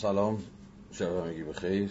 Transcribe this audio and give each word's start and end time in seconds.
سلام. 0.00 0.38
شب 0.92 1.26
همگی 1.26 1.42
بخیر. 1.42 1.90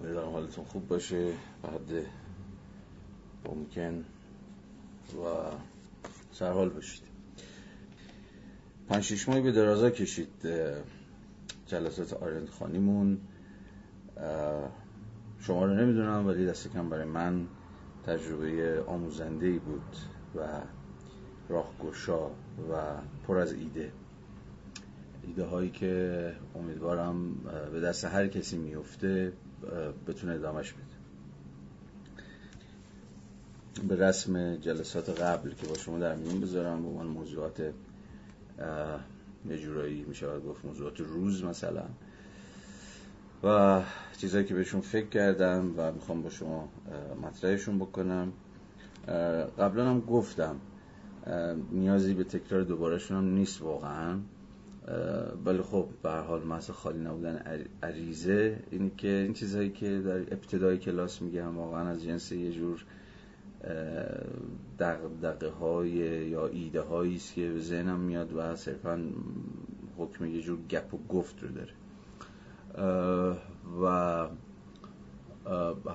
امیدوارم 0.00 0.32
حالتون 0.32 0.64
خوب 0.64 0.88
باشه. 0.88 1.32
بعد 1.62 2.06
ممکن 3.44 4.04
و 5.14 5.24
سرحال 6.32 6.68
باشید. 6.68 7.02
پنج 8.88 9.02
شیش 9.02 9.28
ماهی 9.28 9.40
به 9.40 9.52
درازا 9.52 9.90
کشید 9.90 10.48
جلسات 11.66 12.12
آرند 12.12 12.48
خانیمون. 12.48 13.18
شما 15.40 15.64
رو 15.64 15.74
نمی‌دونم 15.74 16.26
ولی 16.26 16.46
دست 16.46 16.72
کم 16.72 16.88
برای 16.88 17.04
من 17.04 17.46
تجربه 18.06 18.82
آموزنده 18.86 19.46
ای 19.46 19.58
بود 19.58 19.96
و 20.36 20.60
راهگشا 21.48 22.26
و 22.70 22.96
پر 23.26 23.38
از 23.38 23.52
ایده. 23.52 23.92
ایده 25.26 25.44
هایی 25.44 25.70
که 25.70 26.32
امیدوارم 26.54 27.34
به 27.72 27.80
دست 27.80 28.04
هر 28.04 28.28
کسی 28.28 28.58
میفته 28.58 29.32
بتونه 30.06 30.32
ادامش 30.32 30.72
بده. 30.72 30.82
به 33.88 33.96
رسم 33.96 34.56
جلسات 34.56 35.20
قبل 35.20 35.50
که 35.54 35.66
با 35.66 35.74
شما 35.74 35.98
در 35.98 36.14
میون 36.14 36.40
بذارم 36.40 36.82
به 36.82 36.88
عنوان 36.88 37.06
موضوعات 37.06 37.60
یه 39.48 39.58
جورایی 39.58 40.04
میشه 40.08 40.38
گفت 40.38 40.64
موضوعات 40.64 41.00
روز 41.00 41.44
مثلا. 41.44 41.84
و 43.44 43.80
چیزهایی 44.18 44.46
که 44.46 44.54
بهشون 44.54 44.80
فکر 44.80 45.06
کردم 45.06 45.74
و 45.76 45.92
می‌خوام 45.92 46.22
با 46.22 46.30
شما 46.30 46.68
مطرحشون 47.22 47.78
بکنم. 47.78 48.32
قبلا 49.58 49.90
هم 49.90 50.00
گفتم 50.00 50.56
نیازی 51.72 52.14
به 52.14 52.24
تکرار 52.24 52.62
دوبارهشون 52.62 53.16
هم 53.16 53.24
نیست 53.24 53.62
واقعا. 53.62 54.18
ولی 55.44 55.62
خب 55.62 55.86
به 56.02 56.10
حال 56.10 56.42
محض 56.42 56.70
خالی 56.70 56.98
نبودن 56.98 57.64
عریضه. 57.82 58.62
اینه 58.70 58.90
که 58.96 59.08
این 59.08 59.32
چیزهایی 59.32 59.70
که 59.70 60.00
در 60.00 60.16
ابتدای 60.16 60.78
کلاس 60.78 61.22
میگم 61.22 61.58
واقعا 61.58 61.88
از 61.88 62.04
جنس 62.04 62.32
یه 62.32 62.52
جور 62.52 62.84
دقدقه 64.78 65.48
های 65.48 65.88
یا 66.28 66.46
ایده 66.46 66.80
هایی 66.80 67.16
است 67.16 67.34
که 67.34 67.50
به 67.52 67.60
ذهنم 67.60 68.00
میاد 68.00 68.32
و 68.36 68.56
صرفا 68.56 69.08
حکم 69.96 70.26
یه 70.26 70.42
جور 70.42 70.58
گپ 70.70 70.94
و 70.94 70.98
گفت 71.08 71.42
رو 71.42 71.48
داره. 71.48 71.72
و 73.82 74.26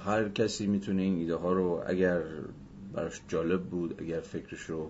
هر 0.06 0.30
کسی 0.30 0.68
می‌تونه 0.68 1.02
این 1.02 1.18
ایده 1.18 1.36
ها 1.36 1.54
رو 1.54 1.84
اگر 1.88 2.22
براش 2.94 3.22
جالب 3.28 3.64
بود 3.64 4.02
اگر 4.02 4.20
فکرش 4.20 4.62
رو 4.62 4.90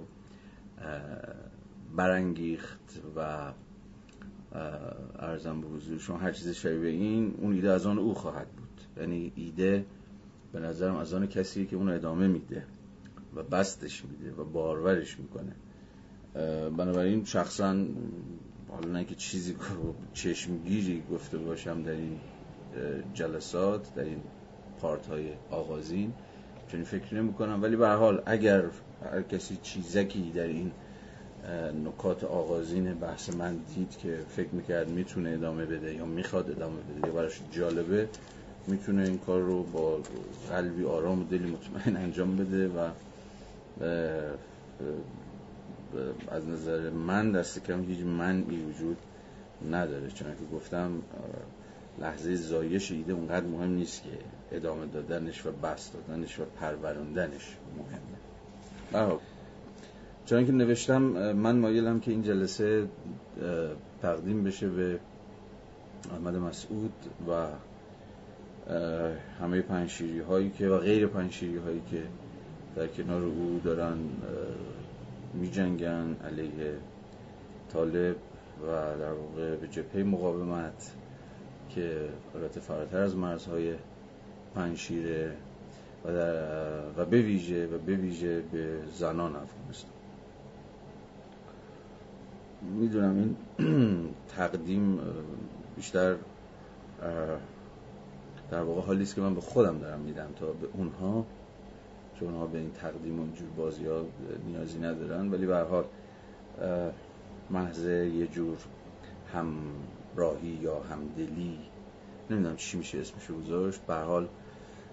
برانگیخت 1.95 3.01
و 3.15 3.51
ارزم 5.19 5.61
به 5.61 5.67
حضور 5.67 5.99
شما 5.99 6.17
هر 6.17 6.31
چیز 6.31 6.49
شبیه 6.49 6.89
این 6.89 7.35
اون 7.37 7.53
ایده 7.53 7.71
از 7.71 7.85
آن 7.85 7.99
او 7.99 8.13
خواهد 8.13 8.47
بود. 8.47 9.01
یعنی 9.01 9.31
ایده 9.35 9.85
به 10.53 10.59
نظرم 10.59 10.95
از 10.95 11.13
آن 11.13 11.27
کسی 11.27 11.65
که 11.65 11.75
اون 11.75 11.89
ادامه 11.89 12.27
میده 12.27 12.63
و 13.35 13.43
بستش 13.43 14.03
میده 14.05 14.41
و 14.41 14.43
بارورش 14.43 15.19
می‌کنه. 15.19 15.55
بنابراین 16.77 17.25
شخصا 17.25 17.85
حالا 18.69 18.89
نه 18.91 19.05
که 19.05 19.15
چیزی 19.15 19.55
چشمگیری 20.13 21.03
گفته 21.11 21.37
باشم 21.37 21.83
در 21.83 21.91
این 21.91 22.19
جلسات 23.13 23.95
در 23.95 24.03
این 24.03 24.21
پارت 24.81 25.07
های 25.07 25.29
آغازین 25.49 26.13
چون 26.67 26.83
فکر 26.83 27.15
نمی 27.15 27.33
کنم 27.33 27.63
ولی 27.63 27.75
به 27.75 27.89
حال 27.89 28.21
اگر 28.25 28.63
هر 29.11 29.21
کسی 29.21 29.57
چیزکی 29.63 30.31
در 30.35 30.43
این 30.43 30.71
نکات 31.85 32.23
آغازین 32.23 32.93
بحث 32.93 33.29
من 33.29 33.57
دید 33.75 33.97
که 33.97 34.17
فکر 34.35 34.49
می‌کرد 34.51 34.89
می‌تونه 34.89 35.29
ادامه 35.29 35.65
بده 35.65 35.95
یا 35.95 36.05
می‌خواد 36.05 36.51
ادامه 36.51 36.81
بده. 36.81 37.07
یا 37.07 37.13
براش 37.13 37.41
جالبه 37.51 38.09
می‌تونه 38.67 39.03
این 39.03 39.17
کار 39.17 39.41
رو 39.41 39.63
با 39.63 39.99
قلبی 40.49 40.85
آرام 40.85 41.21
و 41.21 41.23
دلی 41.23 41.51
مطمئن 41.51 41.97
انجام 42.03 42.35
بده 42.37 42.67
و 42.67 42.89
از 46.31 46.47
نظر 46.47 46.89
من 46.89 47.31
دست 47.31 47.63
کم 47.63 47.83
هیچ 47.83 47.99
منعی 47.99 48.63
وجود 48.63 48.97
نداره. 49.71 50.07
چون 50.07 50.27
که 50.27 50.55
گفتم 50.55 51.01
لحظه 52.01 52.35
زایش 52.35 52.91
ایده 52.91 53.13
اونقدر 53.13 53.45
مهم 53.45 53.69
نیست 53.69 54.03
که 54.03 54.09
ادامه 54.51 54.85
دادنش 54.85 55.45
و 55.45 55.51
بست 55.51 55.93
دادنش 55.93 56.39
و 56.39 56.43
پروروندنش 56.59 57.57
مهمه. 57.77 59.17
چون 60.27 60.45
که 60.45 60.51
نوشتم 60.51 61.01
من 61.31 61.59
مایلم 61.59 61.99
که 61.99 62.11
این 62.11 62.23
جلسه 62.23 62.87
تقدیم 64.01 64.43
بشه 64.43 64.69
به 64.69 64.99
احمد 66.11 66.35
مسعود 66.35 66.93
و 67.29 67.47
همه 69.41 69.61
پنشیری 69.61 70.19
هایی 70.19 70.49
که 70.49 70.67
و 70.69 70.77
غیر 70.77 71.07
پنشیری 71.07 71.57
هایی 71.57 71.81
که 71.91 72.03
در 72.75 72.87
کنار 72.87 73.23
او 73.23 73.61
دارن 73.63 73.97
می 75.33 75.51
جنگن 75.51 76.15
علیه 76.25 76.73
طالب 77.73 78.15
و 78.63 78.65
در 78.99 79.11
واقع 79.11 79.55
به 79.55 79.67
جبهه 79.67 80.03
مقاومت 80.03 80.91
که 81.69 82.09
حالت 82.33 82.59
فراتر 82.59 82.97
از 82.97 83.15
مرزهای 83.15 83.73
پنشیره 84.55 85.31
و, 86.05 86.09
و 86.97 87.05
به 87.05 87.21
ویژه 87.21 87.67
و 87.67 87.77
به 87.77 87.95
ویژه 87.95 88.41
به 88.51 88.79
زنان 88.93 89.35
افغانستان. 89.35 89.96
می‌دونم 92.67 93.15
این 93.17 93.35
تقدیم 94.37 94.99
بیشتر 95.75 96.15
در 98.51 98.61
واقع 98.61 98.81
حالی 98.81 99.03
است 99.03 99.15
که 99.15 99.21
من 99.21 99.35
به 99.35 99.41
خودم 99.41 99.79
دارم 99.79 99.99
میدم 99.99 100.29
تا 100.39 100.45
به 100.45 100.67
اونها 100.73 101.25
چون 102.19 102.27
اونها 102.27 102.47
به 102.47 102.57
این 102.57 102.71
تقدیم 102.71 103.19
و 103.19 103.21
اینجور 103.21 103.47
بازی 103.57 103.85
ها 103.85 104.05
نیازی 104.47 104.79
ندارن. 104.79 105.31
ولی 105.31 105.45
به 105.45 105.57
حال 105.57 105.85
محض 107.49 107.85
یه 107.85 108.27
جور 108.27 108.57
همراهی 109.33 110.59
یا 110.61 110.79
همدلی 110.79 111.59
نمی‌دونم 112.29 112.55
چی 112.55 112.77
میشه 112.77 112.99
اسمش 112.99 113.31
گذاشت. 113.31 113.81
به 113.81 113.95
حال 113.95 114.27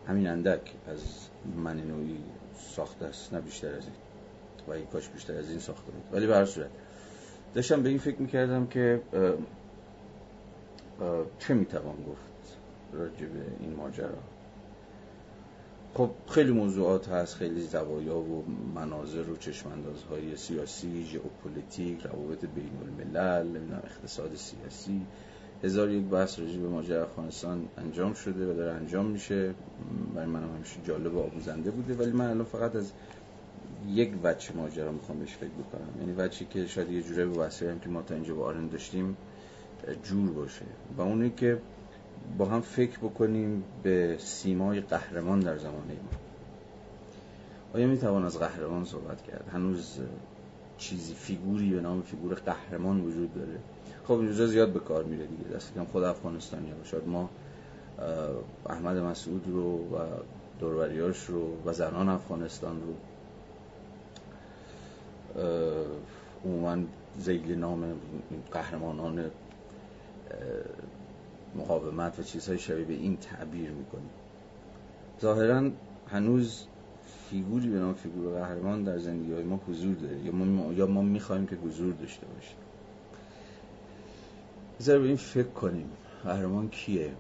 همین 0.07 0.27
اندک 0.27 0.73
از 0.87 1.29
من 1.57 1.77
نوعی 1.77 2.19
ساخته 2.59 3.07
است 3.07 3.35
نه 3.35 3.41
بیشتر 3.41 3.69
از 3.69 3.85
این. 3.85 3.95
و 4.69 4.71
این 4.73 4.87
کاش 4.87 5.09
بیشتر 5.09 5.39
از 5.39 5.51
این 5.51 5.59
ساخته 5.59 5.93
بود. 5.93 6.03
ولی 6.13 6.27
به 6.27 6.35
هر 6.35 6.45
صورت 6.45 6.71
داشتم 7.55 7.83
به 7.83 7.89
این 7.89 7.99
فکر 7.99 8.23
می‌کردم 8.23 8.67
که 8.67 9.01
چه 11.39 11.55
می‌توان 11.55 11.97
گفت 11.97 12.59
راجع 12.93 13.27
به 13.27 13.41
این 13.61 13.75
ماجرا. 13.77 14.09
خب 15.95 16.11
خیلی 16.29 16.53
موضوعات 16.53 17.09
هست 17.09 17.35
خیلی 17.35 17.61
زوایا 17.61 18.19
و 18.19 18.45
مناظر 18.75 19.31
و 19.31 19.37
چشماندازهای 19.37 20.37
سیاسی 20.37 21.05
ژئوپلیتیک 21.05 22.07
روابط 22.07 22.45
بین 22.45 22.71
الملل 22.83 23.47
نمی‌دونم 23.47 23.83
اقتصاد 23.85 24.35
سیاسی. 24.35 25.07
هزار 25.65 25.91
یک 25.91 26.05
بحث 26.05 26.39
راجع 26.39 26.59
به 26.61 26.69
ماجرا 26.69 27.03
افغانستان 27.03 27.69
انجام 27.79 28.15
شده 28.15 28.53
و 28.53 28.55
داره 28.55 28.73
انجام 28.73 29.07
میشه. 29.07 29.55
برای 30.15 30.27
من 30.27 30.43
همیشه 30.43 30.77
جالب 30.87 31.15
و 31.15 31.23
آموزنده 31.23 31.71
بوده 31.71 31.95
ولی 31.95 32.13
من 32.13 32.31
الان 32.31 32.45
فقط 32.45 32.77
از 32.77 32.93
یک 33.89 34.13
وجه 34.23 34.53
ماجرا 34.57 34.93
می‌خوام 34.93 35.19
بهش 35.19 35.35
فکر 35.35 35.51
بکنم. 35.51 36.01
یعنی 36.01 36.15
وجهی 36.19 36.47
که 36.51 36.67
شاید 36.67 36.91
یه 36.91 37.03
جوره 37.03 37.27
به 37.27 37.45
هم 37.45 37.81
که 37.81 37.89
ما 37.89 38.03
تا 38.03 38.15
اینجا 38.15 38.35
با 38.35 38.45
آرن 38.47 38.69
داشتیم 38.69 39.17
جور 40.03 40.31
باشه. 40.31 40.65
و 40.97 41.03
اونی 41.03 41.31
که 41.31 41.59
با 42.39 42.47
هم 42.47 42.61
فکر 42.61 42.99
بکنیم 42.99 43.65
به 43.83 44.17
سیمای 44.19 44.81
قهرمان 44.81 45.41
در 45.41 45.59
زمانه 45.59 45.93
ما. 45.93 46.19
آیا 47.75 47.87
می‌توان 47.87 48.25
از 48.25 48.39
قهرمان 48.39 48.85
صحبت 48.85 49.23
کرد؟ 49.23 49.45
هنوز 49.53 49.99
چیزی 50.79 51.15
فیگوری 51.15 51.71
به 51.71 51.81
نام 51.81 52.03
فیگور 52.03 52.35
قهرمان 52.35 53.01
وجود 53.01 53.35
داره. 53.35 53.59
خب 54.05 54.13
اینجا 54.13 54.47
زیاد 54.47 54.73
به 54.73 54.81
کار 54.81 55.05
میره 55.05 55.27
دیگه. 55.27 55.45
دست 55.57 55.75
کم 55.75 55.85
خود 55.85 56.03
افغانستانی 56.03 56.71
ها 56.71 56.85
شاید 56.85 57.09
ما 57.09 57.31
احمد 58.67 58.97
مسعود 58.97 59.45
رو 59.49 59.77
و 59.77 59.99
دوروریاش 60.61 61.25
رو 61.25 61.57
و 61.65 61.73
زنان 61.73 62.09
افغانستان 62.09 62.81
رو 62.81 62.95
عموما 66.45 66.77
زیل 67.19 67.55
نام 67.55 68.01
قهرمانان 68.53 69.31
مقاومت 71.55 72.19
و 72.19 72.23
چیزهای 72.23 72.59
شبیه 72.59 72.85
به 72.85 72.95
این 72.95 73.17
تعبیر 73.17 73.71
می‌کنیم. 73.71 74.11
ظاهرا 75.21 75.71
هنوز 76.09 76.67
فیگوری 77.31 77.69
به 77.69 77.79
نام 77.79 77.95
فیگور 77.95 78.41
قهرمان 78.41 78.85
در 78.85 78.99
زندگی 78.99 79.33
های 79.33 79.45
ما 79.45 79.61
حضور 79.69 79.95
داره 79.95 80.19
یا 80.19 80.33
ما, 80.33 80.73
یا 80.73 80.87
ما 80.87 81.03
می‌خوایم 81.03 81.47
که 81.47 81.57
حضور 81.57 81.93
داشته 81.93 82.27
باشه 82.27 82.55
بذار 84.81 84.99
به 84.99 85.07
این 85.07 85.17
فکر 85.17 85.49
کنیم. 85.49 85.91
قهرمان 86.25 86.69
کیه؟ 86.69 87.13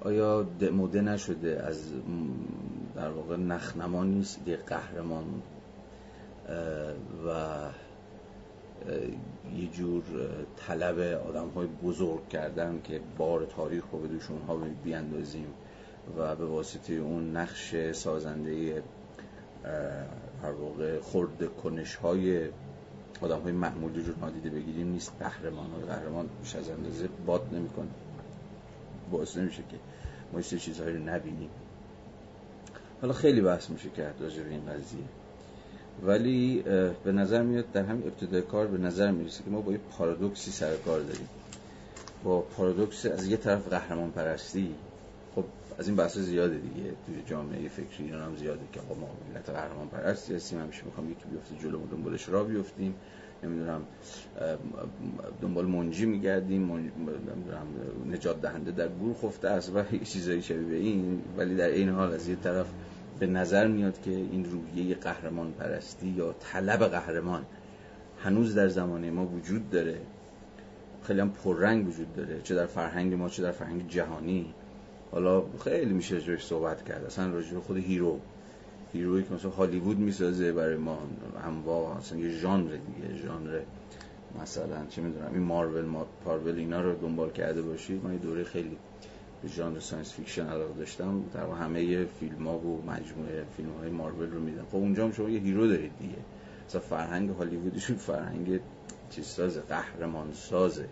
آیا 0.00 0.42
دموده 0.42 1.00
نشده 1.00 1.62
از 1.66 1.92
در 2.96 3.10
واقع 3.10 3.36
نخنما 3.36 4.04
نیست 4.04 4.40
یه 4.46 4.56
قهرمان 4.56 5.24
و 7.26 7.60
یه 9.56 9.66
جور 9.72 10.02
طلب 10.56 10.98
آدم 11.28 11.48
های 11.48 11.66
بزرگ 11.66 12.28
کردن 12.28 12.80
که 12.84 13.00
بار 13.18 13.46
تاریخ 13.46 13.84
رو 13.92 13.98
به 13.98 14.08
دوش 14.08 14.30
اونها 14.30 14.66
بیاندازیم 14.84 15.46
و 16.18 16.36
به 16.36 16.46
واسطه 16.46 16.92
اون 16.92 17.36
نقش 17.36 17.92
سازنده 17.92 18.82
هر 20.42 20.50
واقع 20.50 21.00
خورد 21.00 21.56
کنش 21.62 21.94
های 21.94 22.48
آدم 23.20 23.40
های 23.40 23.52
معمولی 23.52 24.02
رو 24.02 24.12
نادیده 24.20 24.50
بگیریم 24.50 24.88
نیست. 24.88 25.12
قهرمان 25.20 25.70
های 25.70 25.82
قهرمان 25.82 26.28
بیش 26.42 26.56
از 26.56 26.70
اندازه 26.70 27.08
باد 27.26 27.48
نمی‌کنه. 27.52 27.88
باعث 29.10 29.36
نمیشه 29.36 29.62
که 29.70 29.76
ما 30.32 30.40
چیزهایی 30.40 30.96
رو 30.96 31.04
نبینیم. 31.04 31.50
حالا 33.00 33.12
خیلی 33.12 33.40
بحث 33.40 33.70
میشه 33.70 33.90
کرد 33.90 34.14
راجع 34.20 34.42
به 34.42 34.50
این 34.50 34.66
قضیه. 34.66 35.04
ولی 36.02 36.62
به 37.04 37.12
نظر 37.12 37.42
میاد 37.42 37.72
در 37.72 37.82
همین 37.82 38.02
ابتدای 38.06 38.42
کار 38.42 38.66
به 38.66 38.78
نظر 38.78 39.10
می‌رسه 39.10 39.44
که 39.44 39.50
ما 39.50 39.60
با 39.60 39.72
یه 39.72 39.80
پارادوکسی 39.98 40.50
سر 40.50 40.76
کار 40.76 41.00
داریم. 41.00 41.28
با 42.24 42.40
پارادوکس 42.40 43.06
از 43.06 43.26
یه 43.26 43.36
طرف 43.36 43.68
قهرمان 43.68 44.10
پرستی 44.10 44.74
خب 45.34 45.44
از 45.78 45.88
این 45.88 45.96
بحث 45.96 46.18
زیاده 46.18 46.58
دیگه. 46.58 46.90
توی 47.06 47.22
جامعه 47.26 47.68
فکری 47.68 48.04
ایران 48.04 48.22
هم 48.22 48.36
زیاده 48.36 48.60
که 48.72 48.80
خب 48.80 48.98
ما 49.00 49.08
ملت 49.34 49.50
قهرمان 49.50 49.88
پرستی 49.88 50.34
هستیم 50.34 50.60
همیشه 50.60 50.84
می‌خوام 50.84 51.10
یکی 51.10 51.24
بیفته 51.30 51.68
جلو 51.68 51.86
دنبالش 51.90 52.28
را 52.28 52.44
بیفتیم. 52.44 52.94
نمی‌دونم 53.42 53.80
دنبال 55.42 55.66
منجی 55.66 56.06
میگردیم 56.06 56.72
نمی‌دونم 56.72 57.66
نجات 58.12 58.42
دهنده 58.42 58.70
در 58.70 58.88
گور 58.88 59.14
خفته 59.14 59.48
است 59.48 59.70
و 59.74 59.82
چیزایی 60.04 60.42
شبیه 60.42 60.78
این. 60.78 61.22
ولی 61.36 61.56
در 61.56 61.68
این 61.68 61.88
حال 61.88 62.12
از 62.12 62.28
یه 62.28 62.36
طرف 62.36 62.66
به 63.18 63.26
نظر 63.26 63.66
میاد 63.66 64.02
که 64.02 64.10
این 64.10 64.44
روحیه 64.44 64.94
قهرمان 64.94 65.52
پرستی 65.52 66.08
یا 66.08 66.32
طلب 66.32 66.84
قهرمان 66.84 67.42
هنوز 68.18 68.54
در 68.54 68.68
زمانه 68.68 69.10
ما 69.10 69.26
وجود 69.26 69.70
داره. 69.70 69.98
خیلی 71.02 71.20
هم 71.20 71.30
پررنگ 71.30 71.88
وجود 71.88 72.16
داره. 72.16 72.40
چه 72.42 72.54
در 72.54 72.66
فرهنگ 72.66 73.14
ما 73.14 73.28
چه 73.28 73.42
در 73.42 73.52
فرهنگ 73.52 73.88
جهانی. 73.88 74.54
حالا 75.12 75.44
خیلی 75.64 75.92
میشه 75.92 76.14
راجعش 76.14 76.44
صحبت 76.44 76.84
کرد. 76.84 77.04
اصلا 77.04 77.32
راجع 77.32 77.58
خود 77.58 77.76
hero. 77.76 78.20
hero 78.92 79.12
یی 79.12 79.22
که 79.22 79.34
مثلا 79.34 79.50
هالیوود 79.50 79.98
می‌سازه 79.98 80.52
برای 80.52 80.76
ما 80.76 80.98
انواع 81.44 81.96
اصلا 81.96 82.18
یه 82.18 82.30
ژانر 82.30 82.70
دیگه 82.70 83.22
ژانر 83.22 83.60
مثلا 84.42 84.86
چه 84.88 85.02
می‌دونم 85.02 85.30
این 85.32 85.42
مارول 85.42 85.84
مارول 85.84 86.56
اینا 86.56 86.80
رو 86.80 86.94
دنبال 86.94 87.30
کرده 87.30 87.62
باشید 87.62 88.04
من 88.04 88.12
یه 88.12 88.18
دوره 88.18 88.44
خیلی 88.44 88.76
به 89.44 89.50
ژانر 89.50 89.80
science 89.80 90.12
fiction 90.12 90.46
علاقه 90.46 90.74
داشتم 90.74 91.24
در 91.34 91.46
همه 91.46 92.04
فیلم 92.04 92.48
ها 92.48 92.58
و 92.58 92.82
مجموعه 92.86 93.44
فیلم 93.56 93.72
های 93.80 93.90
مارول 93.90 94.30
رو 94.30 94.40
دیدم 94.40 94.62
خب 94.62 94.76
اونجا 94.76 95.04
هم 95.04 95.12
شما 95.12 95.28
یه 95.28 95.40
hero 95.40 95.66
دارید 95.66 95.92
دیگه. 95.98 96.18
مثلا 96.68 96.80
فرهنگ 96.80 97.30
هالیوودشون 97.30 97.96
فرهنگ 97.96 98.60
چیز 99.10 99.26
سازه 99.26 99.60
قهرمان 99.60 100.32
سازه 100.32 100.88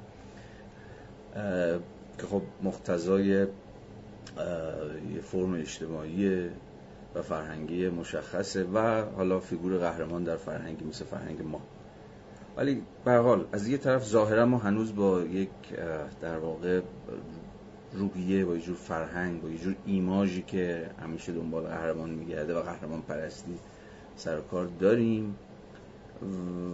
که 2.19 2.27
خب 2.27 2.43
مقتضای 2.63 3.27
یه 3.27 3.49
فرم 5.23 5.55
اجتماعی 5.55 6.49
و 7.15 7.23
فرهنگی 7.23 7.89
مشخصه 7.89 8.65
و 8.65 9.05
حالا 9.17 9.41
فیگور 9.41 9.79
قهرمان 9.79 10.25
در 10.25 10.37
فرهنگی 10.37 10.85
مثل 10.85 11.05
فرهنگ 11.05 11.43
ما. 11.43 11.61
ولی 12.57 12.83
به 13.05 13.13
حال 13.13 13.47
از 13.53 13.69
یه 13.69 13.79
طرف 13.79 14.05
ظاهرا 14.05 14.47
ما 14.47 14.59
هنوز 14.59 14.95
با 14.95 15.21
یک 15.21 15.51
در 16.21 16.39
واقع 16.39 16.81
روحیه 17.95 18.45
با 18.45 18.55
یه 18.55 18.61
جور 18.61 18.77
فرهنگ 18.77 19.43
با 19.43 19.49
یه 19.49 19.59
جور 19.59 19.75
ایماژی 19.87 20.43
که 20.43 20.91
همیشه 21.03 21.33
دنبال 21.33 21.63
قهرمان 21.63 22.11
میگرده 22.11 22.55
و 22.55 22.63
قهرمان 22.63 23.03
پرستی 23.03 23.59
سر 24.17 24.41
کار 24.41 24.67
داریم. 24.67 25.37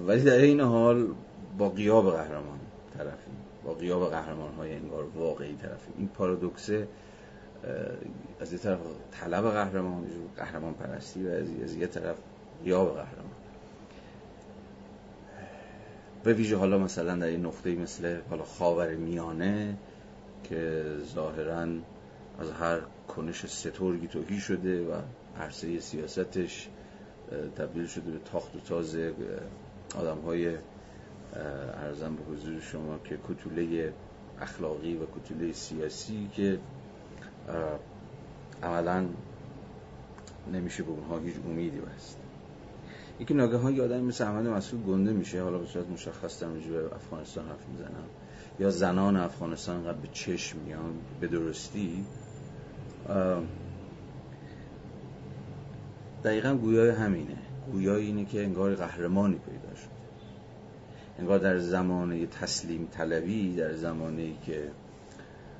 ولی 0.06 0.22
در 0.22 0.36
این 0.36 0.60
حال 0.60 1.06
با 1.58 1.68
قیاب 1.68 2.10
قهرمان 2.10 2.58
طرفیم. 2.98 3.36
با 3.64 3.74
قیاب 3.74 4.10
قهرمان 4.10 4.54
های 4.54 4.74
انگار 4.74 5.04
واقعی 5.04 5.56
طرفیم. 5.56 5.94
این 5.98 6.08
پارادوکسه 6.08 6.88
از 8.40 8.52
یه 8.52 8.58
طرف 8.58 8.78
طلب 9.10 9.50
قهرمان 9.50 10.06
قهرمان 10.36 10.74
پرستی 10.74 11.26
و 11.26 11.30
از 11.64 11.74
یه 11.74 11.86
طرف 11.86 12.16
قیاب 12.64 12.88
قهرمان. 12.88 13.32
به 16.24 16.32
ویژه 16.32 16.56
حالا 16.56 16.78
مثلا 16.78 17.16
در 17.16 17.26
این 17.26 17.46
نقطه 17.46 17.74
مثل 17.74 18.20
حالا 18.30 18.44
خاور 18.44 18.94
میانه 18.94 19.76
که 20.48 20.84
ظاهرا 21.14 21.66
از 22.38 22.52
هر 22.60 22.80
کنش 23.08 23.46
سترگی 23.46 24.08
توهی 24.08 24.40
شده 24.40 24.86
و 24.86 25.00
عرصه 25.40 25.80
سیاستش 25.80 26.68
تبدیل 27.56 27.86
شده 27.86 28.10
به 28.10 28.18
تاخت 28.32 28.56
و 28.56 28.60
تاز 28.60 28.96
آدم 29.96 30.18
های 30.18 30.56
ارزم 31.74 32.16
به 32.16 32.22
حضور 32.32 32.60
شما 32.60 32.98
که 32.98 33.18
کتوله 33.28 33.92
اخلاقی 34.40 34.96
و 34.96 35.06
کتوله 35.06 35.52
سیاسی 35.52 36.28
که 36.32 36.58
عملا 38.62 39.06
نمیشه 40.52 40.82
به 40.82 40.90
اونها 40.90 41.18
هیچ 41.18 41.34
امیدی 41.46 41.80
بست. 41.80 42.18
یکی 43.20 43.34
ناگهان 43.34 43.74
یه 43.74 43.82
آدمی 43.82 44.02
مثل 44.02 44.24
احمد 44.24 44.46
مسئول 44.46 44.82
گنده 44.82 45.12
میشه 45.12 45.42
حالا 45.42 45.58
به 45.58 45.66
صورت 45.66 45.88
مشخص 45.88 46.42
در 46.42 46.48
به 46.48 46.94
افغانستان 46.94 47.48
حرف 47.48 47.68
می‌زنم. 47.72 48.04
یا 48.60 48.70
زنان 48.70 49.16
افغانستان 49.16 49.84
قبل 49.84 50.00
به 50.00 50.08
چشم 50.12 50.58
میان 50.58 50.94
به 51.20 51.26
درستی 51.26 52.04
دقیقا 56.24 56.54
گویای 56.54 56.90
همینه. 56.90 57.36
گویای 57.72 58.06
اینه 58.06 58.24
که 58.24 58.44
انگار 58.44 58.74
قهرمانی 58.74 59.38
پیدا 59.38 59.74
شد. 59.74 59.98
انگار 61.18 61.38
در 61.38 61.58
زمانه 61.58 62.26
تسلیم 62.26 62.88
طلبی 62.92 63.54
در 63.56 63.74
زمانه 63.74 64.32
که 64.46 64.70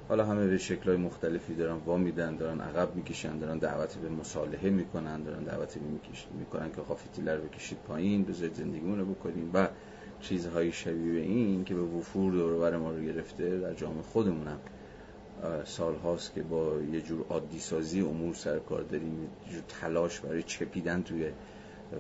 حالا 0.09 0.27
همه 0.27 0.47
به 0.47 0.59
شکلهای 0.59 0.97
مختلفی 0.97 1.55
دارن 1.55 1.77
وا 1.77 1.97
میدن 1.97 2.37
دارن 2.37 2.61
عقب 2.61 2.97
می‌کشن 2.97 3.39
دارن 3.39 3.59
دعوت 3.59 3.95
به 3.95 4.09
مصالحه 4.09 4.71
می‌کنن 4.71 5.23
دارن 5.23 5.45
دعوت 5.45 5.79
می‌کنن 6.39 6.73
که 6.73 6.83
خافتیله 6.83 7.35
رو 7.37 7.43
بکشید 7.43 7.79
پایین 7.79 8.25
بذارید 8.25 8.55
زندگیمون 8.55 8.99
رو 8.99 9.15
بکنیم. 9.15 9.50
و 9.55 9.69
چیزهای 10.20 10.73
شبیه 10.73 11.12
به 11.12 11.20
این 11.20 11.65
که 11.65 11.75
به 11.75 11.82
وفور 11.82 12.32
دور 12.32 12.76
ما 12.76 12.91
رو 12.91 13.00
گرفته 13.00 13.59
در 13.59 13.75
جامعه 13.75 14.03
خودمونم. 14.03 14.59
سال 15.65 15.94
هاست 15.94 16.35
که 16.35 16.43
با 16.43 16.73
یه 16.93 17.00
جور 17.00 17.26
عادی 17.29 17.59
سازی 17.59 18.00
امور 18.00 18.35
سرکار 18.35 18.82
داریم 18.82 19.23
یه 19.23 19.53
جور 19.53 19.62
تلاش 19.81 20.20
برای 20.20 20.43
چپیدن 20.43 21.03
توی 21.03 21.31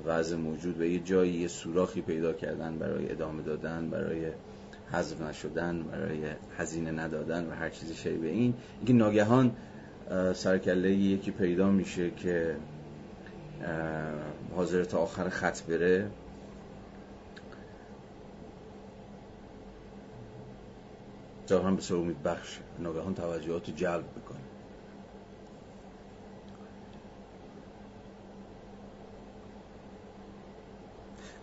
وضع 0.06 0.36
موجود 0.36 0.80
و 0.80 0.84
یه 0.84 0.98
جایی 0.98 1.32
یه 1.32 1.48
سوراخی 1.48 2.00
پیدا 2.00 2.32
کردن 2.32 2.78
برای 2.78 3.10
ادامه 3.10 3.42
دادن 3.42 3.90
برای 3.90 4.30
حذف 4.92 5.20
نشدن 5.20 5.82
برای 5.82 6.22
هزینه 6.58 6.90
ندادن 6.90 7.46
و 7.46 7.50
هر 7.50 7.70
چیزی 7.70 7.94
شبیه 7.94 8.30
این. 8.30 8.54
اینکه 8.78 8.92
ناگهان 8.92 9.56
سرکله 10.34 10.90
یکی 10.90 11.30
پیدا 11.30 11.70
میشه 11.70 12.10
که 12.10 12.56
حاضر 14.56 14.84
تا 14.84 14.98
آخر 14.98 15.28
خط 15.28 15.62
بره. 15.62 16.10
ظاهرا 21.48 21.70
به 21.70 21.94
امید 21.94 22.22
بخش 22.22 22.58
ناگهان 22.78 23.14
توجهات 23.14 23.68
رو 23.68 23.74
جلب 23.74 24.04
بکنه 24.10 24.38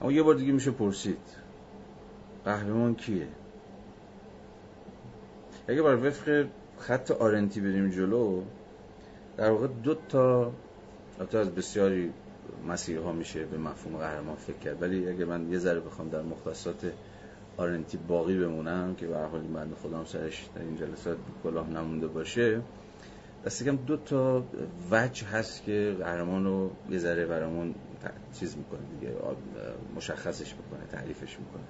اما 0.02 0.12
یه 0.12 0.24
بار 0.24 0.36
دیگه 0.36 0.52
میشه 0.52 0.72
پرسید 0.72 1.18
قهرمان 2.46 2.96
کیه؟ 2.96 3.28
اگه 5.68 5.82
بر 5.82 6.08
وفق 6.08 6.46
خط 6.80 7.12
آرنتی 7.12 7.62
بریم 7.62 7.90
جلو 7.90 8.44
در 9.38 9.52
واقع 9.52 9.68
دو 9.68 9.96
تا 10.10 10.52
حتی 11.22 11.38
از 11.38 11.56
بسیاری 11.56 12.14
مسیرها 12.68 13.12
میشه 13.12 13.46
به 13.46 13.58
مفهوم 13.58 13.98
قهرمان 13.98 14.36
فکر 14.36 14.58
کرد 14.58 14.82
ولی 14.82 15.10
اگه 15.10 15.26
من 15.26 15.52
یه 15.52 15.58
ذره 15.58 15.80
بخوام 15.80 16.10
در 16.10 16.22
مختصات 16.22 16.92
آرنتی 17.58 17.98
باقی 17.98 18.40
بمونم 18.40 18.96
که 18.96 19.08
به 19.08 19.18
حال 19.18 19.42
این 19.42 19.54
بند 19.54 19.74
خودم 19.74 20.06
سرش 20.06 20.50
در 20.56 20.62
این 20.62 20.78
جلسات 20.78 21.18
کلاه 21.44 21.70
نمونده 21.70 22.08
باشه. 22.08 22.62
دست 23.46 23.64
کم 23.64 23.76
دو 23.76 23.98
تا 23.98 24.44
وجه 24.92 25.28
هست 25.28 25.64
که 25.64 25.96
قهرمان 26.00 26.46
رو 26.46 26.72
یه 26.90 26.98
ذره 26.98 27.26
برامون 27.26 27.76
چیز 28.40 28.58
می‌کنه 28.58 28.80
دیگه 29.00 29.14
مشخصش 29.96 30.56
می‌کنه 30.56 30.88
تعریفش 30.92 31.40
می‌کنه. 31.40 31.64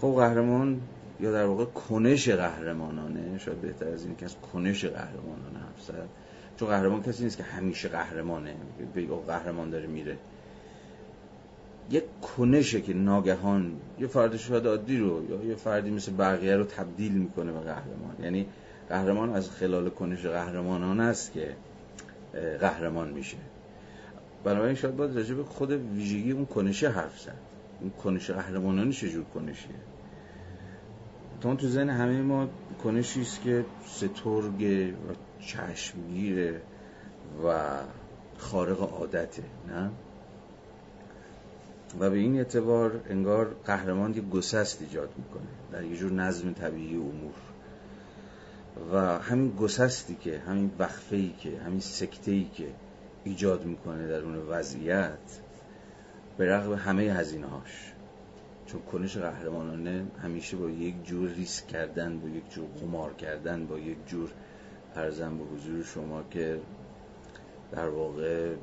خب 0.00 0.14
قهرمان 0.16 0.80
یا 1.20 1.32
در 1.32 1.44
واقع 1.44 1.64
کنش 1.64 2.28
قهرمانانه 2.28 3.38
شاید 3.38 3.60
بهتر 3.60 3.88
از 3.88 4.04
این 4.04 4.16
که 4.16 4.24
از 4.24 4.36
کنش 4.52 4.84
قهرمانانه 4.84 5.58
حرف 5.58 5.90
چون 6.56 6.68
قهرمان 6.68 7.02
کسی 7.02 7.24
نیست 7.24 7.36
که 7.36 7.42
همیشه 7.42 7.88
قهرمانه 7.88 8.54
به 8.94 9.06
قهرمان 9.06 9.70
داره 9.70 9.86
میره. 9.86 10.18
یک 11.90 12.04
کنشه 12.36 12.80
که 12.80 12.94
ناگهان 12.94 13.72
یه 13.98 14.06
فرد 14.06 14.36
شاید 14.36 14.66
عادی 14.66 14.98
رو 14.98 15.30
یا 15.30 15.44
یه 15.44 15.54
فردی 15.54 15.90
مثل 15.90 16.12
بقیه 16.12 16.56
رو 16.56 16.64
تبدیل 16.64 17.12
می‌کنه 17.12 17.52
به 17.52 17.60
قهرمان. 17.60 18.16
یعنی 18.22 18.46
قهرمان 18.88 19.30
از 19.30 19.50
خلال 19.50 19.90
کنش 19.90 20.26
قهرمانان 20.26 21.00
است 21.00 21.32
که 21.32 21.56
قهرمان 22.60 23.10
میشه. 23.10 23.36
بنابراین 24.44 24.74
شاید 24.74 24.96
باید 24.96 25.16
راجع 25.16 25.34
به 25.34 25.44
خود 25.44 25.70
ویژگی 25.70 26.32
اون 26.32 26.46
کنشه 26.46 26.88
حرف 26.88 27.20
زد. 27.20 27.38
اون 27.80 27.90
کنش 27.90 28.30
قهرمانانی 28.30 28.92
چجور 28.92 29.24
کنشیه؟ 29.24 29.76
تا 31.40 31.54
تو 31.54 31.68
ذهن 31.68 31.90
همه 31.90 32.22
ما 32.22 32.48
کنشی 32.84 33.20
است 33.20 33.42
که 33.42 33.64
سترگ 33.86 34.92
و 35.08 35.12
چشمگیره 35.40 36.60
و 37.44 37.78
خارق 38.38 38.80
عادته 38.80 39.42
نه؟ 39.68 39.90
و 42.00 42.10
به 42.10 42.16
این 42.16 42.36
اعتبار 42.36 43.00
انگار 43.08 43.56
قهرمان 43.64 44.14
یه 44.14 44.20
گسست 44.20 44.82
ایجاد 44.82 45.08
می‌کنه. 45.16 45.46
در 45.72 45.84
یه 45.84 45.96
جور 45.96 46.12
نظم 46.12 46.52
طبیعی 46.52 46.96
امور. 46.96 47.34
و 48.92 49.18
همین 49.18 49.56
گسستی 49.56 50.14
که 50.14 50.38
همین 50.38 50.70
وقفه 50.78 51.16
ای 51.16 51.32
که 51.38 51.58
همین 51.58 51.80
سکته 51.80 52.30
ای 52.30 52.44
که 52.54 52.68
ایجاد 53.24 53.64
می‌کنه 53.64 54.08
در 54.08 54.20
اون 54.20 54.36
وضعیت 54.36 55.40
به 56.38 56.46
رغم 56.46 56.74
همه 56.74 57.02
هزینه 57.02 57.46
هاش 57.46 57.92
چون 58.66 58.80
کنش 58.82 59.16
قهرمانانه 59.16 60.06
همیشه 60.22 60.56
با 60.56 60.70
یک 60.70 61.04
جور 61.04 61.28
ریسک 61.28 61.66
کردن 61.66 62.18
با 62.18 62.28
یک 62.28 62.50
جور 62.50 62.66
قمار 62.80 63.12
کردن 63.12 63.66
با 63.66 63.78
یک 63.78 63.96
جور 64.06 64.30
ارزم 64.96 65.38
به 65.38 65.44
حضور 65.44 65.84
شما 65.84 66.22
که 66.30 66.60
در 67.72 67.88
واقع 67.88 68.54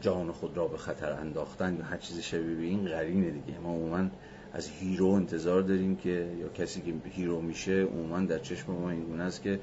جان 0.00 0.32
خود 0.32 0.56
را 0.56 0.68
به 0.68 0.76
خطر 0.76 1.12
انداختن 1.12 1.76
یا 1.76 1.84
هر 1.84 1.96
چیز 1.96 2.18
شبیه 2.18 2.54
به 2.54 2.62
این 2.62 2.84
قرینه 2.84 3.30
دیگه. 3.30 3.58
ما 3.58 3.70
عموما 3.70 4.08
از 4.52 4.68
hero 4.68 5.06
انتظار 5.06 5.62
داریم 5.62 5.96
که 5.96 6.36
یا 6.40 6.48
کسی 6.48 6.80
که 6.80 6.94
hero 7.10 7.40
میشه 7.40 7.82
عموما 7.82 8.20
در 8.20 8.38
چشم 8.38 8.72
ما 8.72 8.90
این 8.90 9.04
گونه 9.04 9.22
است 9.22 9.42
که 9.42 9.60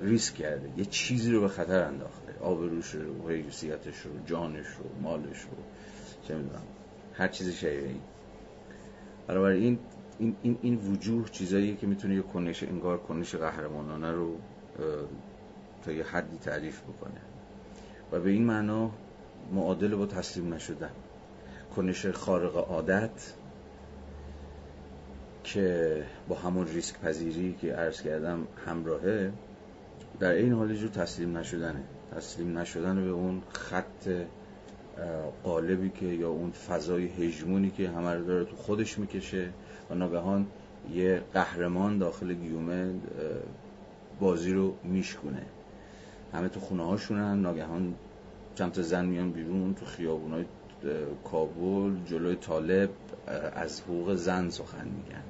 ریسک 0.00 0.34
کرده. 0.34 0.70
یه 0.76 0.84
چیزی 0.84 1.32
رو 1.32 1.40
به 1.40 1.48
خطر 1.48 1.80
انداخته. 1.80 2.34
آبروش 2.40 2.94
رو 2.94 3.28
حیثیتش 3.28 4.00
رو 4.00 4.10
جانش 4.26 4.66
رو 4.66 5.02
مالش 5.02 5.40
رو 5.40 5.56
چه 6.28 6.34
می‌دونم 6.34 6.62
هر 7.14 7.28
چیز 7.28 7.48
شبیه 7.48 7.78
این. 7.78 8.00
برای 9.26 9.60
این 9.60 9.78
این, 10.18 10.36
این, 10.42 10.58
این 10.62 10.76
وجوه 10.76 11.28
چیزاییه 11.28 11.76
که 11.76 11.86
می‌تونه 11.86 12.14
یه 12.14 12.22
کنش 12.22 12.62
انگار 12.62 12.98
کنش 12.98 13.34
قهرمانانه 13.34 14.12
رو 14.12 14.36
تا 15.84 15.92
یه 15.92 16.04
حدی 16.04 16.38
تعریف 16.38 16.80
بکنه. 16.82 17.20
و 18.12 18.20
به 18.20 18.30
این 18.30 18.44
معنا 18.44 18.90
معادل 19.52 19.94
با 19.94 20.06
تسلیم 20.06 20.54
نشدن. 20.54 20.90
کنش 21.76 22.06
خارق 22.06 22.56
عادت 22.56 23.34
که 25.44 26.02
با 26.28 26.36
همون 26.36 26.66
ریسک 26.66 27.00
پذیری 27.00 27.56
که 27.60 27.72
عرض 27.72 28.02
کردم 28.02 28.46
همراهه 28.66 29.32
در 30.20 30.30
این 30.30 30.52
حال 30.52 30.74
جو 30.74 30.88
تسلیم 30.88 31.38
نشدنه. 31.38 31.82
تسلیم 32.16 32.58
نشدن 32.58 33.04
به 33.04 33.10
اون 33.10 33.42
خط 33.52 34.08
قالبی 35.44 35.90
که 35.90 36.06
یا 36.06 36.28
اون 36.28 36.50
فضای 36.50 37.06
هژمونی 37.06 37.70
که 37.70 37.88
همه 37.88 38.14
رو 38.14 38.24
داره 38.24 38.44
تو 38.44 38.56
خودش 38.56 38.98
می‌کشه. 38.98 39.48
و 39.90 39.94
ناگهان 39.94 40.46
یه 40.92 41.22
قهرمان 41.32 41.98
داخل 41.98 42.34
گیومه 42.34 42.94
بازی 44.20 44.52
رو 44.52 44.74
میشکونه. 44.84 45.42
همه 46.32 46.48
تو 46.48 46.60
خونه 46.60 46.84
هاشونن 46.84 47.42
ناگهان 47.42 47.94
چند 48.54 48.72
تا 48.72 48.82
زن 48.82 49.04
میان 49.06 49.30
بیرون 49.32 49.74
تو 49.74 49.86
خیابونای 49.86 50.44
کابل 51.24 52.04
جلوی 52.06 52.36
طالب 52.36 52.90
از 53.56 53.80
حقوق 53.80 54.14
زن 54.14 54.50
سخن 54.50 54.84
میگن. 54.84 55.22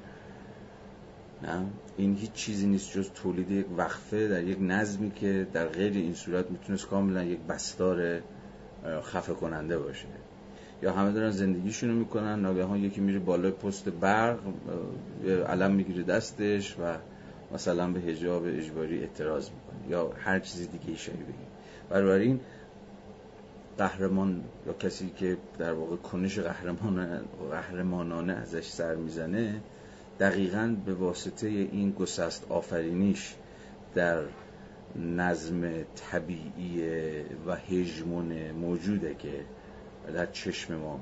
نه؟ 1.43 1.65
این 1.97 2.15
هیچ 2.15 2.31
چیزی 2.31 2.67
نیست 2.67 2.91
جز 2.91 3.09
تولید 3.09 3.51
یک 3.51 3.65
وقفه 3.77 4.27
در 4.27 4.43
یک 4.43 4.57
نظمی 4.61 5.11
که 5.11 5.47
در 5.53 5.67
غیر 5.67 5.93
این 5.93 6.13
صورت 6.13 6.51
می‌تونست 6.51 6.87
کاملا 6.87 7.23
یک 7.23 7.39
بستار 7.39 8.21
خفه 9.01 9.33
کننده 9.33 9.79
باشه. 9.79 10.07
یا 10.81 10.93
همه 10.93 11.11
دارن 11.11 11.31
زندگیشونو 11.31 11.93
می‌کنن 11.93 12.39
ناگهان 12.39 12.79
یکی 12.79 13.01
میره 13.01 13.19
بالای 13.19 13.51
پست 13.51 13.89
برق 13.89 14.39
علم 15.47 15.71
می‌گیره 15.71 16.03
دستش 16.03 16.75
و 16.79 16.97
مثلا 17.53 17.91
به 17.91 17.99
حجاب 17.99 18.43
اجباری 18.45 18.99
اعتراض 18.99 19.49
می‌کنه. 19.49 19.91
یا 19.91 20.11
هر 20.17 20.39
چیزی 20.39 20.67
دیگه 20.67 20.97
شایی 20.97 21.17
بگیم 21.17 22.11
این 22.21 22.39
قهرمان 23.77 24.43
یا 24.67 24.73
کسی 24.73 25.09
که 25.09 25.37
در 25.57 25.73
واقع 25.73 25.95
کنش 25.95 26.39
قهرمان 26.39 27.21
قهرمانانه 27.51 28.33
ازش 28.33 28.69
سر 28.69 28.95
می‌زنه 28.95 29.61
دقیقا 30.19 30.75
به 30.85 30.93
واسطه 30.93 31.47
این 31.47 31.91
گسست 31.91 32.51
آفرینیش 32.51 33.35
در 33.95 34.23
نظم 34.95 35.83
طبیعی 35.83 36.81
و 37.47 37.55
هژمون 37.55 38.51
موجوده 38.51 39.15
که 39.15 39.45
در 40.13 40.25
چشم 40.25 40.75
ما 40.75 40.99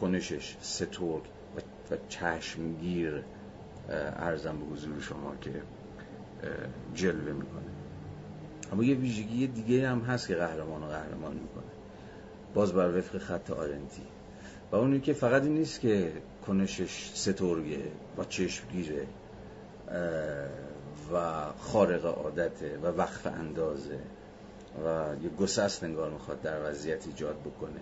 کنشش 0.00 0.56
سترگ 0.60 1.22
و 1.90 1.96
چشمگیر 2.08 3.22
ارزم 3.88 4.58
به 4.58 4.66
حضور 4.66 5.00
شما 5.00 5.36
که 5.40 5.62
جلوه 6.94 7.32
می‌کنه. 7.32 7.75
اما 8.72 8.84
یه 8.84 8.94
ویژگی 8.94 9.46
دیگه 9.46 9.88
هم 9.88 10.00
هست 10.00 10.28
که 10.28 10.34
قهرمان 10.34 10.82
و 10.82 10.86
قهرمان 10.86 11.32
می‌کنه. 11.32 11.72
باز 12.54 12.72
بر 12.72 12.98
وفق 12.98 13.18
خط 13.18 13.50
آرنتی. 13.50 14.02
و 14.72 14.76
اونی 14.76 15.00
که 15.00 15.12
فقط 15.12 15.42
این 15.42 15.54
نیست 15.54 15.80
که 15.80 16.12
کنشش 16.46 17.10
سترگه 17.14 17.82
و 18.18 18.24
چشمگیره 18.24 19.06
و 21.12 21.44
خارق 21.58 22.06
عادته 22.06 22.78
و 22.82 22.86
وقف 22.86 23.26
اندازه 23.26 23.98
و 24.84 25.14
یه 25.22 25.28
گسست 25.28 25.84
انگار 25.84 26.10
می‌خواد 26.10 26.42
در 26.42 26.70
وضعیت 26.70 27.06
ایجاد 27.06 27.40
بکنه. 27.40 27.80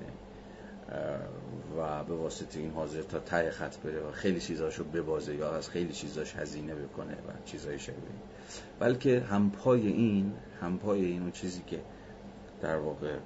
و 1.79 2.05
به 2.05 2.15
واسطه 2.15 2.61
این 2.61 2.71
حاضر 2.71 3.03
تا 3.03 3.19
ته 3.19 3.51
خط 3.51 3.77
بره 3.77 4.01
و 4.01 4.13
خیلی 4.13 4.41
چیزاشو 4.41 4.85
ببازه 4.85 5.35
یا 5.35 5.51
از 5.51 5.71
خیلی 5.71 5.93
چیزاش 5.93 6.37
هزینه 6.37 6.75
بکنه 6.75 7.13
و 7.13 7.45
چیزای 7.45 7.79
شبیه 7.79 7.99
بلکه 8.79 9.21
همپای 9.21 9.89
این 9.89 10.33
همپای 10.61 11.05
این 11.05 11.23
اون 11.23 11.33
چیزی 11.33 11.63
که 11.67 11.81
در 12.63 12.77
واقع 12.77 13.17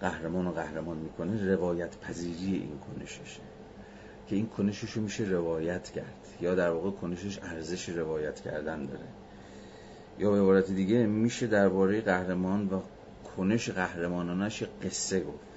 قهرمان 0.00 0.46
و 0.46 0.52
قهرمان 0.52 0.96
می‌کنه 0.96 1.54
روایت 1.54 1.98
پذیری 1.98 2.54
این 2.54 2.78
کنششه. 2.78 3.42
که 4.28 4.36
این 4.36 4.46
کنشش 4.46 4.96
میشه 4.96 5.24
روایت 5.24 5.90
کرد 5.90 6.26
یا 6.40 6.54
در 6.54 6.70
واقع 6.70 6.90
کنشش 6.90 7.38
ارزش 7.42 7.88
روایت 7.88 8.40
کردن 8.40 8.86
داره. 8.86 9.04
یا 10.18 10.30
به 10.30 10.40
عبارت 10.40 10.70
دیگه 10.70 11.06
میشه 11.06 11.46
درباره 11.46 12.00
قهرمان 12.00 12.68
و 12.68 12.80
کنش 13.36 13.70
قهرمانانش 13.70 14.62
قصه 14.82 15.20
گفت. 15.20 15.51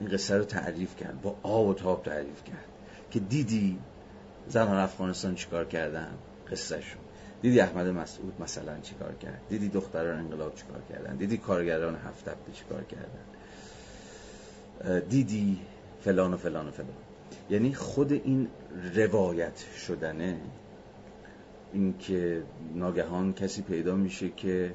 این 0.00 0.08
قصه 0.08 0.38
رو 0.38 0.44
تعریف 0.44 0.96
کرد 0.96 1.22
با 1.22 1.36
آب 1.42 1.66
و 1.66 1.74
تاب 1.74 2.02
تعریف 2.02 2.44
کرد 2.44 2.64
که 3.10 3.20
دیدی 3.20 3.78
زنان 4.48 4.76
افغانستان 4.76 5.34
چیکار 5.34 5.64
کردن 5.64 6.14
قصه 6.50 6.80
شد 6.80 7.10
دیدی 7.42 7.60
احمد 7.60 7.86
مسعود 7.86 8.40
مثلا 8.40 8.80
چیکار 8.80 9.14
کرد؟ 9.14 9.40
دیدی 9.48 9.68
دختران 9.68 10.18
انقلاب 10.18 10.54
چیکار 10.54 10.80
کردن؟ 10.88 11.16
دیدی 11.16 11.36
کارگران 11.36 11.94
هفت 11.94 12.28
هفته 12.28 12.52
چیکار 12.52 12.84
کردن؟ 12.84 13.24
دیدی 15.00 15.60
فلان 16.00 16.34
و 16.34 16.36
فلان 16.36 16.68
و 16.68 16.70
فلان. 16.70 16.88
یعنی 17.50 17.74
خود 17.74 18.12
این 18.12 18.48
روایت 18.94 19.64
شدنه 19.86 20.36
اینکه 21.72 22.42
ناگهان 22.74 23.32
کسی 23.32 23.62
پیدا 23.62 23.96
میشه 23.96 24.28
که 24.28 24.72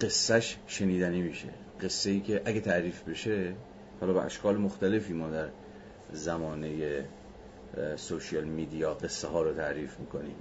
قصهش 0.00 0.56
شنیدنی 0.66 1.22
میشه. 1.22 1.48
قصه 1.82 2.10
ای 2.10 2.20
که 2.20 2.42
اگه 2.44 2.60
تعریف 2.60 3.02
بشه 3.02 3.54
حالا 4.00 4.12
به 4.12 4.22
اشکال 4.22 4.56
مختلفی 4.56 5.12
ما 5.12 5.30
در 5.30 5.48
زمانه 6.12 7.04
social 7.96 8.44
media 8.44 8.94
قصه 8.94 9.28
ها 9.28 9.42
رو 9.42 9.54
تعریف 9.54 10.00
می‌کنیم. 10.00 10.36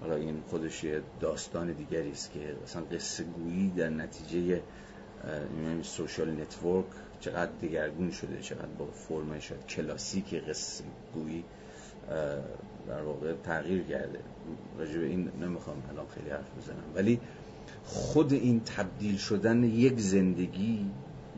حالا 0.00 0.14
این 0.14 0.42
خودش 0.46 0.84
یه 0.84 1.02
داستان 1.20 1.72
دیگری 1.72 2.10
است 2.10 2.32
که 2.32 2.56
مثلا 2.64 2.82
قصه 2.82 3.24
گویی 3.24 3.70
در 3.76 3.88
نتیجه 3.88 4.62
social 5.82 6.40
network 6.40 6.86
چقدر 7.20 7.52
دگرگون 7.62 8.10
شده 8.10 8.40
چقدر 8.40 8.66
با 8.78 8.86
فرم 8.86 9.66
کلاسیک 9.68 10.34
قصه 10.34 10.84
گویی 11.14 11.44
در 12.88 13.02
واقع 13.02 13.32
تغییر 13.44 13.82
کرده. 13.82 14.18
راجع 14.78 14.98
به 14.98 15.06
این 15.06 15.30
نمی‌خوام 15.40 15.82
الان 15.90 16.06
خیلی 16.14 16.30
حرف 16.30 16.50
بزنم. 16.58 16.92
ولی 16.94 17.20
خود 17.84 18.32
این 18.32 18.60
تبدیل 18.60 19.16
شدن 19.16 19.64
یک 19.64 20.00
زندگی 20.00 20.90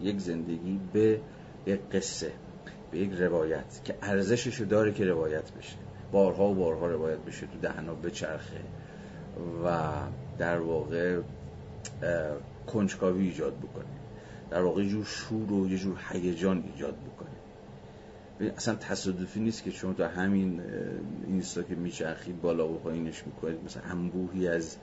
یک 0.03 0.19
زندگی 0.19 0.81
به 0.93 1.21
یک 1.67 1.81
قصه 1.93 2.33
به 2.91 2.99
یک 2.99 3.12
روایت 3.12 3.85
که 3.85 3.95
ارزشش 4.03 4.61
داره 4.61 4.93
که 4.93 5.05
روایت 5.05 5.53
بشه. 5.53 5.76
بارها 6.12 6.45
و 6.45 6.55
بارها 6.55 6.87
روایت 6.87 7.19
بشه 7.19 7.47
تو 7.47 7.59
دهنا 7.59 7.95
بچرخه 7.95 8.61
و 9.65 9.93
در 10.38 10.59
واقع 10.59 11.21
کنجکاوی 12.67 13.25
ایجاد 13.25 13.57
بکنه. 13.59 13.85
در 14.50 14.62
واقع 14.62 14.83
یه 14.83 14.88
جور 14.88 15.05
شور 15.05 15.53
و 15.53 15.69
یه 15.69 15.79
جور 15.79 15.99
هیجان 16.12 16.65
ایجاد 16.73 16.95
بکنه. 16.95 17.29
اصلا 18.57 18.75
تصادفی 18.75 19.41
نیست 19.41 19.62
که 19.62 19.71
شما 19.71 19.93
تا 19.93 20.09
همین 20.09 20.62
اینستا 21.26 21.62
که 21.62 21.75
میچرخید 21.75 22.41
بالا 22.41 22.69
و 22.69 22.79
پایینش 22.79 23.26
می‌کنید 23.26 23.65
مثلا 23.65 23.83
انبوهی 23.83 24.49
از 24.49 24.76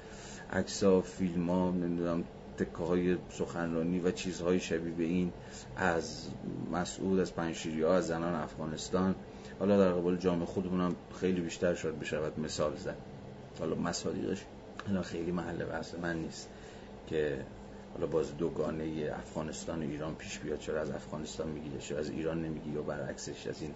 عکس 0.54 0.84
ها 0.84 1.02
فیلم 1.02 1.50
ها 1.50 1.72
نمی‌دونم 1.72 2.24
تکه 2.58 2.84
های 2.84 3.18
سخنرانی 3.30 4.00
و 4.00 4.12
چیزهای 4.12 4.60
شبیه 4.60 4.94
به 4.94 5.04
این 5.04 5.32
از 5.78 6.28
مسعود 6.72 7.20
از 7.20 7.36
پنشیری 7.36 7.82
ها 7.82 7.96
از 7.96 8.08
زنان 8.08 8.36
افغانستان. 8.36 9.16
حالا 9.60 9.78
در 9.78 9.92
قبال 9.92 10.18
جامعه 10.18 10.46
خودمونم 10.46 10.96
خیلی 11.20 11.42
بیشتر 11.42 11.76
شاید 11.76 12.00
بشود 12.00 12.40
مثال 12.40 12.76
زد. 12.76 12.98
حالا 13.60 13.76
مصادیقش 13.76 14.46
حالا 14.88 15.02
خیلی 15.02 15.32
محل 15.32 15.66
بحث 15.66 15.96
من 15.96 16.16
نیست 16.16 16.50
که 17.08 17.46
حالا 17.94 18.08
باز 18.08 18.38
دوگانه 18.38 19.14
افغانستان 19.18 19.80
و 19.80 19.90
ایران 19.90 20.16
پیش 20.16 20.40
بیاد 20.40 20.60
چرا 20.60 20.82
از 20.82 20.92
افغانستان 20.92 21.48
میگی 21.48 21.78
چرا 21.80 22.00
از 22.00 22.10
ایران 22.10 22.42
نمیگی 22.42 22.70
یا 22.70 22.82
برعکسش 22.82 23.48
از 23.48 23.62
این 23.62 23.72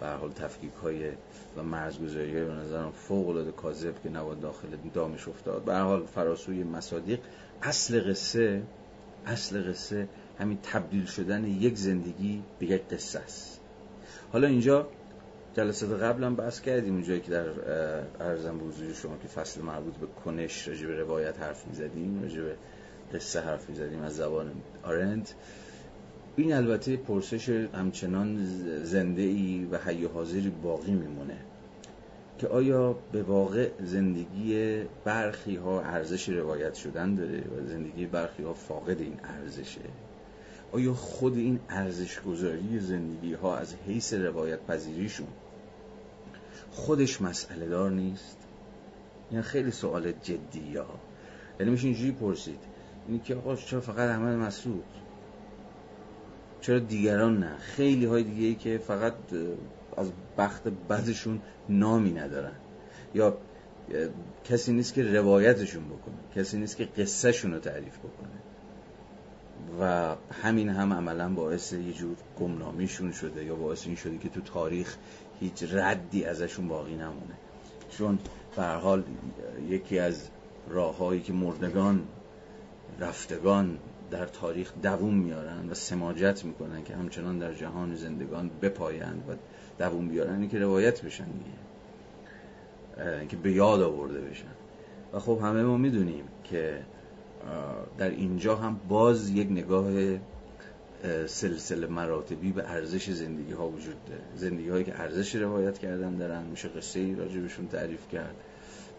به 0.00 0.06
حال 0.06 0.32
تفکیک 0.32 0.72
های 0.82 1.10
و 1.56 1.62
مرزگذاری 1.62 2.32
های 2.32 2.44
به 2.44 2.52
نظرم 2.52 2.90
فوق 2.90 3.28
العاده 3.28 3.52
کاذب 3.52 4.02
که 4.02 4.08
نواد 4.08 4.40
داخل 4.40 4.68
دامش 4.94 5.28
افتاد. 5.28 5.64
به 5.64 5.76
حال 5.76 6.06
فراسوی 6.06 6.64
مصادیق 6.64 7.18
اصل 7.62 8.10
قصه 8.10 8.62
اصل 9.26 9.70
قصه 9.70 10.08
همین 10.38 10.58
تبدیل 10.62 11.06
شدن 11.06 11.44
یک 11.44 11.76
زندگی 11.76 12.42
به 12.58 12.66
یک 12.66 12.88
قصه 12.88 13.18
است. 13.18 13.60
حالا 14.32 14.46
اینجا 14.46 14.88
جلسات 15.54 16.02
قبلا 16.02 16.30
بحث 16.30 16.60
کردیم 16.60 16.94
اونجایی 16.94 17.20
که 17.20 17.30
در 17.30 17.46
ارزم 18.20 18.58
به 18.58 18.64
حضور 18.64 18.92
شما 18.92 19.16
که 19.16 19.28
فصل 19.28 19.62
مربوط 19.62 19.94
به 19.94 20.06
کنش 20.24 20.68
راجع 20.68 20.86
به 20.86 21.00
روایت 21.00 21.40
حرف 21.40 21.66
می‌زدیم 21.66 22.22
راجع 22.22 22.42
به 22.42 22.56
قصه 23.14 23.40
حرف 23.40 23.68
می‌زدیم 23.68 24.02
از 24.02 24.16
زبان 24.16 24.52
آرند 24.82 25.28
این 26.36 26.52
البته 26.52 26.96
پرسش 26.96 27.48
همچنان 27.48 28.46
زنده 28.82 29.22
ای 29.22 29.68
و 29.70 29.78
حی 29.78 30.04
حاضری 30.04 30.52
باقی 30.62 30.92
میمونه 30.92 31.36
که 32.38 32.48
آیا 32.48 32.92
به 33.12 33.22
واقع 33.22 33.70
زندگی 33.80 34.82
برخی 35.04 35.56
ها 35.56 35.80
ارزش 35.80 36.28
روایت 36.28 36.74
شدن 36.74 37.14
داره 37.14 37.38
و 37.38 37.68
زندگی 37.68 38.06
برخی 38.06 38.42
ها 38.42 38.54
فاقد 38.54 39.00
این 39.00 39.16
ارزشه؟ 39.24 39.80
آیا 40.72 40.94
خود 40.94 41.36
این 41.36 41.60
ارزش 41.68 42.20
گذاری 42.20 42.80
زندگی 42.80 43.34
ها 43.34 43.56
از 43.56 43.74
حیث 43.86 44.14
روایت 44.14 44.66
پذیریشون 44.66 45.28
خودش 46.70 47.22
مسئله 47.22 47.68
دار 47.68 47.90
نیست؟ 47.90 48.36
یعنی 49.30 49.42
خیلی 49.42 49.70
سوال 49.70 50.12
جدی 50.12 50.76
ها 50.76 51.00
یعنی 51.60 51.72
میشه 51.72 51.84
اینجوری 51.84 52.12
پرسید. 52.12 52.60
اینی 53.08 53.18
که 53.18 53.34
آقا 53.34 53.56
چرا 53.56 53.80
فقط 53.80 54.10
احمد 54.10 54.36
مسعود؟ 54.36 54.84
چرا 56.64 56.78
دیگران 56.78 57.38
نه؟ 57.38 57.56
خیلی 57.58 58.04
های 58.04 58.22
دیگه 58.22 58.46
ای 58.46 58.54
که 58.54 58.78
فقط 58.78 59.14
از 59.96 60.12
بخت 60.38 60.68
بدشون 60.68 61.40
نامی 61.68 62.12
ندارن. 62.12 62.52
یا 63.14 63.36
کسی 64.44 64.72
نیست 64.72 64.94
که 64.94 65.02
روایتشون 65.02 65.84
بکنه 65.84 66.14
کسی 66.36 66.58
نیست 66.58 66.76
که 66.76 66.84
قصهشون 66.84 67.52
رو 67.52 67.58
تعریف 67.58 67.98
بکنه. 67.98 68.30
و 69.80 70.14
همین 70.42 70.68
هم 70.68 70.92
عملا 70.92 71.28
باعث 71.28 71.72
یه 71.72 71.92
جور 71.92 72.16
گمنامیشون 72.40 73.12
شده 73.12 73.44
یا 73.44 73.54
باعث 73.54 73.86
این 73.86 73.96
شده 73.96 74.18
که 74.18 74.28
تو 74.28 74.40
تاریخ 74.40 74.96
هیچ 75.40 75.64
ردی 75.72 76.24
ازشون 76.24 76.68
باقی 76.68 76.94
نمونه. 76.94 77.34
چون 77.90 78.18
به 78.56 78.62
حال 78.62 79.02
یکی 79.68 79.98
از 79.98 80.28
راههایی 80.68 81.20
که 81.20 81.32
مردگان 81.32 82.02
رفتگان 83.00 83.78
در 84.14 84.26
تاریخ 84.26 84.72
دووم 84.82 85.14
میارن 85.14 85.70
و 85.70 85.74
سماجت 85.74 86.44
می‌کنن 86.44 86.84
که 86.84 86.94
همچنان 86.94 87.38
در 87.38 87.54
جهان 87.54 87.96
زندگان 87.96 88.50
بپایند 88.62 89.22
و 89.28 89.32
دووم 89.78 90.08
بیارن 90.08 90.48
که 90.48 90.58
روایت 90.58 91.02
بشن 91.02 91.24
دیگه. 91.24 93.26
که 93.26 93.36
به 93.36 93.52
یاد 93.52 93.82
آورده 93.82 94.20
بشن. 94.20 94.54
و 95.12 95.18
خب 95.18 95.38
همه 95.42 95.62
ما 95.62 95.76
می‌دونیم 95.76 96.24
که 96.44 96.82
در 97.98 98.10
اینجا 98.10 98.56
هم 98.56 98.80
باز 98.88 99.30
یک 99.30 99.50
نگاه 99.50 100.18
سلسله 101.26 101.86
مراتبی 101.86 102.52
به 102.52 102.70
ارزش 102.70 103.10
زندگی 103.10 103.52
ها 103.52 103.68
وجود 103.68 104.04
داره. 104.04 104.22
زندگی 104.36 104.68
هایی 104.68 104.84
که 104.84 105.00
ارزش 105.00 105.36
روایت 105.36 105.78
کردن 105.78 106.16
دارن 106.16 106.42
میشه 106.42 106.68
قصه 106.68 107.00
ای 107.00 107.14
راجبشون 107.14 107.68
تعریف 107.68 108.08
کرد. 108.08 108.34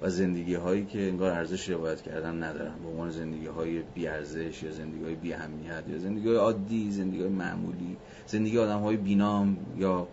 و 0.02 0.10
زندگی 0.10 0.54
هایی 0.54 0.86
که 0.86 1.08
انگار 1.08 1.32
ارزش 1.32 1.70
روایت 1.70 2.02
کردن 2.02 2.44
ندارن. 2.44 2.76
به 2.84 2.90
عنوان 2.90 3.10
زندگی 3.10 3.48
های 3.48 3.82
بی 3.94 4.08
ارزش 4.08 4.64
یا 4.64 4.72
زندگی 4.72 5.04
های 5.04 5.16
بی 5.16 5.34
اهمیت 5.34 5.84
یا 5.88 5.98
زندگی 5.98 6.28
های 6.28 6.38
عادی 6.38 6.92
زندگی 6.92 7.22
های 7.22 7.30
معمولی 7.30 7.98
زندگی 8.28 8.60
آدم 8.60 8.80
های 8.80 8.98
بینام 8.98 9.58
یا 9.78 10.08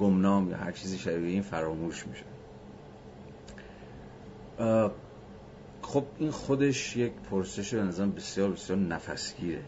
گمنام 0.00 0.50
یا 0.50 0.56
هر 0.56 0.72
چیزی 0.72 0.98
شبیه 0.98 1.28
این 1.28 1.42
فراموش 1.42 2.04
میشه. 2.06 2.24
خب 5.82 6.04
این 6.18 6.30
خودش 6.30 6.96
یک 6.96 7.12
پرسش 7.30 7.74
به 7.74 7.82
نظرم 7.82 8.12
بسیار 8.12 8.50
بسیار 8.50 8.78
نفسگیره. 8.78 9.62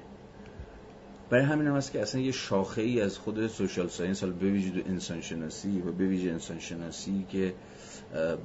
برای 1.31 1.45
همین 1.45 1.67
هم 1.67 1.77
هست 1.77 1.93
که 1.93 2.03
اصلا 2.03 2.21
یه 2.21 2.33
شاخه 2.33 2.83
ای 2.83 3.01
از 3.01 3.19
خود 3.19 3.47
social 3.47 3.89
science 3.89 4.21
حالا 4.21 4.35
بویژه 4.35 4.83
انسان 4.87 5.21
شناسی 5.21 5.81
و 5.81 5.93
بویژه 5.93 6.31
انسان 6.31 6.59
شناسی 6.59 7.27
که 7.29 7.55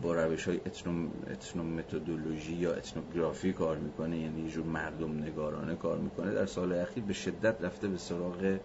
با 0.01 0.13
روش 0.13 0.47
های 0.47 0.59
ethnomethodology 0.65 2.53
یا 2.53 2.73
ethnography 2.73 3.53
کار 3.53 3.77
می‌کنه 3.77 4.17
یعنی 4.17 4.41
یه 4.41 4.51
جور 4.51 4.65
مردم 4.65 5.23
نگارانه 5.23 5.75
کار 5.75 5.97
می‌کنه 5.97 6.33
در 6.33 6.45
سال 6.45 6.73
اخیر 6.73 7.03
به 7.03 7.13
شدت 7.13 7.61
رفته 7.61 7.87
به 7.87 7.97
سراغ 7.97 8.57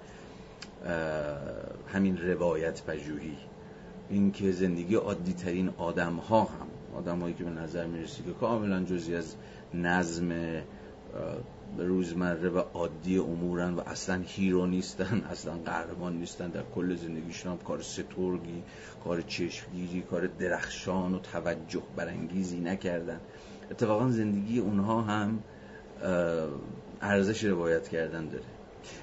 همین 1.93 2.19
روایت 2.19 2.83
پژوهی. 2.83 3.37
اینکه 4.11 4.53
زندگی 4.53 4.95
عادی 4.95 5.33
ترین 5.33 5.69
آدم 5.79 6.17
ها 6.17 6.41
هم 6.43 6.67
آدم 6.97 7.19
هایی 7.19 7.35
که 7.35 7.45
به 7.45 7.51
نظر 7.51 7.87
می‌رسه 7.87 8.23
که 8.23 8.33
کاملا 8.33 8.85
جزی 8.85 9.15
از 9.15 9.35
نظم 9.75 10.33
روزمره 11.79 12.49
و 12.49 12.59
عادی 12.59 13.19
امورن 13.19 13.75
و 13.75 13.81
اصلا 13.81 14.23
hero 14.27 14.67
نیستن 14.67 15.23
اصلا 15.33 15.53
قهرمان 15.65 16.17
نیستن. 16.17 16.49
در 16.49 16.63
کل 16.75 16.97
زندگیشون 16.97 17.53
هم 17.53 17.59
کار 17.59 17.83
سترگی 17.83 18.63
کار 19.05 19.21
چشمگیری 19.21 20.03
کار 20.03 20.27
درخشان 20.27 21.15
و 21.15 21.19
توجه 21.19 21.83
برانگیزی 21.97 22.61
نکردن. 22.61 23.21
اتفاقا 23.71 24.11
زندگی 24.11 24.59
اونها 24.59 25.03
هم 25.03 25.39
ارزش 27.01 27.45
روایت 27.45 27.89
کردن 27.89 28.29
داره. 28.29 28.45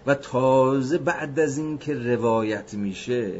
و 0.08 0.15
تازه 0.15 0.97
بعد 0.97 1.39
از 1.39 1.58
این 1.58 1.77
که 1.77 1.93
روایت 1.93 2.73
میشه 2.73 3.34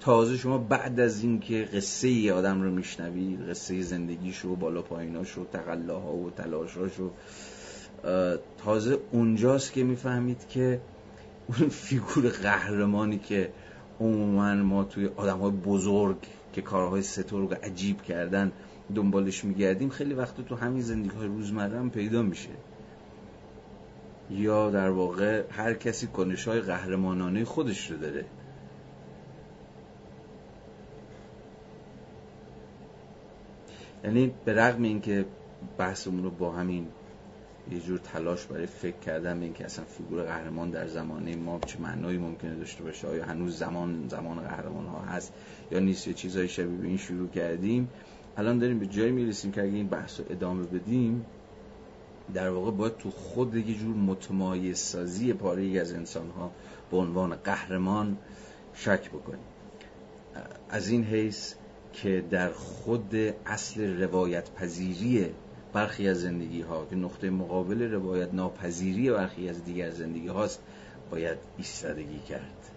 تازه 0.00 0.36
شما 0.36 0.58
بعد 0.58 1.00
از 1.00 1.22
اینکه 1.22 1.68
قصه 1.74 2.08
ای 2.08 2.30
آدم 2.30 2.62
رو 2.62 2.70
میشنوید 2.70 3.50
قصه 3.50 3.82
زندگیشو 3.82 4.56
بالا 4.56 4.82
پاییناشو 4.82 5.44
تقلاها 5.52 6.12
و 6.12 6.30
تلاشاشو 6.30 7.10
تازه 8.64 8.98
اونجاست 9.12 9.72
که 9.72 9.84
می‌فهمید 9.84 10.48
که 10.48 10.80
اون 11.48 11.68
فیگور 11.68 12.28
قهرمانی 12.28 13.18
که 13.18 13.50
عموما 14.00 14.54
ما 14.54 14.84
توی 14.84 15.06
آدم 15.16 15.38
های 15.38 15.50
بزرگ 15.50 16.16
که 16.52 16.62
کارهای 16.62 17.02
سترگ 17.02 17.54
عجیب 17.54 18.02
کردن 18.02 18.52
دنبالش 18.94 19.44
میگردیم 19.44 19.88
خیلی 19.88 20.14
وقت 20.14 20.40
تو 20.40 20.56
همین 20.56 20.82
زندگی 20.82 21.16
های 21.16 21.26
روزمره 21.26 21.78
هم 21.78 21.90
پیدا 21.90 22.22
میشه. 22.22 22.48
یا 24.30 24.70
در 24.70 24.90
واقع 24.90 25.44
هر 25.50 25.74
کسی 25.74 26.06
کنش 26.06 26.48
های 26.48 26.60
قهرمانانه 26.60 27.44
خودش 27.44 27.90
رو 27.90 27.96
داره. 27.96 28.24
یعنی 34.04 34.34
به 34.44 34.54
رغم 34.54 34.82
اینکه 34.82 35.24
بحثمون 35.78 36.22
رو 36.22 36.30
با 36.30 36.52
همین 36.52 36.86
یه 37.70 37.80
جور 37.80 37.98
تلاش 37.98 38.46
برای 38.46 38.66
فکر 38.66 38.96
کردن 38.96 39.38
به 39.38 39.44
اینکه 39.44 39.64
اصلا 39.64 39.84
فیگور 39.84 40.22
قهرمان 40.22 40.70
در 40.70 40.86
زمانه 40.86 41.36
ما 41.36 41.60
چه 41.66 41.80
معنایی 41.80 42.18
ممکنه 42.18 42.54
داشته 42.54 42.82
باشه 42.82 43.08
آیا 43.08 43.24
هنوز 43.24 43.58
زمان 43.58 44.08
زمان 44.08 44.40
قهرمان 44.40 44.86
ها 44.86 45.00
هست 45.00 45.32
یا 45.70 45.78
نیست 45.78 46.08
یه 46.08 46.14
چیزای 46.14 46.48
شبیه 46.48 46.76
به 46.76 46.86
این 46.86 46.96
شروع 46.96 47.28
کردیم. 47.28 47.88
الان 48.36 48.58
داریم 48.58 48.78
به 48.78 48.86
جایی 48.86 49.12
می‌رسیم 49.12 49.52
که 49.52 49.62
اگه 49.62 49.72
این 49.72 49.88
بحث 49.88 50.20
رو 50.20 50.26
ادامه 50.30 50.62
بدیم 50.62 51.26
در 52.34 52.50
واقع 52.50 52.70
باید 52.70 52.96
تو 52.96 53.10
خود 53.10 53.56
یه 53.56 53.74
جور 53.74 53.96
متمایز 53.96 54.78
سازی 54.78 55.32
پاره 55.32 55.80
از 55.80 55.92
انسان 55.92 56.30
ها 56.30 56.50
به 56.90 56.96
عنوان 56.96 57.34
قهرمان 57.34 58.16
شک 58.74 59.08
بکنیم. 59.10 59.44
از 60.70 60.88
این 60.88 61.04
حیث 61.04 61.54
که 61.92 62.24
در 62.30 62.52
خود 62.52 63.14
اصل 63.46 64.02
روایت 64.02 64.50
پذیری 64.50 65.30
برخی 65.72 66.08
از 66.08 66.20
زندگی 66.20 66.62
ها 66.62 66.86
که 66.90 66.96
نقطه 66.96 67.30
مقابل 67.30 67.82
روایت 67.92 68.34
ناپذیری 68.34 69.10
برخی 69.10 69.48
از 69.48 69.64
دیگر 69.64 69.90
زندگی 69.90 70.28
هاست 70.28 70.60
باید 71.10 71.38
ایستادگی 71.58 72.18
کرد. 72.18 72.70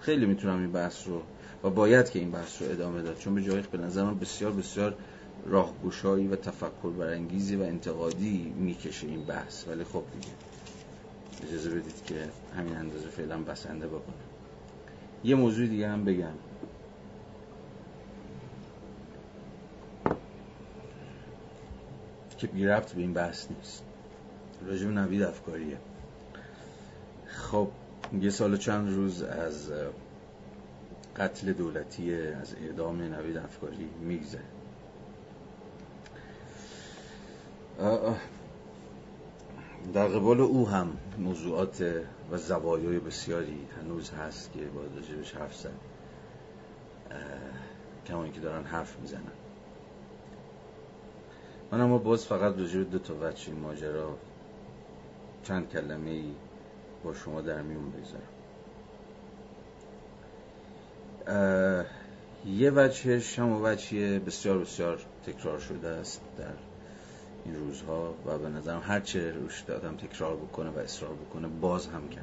خیلی 0.00 0.26
می‌تونم 0.26 0.58
این 0.58 0.72
بحث 0.72 1.08
رو 1.08 1.22
و 1.64 1.70
باید 1.70 2.10
که 2.10 2.18
این 2.18 2.30
بحث 2.30 2.62
رو 2.62 2.70
ادامه 2.70 3.02
داد 3.02 3.18
چون 3.18 3.34
به 3.34 3.42
جایی 3.42 3.64
به 3.72 3.78
نظر 3.78 4.04
من 4.04 4.18
بسیار 4.18 4.52
بسیار 4.52 4.94
راهگشایی 5.46 6.28
و 6.28 6.36
تفکر 6.36 6.90
برانگیزی 6.98 7.56
و 7.56 7.62
انتقادی 7.62 8.54
می‌کشه 8.56 9.06
این 9.06 9.24
بحث. 9.24 9.68
ولی 9.68 9.84
خب 9.84 10.02
دیگه 10.12 10.34
اجازه 11.48 11.70
بدید 11.70 12.04
که 12.06 12.14
همین 12.56 12.76
اندازه 12.76 13.08
فعلا 13.08 13.38
بسنده 13.38 13.86
بکنم. 13.86 14.21
یه 15.24 15.34
موضوع 15.34 15.66
دیگه 15.66 15.88
هم 15.88 16.04
بگم. 16.04 16.34
که 22.38 22.46
بی 22.46 22.66
به 22.66 22.82
این 22.96 23.12
بحث 23.12 23.46
نیست. 23.50 23.84
رژیم 24.66 24.98
نوید 24.98 25.22
افکاریه. 25.22 25.78
خب 27.26 27.68
یه 28.20 28.30
سال 28.30 28.56
چند 28.56 28.88
روز 28.88 29.22
از 29.22 29.72
قتل 31.16 31.52
دولتی 31.52 32.14
از 32.14 32.54
اعدام 32.54 33.02
نوید 33.02 33.36
افکاری 33.36 33.88
میگذره. 34.00 34.42
در 39.94 40.08
قبال 40.08 40.40
او 40.40 40.68
هم 40.68 40.96
موضوعات 41.18 41.84
و 42.32 42.36
زوایای 42.36 42.98
بسیاری 42.98 43.68
هنوز 43.80 44.10
هست 44.10 44.52
که 44.52 44.60
باید 44.60 44.90
راجبش 44.94 45.34
حرف 45.34 45.56
زد. 45.56 45.70
کما 48.06 48.28
که 48.28 48.40
دارن 48.40 48.64
حرف 48.64 49.00
می‌زنن. 49.00 49.32
من 51.72 51.80
اما 51.80 51.98
باز 51.98 52.26
فقط 52.26 52.58
راجب 52.58 52.90
دو 52.90 52.98
تا 52.98 53.14
وچه 53.20 53.52
ماجرا 53.52 54.18
چند 55.42 55.68
کلمه 55.68 56.10
ای 56.10 56.34
با 57.04 57.14
شما 57.14 57.40
در 57.40 57.62
میون 57.62 57.90
بگذارم. 57.90 58.28
یه 62.46 62.70
وجهش 62.70 63.38
هم 63.38 63.62
وجهی 63.62 64.18
بسیار 64.18 64.58
بسیار 64.58 65.00
تکرار 65.26 65.58
شده 65.58 65.88
است 65.88 66.20
در 66.38 66.71
این 67.44 67.56
روزها 67.56 68.14
و 68.26 68.38
به 68.38 68.48
نظرم 68.48 68.82
هر 68.84 69.00
چه 69.00 69.32
روش 69.32 69.60
دادم 69.60 69.96
تکرار 69.96 70.36
بکنه 70.36 70.70
و 70.70 70.78
اصرار 70.78 71.14
بکنه 71.14 71.48
باز 71.48 71.86
هم 71.86 72.08
کم 72.08 72.22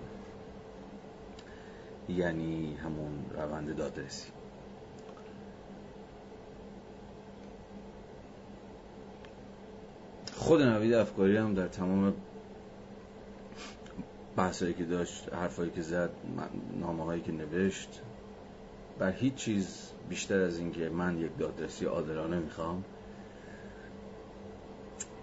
یعنی 2.10 2.76
همون 2.76 3.26
روند 3.36 3.76
دادرسی. 3.76 4.32
خود 10.36 10.62
نوید 10.62 10.94
افکاری 10.94 11.38
هم 11.38 11.54
در 11.54 11.68
تمام 11.68 12.14
بحثایی 14.36 14.74
که 14.74 14.84
داشت 14.84 15.34
حرفایی 15.34 15.72
که 15.72 15.82
زد 15.82 16.10
نامه 16.80 17.04
هایی 17.04 17.22
که 17.22 17.32
نوشت 17.32 18.02
بر 19.00 19.12
هیچ 19.12 19.36
چیز 19.36 19.92
بیشتر 20.10 20.40
از 20.40 20.60
اینکه 20.60 20.90
من 20.90 21.18
یک 21.18 21.38
دادرسی 21.38 21.86
عادلانه 21.86 22.40
می‌خوام 22.40 22.84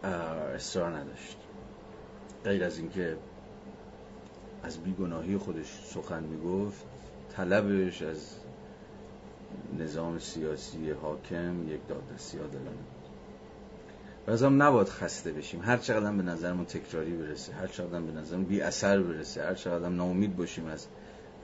اصرار 0.04 0.96
نداشت. 0.96 1.36
غیر 2.44 2.64
از 2.64 2.78
اینکه 2.78 3.16
از 4.62 4.78
بیگناهی 4.78 5.36
خودش 5.36 5.80
سخن 5.84 6.22
می‌گفت 6.22 6.84
طلبش 7.36 8.02
از 8.02 8.36
نظام 9.78 10.18
سیاسی 10.18 10.90
حاکم 10.90 11.68
یک 11.68 11.80
دادرسی 11.88 12.38
عادلانه 12.38 12.70
و 14.28 14.46
هم 14.46 14.62
نباید 14.62 14.88
خسته 14.88 15.32
بشیم. 15.32 15.62
هر 15.62 15.76
چقدر 15.76 16.12
به 16.12 16.22
نظرمون 16.22 16.64
تکراری 16.64 17.16
برسه 17.16 17.52
هر 17.52 17.66
چقدر 17.66 18.00
به 18.00 18.12
نظرمون 18.12 18.44
بی 18.44 18.60
اثر 18.60 19.02
برسه 19.02 19.42
هر 19.42 19.54
چقدر 19.54 19.88
ناامید 19.88 20.36
باشیم 20.36 20.66
از 20.66 20.86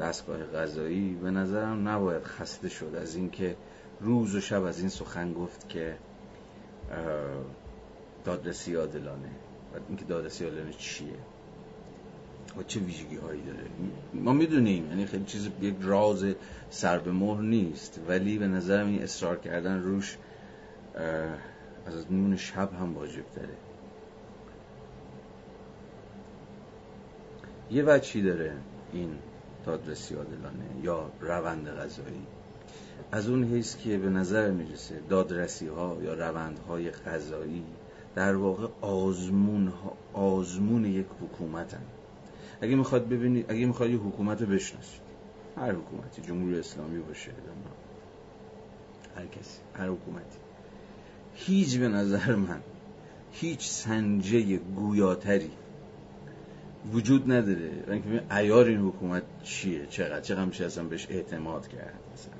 دستگاه 0.01 0.47
غذایی 0.47 1.15
به 1.15 1.31
نظرم 1.31 1.89
نباید 1.89 2.23
خسته 2.23 2.69
شد. 2.69 2.95
از 2.95 3.15
اینکه 3.15 3.57
روز 4.01 4.35
و 4.35 4.41
شب 4.41 4.63
از 4.63 4.81
این 4.81 4.89
سخن 4.89 5.33
گفت 5.33 5.69
که 5.69 5.97
دادرسی 8.25 8.75
عادلانه 8.75 9.31
و 9.75 9.79
اینکه 9.89 10.05
دادرسی 10.05 10.45
عادلانه 10.45 10.73
چیه؟ 10.73 11.15
و 12.59 12.63
چه 12.63 12.81
ویژگی 12.81 13.17
هایی 13.17 13.43
داره؟ 13.43 13.65
ما 14.15 14.33
می‌دونیم 14.33 14.89
یعنی 14.89 15.07
خیلی 15.07 15.25
چیز 15.25 15.49
یک 15.61 15.75
راز 15.81 16.25
سر 16.71 16.99
به 16.99 17.13
مهر 17.13 17.41
نیست. 17.41 18.01
ولی 18.09 18.39
به 18.39 18.47
نظرم 18.47 18.87
این 18.87 19.03
اصرار 19.03 19.37
کردن 19.39 19.83
روش 19.83 20.19
از 21.87 22.13
نون 22.13 22.37
شب 22.37 22.73
هم 22.81 22.95
واجب 22.95 23.25
داره. 23.37 23.57
یه 27.71 27.83
وچی 27.83 28.23
داره 28.23 28.57
این 28.93 29.19
دادرسی 29.67 30.15
عادلانه 30.15 30.65
یا 30.83 31.11
روند 31.21 31.69
غذایی. 31.69 32.27
از 33.13 33.29
اون 33.29 33.45
حیث 33.45 33.77
که 33.77 33.99
به 33.99 34.09
نظر 34.09 34.51
می‌رسه 34.51 35.01
دادرسی 35.09 35.67
ها 35.67 35.99
یا 36.03 36.15
روند 36.15 36.59
های 36.69 36.91
غذایی 36.91 37.65
در 38.15 38.37
واقع 38.37 38.69
آزمون, 38.81 39.73
آزمون 40.13 40.85
یک 40.85 41.07
حکومت 41.21 41.75
هم. 41.75 41.81
اگه 42.61 42.75
می‌خواد 42.75 43.09
ببینید 43.09 43.47
اگه 43.49 43.67
می‌خواد 43.67 43.91
یک 43.91 44.01
حکومت 44.01 44.43
بشناسید. 44.43 45.01
هر 45.57 45.73
حکومتی 45.73 46.23
جمهوری 46.23 46.59
اسلامی 46.59 46.99
باشه 46.99 47.31
هر 49.17 49.27
کسی 49.27 49.59
هر 49.75 49.89
حکومتی. 49.89 50.39
هیچ 51.35 51.79
به 51.79 51.89
نظر 51.89 52.35
من 52.35 52.61
هیچ 53.33 53.69
سنجه 53.69 54.57
گویاتری 54.57 55.51
وجود 56.93 57.33
نداره. 57.33 57.85
اینکه 57.89 58.37
ایار 58.37 58.65
این 58.65 58.81
حکومت 58.81 59.23
چیه؟ 59.43 59.87
چقدر؟ 59.87 60.21
چقدر 60.21 60.45
میشه 60.45 60.65
اصلا 60.65 60.85
بهش 60.85 61.07
اعتماد 61.11 61.69
کرد؟ 61.69 62.01
مثلا 62.15 62.35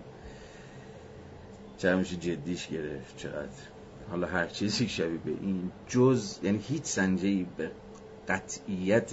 چقدر 1.79 1.97
میشه 1.97 2.17
جدیش 2.17 2.69
گرفت؟ 2.69 3.17
چقدر؟ 3.17 3.72
حالا 4.11 4.27
هر 4.27 4.47
چیزی 4.47 4.89
شبیه 4.89 5.19
به 5.19 5.31
این 5.31 5.71
جز 5.89 6.39
یعنی 6.43 6.59
هیچ 6.59 6.85
سنجه 6.85 7.47
به 7.57 7.71
قطعیت 8.29 9.13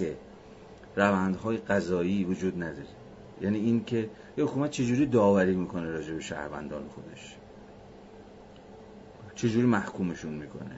روندهای 0.95 1.57
قضایی 1.57 2.23
وجود 2.23 2.63
نداره. 2.63 2.87
یعنی 3.41 3.57
این 3.57 3.83
که 3.85 4.09
یه 4.37 4.43
حکومت 4.43 4.71
چجوری 4.71 5.05
داوری 5.05 5.55
می‌کنه 5.55 5.89
راجع 5.89 6.13
به 6.13 6.19
شهروندان 6.19 6.87
خودش؟ 6.87 7.35
چجوری 9.35 9.67
محکومشون 9.67 10.33
می‌کنه؟ 10.33 10.75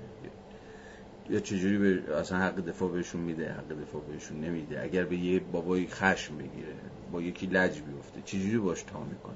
یا 1.30 1.40
چجوری 1.40 1.78
به 1.78 2.18
اصلا 2.18 2.38
حق 2.38 2.56
دفاع 2.56 2.92
بهشون 2.92 3.22
میده 3.22 3.52
حق 3.52 3.82
دفاع 3.82 4.02
بهشون 4.02 4.42
نمیده؟ 4.42 4.82
اگر 4.82 5.04
به 5.06 5.18
یه 5.18 5.40
بابای 5.40 5.88
خشم 5.88 6.38
بگیره 6.38 6.74
با 7.12 7.22
یکی 7.22 7.48
لج 7.48 7.82
بیفته 7.82 8.22
چجوری 8.26 8.58
باش 8.58 8.84
تا 8.84 9.04
می‌کنه؟ 9.04 9.36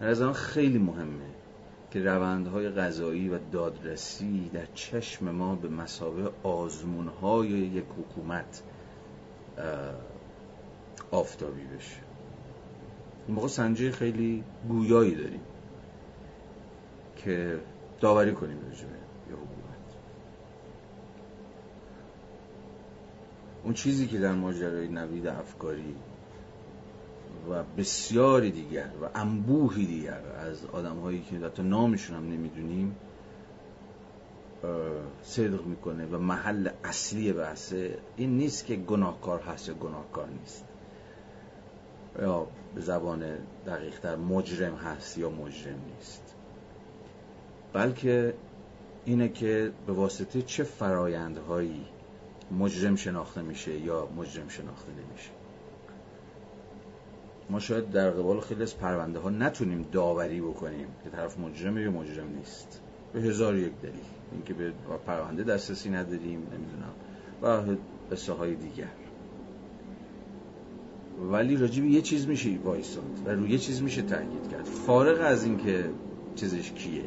از 0.00 0.22
خیلی 0.22 0.78
مهمه. 0.78 1.33
که 1.94 2.02
روندهای 2.02 2.70
غذایی 2.70 3.28
و 3.28 3.38
دادرسی 3.52 4.50
در 4.54 4.66
چشم 4.74 5.30
ما 5.30 5.54
به 5.54 5.68
مسابه 5.68 6.30
آزمونهای 6.42 7.48
یک 7.48 7.84
حکومت 7.98 8.62
آفتابی 11.10 11.64
بشه. 11.64 11.96
این 13.26 13.36
موقع 13.36 13.48
سنجه 13.48 13.92
خیلی 13.92 14.44
گویایی 14.68 15.14
داریم 15.14 15.40
که 17.16 17.60
داوری 18.00 18.32
کنیم 18.32 18.58
راجبه 18.62 18.92
یه 19.30 19.34
حکومت. 19.34 19.94
اون 23.64 23.74
چیزی 23.74 24.06
که 24.06 24.18
در 24.18 24.32
ماجرای 24.32 24.88
نوید 24.88 25.26
افکاری 25.26 25.94
و 27.50 27.62
بسیاری 27.78 28.50
دیگر 28.50 28.90
و 29.02 29.08
انبوهی 29.14 29.86
دیگر 29.86 30.20
از 30.38 30.66
آدم 30.66 30.96
هایی 30.96 31.22
که 31.22 31.36
حتی 31.36 31.62
نامشون 31.62 32.16
هم 32.16 32.28
نمی‌دونیم 32.28 32.96
صدق 35.22 35.66
می‌کنه 35.66 36.06
و 36.06 36.18
محل 36.18 36.68
اصلی 36.84 37.32
بحثه. 37.32 37.98
این 38.16 38.36
نیست 38.36 38.66
که 38.66 38.76
گناهکار 38.76 39.40
هست 39.40 39.68
یا 39.68 39.74
گناهکار 39.74 40.28
نیست. 40.28 40.64
یا 42.22 42.46
به 42.74 42.80
زبان 42.80 43.24
دقیق 43.66 44.00
در 44.00 44.16
مجرم 44.16 44.74
هست 44.74 45.18
یا 45.18 45.30
مجرم 45.30 45.80
نیست. 45.96 46.34
بلکه 47.72 48.34
اینه 49.04 49.28
که 49.28 49.72
به 49.86 49.92
واسطه 49.92 50.42
چه 50.42 50.64
فرایندهایی 50.64 51.86
مجرم 52.58 52.96
شناخته 52.96 53.42
میشه 53.42 53.78
یا 53.78 54.08
مجرم 54.16 54.48
شناخته 54.48 54.92
نمیشه. 54.92 55.30
ما 57.50 57.60
شاید 57.60 57.90
در 57.90 58.10
قبال 58.10 58.40
خیلی 58.40 58.62
از 58.62 58.78
پرونده 58.78 59.18
ها 59.18 59.30
نتونیم 59.30 59.86
داوری 59.92 60.40
بکنیم. 60.40 60.86
که 61.04 61.10
طرف 61.10 61.38
مجرمه 61.38 61.82
یا 61.82 61.90
مجرم 61.90 62.28
نیست. 62.36 62.80
به 63.12 63.20
هزار 63.20 63.56
یک 63.56 63.72
دلیل. 63.82 63.94
اینکه 64.32 64.54
به 64.54 64.72
پرونده 65.06 65.42
دسترسی 65.42 65.90
نداریم 65.90 66.42
نمی‌دونم. 66.52 66.94
و 67.42 67.76
قصه 68.12 68.32
های 68.32 68.54
دیگر. 68.54 68.88
ولی 71.32 71.56
راجب 71.56 71.84
یه 71.84 72.02
چیز 72.02 72.28
میشه 72.28 72.58
وایساد 72.64 73.04
و 73.26 73.30
روی 73.30 73.50
یه 73.50 73.58
چیز 73.58 73.82
میشه 73.82 74.02
تاکید 74.02 74.48
کرد. 74.50 74.64
فارغ 74.64 75.20
از 75.20 75.44
اینکه 75.44 75.90
چیزش 76.34 76.72
کیه 76.72 77.04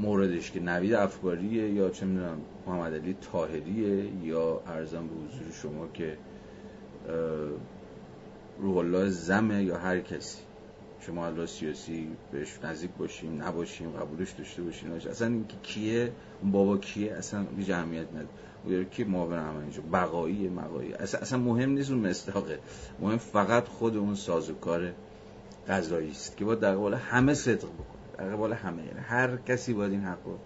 موردش 0.00 0.50
که 0.50 0.60
نوید 0.60 0.94
افکاریه 0.94 1.70
یا 1.70 1.90
چه 1.90 2.06
می‌دونم 2.06 2.38
محمد 2.66 2.94
علی 2.94 3.16
طاهریه 3.32 4.10
یا 4.24 4.62
ارزم 4.66 5.06
به 5.06 5.14
حضور 5.14 5.52
شما 5.62 5.88
که 5.94 6.16
روح 8.62 8.76
الله 8.76 9.08
زمه 9.08 9.64
یا 9.64 9.78
هر 9.78 10.00
کسی. 10.00 10.38
شما 11.06 11.26
الله 11.26 11.46
سیاسی 11.46 12.08
بهش 12.32 12.58
نزدیک 12.64 12.90
باشیم 12.90 13.42
نباشیم 13.42 13.90
قبولش 13.90 14.30
داشته 14.30 14.62
باشیم 14.62 14.92
اصلا 14.92 15.28
اینکه 15.28 15.56
کیه؟ 15.62 16.12
اون 16.42 16.52
بابا 16.52 16.78
کیه؟ 16.78 17.12
اصلا 17.12 17.46
جمعیت 17.66 18.06
نداره. 18.08 18.84
کی؟ 18.84 19.04
معاون 19.04 19.38
همه 19.38 19.58
اینجا. 19.58 19.82
بقایی 19.92 20.48
مقایی. 20.48 20.92
اصلا, 20.92 21.20
اصلا 21.20 21.38
مهم 21.38 21.70
نیست 21.70 21.90
اون 21.90 22.00
مستاقه. 22.00 22.58
مهم 23.00 23.18
فقط 23.18 23.68
خود 23.68 23.96
اون 23.96 24.14
سازوکار 24.14 24.92
قضایی 25.68 26.10
است 26.10 26.36
که 26.36 26.44
با 26.44 26.54
در 26.54 26.74
قبال 26.74 26.94
همه 26.94 27.34
صدق 27.34 27.58
بکنه. 27.58 28.18
در 28.18 28.34
قبال 28.34 28.52
همه. 28.52 28.82
یعنی 28.82 29.00
هر 29.00 29.36
کسی 29.36 29.72
باید 29.72 29.92
این 29.92 30.04
حق 30.04 30.24
رو 30.24 30.38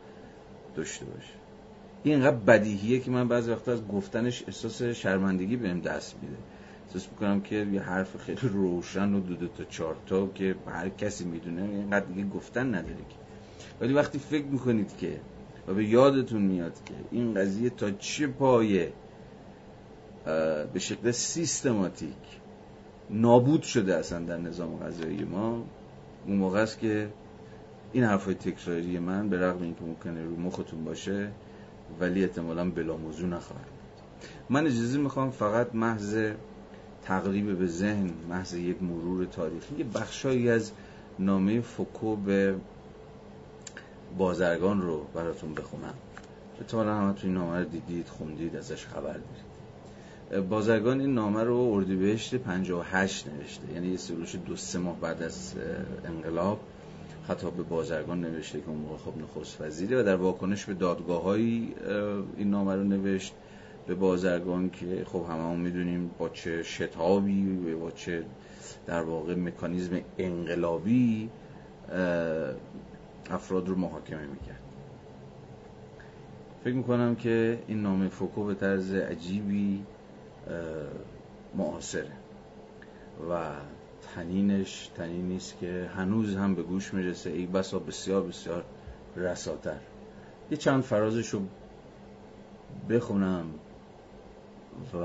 داشته 0.77 1.05
باشه. 1.05 1.35
این 2.03 2.15
اینقدر 2.15 2.37
بدیهیه 2.37 3.01
که 3.01 3.11
من 3.11 3.29
بعضی 3.29 3.51
وقتا 3.51 3.73
از 3.73 3.89
گفتنش 3.89 4.45
احساس 4.47 4.83
شرمندگی 4.83 5.57
بهم 5.57 5.81
دست 5.81 6.17
میده. 6.23 6.37
احساس 6.97 7.13
می‌کنم 7.13 7.41
که 7.41 7.67
یه 7.73 7.81
حرف 7.81 8.17
خیلی 8.17 8.49
روشن 8.49 9.15
و 9.15 9.21
دو 9.21 9.35
دو 9.35 9.49
تا 9.49 9.65
چهار 9.65 9.97
تا 10.07 10.27
که 10.27 10.55
هر 10.67 10.89
کسی 10.89 11.25
می‌دونه 11.25 11.63
اینقدر 11.63 12.07
دیگه 12.07 12.29
گفتن 12.29 12.75
نداره 12.75 12.95
که. 12.95 13.17
ولی 13.81 13.93
وقتی 13.93 14.19
فکر 14.19 14.45
می‌کنید 14.45 14.97
که 14.97 15.21
و 15.69 15.75
به 15.75 15.85
یادتون 15.85 16.43
میاد 16.43 16.73
که 16.85 16.95
این 17.11 17.35
قضیه 17.35 17.71
تا 17.71 17.91
چه 17.91 18.27
پایه 18.27 18.93
به 20.73 20.79
شکل 20.79 21.11
سیستماتیک 21.11 22.41
نابود 23.11 23.63
شده 23.63 23.97
اصلا 23.97 24.19
در 24.19 24.39
نظام 24.39 24.79
غذایی 24.79 25.25
ما 25.25 25.65
اون 26.27 26.37
موقع 26.37 26.61
است 26.61 26.79
که 26.79 27.09
این 27.93 28.05
حرفای 28.05 28.35
تکراری 28.35 28.99
من 28.99 29.29
به 29.29 29.41
رغم 29.41 29.63
اینکه 29.63 29.85
ممکنه 29.85 30.25
رو 30.25 30.37
مختون 30.37 30.85
باشه 30.85 31.31
ولی 32.01 32.25
احتمالا 32.25 32.71
بلا 32.71 32.97
موضوع 32.97 33.29
نخواهد 33.29 33.67
من 34.51 34.67
اجازه 34.67 34.99
می‌خوام 34.99 35.31
فقط 35.31 35.75
محض 35.75 36.33
تقریب 37.07 37.59
به 37.59 37.67
ذهن 37.67 38.11
محض 38.29 38.55
یک 38.55 38.83
مرور 38.83 39.25
تاریخی 39.25 39.75
یه 39.79 39.85
بخشایی 39.85 40.51
از 40.51 40.73
نامه 41.19 41.61
فوکو 41.61 42.17
به 42.17 42.55
بازرگان 44.19 44.83
رو 44.83 45.07
براتون 45.15 45.55
بخونم. 45.55 45.95
احتمالا 46.61 46.95
همه 46.95 47.13
توی 47.13 47.31
نامه 47.31 47.59
رو 47.59 47.65
دیدید 47.65 48.09
خوندید 48.09 48.57
ازش 48.57 48.87
خبر 48.87 49.13
دارید. 49.13 50.49
بازرگان 50.49 51.01
این 51.01 51.15
نامه 51.15 51.45
رو 51.45 51.57
اردیبهشت 51.57 52.35
58 52.35 53.27
نوشته. 53.29 53.73
یعنی 53.73 53.89
یه 53.89 53.97
سروش 53.97 54.35
دو 54.47 54.57
سه 54.57 54.79
ماه 54.79 55.01
بعد 55.01 55.23
از 55.23 55.55
انقلاب 56.05 56.61
خطاب 57.29 57.57
به 57.57 57.63
بازرگان 57.63 58.21
نوشته 58.21 58.61
که 58.61 58.69
اون 58.69 58.79
موقع 58.79 58.97
خب 58.97 59.13
نخست 59.19 59.61
وزیره 59.61 60.01
و 60.01 60.05
در 60.05 60.17
واکنش 60.17 60.65
به 60.65 60.75
دادگاه 60.75 61.27
این 61.27 61.75
نامه 62.39 62.75
رو 62.75 62.85
نوشت. 62.85 63.35
به 63.87 63.95
بازرگان 63.95 64.71
که 64.71 65.05
خب 65.05 65.25
همه 65.31 65.57
می‌دونیم 65.57 66.11
با 66.19 66.29
چه 66.29 66.63
شتابی 66.63 67.75
با 67.75 67.91
چه 67.91 68.25
در 68.87 69.03
واقع 69.03 69.35
مکانیزم 69.35 70.01
انقلابی 70.19 71.31
افراد 73.31 73.69
رو 73.69 73.75
محاکمه 73.77 74.27
می‌کرد. 74.27 74.61
فکر 76.65 76.75
می‌کنم 76.75 77.15
که 77.15 77.59
این 77.67 77.83
نام 77.83 78.09
فوکو 78.09 78.45
به 78.45 78.55
طرز 78.55 78.95
عجیبی 78.95 79.85
معاصره 81.55 82.13
و 83.31 83.53
تنینش 84.15 84.91
تنینی 84.97 85.37
است 85.37 85.59
که 85.59 85.91
هنوز 85.97 86.37
هم 86.37 86.55
به 86.55 86.63
گوش 86.63 86.95
می‌رسه. 86.95 87.31
ای 87.31 87.47
بسا 87.47 87.79
بسیار 87.79 88.23
بسیار 88.23 88.65
رساتر. 89.17 89.79
یه 90.51 90.57
چند 90.57 90.83
فرازش 90.83 91.29
رو 91.29 91.41
بخونم. 92.91 93.47
و 94.95 94.97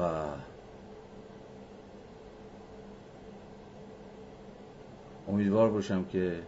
امیدوار 5.28 5.70
باشم 5.70 6.06
که 6.06 6.40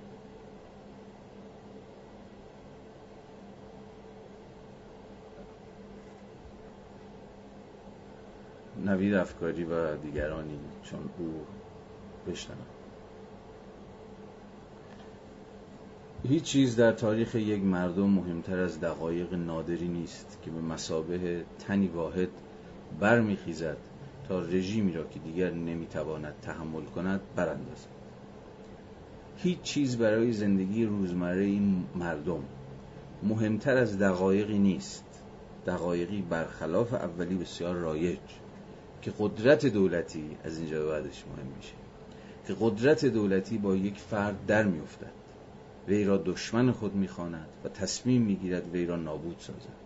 نوید 8.86 9.14
افکاری 9.14 9.64
و 9.64 9.96
دیگرانی 9.96 10.60
چون 10.84 11.00
او 11.18 11.46
بشنم 12.28 12.58
هیچ 16.24 16.44
چیز 16.44 16.76
در 16.76 16.92
تاریخ 16.92 17.36
یک 17.36 17.64
مردم 17.64 18.10
مهمتر 18.10 18.60
از 18.60 18.80
دقایق 18.80 19.34
نادری 19.34 19.88
نیست 19.88 20.40
که 20.42 20.52
به 20.52 20.62
مسابه 20.62 21.46
تنی 21.60 21.88
واحد 21.88 22.30
برمیخیزد 23.00 23.78
تا 24.28 24.40
رژیمی 24.40 24.94
را 24.94 25.04
که 25.04 25.20
دیگر 25.20 25.52
نمی‌تواند 25.52 26.34
تحمل 26.42 26.84
کند 26.84 27.22
براندازد. 27.36 27.88
هیچ 29.38 29.62
چیز 29.62 29.98
برای 29.98 30.32
زندگی 30.32 30.86
روزمره 30.86 31.44
این 31.44 31.86
مردم 31.96 32.44
مهمتر 33.24 33.78
از 33.78 34.00
دقایقی 34.00 34.60
نیست. 34.60 35.04
دقایقی 35.66 36.22
برخلاف 36.22 36.94
اولی 36.94 37.36
بسیار 37.36 37.76
رایج 37.76 38.20
که 39.02 39.14
قدرت 39.20 39.66
دولتی 39.66 40.38
از 40.44 40.58
اینجا 40.58 40.88
بعدش 40.88 41.24
مهم 41.26 41.48
میشه 41.58 41.74
که 42.48 42.56
قدرت 42.60 43.06
دولتی 43.06 43.58
با 43.58 43.76
یک 43.76 43.98
فرد 43.98 44.46
در 44.46 44.64
میافتد. 44.64 45.12
وی 45.88 46.04
را 46.04 46.18
دشمن 46.18 46.72
خود 46.72 46.96
می‌خواند 46.96 47.48
و 47.64 47.70
تصمیم 47.70 48.22
می‌گیرد 48.22 48.70
وی 48.74 48.86
را 48.86 48.96
نابود 48.96 49.36
سازد. 49.40 49.83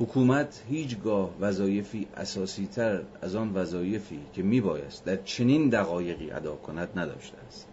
حکومت 0.00 0.64
هیچگاه 0.68 1.30
وظایفی 1.40 2.06
اساسی 2.16 2.66
تر 2.66 3.02
از 3.22 3.36
آن 3.36 3.54
وظایفی 3.54 4.20
که 4.32 4.42
میبایست 4.42 5.04
در 5.04 5.16
چنین 5.16 5.68
دقایقی 5.68 6.30
ادا 6.30 6.56
کند 6.56 6.88
نداشته 6.98 7.38
است. 7.48 7.68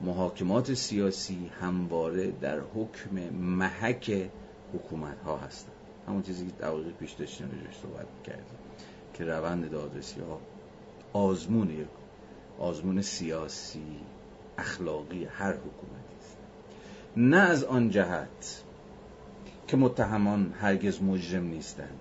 محاکمات 0.00 0.74
سیاسی 0.74 1.50
همواره 1.60 2.30
در 2.30 2.60
حکم 2.60 3.34
محک 3.34 4.28
حکومت 4.74 5.22
ها 5.22 5.36
هستند. 5.36 5.72
همون 6.08 6.22
چیزی 6.22 6.46
که 6.46 6.52
دقایق 6.52 6.86
پیش 6.86 7.12
داشتیم 7.12 7.46
روش 7.46 7.76
صحبت 7.82 8.06
کردیم 8.24 8.58
که 9.14 9.24
روند 9.24 9.70
دادرسی 9.70 10.20
ها 10.20 10.40
آزمون 11.12 11.86
آزمون 12.58 13.02
سیاسی 13.02 14.00
اخلاقی 14.58 15.24
هر 15.24 15.52
حکومتی 15.52 16.16
است. 16.20 16.36
نه 17.16 17.36
از 17.38 17.64
آن 17.64 17.90
جهت 17.90 18.62
که 19.66 19.76
متهمان 19.76 20.54
هرگز 20.60 21.02
مجرم 21.02 21.44
نیستند 21.44 22.00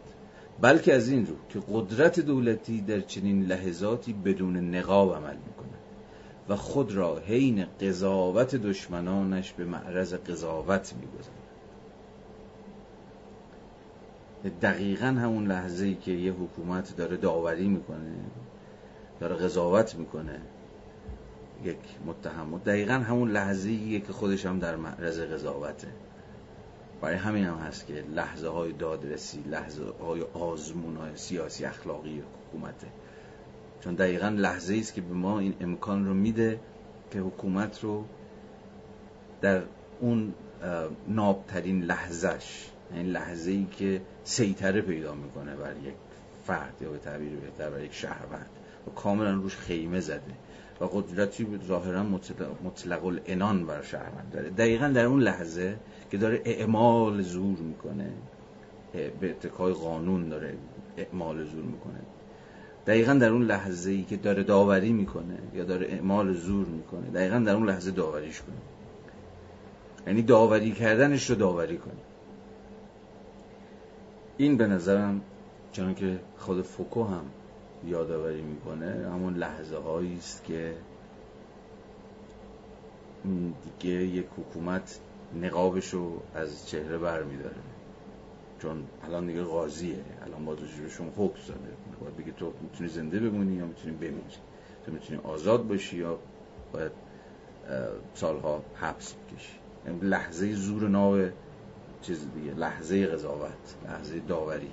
بلکه 0.61 0.93
از 0.93 1.09
این 1.09 1.27
رو 1.27 1.35
که 1.49 1.59
قدرت 1.71 2.19
دولتی 2.19 2.81
در 2.81 2.99
چنین 2.99 3.45
لحظاتی 3.45 4.13
بدون 4.13 4.75
نقاب 4.75 5.15
عمل 5.15 5.35
می‌کند 5.35 5.79
و 6.49 6.55
خود 6.55 6.91
را 6.91 7.19
حین 7.19 7.65
قضاوت 7.81 8.55
دشمنانش 8.55 9.53
به 9.53 9.65
معرض 9.65 10.13
قضاوت 10.13 10.93
می‌گذارد. 11.01 11.45
دقیقا 14.61 15.05
همون 15.05 15.47
لحظه 15.47 15.85
ای 15.85 15.95
که 15.95 16.11
یه 16.11 16.33
حکومت 16.33 16.95
داره 16.97 17.17
داوری 17.17 17.67
می‌کنه 17.67 18.13
داره 19.19 19.35
قضاوت 19.35 19.95
می‌کنه 19.95 20.41
یک 21.63 21.77
متهم. 22.05 22.57
دقیقا 22.57 22.93
همون 22.93 23.31
لحظه 23.31 23.99
که 23.99 24.13
خودش 24.13 24.45
هم 24.45 24.59
در 24.59 24.75
معرض 24.75 25.19
قضاوته. 25.19 25.87
برای 27.05 27.17
همین 27.17 27.45
هم 27.45 27.57
هست 27.57 27.87
که 27.87 28.03
لحظه 28.15 28.47
های 28.49 28.71
دادرسی 28.71 29.43
لحظه 29.49 29.83
های 30.01 30.21
آزمون 30.21 30.97
های 30.97 31.15
سیاسی 31.15 31.65
اخلاقی 31.65 32.23
حکومته 32.47 32.87
چون 33.81 33.95
دقیقا 33.95 34.27
لحظه 34.27 34.75
است 34.75 34.93
که 34.93 35.01
به 35.01 35.13
ما 35.13 35.39
این 35.39 35.53
امکان 35.61 36.05
رو 36.05 36.13
میده 36.13 36.59
که 37.11 37.19
حکومت 37.19 37.83
رو 37.83 38.05
در 39.41 39.61
اون 39.99 40.33
نابترین 41.07 41.81
لحظش 41.81 42.69
این 42.89 42.97
یعنی 42.97 43.11
لحظه 43.11 43.51
ای 43.51 43.65
که 43.71 44.01
سیطره 44.23 44.81
پیدا 44.81 45.13
می‌کنه 45.13 45.55
بر 45.55 45.75
یک 45.83 45.95
فرد 46.47 46.73
یا 46.81 46.91
به 46.91 46.97
تعبیر 46.97 47.35
بهتر 47.35 47.69
بر 47.69 47.83
یک 47.83 47.93
شهروند 47.93 48.49
و 48.87 48.89
کاملا 48.89 49.33
روش 49.33 49.55
خیمه 49.55 49.99
زده 49.99 50.35
و 50.81 50.85
قدرتی 50.85 51.59
ظاهرا 51.67 52.03
مطلق 52.63 53.05
الانان 53.05 53.65
بر 53.65 53.81
شهروند 53.81 54.31
داره. 54.33 54.49
دقیقا 54.49 54.87
در 54.87 55.05
اون 55.05 55.21
لحظه 55.21 55.77
که 56.11 56.17
داره 56.17 56.41
اعمال 56.45 57.21
زور 57.21 57.57
می‌کنه. 57.57 58.11
به 59.19 59.29
اتکای 59.29 59.73
قانون 59.73 60.29
داره 60.29 60.57
اعمال 60.97 61.43
زور 61.43 61.63
می‌کنه. 61.63 61.99
دقیقا 62.87 63.13
در 63.13 63.29
اون 63.29 63.43
لحظه 63.43 63.91
ای 63.91 64.03
که 64.03 64.17
داره 64.17 64.43
داوری 64.43 64.93
می‌کنه 64.93 65.37
یا 65.53 65.63
داره 65.63 65.87
اعمال 65.87 66.33
زور 66.33 66.67
می‌کنه 66.67 67.09
دقیقا 67.09 67.39
در 67.39 67.55
اون 67.55 67.69
لحظه 67.69 67.91
داوریش 67.91 68.41
کنه. 68.41 68.55
یعنی 70.07 70.21
داوری 70.21 70.71
کردنش 70.71 71.29
رو 71.29 71.35
داوری 71.35 71.77
کنه. 71.77 71.93
این 74.37 74.57
به 74.57 74.67
نظرم 74.67 75.21
چون 75.71 75.95
که 75.95 76.19
خود 76.37 76.61
فوکو 76.61 77.03
هم 77.03 77.25
یادآوری 77.85 78.41
می‌کنه 78.41 79.09
همون 79.13 79.33
لحظه 79.33 79.77
هایی 79.77 80.17
است 80.17 80.43
که 80.43 80.73
دیگه 83.79 83.95
یک 83.95 84.25
حکومت 84.37 84.99
نقابش 85.41 85.89
رو 85.89 86.21
از 86.35 86.67
چهره 86.69 86.97
بر 86.97 87.23
میداره 87.23 87.55
چون 88.59 88.83
الان 89.07 89.27
دیگه 89.27 89.43
قاضیه. 89.43 89.97
الان 90.25 90.45
با 90.45 90.55
شما 90.89 91.11
حکم 91.17 91.41
زده. 91.47 91.57
باید 92.01 92.17
بگه 92.17 92.31
تو 92.31 92.53
می‌تونی 92.61 92.89
زنده 92.89 93.19
بمونی 93.19 93.55
یا 93.55 93.65
می‌تونی 93.65 93.95
بمیری 93.95 94.23
تو 94.85 94.91
می‌تونی 94.91 95.19
آزاد 95.23 95.67
باشی 95.67 95.97
یا 95.97 96.19
باید 96.73 96.91
سالها 98.13 98.63
حبس 98.75 99.13
بکشی؟ 99.13 99.53
یعنی 99.85 99.99
لحظه 100.01 100.53
زور 100.53 100.87
ناو 100.87 101.29
چیز 102.01 102.25
دیگه. 102.35 102.53
لحظه 102.53 103.07
قضاوت 103.07 103.75
لحظه 103.85 104.19
داوری 104.19 104.71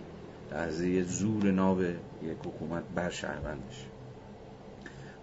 لحظه 0.53 1.03
زور 1.03 1.51
ناو 1.51 1.83
یک 1.83 1.97
حکومت 2.45 2.83
بر 2.95 3.11
شهروندش. 3.11 3.87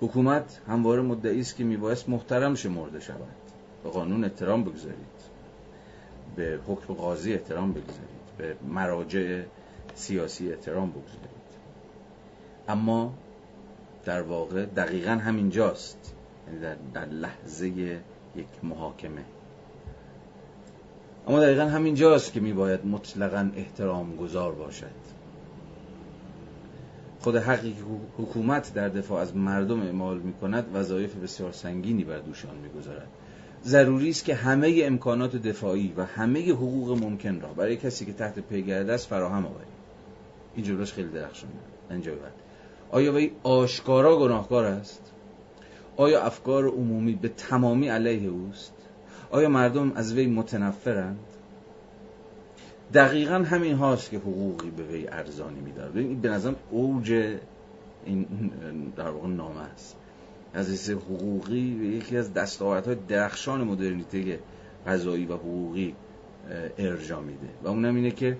حکومت 0.01 0.61
همواره 0.67 1.01
مدعی 1.01 1.39
است 1.39 1.55
که 1.55 1.63
میبایست 1.63 2.09
محترم 2.09 2.55
شمرده 2.55 2.99
شود 2.99 3.35
به 3.83 3.89
قانون 3.89 4.23
احترام 4.23 4.63
بگذارید. 4.63 5.18
به 6.35 6.59
حکم 6.67 6.93
قاضی 6.93 7.33
احترام 7.33 7.71
بگذارید. 7.71 8.19
به 8.37 8.55
مراجع 8.67 9.41
سیاسی 9.95 10.51
احترام 10.51 10.89
بگذارید. 10.89 11.39
اما 12.67 13.13
در 14.05 14.21
واقع 14.21 14.65
دقیقا 14.65 15.11
همینجاست. 15.11 16.13
یعنی 16.47 16.59
در, 16.59 16.75
در 16.93 17.05
لحظه 17.05 17.67
یک 18.35 18.47
محاکمه. 18.63 19.23
اما 21.27 21.39
دقیقا 21.39 21.63
همینجاست 21.63 22.33
که 22.33 22.39
میباید 22.39 22.85
مطلقا 22.85 23.49
احترام 23.55 24.15
گذار 24.15 24.51
باشد. 24.51 25.19
خود 27.19 27.35
حقی 27.35 27.73
که 27.73 27.83
حکومت 28.17 28.73
در 28.73 28.89
دفاع 28.89 29.21
از 29.21 29.35
مردم 29.35 29.81
اعمال 29.81 30.19
می 30.19 30.33
کند 30.33 30.75
وظایف 30.75 31.15
بسیار 31.15 31.51
سنگینی 31.51 32.03
بر 32.03 32.17
دوشان 32.17 32.55
می‌گذارد. 32.55 33.07
ضروری 33.65 34.09
است 34.09 34.25
که 34.25 34.35
همه 34.35 34.79
امکانات 34.83 35.35
دفاعی 35.35 35.93
و 35.97 36.05
همه 36.05 36.51
حقوق 36.51 37.03
ممکن 37.03 37.41
را 37.41 37.49
برای 37.49 37.77
کسی 37.77 38.05
که 38.05 38.13
تحت 38.13 38.39
پیگرد 38.39 38.89
است 38.89 39.07
فراهم 39.07 39.45
آوریم. 39.45 39.67
این 40.55 40.65
جلوش 40.65 40.93
خیلی 40.93 41.09
درخشانه 41.09 41.53
اینجا 41.89 42.11
بعد 42.11 42.33
آیا 42.91 43.13
وی 43.13 43.31
آشکارا 43.43 44.19
گناهکار 44.19 44.65
است؟ 44.65 45.11
آیا 45.97 46.21
افکار 46.21 46.67
عمومی 46.67 47.13
به 47.13 47.29
تمامی 47.29 47.87
علیه 47.87 48.29
اوست؟ 48.29 48.73
آیا 49.31 49.49
مردم 49.49 49.91
از 49.95 50.13
وی 50.13 50.27
متنفرند؟ 50.27 51.19
دقیقا 52.93 53.35
همین 53.35 53.75
هاست 53.75 54.11
که 54.11 54.17
حقوقی 54.17 54.69
به 54.69 54.83
وی 54.83 55.07
ارزانی 55.07 55.59
میداره 55.59 56.01
این 56.01 56.21
به 56.21 56.29
نظرم 56.29 56.55
اوج 56.71 57.37
این 58.05 58.25
در 58.95 59.09
واقع 59.09 59.27
نامه 59.27 59.59
است. 59.59 59.95
از 60.53 60.89
حقوقی 60.89 61.59
یکی 61.97 62.17
از 62.17 62.33
دستاوردهای 62.33 62.97
درخشان 63.07 63.63
مدرنیته 63.63 64.39
قضایی 64.87 65.25
و 65.25 65.33
حقوقی 65.33 65.95
ارجا 66.77 67.21
میده. 67.21 67.49
و 67.63 67.67
اونم 67.67 67.95
اینه 67.95 68.11
که 68.11 68.37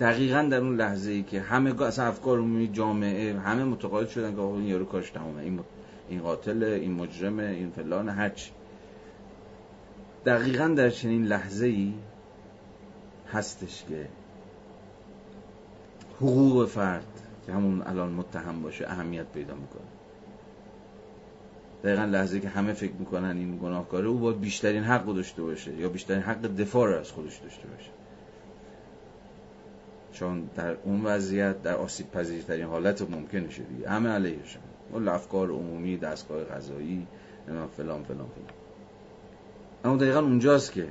دقیقا 0.00 0.42
در 0.42 0.58
اون 0.60 0.76
لحظه 0.76 1.10
ای 1.10 1.22
که 1.22 1.40
همه 1.40 1.82
اصلا 1.82 2.04
افکار 2.04 2.38
عمومی 2.38 2.68
جامعه 2.68 3.38
همه 3.38 3.64
متقاعد 3.64 4.08
شدن 4.08 4.34
که 4.34 4.40
آقا 4.40 4.56
این 4.56 4.66
یارو 4.66 4.84
کارش 4.84 5.10
تمامه. 5.10 5.42
این 5.42 5.60
این 6.08 6.20
قاتل 6.20 6.62
این 6.62 6.92
مجرم 6.92 7.38
این 7.38 7.70
فلان 7.70 8.08
هرچی 8.08 8.50
دقیقا 10.26 10.68
در 10.68 10.90
چنین 10.90 11.24
لحظه 11.24 11.66
ای 11.66 11.94
هستش 13.32 13.84
که 13.88 14.08
حقوق 16.16 16.68
فرد 16.68 17.06
که 17.46 17.52
همون 17.52 17.82
الان 17.82 18.12
متهم 18.12 18.62
باشه 18.62 18.84
اهمیت 18.88 19.26
پیدا 19.26 19.54
می‌کنه. 19.54 19.95
دقیقا 21.86 22.04
لحظه 22.04 22.40
که 22.40 22.48
همه 22.48 22.72
فکر 22.72 22.92
می‌کنن 22.92 23.36
این 23.36 23.58
گناهکاره 23.58 24.08
او 24.08 24.18
باید 24.18 24.40
بیشترین 24.40 24.82
حق 24.82 25.06
داشته 25.06 25.42
باشه 25.42 25.74
یا 25.74 25.88
بیشترین 25.88 26.22
حق 26.22 26.40
دفاع 26.40 26.88
رو 26.88 26.98
از 26.98 27.12
خودش 27.12 27.36
داشته 27.36 27.68
باشه. 27.68 27.90
چون 30.12 30.50
در 30.56 30.76
اون 30.84 31.04
وضعیت 31.04 31.62
در 31.62 31.74
آسیب 31.74 32.10
پذیرترین 32.10 32.64
حالت 32.64 33.02
ممکنه 33.02 33.50
شدی 33.50 33.84
همه 33.84 34.08
علیهشن 34.08 34.60
اون 34.92 35.08
افکار 35.08 35.50
عمومی 35.50 35.96
دستگاه 35.96 36.44
قضایی 36.44 37.06
فلان 37.46 37.68
فلان 37.68 38.02
فلان. 38.02 38.26
اما 39.84 39.96
دقیقا 39.96 40.20
اونجاست 40.20 40.72
که 40.72 40.88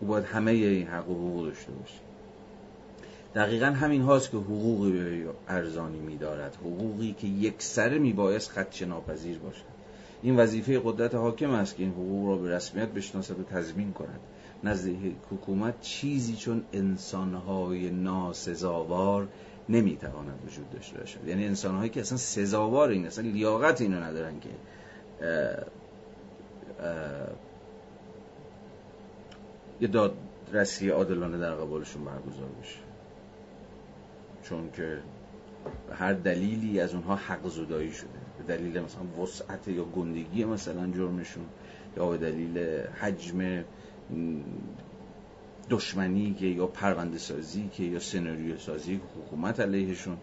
او 0.00 0.06
باید 0.08 0.24
همه 0.24 0.50
این 0.50 0.86
حق 0.86 1.08
و 1.08 1.14
حقوق 1.14 1.46
داشته 1.46 1.72
باشه. 1.72 2.00
دقیقا 3.34 3.66
همین 3.66 4.02
هاست 4.02 4.30
که 4.30 4.36
حقوقی 4.36 5.24
ارزانی 5.48 5.98
میدارد. 5.98 6.54
حقوقی 6.54 7.12
که 7.12 7.26
یک 7.26 7.54
سره 7.58 7.98
میبایست 7.98 8.50
خدش 8.50 8.82
ناپذیر 8.82 9.38
باشد. 9.38 9.79
این 10.22 10.36
وظیفه 10.36 10.80
قدرت 10.84 11.14
حاکم 11.14 11.50
است 11.50 11.76
که 11.76 11.82
این 11.82 11.92
حقوق 11.92 12.28
را 12.28 12.36
به 12.36 12.50
رسمیت 12.50 12.88
بشناسد 12.88 13.40
و 13.40 13.42
تضمین 13.42 13.92
کند. 13.92 14.20
نزد 14.64 14.90
حکومت 15.30 15.80
چیزی 15.80 16.36
چون 16.36 16.64
انسانهای 16.72 17.90
ناسزاوار 17.90 19.28
نمی‌تواند 19.68 20.38
وجود 20.46 20.70
داشته 20.70 20.98
باشد. 20.98 21.28
یعنی 21.28 21.46
انسانهایی 21.46 21.90
که 21.90 22.00
اصلا 22.00 22.18
سزاوار 22.18 22.88
این 22.88 23.06
اصلا 23.06 23.24
لیاقت 23.24 23.80
اینو 23.80 24.00
ندارن 24.00 24.34
که 24.40 24.48
یه 29.80 29.88
دادرسی 29.88 30.88
عادلانه 30.88 31.38
در 31.38 31.54
قبالشون 31.54 32.04
برگزار 32.04 32.48
بشه. 32.62 32.78
چون 34.42 34.70
که 34.70 34.98
هر 35.92 36.12
دلیلی 36.12 36.80
از 36.80 36.94
اونها 36.94 37.16
حق 37.16 37.48
زدایی 37.48 37.92
شده. 37.92 38.19
دلیل 38.50 38.80
مثلا 38.80 39.22
وسعت 39.22 39.68
یا 39.68 39.84
گندگی 39.84 40.44
مثلا 40.44 40.90
جرمشون 40.90 41.44
یا 41.96 42.10
به 42.10 42.18
دلیل 42.18 42.58
حجم 43.00 43.64
دشمنی 45.70 46.34
که 46.34 46.46
یا 46.46 46.66
پرونده 46.66 47.18
سازی 47.18 47.68
که 47.72 47.82
یا 47.82 47.98
سناریو 47.98 48.58
سازی 48.58 48.96
که 48.96 49.02
حکومت 49.20 49.60
علیهشون 49.60 50.16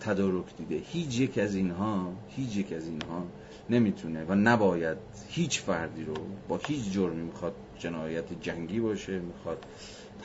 تدارک 0.00 0.56
دیده. 0.56 0.80
هیچ 0.92 1.20
یک 1.20 1.38
از 1.38 1.54
اینها 1.54 2.12
هیچ 2.28 2.56
یک 2.56 2.72
از 2.72 2.86
اینها 2.86 3.26
نمی‌تونه 3.70 4.24
و 4.24 4.34
نباید 4.34 4.96
هیچ 5.28 5.60
فردی 5.60 6.04
رو 6.04 6.14
با 6.48 6.60
هیچ 6.66 6.92
جرمی 6.92 7.22
می‌خواد 7.22 7.54
جنایت 7.78 8.24
جنگی 8.40 8.80
باشه 8.80 9.18
می‌خواد 9.18 9.66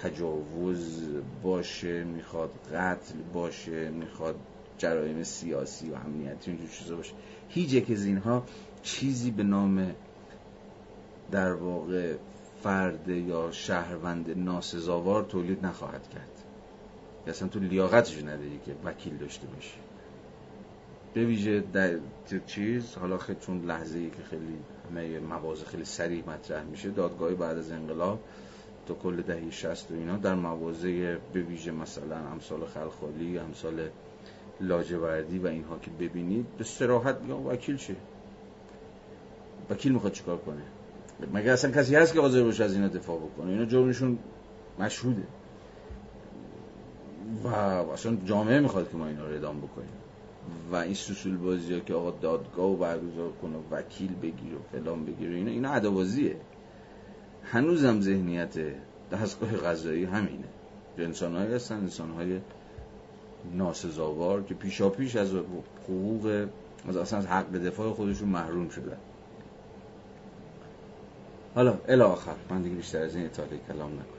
تجاوز 0.04 1.10
باشه 1.44 2.04
می‌خواد 2.04 2.52
قتل 2.74 3.16
باشه 3.34 3.90
می‌خواد 3.90 4.36
جرایم 4.78 5.24
سیاسی 5.24 5.90
و 5.90 5.96
امنیتی 5.96 6.52
اینجور 6.52 6.70
چیزا 6.70 6.96
باشه. 6.96 7.14
هیچ 7.50 7.74
یک 7.74 7.92
از 7.92 8.06
اینها 8.06 8.44
چیزی 8.84 9.32
به 9.32 9.44
نام 9.44 9.96
در 11.32 11.54
واقع 11.54 12.16
فرد 12.64 13.08
یا 13.08 13.52
شهروند 13.52 14.38
ناسزاوار 14.38 15.24
تولید 15.24 15.66
نخواهد 15.66 16.10
کرد. 16.10 16.44
اصلا 17.28 17.48
تو 17.48 17.60
لیاقتش 17.60 18.18
نداری 18.18 18.60
که 18.66 18.76
وکیل 18.86 19.18
داشته 19.18 19.48
باشی. 19.48 19.78
به 21.14 21.26
ویژه 21.26 21.64
در 21.74 22.00
چیز؟ 22.48 22.96
حالا 22.96 23.18
خیلی 23.18 23.40
چون 23.40 23.66
لحظه 23.66 24.00
ای 24.00 24.10
که 24.10 24.24
خیلی 24.30 24.58
همه 24.90 25.20
مواضع 25.20 25.66
خیلی 25.66 25.86
سریع 25.86 26.24
مطرح 26.30 26.64
میشه 26.64 26.90
دادگاهی 26.90 27.36
بعد 27.36 27.58
از 27.58 27.72
انقلاب 27.72 28.20
تا 28.88 28.94
کل 28.94 29.22
دهی 29.22 29.52
شست 29.52 29.92
و 29.92 29.94
اینا 29.94 30.18
در 30.18 30.36
مواضع 30.36 31.18
به 31.34 31.42
ویژه 31.42 31.72
مثلا 31.72 32.18
امثال 32.18 32.66
خلخالی 32.66 33.38
امثال 33.38 33.90
لاجوردی 34.62 35.40
و 35.40 35.48
اینها 35.48 35.80
که 35.80 35.92
ببینید 36.00 36.46
به 36.58 36.64
سراحت 36.64 37.18
میگم 37.22 37.46
وکیل 37.46 37.78
شه. 37.78 37.96
وکیل 39.70 39.92
می‌خواد 39.92 40.14
چیکار 40.14 40.38
کنه؟ 40.38 40.62
مگه 41.34 41.52
اصلا 41.52 41.72
کسی 41.72 41.96
هست 41.96 42.14
که 42.14 42.22
حاضر 42.22 42.44
باشه 42.44 42.64
از 42.64 42.74
اینا 42.74 42.88
دفاع 42.88 43.18
بکنه؟ 43.18 43.52
اینا 43.52 43.66
جرمشون 43.66 44.18
مشهوده. 44.80 45.24
و 47.44 47.48
اصلا 47.48 48.18
جامعه 48.26 48.60
می‌خواد 48.60 48.92
که 48.92 48.98
ما 48.98 49.08
اینا 49.08 49.28
رو 49.28 49.36
ادام 49.36 49.58
بکنیم. 49.58 49.90
و 50.72 50.76
این 50.76 50.94
سوسول 50.94 51.38
بازی 51.38 51.74
ها 51.74 51.80
که 51.80 51.94
آقا 51.94 52.12
دادگاه 52.12 52.66
و 52.66 52.76
برگزار 52.76 53.32
کنه 53.42 53.58
و 53.58 53.76
وکیل 53.76 54.16
بگیر 54.22 54.56
و 54.56 54.60
فلان 54.72 55.06
بگیر 55.06 55.32
و 55.32 55.34
اینا 55.34 55.52
اینا 55.52 55.74
عدوازیه 55.74 56.36
هنوزم 57.44 58.02
ذهنیت 58.02 58.56
دستگاه 59.12 59.52
قضایی 59.52 60.06
همینه. 60.06 60.48
انسان 60.98 61.36
هستن 61.36 61.76
انسان 61.76 62.12
های 62.12 62.40
ناسزاوار 63.54 64.44
که 64.44 64.54
پیشا 64.54 64.90
پیش 64.90 65.16
از 65.16 65.34
حقوق 65.84 66.48
از 66.88 66.98
اصلا 66.98 67.20
از 67.20 67.28
حق 67.28 67.52
دفاع 67.52 67.94
خودشون 67.94 68.30
محروم 68.30 68.70
شدن 68.70 68.98
حالا 71.56 71.78
الی 71.88 72.02
آخر 72.02 72.36
من 72.50 72.62
دیگه 72.62 72.76
بیشتر 72.76 73.02
از 73.02 73.16
این 73.16 73.26
اطاله 73.26 73.60
کلام 73.68 73.92
نکنم. 73.94 74.18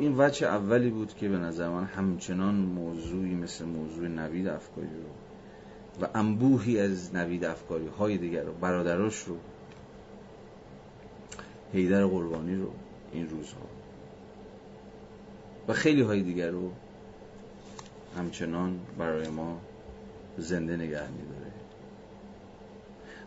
این 0.00 0.16
وچه 0.18 0.46
اولی 0.46 0.90
بود 0.90 1.14
که 1.14 1.28
به 1.28 1.36
نظر 1.38 1.68
من 1.68 1.84
همچنان 1.84 2.54
موضوعی 2.54 3.34
مثل 3.34 3.64
موضوع 3.64 4.08
نوید 4.08 4.48
افکاری 4.48 4.86
رو 4.86 6.04
و 6.04 6.08
انبوهی 6.14 6.80
از 6.80 7.14
نوید 7.14 7.44
افکاری 7.44 7.86
های 7.86 8.18
دیگر 8.18 8.42
رو 8.42 8.52
برادراش 8.52 9.18
رو 9.18 9.36
حیدر 11.72 12.06
قربانی 12.06 12.56
رو 12.56 12.70
این 13.12 13.28
روزها. 13.28 13.60
و 15.68 15.72
خیلی 15.72 16.02
های 16.02 16.22
دیگر 16.22 16.50
رو 16.50 16.70
همچنان 18.18 18.80
برای 18.98 19.28
ما 19.28 19.60
زنده 20.38 20.76
نگه 20.76 21.10
میداره. 21.10 21.52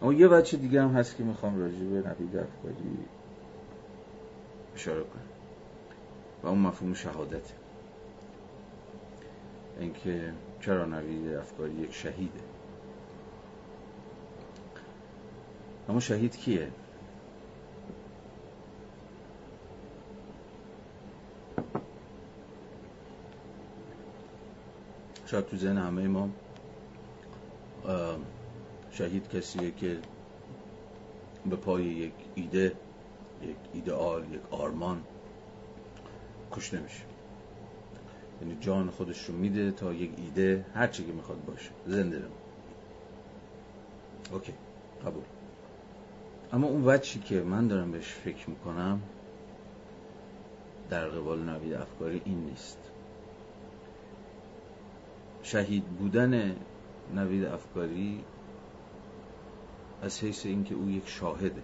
اما 0.01 0.13
یه 0.13 0.27
بچه 0.27 0.57
دیگه 0.57 0.81
هم 0.81 0.89
هست 0.89 1.17
که 1.17 1.23
می‌خوام 1.23 1.59
راجع 1.59 1.77
به 1.77 1.83
نوید 1.83 2.37
افکاری 2.37 2.97
اشاره 4.75 5.03
کنم. 5.03 5.21
و 6.43 6.47
اون 6.47 6.59
مفهوم 6.59 6.93
شهادت. 6.93 7.53
اینکه 9.79 10.33
چرا 10.61 10.85
نوید 10.85 11.33
افکاری 11.33 11.73
یک 11.73 11.93
شهیده. 11.93 12.39
اما 15.89 15.99
شهید 15.99 16.37
کیه؟ 16.37 16.69
شاید 25.33 25.45
تو 25.45 25.57
ذهن 25.57 25.77
همه 25.77 26.07
ما 26.07 26.29
شهید 28.91 29.29
کسیه 29.29 29.71
که 29.71 29.97
به 31.45 31.55
پای 31.55 31.83
یک 31.83 32.13
ایده 32.35 32.75
یک 33.41 33.55
ایدئال 33.73 34.33
یک 34.33 34.39
آرمان 34.51 35.03
کشته 36.51 36.79
میشه. 36.79 37.03
یعنی 38.41 38.57
جان 38.61 38.89
خودش 38.89 39.25
رو 39.25 39.35
میده 39.35 39.71
تا 39.71 39.93
یک 39.93 40.11
ایده 40.17 40.65
هر 40.73 40.87
چی 40.87 41.05
که 41.05 41.11
می‌خواد 41.11 41.45
باشه. 41.45 41.71
زنده 41.87 42.19
رو 42.19 42.29
اوکی 44.33 44.53
قبول. 45.05 45.23
اما 46.51 46.67
اون 46.67 46.83
وچی 46.85 47.19
که 47.19 47.41
من 47.41 47.67
دارم 47.67 47.91
بهش 47.91 48.07
فکر 48.07 48.49
می‌کنم 48.49 49.01
در 50.89 51.07
قبال 51.07 51.49
نوید 51.49 51.73
افکاری 51.73 52.21
این 52.25 52.37
نیست. 52.37 52.82
شهید 55.43 55.83
بودن 55.85 56.55
نوید 57.15 57.45
افکاری 57.45 58.23
از 60.01 60.19
حیث 60.23 60.45
اینکه 60.45 60.75
او 60.75 60.89
یک 60.89 61.09
شاهده. 61.09 61.63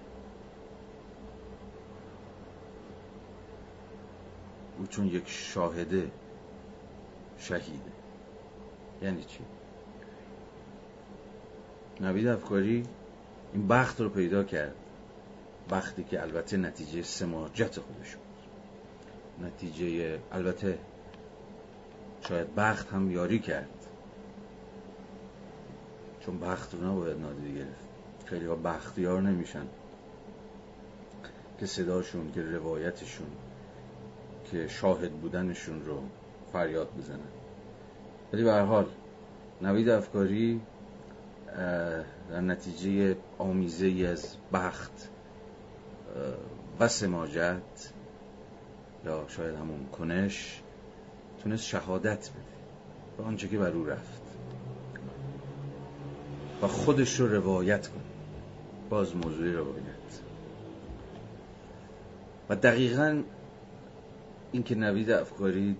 او 4.78 4.88
چون 4.88 5.08
یک 5.08 5.24
شاهده 5.28 6.12
شهیده. 7.38 7.92
یعنی 9.02 9.24
چی؟ 9.24 9.40
نوید 12.02 12.28
افکاری 12.28 12.84
این 13.54 13.68
بخت 13.68 14.02
رو 14.02 14.10
پیدا 14.10 14.44
کرد. 14.44 14.76
بختی 15.72 16.04
که 16.04 16.22
البته 16.22 16.58
نتیجه 16.58 17.04
سماجت 17.04 17.80
خودش 17.80 18.16
بود. 18.16 19.48
نتیجه 19.48 20.20
البته 20.32 20.80
شاید 22.22 22.55
بخت 22.55 22.89
هم 22.89 23.11
یاری 23.11 23.39
کرد. 23.39 23.88
چون 26.20 26.39
بخت 26.39 26.74
رو 26.74 26.91
نباید 26.91 27.20
نادیده 27.20 27.57
گرفت. 27.57 27.88
خیلی 28.26 28.45
ها 28.45 28.55
بختیار 28.55 29.22
نمیشن. 29.22 29.65
که 31.59 31.65
صداشون 31.65 32.32
که 32.32 32.41
روایتشون 32.41 33.28
که 34.51 34.67
شاهد 34.67 35.11
بودنشون 35.11 35.86
رو 35.86 36.03
فریاد 36.53 36.89
بزنن. 36.97 37.20
ولی 38.34 38.43
به 38.43 38.53
حال 38.53 38.86
نوید 39.61 39.89
افکاری 39.89 40.61
در 42.30 42.41
نتیجه 42.41 43.17
آمیزه 43.38 43.86
ای 43.86 44.05
از 44.05 44.36
بخت 44.53 45.09
و 46.80 46.88
سماجت 46.88 47.93
یا 49.05 49.26
شاید 49.28 49.55
همون 49.55 49.86
کنش 49.86 50.61
تونست 51.44 51.64
شهادت 51.64 52.30
بده. 52.30 52.44
به 53.18 53.24
آنچه 53.24 53.48
که 53.48 53.58
بر 53.58 53.72
او 53.72 53.86
رفت. 53.86 54.22
و 56.62 56.68
خودش 56.68 57.20
رو 57.20 57.28
روایت 57.28 57.88
کنه 57.88 58.04
باز 58.90 59.16
موضوع 59.16 59.52
روایت. 59.52 60.20
و 62.50 62.56
دقیقا 62.56 63.24
اینکه 64.52 64.76
نوید 64.76 65.12
افکاری 65.12 65.78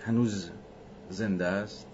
هنوز 0.00 0.50
زنده 1.10 1.46
است 1.46 1.86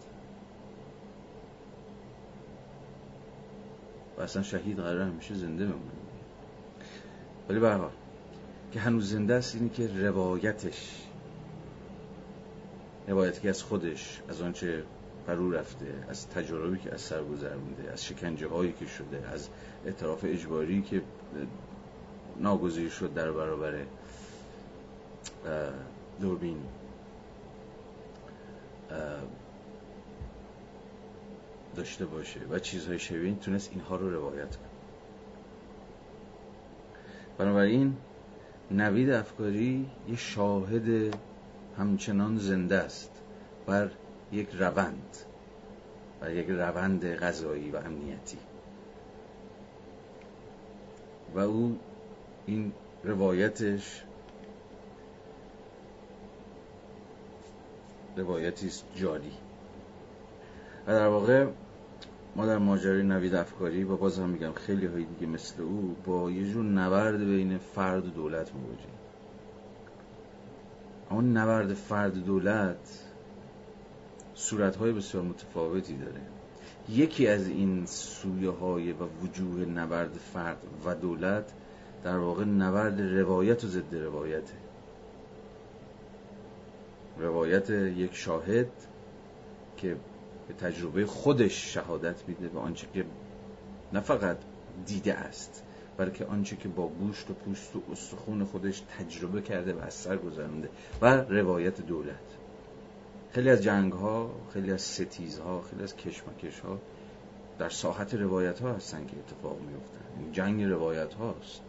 و 4.19 4.21
اصلا 4.23 4.43
شهید 4.43 4.77
قرار 4.77 5.01
همیشه 5.01 5.35
زنده 5.35 5.65
بمونه. 5.65 5.91
ولی 7.49 7.61
به 7.61 7.69
که 8.73 8.81
هنوز 8.81 9.11
زنده 9.11 9.35
است 9.35 9.55
اینی 9.55 9.69
که 9.69 9.91
روایتش 10.03 11.03
روایتی 13.09 13.41
که 13.41 13.49
از 13.49 13.63
خودش 13.63 14.21
از 14.29 14.43
آنچه 14.43 14.83
فرو 15.27 15.51
رفته 15.51 15.87
از 16.09 16.29
تجاربی 16.29 16.79
که 16.79 16.95
از 16.95 17.01
سر 17.01 17.25
گذرونده 17.25 17.93
از 17.93 18.05
شکنجه 18.05 18.49
هایی 18.49 18.73
که 18.73 18.87
شده 18.87 19.29
از 19.33 19.49
اعتراف 19.87 20.25
اجباری 20.25 20.83
که 20.83 21.03
ناگزیر 22.41 22.91
شد 22.91 23.15
در 23.15 23.33
برابر 23.33 23.75
دوربین. 26.21 26.59
داشته 31.77 32.07
باشه 32.07 32.41
و 32.51 32.59
چیزهای 32.59 32.99
شبیه 32.99 33.35
تونست 33.35 33.71
اینها 33.73 33.97
رو 33.97 34.11
روایت 34.11 34.57
کنه. 34.57 34.69
بنابراین 37.39 37.97
نوید 38.71 39.11
افکاری 39.11 39.91
یه 40.09 40.17
شاهد 40.17 41.17
همچنان 41.79 42.39
زنده 42.39 42.77
است 42.77 43.23
بر 43.67 43.91
یک 44.33 44.49
روند 44.53 45.17
بر 46.21 46.35
یک 46.35 46.49
روند 46.49 47.15
غذایی 47.15 47.71
و 47.71 47.77
امنیتی. 47.77 48.39
و 51.35 51.39
او 51.39 51.79
این 52.47 52.73
روایتش 53.05 54.05
روایتی 58.17 58.67
است 58.67 58.85
جاری. 58.95 59.33
و 60.87 60.93
در 60.93 61.07
واقع 61.07 61.47
ما 62.39 62.47
در 62.47 62.59
ماجرای 62.59 63.03
نوید 63.03 63.35
افکاری 63.35 63.85
و 63.85 63.97
باز 63.97 64.19
هم 64.19 64.29
میگم 64.29 64.53
خیلی 64.53 64.87
های 64.87 65.05
دیگه 65.05 65.33
مثل 65.33 65.63
او 65.63 65.97
با 66.07 66.31
یه 66.31 66.53
جور 66.53 66.65
نبرد 66.65 67.19
بین 67.19 67.59
فرد 67.59 68.07
و 68.07 68.11
دولت 68.11 68.55
مواجهیم 68.55 68.99
اما 71.11 71.21
نبرد 71.21 71.75
فرد 71.75 72.25
دولت 72.25 73.05
صورتهای 74.35 74.93
بسیار 74.93 75.23
متفاوتی 75.23 75.97
داره. 75.97 76.21
یکی 76.89 77.27
از 77.27 77.49
این 77.49 77.87
سویه 77.87 78.51
های 78.51 78.93
و 78.93 79.07
وجوه 79.23 79.65
نبرد 79.65 80.13
فرد 80.13 80.59
و 80.85 80.95
دولت 80.95 81.53
در 82.05 82.17
واقع 82.17 82.45
نبرد 82.45 83.01
روایت 83.01 83.65
و 83.65 83.67
ضد 83.67 83.95
روایته. 83.95 84.55
روایت 87.19 87.71
یک 87.71 88.15
شاهد 88.15 88.71
که 89.77 89.97
به 90.49 90.55
تجربه 90.55 91.07
خودش 91.07 91.75
شهادت 91.75 92.29
میده 92.29 92.49
و 92.49 92.59
آنچه 92.59 92.87
که 92.95 93.05
نه 93.93 94.01
فقط 94.01 94.37
دیده 94.87 95.15
است 95.15 95.63
بلکه 95.97 96.25
آنچه 96.25 96.57
که 96.57 96.69
با 96.69 96.89
گوشت 96.89 97.31
و 97.31 97.35
پوست 97.35 97.77
و 97.77 97.83
استخون 97.93 98.45
خودش 98.45 98.83
تجربه 98.99 99.43
کرده 99.43 99.73
و 99.73 99.81
از 99.81 99.95
سر 99.95 100.17
گذرونده 100.17 100.69
و 101.03 101.17
روایت 101.17 101.81
دولت. 101.81 102.15
خیلی 103.31 103.51
از 103.51 103.63
جنگ 103.63 103.93
ها 103.93 104.31
خیلی 104.53 104.73
از 104.73 104.83
ستیز 104.83 105.39
ها 105.39 105.63
خیلی 105.63 105.83
از 105.83 105.97
کشمکش 105.97 106.61
ها 106.61 106.79
در 107.59 107.69
ساحت 107.69 108.15
روایت 108.15 108.61
ها 108.61 108.73
هستن 108.73 109.07
که 109.07 109.17
اتفاق 109.19 109.61
میفتن 109.61 110.21
این 110.21 110.33
جنگ 110.33 110.63
روایت 110.63 111.15
هاست 111.15 111.63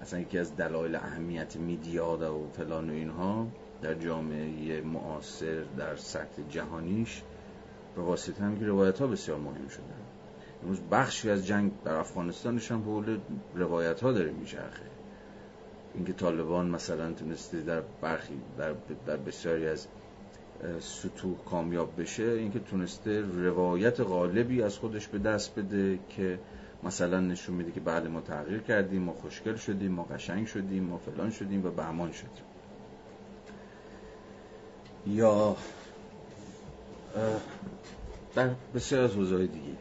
اصلا 0.00 0.20
یکی 0.20 0.38
از 0.38 0.56
دلایل 0.56 0.94
اهمیت 0.94 1.56
میدیا 1.56 2.16
و 2.16 2.48
فلان 2.52 2.90
و 2.90 2.92
اینها 2.92 3.46
در 3.82 3.94
جامعه 3.94 4.80
معاصر 4.80 5.64
در 5.78 5.96
سطح 5.96 6.42
جهانیش 6.50 7.22
به 7.96 8.02
واسطه 8.02 8.44
هم 8.44 8.58
که 8.58 8.66
روایت 8.66 8.98
ها 8.98 9.06
بسیار 9.06 9.38
مهم 9.38 9.68
شدن 9.68 9.84
امروز 10.62 10.80
بخشی 10.80 11.30
از 11.30 11.46
جنگ 11.46 11.72
در 11.84 11.94
افغانستانش 11.94 12.72
هم 12.72 12.82
حول 12.82 13.18
روایت 13.54 14.00
ها 14.00 14.12
داره 14.12 14.30
میچرخه. 14.30 14.86
اینکه 15.94 16.12
طالبان 16.12 16.66
مثلا 16.66 17.12
تونسته 17.12 17.60
در 17.60 17.82
برخی 18.00 18.40
در, 18.58 18.74
در 19.06 19.16
بسیاری 19.16 19.66
از 19.66 19.86
سطوح 20.80 21.36
کامیاب 21.44 22.00
بشه 22.00 22.22
اینکه 22.22 22.58
تونسته 22.58 23.20
روایت 23.20 24.00
غالبی 24.00 24.62
از 24.62 24.78
خودش 24.78 25.08
به 25.08 25.18
دست 25.18 25.58
بده 25.58 25.98
که 26.08 26.38
مثلا 26.82 27.20
نشون 27.20 27.56
میده 27.56 27.72
که 27.72 27.80
بعد 27.80 28.06
ما 28.06 28.20
تغییر 28.20 28.58
کردیم 28.58 29.02
ما 29.02 29.12
خوشگل 29.12 29.56
شدیم 29.56 29.92
ما 29.92 30.02
قشنگ 30.02 30.46
شدیم 30.46 30.84
ما 30.84 30.98
فلان 30.98 31.30
شدیم 31.30 31.66
و 31.66 31.70
بهمان 31.70 32.12
شدیم. 32.12 32.44
یا 35.06 35.56
در 38.34 38.50
بسیار 38.74 39.04
از 39.04 39.14
حوزه‌های 39.14 39.46
دیگه. 39.46 39.76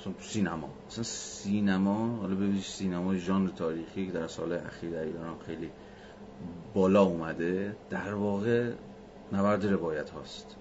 مثلا 0.00 0.12
سینما. 0.20 0.68
مثلا 0.88 1.04
سینما 1.04 2.16
حالا 2.16 2.34
ببینید 2.34 2.62
سینما 2.62 3.16
ژانر 3.16 3.50
تاریخی 3.50 4.06
که 4.06 4.12
در 4.12 4.26
سال 4.26 4.52
اخیر 4.52 4.90
در 4.90 5.02
ایران 5.02 5.38
خیلی 5.46 5.70
بالا 6.74 7.02
اومده. 7.02 7.76
در 7.90 8.14
واقع 8.14 8.72
نبرد 9.32 9.66
روایت 9.66 10.10
هاست. 10.10 10.56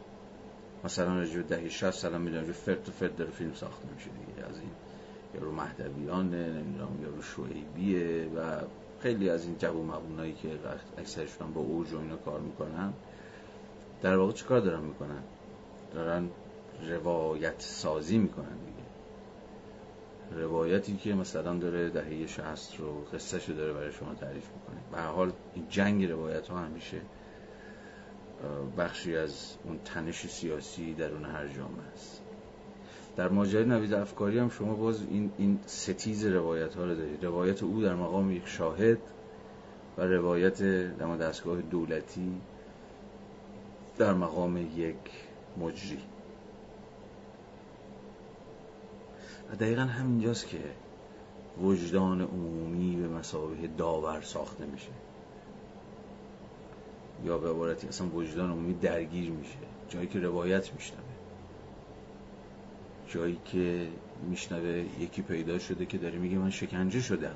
مثلا 0.83 1.21
رجوع 1.21 1.43
دهی 1.43 1.69
60 1.69 1.91
سال 1.91 2.21
می‌دونم 2.21 2.45
جو 2.45 2.53
فرد 2.53 2.83
تو 2.83 2.91
فرد 2.91 3.15
داره 3.15 3.31
فیلم 3.31 3.53
ساخته 3.53 3.87
میشه 3.95 4.09
دیگه. 4.09 4.49
از 4.49 4.59
این 4.59 4.71
یا 5.35 5.41
رو 5.41 5.51
مهدویانه 5.51 6.47
نمی‌دونم 6.47 7.01
یا 7.01 7.09
رو 7.09 7.21
شعیبیه 7.21 8.29
و 8.35 8.61
خیلی 8.99 9.29
از 9.29 9.45
این 9.45 9.57
جواب 9.57 9.85
مبونایی 9.85 10.33
که 10.33 10.49
اکثرشون 10.97 11.53
با 11.53 11.61
اوج 11.61 11.93
و 11.93 11.99
اینا 11.99 12.15
کار 12.15 12.39
می‌کنن. 12.39 12.93
در 14.01 14.17
واقع 14.17 14.31
چه 14.31 14.45
کار 14.45 14.59
دارن 14.59 14.83
می‌کنن؟ 14.83 15.23
دارن 15.93 16.29
روایت 16.89 17.61
سازی 17.61 18.17
می‌کنن 18.17 18.57
دیگه. 18.65 18.81
روایتی 20.41 20.97
که 20.97 21.13
مثلا 21.13 21.57
داره 21.57 21.89
دهه 21.89 22.27
60 22.27 22.79
رو 22.79 23.01
قصه 23.13 23.39
شو 23.39 23.53
داره 23.53 23.73
برای 23.73 23.91
شما 23.91 24.13
تعریف 24.13 24.49
می‌کنه. 24.53 24.81
به 24.91 25.01
حال 25.01 25.31
این 25.55 25.65
جنگ 25.69 26.05
روایت 26.05 26.47
ها 26.47 26.59
همیشه 26.59 27.01
بخشی 28.77 29.15
از 29.15 29.55
اون 29.63 29.79
تنش 29.85 30.27
سیاسی 30.27 30.93
درون 30.93 31.25
هر 31.25 31.47
جامعه 31.47 31.87
است. 31.93 32.21
در 33.15 33.29
ماجرای 33.29 33.65
نوید 33.65 33.93
افکاری 33.93 34.39
هم 34.39 34.49
شما 34.49 34.73
باز 34.73 35.01
این, 35.09 35.31
این 35.37 35.59
ستیز 35.65 36.25
روایت 36.25 36.75
ها 36.75 36.85
رو 36.85 36.95
دارید. 36.95 37.25
روایت 37.25 37.63
او 37.63 37.81
در 37.81 37.95
مقام 37.95 38.31
یک 38.31 38.47
شاهد 38.47 38.97
و 39.97 40.01
روایت 40.01 40.63
در 40.97 41.17
دستگاه 41.17 41.61
دولتی 41.61 42.41
در 43.97 44.13
مقام 44.13 44.57
یک 44.57 44.95
مجری. 45.57 45.99
و 49.51 49.55
دقیقا 49.55 49.81
همینجاست 49.81 50.47
که 50.47 50.59
وجدان 51.61 52.21
عمومی 52.21 52.95
به 52.95 53.07
مسابقه 53.07 53.67
داور 53.67 54.21
ساخته 54.21 54.65
میشه. 54.65 54.91
یا 57.25 57.37
به 57.37 57.49
عبارتی 57.49 57.87
اصلا 57.87 58.07
وجدان 58.07 58.51
عمومی 58.51 58.73
درگیر 58.73 59.31
میشه. 59.31 59.57
جایی 59.89 60.07
که 60.07 60.19
روایت 60.19 60.73
میشنوه. 60.73 61.01
جایی 63.07 63.39
که 63.45 63.87
میشنوه 64.29 64.85
یکی 64.99 65.21
پیدا 65.21 65.59
شده 65.59 65.85
که 65.85 65.97
داره 65.97 66.17
میگه 66.17 66.37
من 66.37 66.49
شکنجه 66.49 67.01
شدم. 67.01 67.35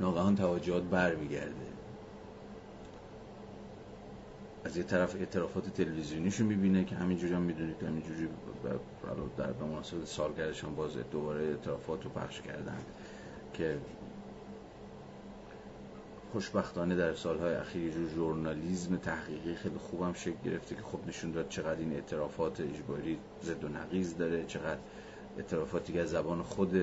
ناگهان 0.00 0.36
توجهات 0.36 0.82
بر 0.82 1.14
میگرده 1.14 1.71
از 4.64 4.76
یه 4.76 4.82
طرف 4.82 5.14
اعترافات 5.16 5.68
تلویزیونیشو 5.68 6.44
می‌بینه 6.44 6.84
که 6.84 6.96
همینجوری 6.96 7.34
هم 7.34 7.42
می‌دونید 7.42 7.78
که 7.78 7.86
همینجوری 7.86 8.28
در 9.36 9.52
به 9.52 9.64
مناسبت 9.64 10.04
سالگردشان 10.04 10.74
باز 10.74 10.96
دوباره 11.10 11.44
اعترافات 11.44 12.04
رو 12.04 12.10
پخش 12.10 12.40
کردن 12.40 12.78
که 13.54 13.78
خوشبختانه 16.32 16.96
در 16.96 17.14
سالهای 17.14 17.54
اخیر 17.54 17.92
جو 17.92 18.08
ژورنالیزم 18.08 18.96
تحقیقی 18.96 19.54
خیلی 19.54 19.78
خوبم 19.78 20.12
شکل 20.12 20.36
گرفته 20.44 20.74
که 20.74 20.82
خب 20.82 20.98
نشون 21.08 21.30
داد 21.30 21.48
چقدر 21.48 21.80
این 21.80 21.92
اعترافات 21.92 22.60
اجباری 22.60 23.18
ضد 23.42 23.64
و 23.64 23.68
نقیض 23.68 24.16
داره 24.16 24.44
چقدر 24.44 24.80
اعترافاتی 25.38 25.92
که 25.92 26.00
از 26.00 26.10
زبان 26.10 26.42
خود 26.42 26.76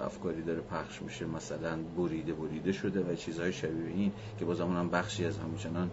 افکاری 0.00 0.42
داره 0.42 0.60
پخش 0.60 1.02
میشه 1.02 1.26
مثلا 1.26 1.78
بریده 1.96 2.32
بریده 2.34 2.72
شده 2.72 3.00
و 3.00 3.14
چیزهای 3.14 3.52
شبیه 3.52 3.88
این 3.94 4.12
که 4.38 4.44
باز 4.44 4.60
اون 4.60 4.76
هم 4.76 4.90
بخشی 4.90 5.24
از 5.24 5.38
همچنان 5.38 5.90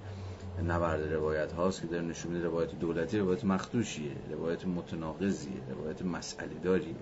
نبرد 0.61 1.13
روایت 1.13 1.53
هاست 1.53 1.81
که 1.81 1.87
داره 1.87 2.03
نشون 2.03 2.31
میده 2.31 2.45
روایت 2.45 2.79
دولتی 2.79 3.19
روایت 3.19 3.45
مخدوشیه 3.45 4.11
روایت 4.31 4.65
متناقضیه 4.65 5.61
روایت 5.69 6.01
مسئله 6.01 6.53
داریه 6.63 6.95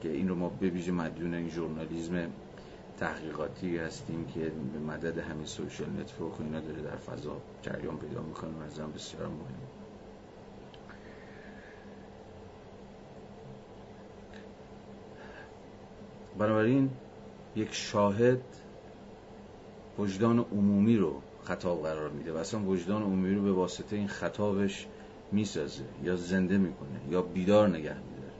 که 0.00 0.08
این 0.08 0.28
رو 0.28 0.34
ما 0.34 0.52
ویژه 0.60 0.92
مدیون 0.92 1.34
این 1.34 1.48
ژورنالیسم 1.48 2.30
تحقیقاتی 2.96 3.78
هستیم 3.78 4.26
که 4.26 4.52
به 4.72 4.78
مدد 4.78 5.18
همین 5.18 5.46
social 5.46 5.88
network 6.00 6.40
اینا 6.40 6.60
داره 6.60 6.82
در 6.82 6.96
فضا 6.96 7.36
جریان 7.62 7.98
پیدا 7.98 8.22
می‌کنه 8.22 8.50
و 8.50 8.86
بسیار 8.86 9.26
مهم. 9.26 9.38
بنابراین 16.38 16.90
یک 17.56 17.74
شاهد 17.74 18.42
وجدان 19.98 20.38
عمومی 20.38 20.96
رو 20.96 21.22
خطاب 21.46 21.82
قرار 21.82 22.10
میده 22.10 22.32
و 22.32 22.36
اصلا 22.36 22.60
وجدان 22.60 23.02
عمومی 23.02 23.34
رو 23.34 23.42
به 23.42 23.52
واسطه 23.52 23.96
این 23.96 24.08
خطابش 24.08 24.86
می‌سازه 25.32 25.84
یا 26.02 26.16
زنده 26.16 26.58
می‌کنه 26.58 27.00
یا 27.10 27.22
بیدار 27.22 27.68
نگه 27.68 27.94
میداره. 27.94 28.32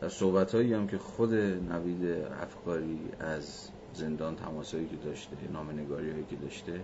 در 0.00 0.08
صحبت 0.08 0.54
هایی 0.54 0.74
هم 0.74 0.86
که 0.86 0.98
خود 0.98 1.34
نوید 1.34 2.24
افکاری 2.42 2.98
از 3.20 3.68
زندان 3.94 4.36
تماسایی 4.36 4.88
که 4.88 4.96
داشته 4.96 5.36
نامنگاری 5.52 6.10
هایی 6.10 6.24
که 6.30 6.36
داشته 6.36 6.80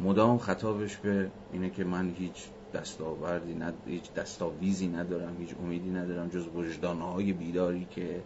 مدام 0.00 0.38
خطابش 0.38 0.96
به 0.96 1.30
اینه 1.52 1.70
که 1.70 1.84
من 1.84 2.10
هیچ 2.10 2.48
دستاوردی 2.74 3.54
ند... 3.54 3.74
هیچ 3.86 4.12
دستاویزی 4.12 4.88
ندارم 4.88 5.36
هیچ 5.38 5.54
امیدی 5.62 5.90
ندارم 5.90 6.28
جز 6.28 6.46
وجدانهای 6.54 7.32
بیداری 7.32 7.86
که 7.90 8.22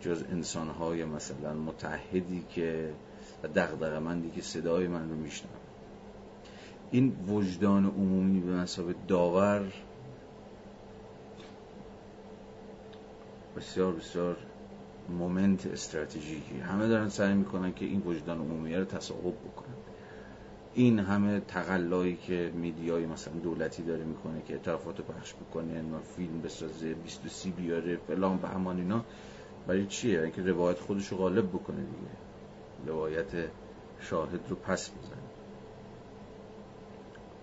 جز 0.00 0.24
انسانهای 0.32 1.04
مثلا 1.04 1.54
متحدی 1.54 2.44
که 2.48 2.94
و 3.80 4.00
مندی 4.00 4.30
که 4.30 4.42
صدای 4.42 4.88
من 4.88 5.10
رو 5.10 5.16
میشنم 5.16 5.48
این 6.90 7.16
وجدان 7.28 7.86
عمومی 7.86 8.40
به 8.40 8.52
مسابه 8.52 8.94
داور 9.08 9.72
بسیار 13.56 13.92
بسیار 13.92 14.36
مومنت 15.08 15.66
استراتژیکی. 15.66 16.58
همه 16.58 16.88
دارن 16.88 17.08
سعی 17.08 17.34
می‌کنن 17.34 17.72
که 17.72 17.84
این 17.84 18.02
وجدان 18.06 18.38
عمومی 18.38 18.74
رو 18.74 18.84
تصاحب 18.84 19.34
بکنن. 19.34 19.74
این 20.74 20.98
همه 20.98 21.40
تقلایی 21.40 22.16
که 22.16 22.52
میدیای 22.54 23.06
مثلا 23.06 23.34
دولتی 23.34 23.82
داره 23.82 24.04
می‌کنه 24.04 24.42
که 24.42 24.54
اطرافات 24.54 24.98
رو 24.98 25.04
پخش 25.04 25.34
بکنه 25.34 25.82
و 25.82 26.00
فیلم 26.16 26.40
بسازه 26.40 26.94
23 26.94 27.50
بیاره 27.50 27.96
فلان 27.96 28.36
به 28.36 28.48
همان 28.48 28.78
اینا 28.78 29.04
برای 29.66 29.86
چیه؟ 29.86 30.22
اینکه 30.22 30.42
روایت 30.42 30.80
خودش 30.80 31.08
رو 31.08 31.16
غالب 31.16 31.48
بکنه 31.48 31.76
دیگه. 31.76 32.23
روایت 32.86 33.32
شاهد 34.00 34.40
رو 34.48 34.56
پس 34.56 34.90
بزنه 34.90 35.24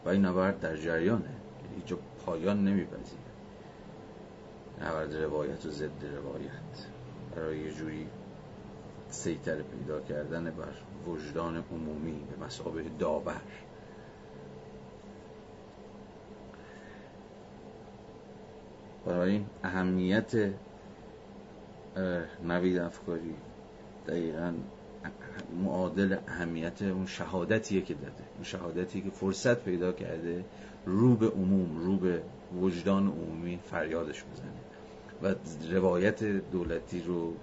و 0.06 0.10
این 0.10 0.26
نبرد 0.26 0.60
در 0.60 0.78
جریانه. 0.78 1.30
هیچ 1.76 1.94
پایان 2.26 2.64
نمیپذیره. 2.64 3.22
نبرد 4.82 5.16
روایت 5.16 5.66
و 5.66 5.70
ضد 5.70 6.06
روایت. 6.18 6.88
برای 7.36 7.60
یه 7.60 7.72
جوری 7.72 8.08
سیتر 9.10 9.62
پیدا 9.62 10.02
کردن 10.02 10.44
بر 10.44 10.74
وجدان 11.08 11.64
عمومی 11.72 12.24
به 12.32 12.46
مسابه 12.46 12.84
داور. 13.00 13.42
برای 19.06 19.32
این 19.32 19.46
اهمیت 19.64 20.54
نوید 22.44 22.78
افکاری 22.78 23.36
دقیقا 24.08 24.54
معادل 25.64 26.18
اهمیت 26.28 26.82
اون 26.82 27.06
شهادتیه 27.06 27.82
که 27.82 27.94
داده. 27.94 28.24
اون 28.36 28.44
شهادتی 28.44 29.02
که 29.02 29.10
فرصت 29.10 29.64
پیدا 29.64 29.92
کرده 29.92 30.46
رو 30.86 31.16
به 31.16 31.28
عموم 31.28 31.78
رو 31.78 31.98
به 31.98 32.22
وجدان 32.62 33.08
عمومی 33.08 33.60
فریادش 33.72 34.24
بزنه 34.24 34.52
و 35.24 35.36
روایت 35.72 36.24
دولتی 36.24 37.02
رو 37.02 37.34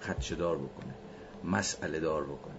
خدشدار 0.00 0.56
بکنه 0.56 0.94
مسئله 1.44 2.00
دار 2.00 2.24
بکنه. 2.24 2.54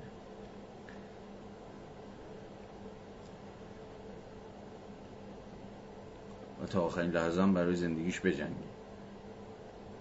و 6.64 6.66
تا 6.66 6.82
آخرین 6.82 7.12
لحظه 7.12 7.46
برای 7.46 7.76
زندگیش 7.76 8.20
بجنگه. 8.20 8.70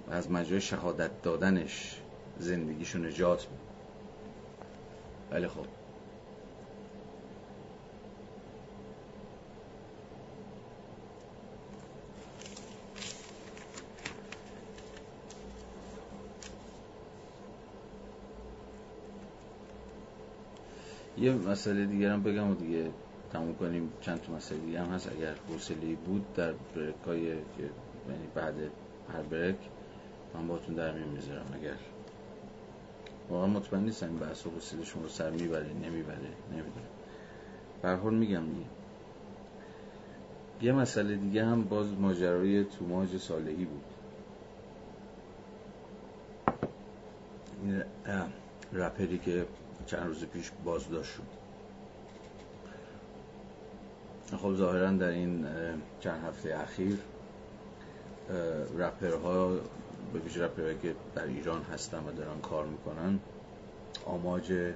و 0.08 0.12
از 0.12 0.30
مجرای 0.30 0.60
شهادت 0.60 1.22
دادنش 1.22 2.00
زندگیشو 2.38 2.98
نجات 2.98 3.46
بده 3.46 3.67
ولی 5.30 5.48
خب. 5.48 5.66
یه 21.18 21.32
مسئله 21.32 21.86
دیگر 21.86 22.10
هم 22.10 22.22
بگم 22.22 22.50
و 22.50 22.54
دیگه 22.54 22.90
تموم 23.32 23.54
کنیم. 23.54 23.92
چند 24.00 24.22
تا 24.22 24.32
مسئله 24.32 24.58
دیگه 24.58 24.80
هم 24.80 24.86
هست. 24.86 25.12
اگر 25.12 25.34
حوصله 25.48 25.94
بود 26.06 26.34
در 26.34 26.52
بریک 26.52 26.94
های 27.06 27.20
یعنی 27.22 27.42
بعد 28.34 28.54
هر 29.12 29.22
بریک 29.22 29.56
من 30.34 30.46
باتون 30.46 30.74
در 30.74 30.92
می‌ذارم. 30.92 31.46
اگر 31.54 31.74
واقعا 33.30 33.46
مطمئن 33.46 33.82
نیستم 33.82 34.06
این 34.06 34.18
بحث 34.18 34.46
و 34.46 34.50
حوصله 34.50 34.84
شما 34.84 35.08
سر 35.08 35.30
می‌بره 35.30 35.72
نمی‌بره 35.72 36.18
نمی‌دونم. 36.50 36.88
برحال 37.82 38.14
میگم 38.14 38.44
دیگه. 38.46 38.66
یه 40.62 40.72
مسئله 40.72 41.16
دیگه 41.16 41.44
هم 41.44 41.64
باز 41.64 41.92
ماجرای 41.92 42.64
توماج 42.64 43.16
صالحی 43.16 43.64
بود. 43.64 43.84
این 47.62 47.82
رپری 48.72 49.18
که 49.18 49.46
چند 49.86 50.06
روز 50.06 50.24
پیش 50.24 50.50
بازداشت 50.64 51.12
شد. 51.14 51.22
خب 54.36 54.54
ظاهرا 54.54 54.90
در 54.90 55.08
این 55.08 55.46
چند 56.00 56.24
هفته 56.24 56.58
اخیر 56.58 56.98
رپرها 58.78 59.56
به 60.12 60.18
ویژه 60.18 60.44
رپرهایی 60.44 60.78
که 60.78 60.94
در 61.14 61.24
ایران 61.24 61.62
هستن 61.62 61.98
و 61.98 62.12
دارن 62.12 62.40
کار 62.40 62.66
می‌کنن 62.66 63.18
آماج 64.06 64.72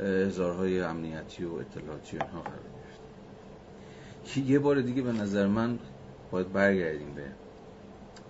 هزارهای 0.00 0.80
امنیتی 0.80 1.44
و 1.44 1.54
اطلاعاتی 1.54 2.18
اینها 2.18 2.40
قرار 2.40 2.56
گرفت. 2.56 3.00
که 4.24 4.40
یه 4.40 4.58
بار 4.58 4.80
دیگه 4.80 5.02
به 5.02 5.12
نظر 5.12 5.46
من 5.46 5.78
باید 6.30 6.52
برگردیم 6.52 7.14
به 7.14 7.24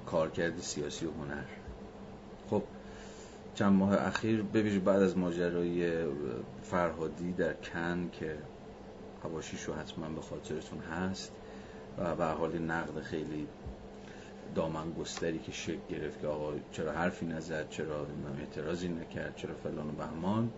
کارکرد 0.06 0.58
سیاسی 0.58 1.06
و 1.06 1.10
هنر. 1.10 1.44
خب 2.50 2.62
چند 3.54 3.72
ماه 3.72 4.06
اخیر 4.06 4.42
ببینید 4.42 4.84
بعد 4.84 5.02
از 5.02 5.18
ماجرای 5.18 6.04
فرهادی 6.62 7.32
در 7.32 7.52
کن 7.54 8.08
که 8.12 8.38
حواشیشو 9.22 9.74
حتما 9.74 10.08
به 10.08 10.20
خاطرتون 10.20 10.78
هست 10.78 11.32
و 11.98 12.16
به 12.16 12.24
حال 12.24 12.58
نقد 12.58 13.00
خیلی 13.00 13.46
دامن 14.54 14.92
گستری 14.92 15.38
که 15.38 15.52
شکل 15.52 15.80
گرفت 15.90 16.20
که 16.20 16.26
آقا 16.26 16.52
چرا 16.72 16.92
حرفی 16.92 17.26
نزد 17.26 17.68
چرا 17.68 18.06
اعتراضی 18.38 18.88
نکرد 18.88 19.36
چرا 19.36 19.54
فلان 19.54 19.88
و 19.88 19.92
بهمان. 19.92 20.50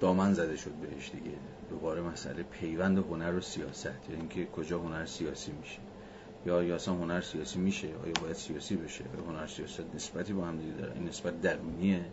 دامن 0.00 0.34
زده 0.34 0.56
شد 0.56 0.70
بهش 0.70 1.10
دیگه. 1.10 1.36
دوباره 1.70 2.02
مسئله 2.02 2.42
پیوند 2.42 2.98
هنر 2.98 3.34
و 3.34 3.40
سیاست 3.40 3.86
یعنی 3.86 4.20
اینکه 4.20 4.46
کجا 4.46 4.78
هنر 4.78 5.06
سیاسی 5.06 5.52
میشه. 5.52 5.78
یا 6.46 6.62
یا 6.62 6.74
اصلا 6.74 6.94
هنر 6.94 7.20
سیاسی 7.20 7.58
میشه 7.58 7.88
آیا 8.04 8.12
باید 8.22 8.36
سیاسی 8.36 8.76
بشه؟ 8.76 9.04
یا 9.04 9.24
هنر 9.24 9.46
سیاست 9.46 9.94
نسبتی 9.94 10.32
با 10.32 10.44
هم 10.44 10.58
دیگه 10.58 10.72
داره. 10.72 10.92
این 10.92 11.08
نسبت 11.08 11.40
درونیه. 11.40 12.04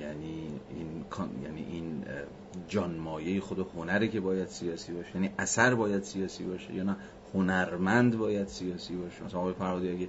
یعنی 0.00 0.60
این 0.70 1.04
یعنی 1.44 1.66
این 1.70 2.04
جانمایه 2.68 3.40
خود 3.40 3.66
هنره 3.76 4.08
که 4.08 4.20
باید 4.20 4.48
سیاسی 4.48 4.92
باشه. 4.92 5.10
یعنی 5.14 5.30
اثر 5.38 5.74
باید 5.74 6.02
سیاسی 6.02 6.44
باشه 6.44 6.74
یا 6.74 6.82
نه؟ 6.82 6.96
هنرمند 7.34 8.18
باید 8.18 8.48
سیاسی 8.48 8.96
باشه. 8.96 9.24
مثلا 9.24 9.40
آقای 9.40 9.52
فرهادی 9.52 9.90
اگه 9.90 10.08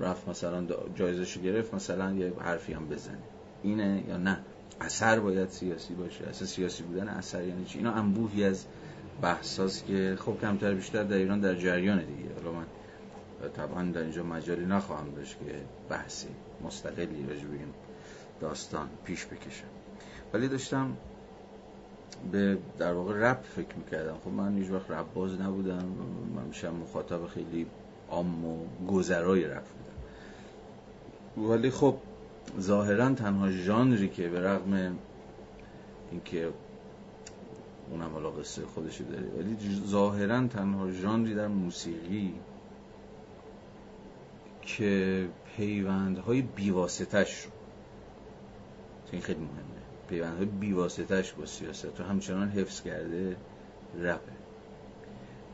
رفت 0.00 0.28
مثلا 0.28 0.66
جایزشو 0.94 1.40
گرفت 1.40 1.74
مثلا 1.74 2.12
یه 2.12 2.32
حرفی 2.40 2.72
هم 2.72 2.88
بزنه. 2.88 3.18
اینه 3.62 4.04
یا 4.08 4.16
نه؟ 4.16 4.38
اثر 4.80 5.20
باید 5.20 5.48
سیاسی 5.48 5.94
باشه. 5.94 6.24
اصلا 6.24 6.46
سیاسی 6.46 6.82
بودن 6.82 7.08
اثر 7.08 7.44
یعنی 7.44 7.64
چی؟ 7.64 7.78
اینا 7.78 7.92
انبوهی 7.92 8.44
از 8.44 8.64
بحثاست 9.22 9.86
که 9.86 10.16
خب 10.20 10.40
کمتر 10.40 10.74
بیشتر 10.74 11.02
در 11.02 11.16
ایران 11.16 11.40
در 11.40 11.54
جریان 11.54 11.98
دیگه. 11.98 12.34
حالا 12.34 12.52
من 12.52 12.66
طبعا 13.56 13.82
در 13.82 14.00
اینجا 14.00 14.22
مجالی 14.22 14.66
نخواهم 14.66 15.14
داشت 15.14 15.36
که 15.38 15.54
بحثی 15.88 16.28
مستقلی 16.64 17.26
راجع 17.28 17.44
به 17.44 17.58
داستان 18.44 18.88
پیش 19.04 19.26
بکشم 19.26 19.70
ولی 20.32 20.48
داشتم 20.48 20.96
به 22.32 22.58
در 22.78 22.92
واقع 22.92 23.14
رپ 23.14 23.42
فکر 23.42 23.76
می‌کردم. 23.76 24.16
خب 24.24 24.30
من 24.30 24.58
هیچ 24.58 24.70
وقت 24.70 24.90
رپ 24.90 25.14
باز 25.14 25.40
نبودم. 25.40 25.84
من 26.36 26.42
میشم 26.42 26.74
مخاطب 26.74 27.26
خیلی 27.26 27.66
عام 28.10 28.44
و 28.44 28.66
گذرای 28.88 29.44
رپ 29.44 29.64
بودم. 31.36 31.50
ولی 31.50 31.70
خب 31.70 31.96
ظاهرا 32.60 33.14
تنها 33.14 33.50
ژانری 33.50 34.08
که 34.08 34.28
به 34.28 34.40
رغم 34.40 34.98
اینکه 36.10 36.52
اونم 37.90 38.10
حالا 38.12 38.30
قصه 38.30 38.62
خودش 38.66 39.00
داره 39.00 39.26
ولی 39.38 39.56
ظاهرا 39.86 40.46
تنها 40.46 40.90
ژانری 40.90 41.34
در 41.34 41.48
موسیقی 41.48 42.34
که 44.62 45.28
پیوندهای 45.56 46.42
بیواسطش 46.42 47.44
رو 47.44 47.50
این 49.12 49.22
خیلی 49.22 49.40
مهمه. 49.40 49.84
پیوندهای 50.08 50.46
بیواسطش 50.46 51.32
با 51.32 51.46
سیاست. 51.46 52.00
رو 52.00 52.04
همچنان 52.04 52.48
حفظ 52.48 52.82
کرده 52.82 53.36
رپه 53.98 54.32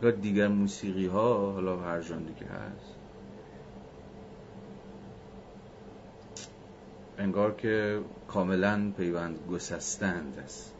و 0.02 0.10
دیگر 0.10 0.48
موسیقی 0.48 1.06
ها 1.06 1.52
حالا 1.52 1.76
هر 1.76 2.00
ژانری 2.00 2.34
که 2.34 2.44
هست. 2.44 2.94
انگار 7.18 7.54
که 7.54 8.00
کاملا 8.28 8.92
پیوند 8.96 9.38
گسستند 9.50 10.42
از 10.44 10.70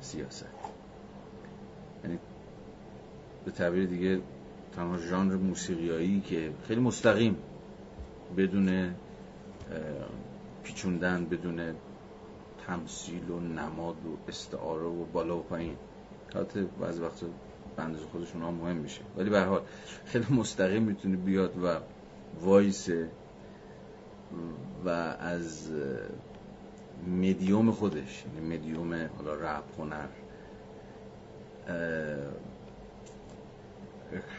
سیاست. 0.00 0.46
یعنی 2.04 2.18
به 3.44 3.50
تعبیر 3.50 3.86
دیگه 3.86 4.20
تنها 4.76 4.98
ژانر 4.98 5.34
موسیقیایی 5.34 6.20
که 6.20 6.50
خیلی 6.68 6.80
مستقیم 6.80 7.36
بدون 8.36 8.94
پیچوندن 10.64 11.24
بدون 11.24 11.74
تمثیل 12.66 13.30
و 13.30 13.40
نماد 13.40 14.06
و 14.06 14.16
استعاره 14.28 14.86
و 14.86 15.04
بالا 15.04 15.38
و 15.38 15.42
پایین. 15.42 15.76
حتی 16.34 16.68
بعضی 16.80 17.00
وقتا 17.00 17.26
بندز 17.76 18.00
خودشون 18.12 18.42
هم 18.42 18.54
مهم 18.54 18.76
میشه. 18.76 19.00
ولی 19.16 19.30
به 19.30 19.40
حال 19.40 19.62
خیلی 20.04 20.26
مستقیم 20.30 20.82
می‌تونه 20.82 21.16
بیاد 21.16 21.64
و 21.64 21.76
وایسه 22.40 23.10
و 24.84 24.88
از 24.88 25.70
مدیوم 27.06 27.70
خودش 27.70 28.24
یعنی 28.34 28.56
مدیوم 28.56 29.10
حالا 29.16 29.34
رپ 29.34 29.64
هنر 29.78 30.08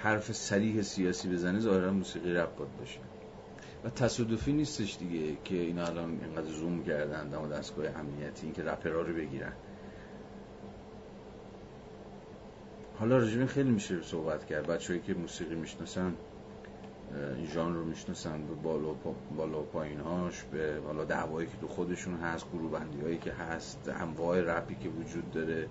حرف 0.04 0.32
سریح 0.32 0.82
سیاسی 0.82 1.30
بزنه 1.30 1.60
ظاهرا 1.60 1.94
موسیقی 1.94 2.34
رپ 2.34 2.56
باید 2.58 2.78
باشه. 2.78 3.00
و 3.84 3.90
تصادفی 3.90 4.54
نیستش 4.54 4.98
دیگه 4.98 5.38
که 5.44 5.56
اینا 5.56 5.86
الان 5.86 6.20
اینقدر 6.24 6.52
زوم 6.52 6.84
کردن 6.84 7.30
دم 7.30 7.50
دستگاه 7.50 7.86
امنیتی 7.88 8.46
اینکه 8.46 8.64
رپرها 8.64 9.02
رو 9.02 9.14
بگیرن. 9.14 9.54
حالا 13.00 13.18
رژیم 13.18 13.46
خیلی 13.46 13.72
میشه 13.72 14.02
صحبت 14.02 14.46
کرد. 14.46 14.68
بچه‌ای 14.68 15.00
که 15.00 15.14
موسیقی 15.14 15.56
می‌شناسن 15.56 16.14
این 17.36 17.46
ژانر 17.46 17.76
رو 17.76 17.86
می‌شناسن 17.86 18.48
به 18.48 18.54
بالا 18.54 18.94
بالا 19.38 19.62
پایینهاش 19.62 20.44
به 20.44 20.82
حالا 20.86 21.06
دعوایی 21.06 21.48
که 21.48 21.58
تو 21.62 21.68
خودشون 21.68 22.16
هست 22.16 22.46
گروه 22.54 22.72
بندی 22.72 23.02
هایی 23.02 23.18
که 23.18 23.32
هست 23.32 23.92
انواع 24.02 24.42
رپی 24.42 24.76
که 24.76 24.90
وجود 24.90 25.32
داره 25.32 25.68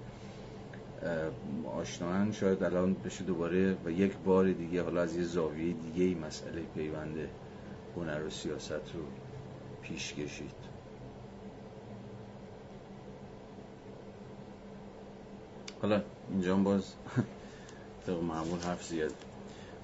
آشنان 1.76 2.32
شاید 2.32 2.62
الان 2.62 2.94
بشه 2.94 3.24
دوباره 3.24 3.76
و 3.84 3.90
یک 3.90 4.16
بار 4.16 4.52
دیگه 4.52 4.82
حالا 4.82 5.02
از 5.02 5.16
یه 5.16 5.22
زاویه 5.22 5.72
دیگه 5.72 6.04
ای 6.04 6.14
مسئله 6.14 6.62
پیونده 6.74 7.28
هنر 7.96 8.24
و 8.26 8.30
سیاست 8.30 8.70
رو 8.70 9.00
پیش 9.82 10.14
کشید. 10.14 10.54
حالا 15.82 16.02
اینجا 16.30 16.56
باز 16.56 16.94
طبق 18.06 18.22
معمول 18.22 18.58
حرف 18.58 18.84
زیاد. 18.84 19.14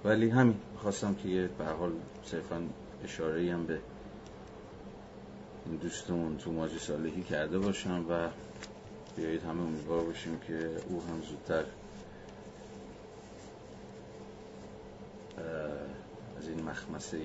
ولی 0.05 0.31
همین 0.31 0.57
خواستم 0.79 1.15
که 1.15 1.29
یه 1.29 1.49
به 1.59 1.65
حال 1.65 1.93
صرفا 2.25 2.63
اشاره 3.05 3.53
هم 3.53 3.67
به 3.67 3.81
این 5.67 5.77
دوستمون 5.77 6.37
تو 6.37 6.53
ماجی 6.53 6.79
صالحی 6.79 7.23
کرده 7.23 7.59
باشم 7.59 8.05
و 8.11 8.29
بیایید 9.17 9.43
همه 9.43 9.63
امیدوار 9.63 10.05
باشیم 10.05 10.41
که 10.47 10.71
او 10.89 11.03
هم 11.03 11.23
زودتر 11.23 11.65
از 16.39 16.49
این 16.49 16.63
مخمسه 16.63 17.19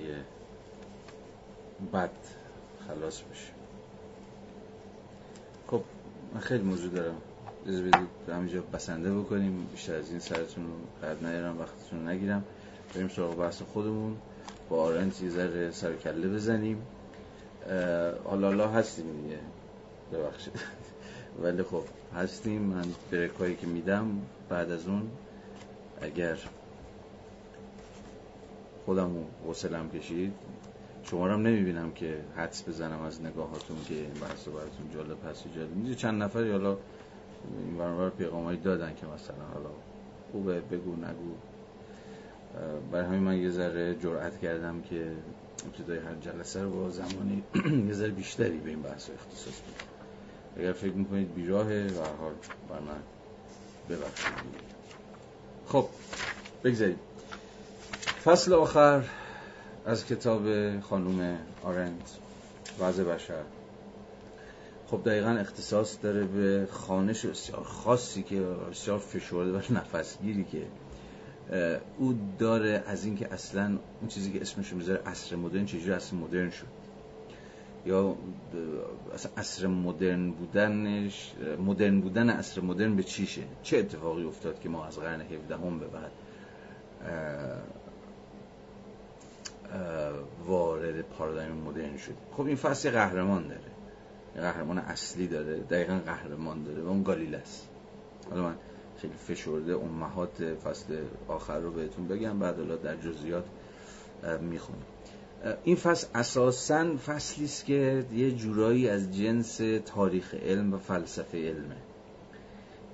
بد 1.92 2.10
خلاص 2.88 3.20
بشه. 3.20 3.52
خب 5.66 5.82
من 6.34 6.40
خیلی 6.40 6.62
موضوع 6.62 6.90
دارم. 6.90 7.14
از 7.66 7.80
بدید 7.80 8.08
همینجا 8.28 8.62
بسنده 8.62 9.14
بکنیم. 9.14 9.68
بیشتر 9.72 9.94
از 9.94 10.10
این 10.10 10.18
سرتون 10.18 10.64
رو 10.64 11.08
قد 11.08 11.26
نیارم 11.26 11.60
وقتتون 11.60 12.08
نگیرم. 12.08 12.44
بریم 12.94 13.08
سراغ 13.08 13.36
بحث 13.36 13.62
خودمون. 13.62 14.16
با 14.68 14.82
آرنت 14.82 15.22
یه 15.22 15.30
ذره 15.30 15.70
سر 15.70 15.96
کله 15.96 16.28
بزنیم. 16.28 16.82
حالا 18.24 18.46
حالا 18.46 18.68
هستیم 18.68 19.22
دیگه. 19.22 19.38
ببخشید. 20.12 20.52
ولی 21.42 21.62
خب 21.62 21.82
هستیم. 22.14 22.62
من 22.62 22.84
برکایی 23.10 23.56
که 23.56 23.66
میدم 23.66 24.22
بعد 24.48 24.70
از 24.70 24.86
اون 24.86 25.10
اگر 26.00 26.38
خودم 28.86 29.10
حوصلم 29.46 29.90
کشید 29.90 30.32
شما 31.04 31.28
هم 31.28 31.42
نمی‌بینم 31.42 31.92
که 31.92 32.16
حدس 32.36 32.68
بزنم 32.68 33.02
از 33.02 33.22
نگاهاتون 33.22 33.76
که 33.88 33.94
این 33.94 34.14
بحث 34.14 34.48
براتون 34.48 34.90
جالب 34.94 35.26
هست 35.30 35.44
جالب 35.56 35.76
نیست. 35.76 35.98
چند 35.98 36.22
نفر 36.22 36.50
حالا 36.50 36.76
این 37.66 37.78
برنامه 37.78 38.10
پیغامایی 38.10 38.58
دادن 38.58 38.94
که 38.94 39.06
مثلا 39.06 39.44
حالا 39.54 39.70
خوبه 40.32 40.60
بگو 40.60 40.96
نگو. 40.96 41.34
برای 42.92 43.04
همین 43.06 43.20
من 43.20 43.36
یه 43.36 43.50
ذره 43.50 43.94
جرأت 43.94 44.40
کردم 44.40 44.82
که 44.82 45.12
ابتدای 45.66 45.98
هر 45.98 46.14
جلسه 46.20 46.62
رو 46.62 46.70
با 46.70 46.90
زمانی 46.90 47.42
یه 47.88 47.94
ذره 47.94 48.10
بیشتری 48.10 48.58
به 48.58 48.70
این 48.70 48.82
بحث 48.82 49.10
اختصاص 49.10 49.60
بدم. 49.60 50.62
اگر 50.62 50.72
فکر 50.72 50.92
می‌کنید 50.92 51.34
بیراهه 51.34 51.86
و 51.86 52.22
حال 52.22 52.32
بر 52.68 52.80
من 52.80 53.00
ببخشید. 53.88 54.32
خب 55.66 55.86
بگذاریم. 56.64 56.98
فصل 58.24 58.52
آخر 58.52 59.02
از 59.86 60.06
کتاب 60.06 60.42
خانوم 60.80 61.38
آرنت 61.64 62.18
وضع 62.80 63.04
بشر. 63.04 63.42
خب 64.86 65.00
دقیقا 65.04 65.30
اختصاص 65.30 65.98
داره 66.02 66.24
به 66.24 66.68
خانش 66.70 67.26
بسیار 67.26 67.62
خاصی 67.62 68.22
که 68.22 68.40
بسیار 68.40 68.98
فشرده 68.98 69.52
و 69.52 69.60
نفسگیری 69.70 70.44
که 70.44 70.66
او 71.98 72.18
داره 72.38 72.84
از 72.86 73.04
اینکه 73.04 73.32
اصلا 73.32 73.78
اون 74.00 74.08
چیزی 74.08 74.32
که 74.32 74.40
اسمش 74.40 74.72
می‌ذاره 74.72 75.02
عصر 75.06 75.36
مدرن 75.36 75.66
چجوری 75.66 75.92
عصر 75.92 76.16
مدرن 76.16 76.50
شد؟ 76.50 76.66
یا 77.86 78.16
اصلا 79.14 79.32
عصر 79.36 79.66
مدرن 79.66 80.30
بودنش 80.30 81.32
مدرن 81.66 82.00
بودن 82.00 82.30
عصر 82.30 82.60
مدرن 82.60 82.96
به 82.96 83.02
چیشه 83.02 83.42
چه 83.62 83.78
اتفاقی 83.78 84.24
افتاد 84.24 84.60
که 84.60 84.68
ما 84.68 84.86
از 84.86 84.98
قرن 84.98 85.20
17 85.20 85.56
هم 85.56 85.78
به 85.78 85.86
بعد 85.86 86.12
وارد 90.46 91.02
پارادایم 91.02 91.52
مدرن 91.52 91.96
شد. 91.96 92.14
خب 92.36 92.46
این 92.46 92.56
فصل 92.56 92.90
قهرمان 92.90 93.48
داره. 93.48 93.60
قهرمان 94.34 94.78
اصلی 94.78 95.26
داره. 95.26 95.58
دقیقا 95.58 96.00
قهرمان 96.06 96.64
داره. 96.64 96.82
و 96.82 96.88
اون 96.88 97.02
گالیله 97.02 97.38
است. 97.38 97.68
حالا 98.30 98.42
من 98.42 98.54
خیلی 98.96 99.14
فشرده 99.28 99.74
امهات 99.74 100.54
فصل 100.64 100.96
آخر 101.28 101.58
رو 101.58 101.70
بهتون 101.70 102.08
بگم 102.08 102.38
بعد 102.38 102.56
حالا 102.56 102.76
در 102.76 102.96
جزئیات 102.96 103.44
می‌خونیم 104.40 104.84
این 105.64 105.76
فصل 105.76 106.06
اساسا 106.14 106.96
فصلی 107.06 107.44
است 107.44 107.64
که 107.64 108.04
یه 108.12 108.30
جورایی 108.30 108.88
از 108.88 109.16
جنس 109.16 109.60
تاریخ 109.86 110.34
علم 110.34 110.74
و 110.74 110.78
فلسفه 110.78 111.48
علمه. 111.48 111.76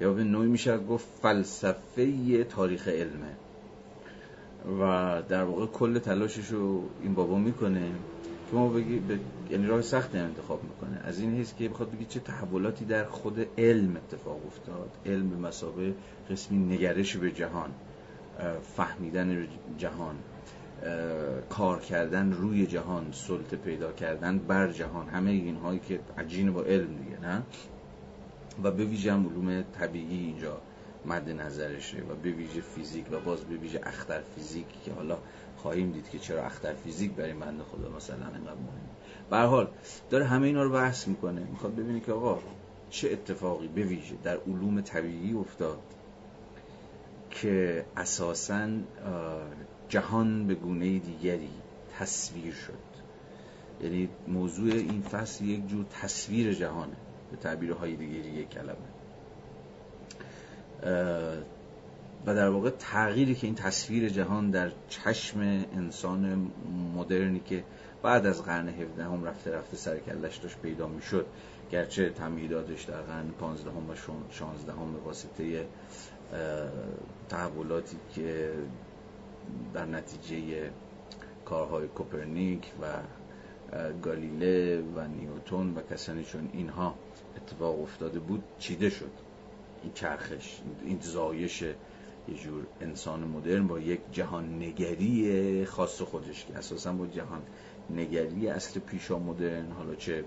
یا 0.01 0.13
به 0.13 0.25
نوعی 0.25 0.49
میشه 0.49 0.79
گفت 0.79 1.07
فلسفه 1.23 2.45
تاریخ 2.45 2.89
علمه. 2.89 3.37
و 4.81 5.23
در 5.29 5.45
واقع 5.45 5.67
کل 5.67 5.99
تلاشش 5.99 6.49
رو 6.49 6.83
این 7.03 7.15
بابا 7.15 7.39
می‌کنه 7.39 7.91
که 8.51 8.57
ما 8.57 8.69
بگی 8.69 8.99
ب... 8.99 9.19
یعنی 9.51 9.67
راه 9.67 9.83
سخت 9.83 10.15
انتخاب 10.15 10.61
می‌کنه. 10.63 11.01
از 11.05 11.21
این 11.21 11.37
حیث 11.37 11.55
که 11.55 11.69
بخواد 11.69 11.91
بگی 11.91 12.05
چه 12.05 12.21
تحولاتی 12.21 12.85
در 12.85 13.05
خود 13.05 13.47
علم 13.59 13.97
اتفاق 13.97 14.47
افتاد. 14.47 14.91
علم 15.07 15.31
به 15.31 15.37
مسابه 15.37 15.95
قسمی 16.31 16.75
نگرش 16.75 17.17
به 17.17 17.31
جهان 17.31 17.71
فهمیدن 18.77 19.47
جهان 19.79 20.15
کار 21.51 21.81
کردن 21.81 22.33
روی 22.33 22.67
جهان 22.67 23.07
سلطه 23.13 23.57
پیدا 23.57 23.93
کردن 23.93 24.39
بر 24.39 24.73
جهان 24.73 25.09
همه 25.09 25.31
اینهایی 25.31 25.81
که 25.89 26.01
عجین 26.19 26.53
با 26.53 26.63
علم 26.63 26.87
دیگه 26.87 27.21
نه؟ 27.23 27.43
و 28.63 28.71
به 28.71 28.85
ویژه 28.85 29.13
علوم 29.13 29.63
طبیعی 29.63 30.19
اینجا. 30.19 30.61
مد 31.09 31.31
نظرشه 31.31 31.99
و 31.99 32.15
به 32.15 32.31
ویژه 32.31 32.61
فیزیک 32.61 33.13
و 33.13 33.21
باز 33.21 33.41
به 33.41 33.57
ویژه 33.57 33.81
اختر 33.83 34.21
فیزیک 34.21 34.67
که 34.85 34.93
حالا 34.93 35.19
خواهیم 35.57 35.93
دید 35.93 36.11
که 36.11 36.19
چرا 36.19 36.45
اختر 36.45 36.75
فیزیک 36.75 37.13
برای 37.13 37.33
بنده 37.33 37.65
خدا 37.65 37.97
مثلا 37.97 38.17
اینقدر 38.17 38.41
مهمه. 38.41 39.31
به 39.31 39.37
حال 39.37 39.71
داره 40.11 40.25
همه 40.25 40.47
اینا 40.47 40.63
رو 40.63 40.71
بحث 40.71 41.09
می‌کنه. 41.09 41.41
می‌خواد 41.41 41.75
ببینه 41.77 42.01
که 42.01 42.13
آقا 42.13 42.39
چه 42.91 43.13
اتفاقی 43.13 43.69
به 43.69 43.83
ویژه 43.83 44.15
در 44.25 44.37
علوم 44.37 44.81
طبیعی 44.81 45.33
افتاد 45.33 45.79
که 47.31 47.85
اساسا 47.97 48.69
جهان 49.89 50.47
به 50.47 50.55
گونه 50.55 50.99
دیگری 50.99 51.51
تصویر 51.99 52.55
شد. 52.55 52.89
یعنی 53.83 54.09
موضوع 54.29 54.73
این 54.73 55.03
فصل 55.03 55.45
یک 55.45 55.67
جور 55.67 55.85
تصویر 55.85 56.53
جهانه. 56.53 56.97
به 57.31 57.37
تعبیر 57.37 57.73
های 57.73 57.97
دیگری 57.97 58.31
یک 58.31 58.49
کلمه. 58.49 58.98
و 62.27 62.35
در 62.35 62.49
واقع 62.49 62.71
تغییری 62.71 63.35
که 63.35 63.47
این 63.47 63.57
تصویر 63.57 64.09
جهان 64.09 64.51
در 64.51 64.71
چشم 64.89 65.41
انسان 65.77 66.51
مدرنی 66.97 67.41
که 67.41 67.65
بعد 68.03 68.27
از 68.27 68.43
قرن 68.45 68.69
17 68.69 69.05
هم 69.05 69.25
رفته 69.25 69.51
رفته 69.51 69.77
سر 69.77 69.99
کلش 69.99 70.37
داشت 70.37 70.59
پیدا 70.63 70.87
می‌شد. 70.87 71.27
گرچه 71.71 72.11
تمهیداتش 72.11 72.85
در 72.85 73.01
قرن 73.01 73.29
15 73.31 73.71
هم 73.71 73.91
و 73.91 73.95
16 74.31 74.73
هم 74.73 74.93
به 74.93 74.99
واسطه 74.99 75.67
تحولاتی 77.29 77.97
که 78.15 78.53
در 79.75 79.87
نتیجه 79.87 80.71
کارهای 81.45 81.89
کوپرنیک 81.89 82.73
و 82.83 82.87
گالیله 84.03 84.83
و 84.97 85.07
نیوتون 85.07 85.75
و 85.75 85.81
کسانی 85.95 86.25
چون 86.25 86.51
اینها 86.53 86.95
اتفاق 87.37 87.83
افتاده 87.83 88.19
بود 88.19 88.45
چیده 88.59 88.91
شد. 88.91 89.28
این 89.83 89.93
چرخش 89.95 90.61
این 90.83 90.99
زایش 91.01 91.63
یه 91.63 92.35
جور 92.43 92.67
انسان 92.81 93.21
مدرن 93.21 93.67
با 93.67 93.79
یک 93.79 94.01
جهان 94.13 94.57
نگری 94.57 95.65
خاص 95.65 96.03
خودش 96.03 96.45
که 96.45 96.59
اساسا 96.59 96.93
با 96.93 97.07
جهان 97.07 97.43
نگری 97.91 98.49
اصل 98.49 98.81
پیشا 98.81 99.19
مدرن 99.19 99.73
حالا 99.73 99.95
چه 99.95 100.25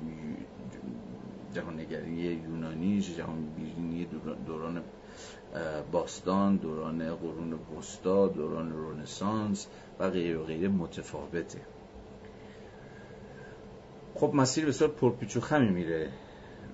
جهان 1.54 1.80
نگری 1.80 2.12
یونانی 2.12 3.02
جهان 3.02 3.46
بینی 3.56 4.08
دوران 4.46 4.82
باستان 5.92 6.56
دوران 6.56 7.16
قرون 7.16 7.60
وسطا 7.78 8.28
دوران 8.28 8.74
رنسانس 8.74 9.68
و 10.00 10.10
غیره 10.10 10.40
و 10.40 10.44
غیره 10.44 10.68
متفاوته. 10.68 11.62
خب 14.16 14.32
مسیر 14.34 14.66
بسیار 14.66 14.90
پرپیچ 14.90 15.38
و 15.38 15.40
خمی 15.40 15.70
میره. 15.70 16.10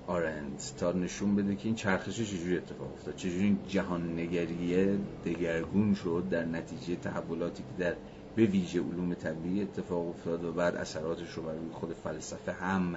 آرند 0.08 0.62
تا 0.78 0.92
نشون 0.92 1.36
بده 1.36 1.56
که 1.56 1.66
این 1.66 1.76
چرخش 1.76 2.16
چجوری 2.16 2.58
اتفاق 2.58 2.94
افتاد. 2.94 3.16
چجوری 3.16 3.44
این 3.44 3.60
جهان 3.68 4.14
نگریه 4.20 4.98
دگرگون 5.26 5.94
شد 5.94 6.24
در 6.30 6.46
نتیجه 6.46 6.96
تحولاتی 6.96 7.64
که 7.64 7.84
در 7.84 7.96
به 8.36 8.46
ویژه 8.46 8.80
علوم 8.80 9.14
طبیعی 9.14 9.62
اتفاق 9.62 10.08
افتاد 10.10 10.44
و 10.44 10.52
بعد 10.52 10.76
اثراتش 10.76 11.34
رو 11.34 11.44
برای 11.44 11.60
خود 11.72 11.94
فلسفه 11.94 12.52
هم 12.52 12.96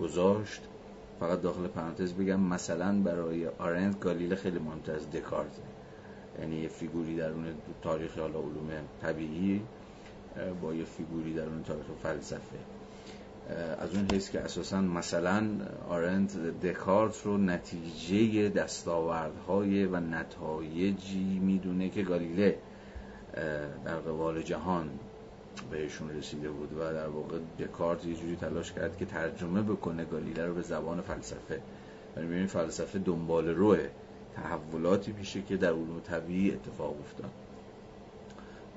گذاشت. 0.00 0.62
فقط 1.20 1.40
داخل 1.40 1.66
پرانتز 1.66 2.12
بگم 2.12 2.40
مثلا 2.40 3.02
برای 3.02 3.46
آرند 3.46 3.96
گالیله 4.00 4.36
خیلی 4.36 4.58
مهمتر 4.58 4.92
از 4.94 5.10
دکارت. 5.10 5.60
یعنی 6.38 6.56
یه 6.56 6.68
فیگوری 6.68 7.16
در 7.16 7.30
اون 7.30 7.46
تاریخ 7.82 8.18
حالا 8.18 8.38
علوم 8.38 8.70
طبیعی 9.02 9.62
با 10.62 10.74
یه 10.74 10.84
فیگوری 10.84 11.34
در 11.34 11.44
اون 11.44 11.62
تاریخ 11.62 11.86
فلسفه. 12.02 12.58
از 13.78 13.94
اون 13.94 14.06
حیث 14.12 14.30
که 14.30 14.40
اساسا 14.40 14.80
مثلا 14.80 15.48
آرند 15.88 16.60
دکارت 16.60 17.22
رو 17.24 17.38
نتیجه 17.38 18.48
دستاوردهای 18.48 19.84
و 19.84 20.00
نتایجی 20.00 21.38
می‌دونه 21.38 21.88
که 21.88 22.02
گالیله 22.02 22.58
در 23.84 23.96
قبال 23.96 24.42
جهان 24.42 24.90
بهشون 25.70 26.10
رسیده 26.10 26.50
بود 26.50 26.72
و 26.72 26.92
در 26.92 27.08
واقع 27.08 27.38
دکارت 27.58 28.04
یه 28.04 28.14
جوری 28.14 28.36
تلاش 28.36 28.72
کرد 28.72 28.96
که 28.96 29.04
ترجمه 29.04 29.62
بکنه 29.62 30.04
گالیله 30.04 30.46
رو 30.46 30.54
به 30.54 30.62
زبان 30.62 31.00
فلسفه. 31.00 31.60
یعنی 32.16 32.28
ببینید 32.28 32.48
فلسفه 32.48 32.98
دنبال 32.98 33.48
روه 33.48 33.88
تحولاتی 34.36 35.12
پیشه 35.12 35.42
که 35.42 35.56
در 35.56 35.68
علوم 35.68 36.00
طبیعی 36.00 36.52
اتفاق 36.52 37.00
افتاد. 37.00 37.30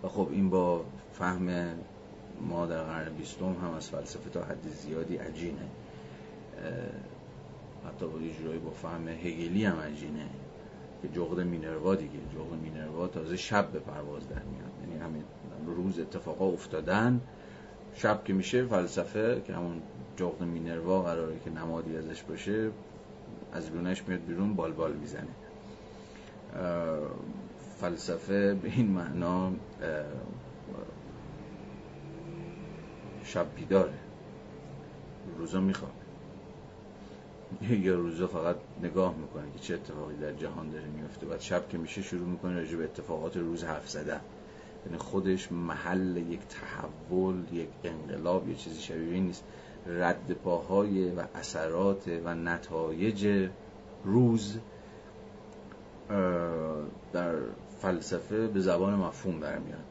و 0.04 0.08
خب 0.08 0.28
این 0.32 0.50
با 0.50 0.86
فهم 1.14 1.50
ما 2.42 2.66
در 2.66 2.84
قرن 2.84 3.14
بیستم 3.14 3.46
هم 3.46 3.74
از 3.78 3.90
فلسفه 3.90 4.30
تا 4.30 4.42
حد 4.44 4.68
زیادی 4.68 5.18
عجینه. 5.18 5.68
حتی 7.88 8.08
با 8.08 8.20
یه 8.20 8.34
جورایی 8.34 8.60
با 8.60 8.72
فهم 8.72 9.08
هگلی 9.08 9.66
هم 9.66 9.80
عجینه. 9.80 10.26
که 11.02 11.08
جغد 11.08 11.40
مینروا 11.40 11.96
دیگه. 11.96 12.20
جغد 12.36 12.62
مینروا 12.62 13.08
تازه 13.08 13.38
شب 13.38 13.72
به 13.72 13.80
پرواز 13.80 14.30
در 14.30 14.36
میاد. 14.36 14.72
یعنی 14.90 15.04
همین 15.04 15.24
روز 15.66 16.00
اتفاقا 16.00 16.46
افتادن 16.46 17.22
شب 17.96 18.24
که 18.24 18.34
میشه 18.34 18.66
فلسفه 18.66 19.42
که 19.48 19.54
همون 19.54 19.82
جغد 20.18 20.44
مینروا 20.44 21.02
قراره 21.02 21.40
که 21.46 21.50
نمادی 21.50 21.98
ازش 21.98 22.24
باشه 22.24 22.70
از 23.54 23.72
لونش 23.72 24.04
میاد 24.08 24.26
بیرون 24.26 24.54
بال 24.56 24.72
بال 24.72 24.94
می‌زنه. 24.94 25.28
فلسفه 27.82 28.54
به 28.54 28.70
این 28.70 28.88
معنا 28.92 29.52
شب 33.30 33.56
بیداره. 33.56 33.94
روزا 35.38 35.60
می‌خواد. 35.60 35.92
یا 37.70 37.96
روزا 37.96 38.28
فقط 38.28 38.56
نگاه 38.84 39.16
می‌کنه 39.16 39.52
که 39.54 39.60
چه 39.60 39.74
اتفاقی 39.74 40.16
در 40.16 40.34
جهان 40.34 40.70
داره 40.70 40.88
میفته. 40.88 41.26
بعد 41.26 41.42
شب 41.42 41.70
که 41.70 41.78
میشه 41.78 42.02
شروع 42.02 42.28
می‌کنه 42.28 42.60
راجع 42.60 42.78
به 42.78 42.84
اتفاقات 42.84 43.38
روز 43.38 43.64
حرف 43.64 43.90
زدن. 43.90 44.22
یعنی 44.86 44.98
خودش 44.98 45.52
محل 45.52 46.18
یک 46.18 46.40
تحول 46.40 47.54
یک 47.54 47.70
انقلاب 47.84 48.50
یه 48.50 48.56
چیزی 48.56 48.82
شبیه 48.82 49.20
نیست. 49.20 49.44
رد 49.86 50.32
پاهای 50.32 51.12
و 51.12 51.24
اثرات 51.36 52.08
و 52.26 52.36
نتایج 52.36 53.50
روز 54.04 54.58
در 57.14 57.36
فلسفه 57.82 58.48
به 58.48 58.60
زبان 58.60 58.94
مفهوم 58.94 59.40
برمیاد. 59.40 59.86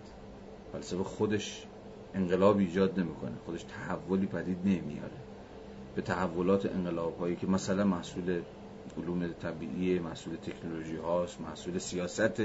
فلسفه 0.73 1.05
خودش 1.05 1.67
انقلاب 2.15 2.59
ایجاد 2.59 3.01
نمی‌کنه. 3.01 3.33
خودش 3.47 3.63
تحولی 3.63 4.27
پدید 4.27 4.59
نمیاره. 4.65 5.19
به 5.95 6.03
تحولات 6.03 6.67
انقلاب 6.67 7.19
هایی 7.19 7.37
که 7.37 7.47
مثلا 7.47 7.85
محصول 7.85 8.41
علوم 8.99 9.29
طبیعی 9.43 9.99
محصول 9.99 10.37
تکنولوژی 10.37 10.97
هاست 10.97 11.41
محصول 11.41 11.79
سیاست 11.79 12.43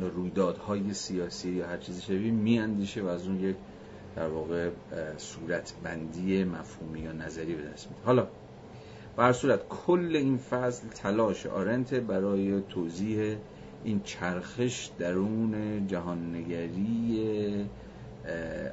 رویدادهای 0.00 0.94
سیاسی 0.94 1.50
یا 1.50 1.66
هر 1.66 1.76
چیزی 1.76 2.02
شبیه 2.02 2.30
میاندیشه 2.30 3.02
و 3.02 3.06
از 3.06 3.26
اون 3.26 3.40
یک 3.40 3.56
در 4.16 4.28
واقع 4.28 4.70
صورت 5.16 5.74
بندی 5.82 6.44
مفهومی 6.44 7.00
یا 7.00 7.12
نظری 7.12 7.54
به 7.54 7.62
دست 7.62 7.88
میده 7.88 8.00
حالا 8.04 8.26
بر 9.16 9.32
صورت 9.32 9.68
کل 9.68 10.16
این 10.16 10.38
فصل 10.38 10.88
تلاش 10.88 11.46
آرنت 11.46 11.94
برای 11.94 12.62
توضیح 12.68 13.36
این 13.84 14.00
چرخش 14.04 14.90
درون 14.98 15.86
جهاننگری 15.86 17.66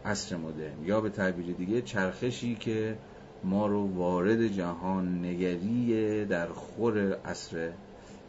عصر 0.05 0.37
مدرن. 0.37 0.83
یا 0.83 1.01
به 1.01 1.09
تعبیر 1.09 1.55
دیگه 1.55 1.81
چرخشی 1.81 2.55
که 2.55 2.97
ما 3.43 3.67
رو 3.67 3.95
وارد 3.95 4.47
جهان 4.47 5.25
نگری 5.25 6.25
در 6.25 6.47
خور 6.47 7.13
عصر 7.13 7.71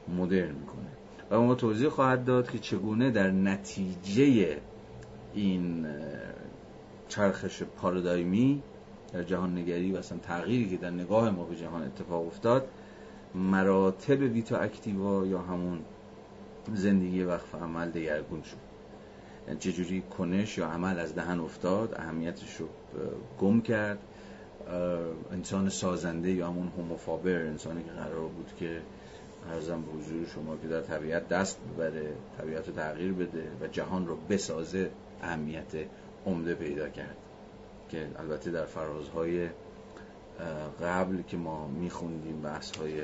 مدرن 0.08 0.52
می‌کنه. 0.54 0.86
و 1.30 1.40
ما 1.40 1.54
توضیح 1.54 1.88
خواهد 1.88 2.24
داد 2.24 2.50
که 2.50 2.58
چگونه 2.58 3.10
در 3.10 3.30
نتیجه 3.30 4.56
این 5.34 5.86
چرخش 7.08 7.62
پارادایمی 7.62 8.62
در 9.12 9.22
جهان 9.22 9.58
نگری 9.58 9.92
و 9.92 9.96
اصلا 9.96 10.18
تغییری 10.18 10.70
که 10.70 10.76
در 10.76 10.90
نگاه 10.90 11.30
ما 11.30 11.44
به 11.44 11.56
جهان 11.56 11.82
اتفاق 11.82 12.26
افتاد 12.26 12.68
مراتب 13.34 14.20
ویتا 14.20 14.56
اکتیوا 14.56 15.26
یا 15.26 15.38
همون 15.38 15.78
زندگی 16.74 17.22
وقف 17.22 17.54
عمل 17.54 17.90
دگرگون 17.90 18.42
شد. 18.42 18.65
چجوری 19.54 20.02
کنش 20.18 20.58
یا 20.58 20.66
عمل 20.66 20.98
از 20.98 21.14
دهن 21.14 21.40
افتاد 21.40 21.94
اهمیتش 21.94 22.56
رو 22.56 22.68
گم 23.40 23.60
کرد. 23.60 23.98
انسان 25.32 25.68
سازنده 25.68 26.30
یا 26.30 26.46
همون 26.46 26.68
هوموفابر 26.68 27.36
انسانی 27.36 27.84
که 27.84 27.90
قرار 27.90 28.28
بود 28.28 28.52
که 28.58 28.82
ارزم 29.50 29.82
به 29.82 29.92
حضور 29.92 30.26
شما 30.34 30.56
که 30.56 30.68
در 30.68 30.80
طبیعت 30.80 31.28
دست 31.28 31.58
ببره 31.60 32.12
طبیعت 32.38 32.68
رو 32.68 32.74
تغییر 32.74 33.12
بده 33.12 33.50
و 33.60 33.66
جهان 33.66 34.06
رو 34.06 34.16
بسازه 34.16 34.90
اهمیت 35.22 35.74
عمده 36.26 36.54
پیدا 36.54 36.88
کرد. 36.88 37.16
که 37.88 38.06
البته 38.18 38.50
در 38.50 38.64
فرازهای 38.64 39.48
قبل 40.82 41.22
که 41.22 41.36
ما 41.36 41.66
میخوندیم 41.66 42.40
بحث 42.42 42.76
های 42.76 43.02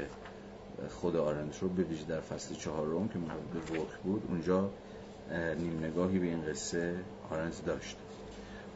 خود 0.91 1.17
آرنت 1.17 1.63
رو 1.63 1.69
به 1.69 1.85
در 2.09 2.21
فصل 2.21 2.55
چهارم 2.55 3.09
که 3.09 3.19
مربوط 3.19 3.71
به 3.71 3.79
وقت 3.79 4.03
بود 4.05 4.23
اونجا 4.29 4.71
نیم 5.31 5.85
نگاهی 5.85 6.19
به 6.19 6.27
این 6.27 6.43
قصه 6.43 6.95
آرنت 7.31 7.65
داشت. 7.65 7.97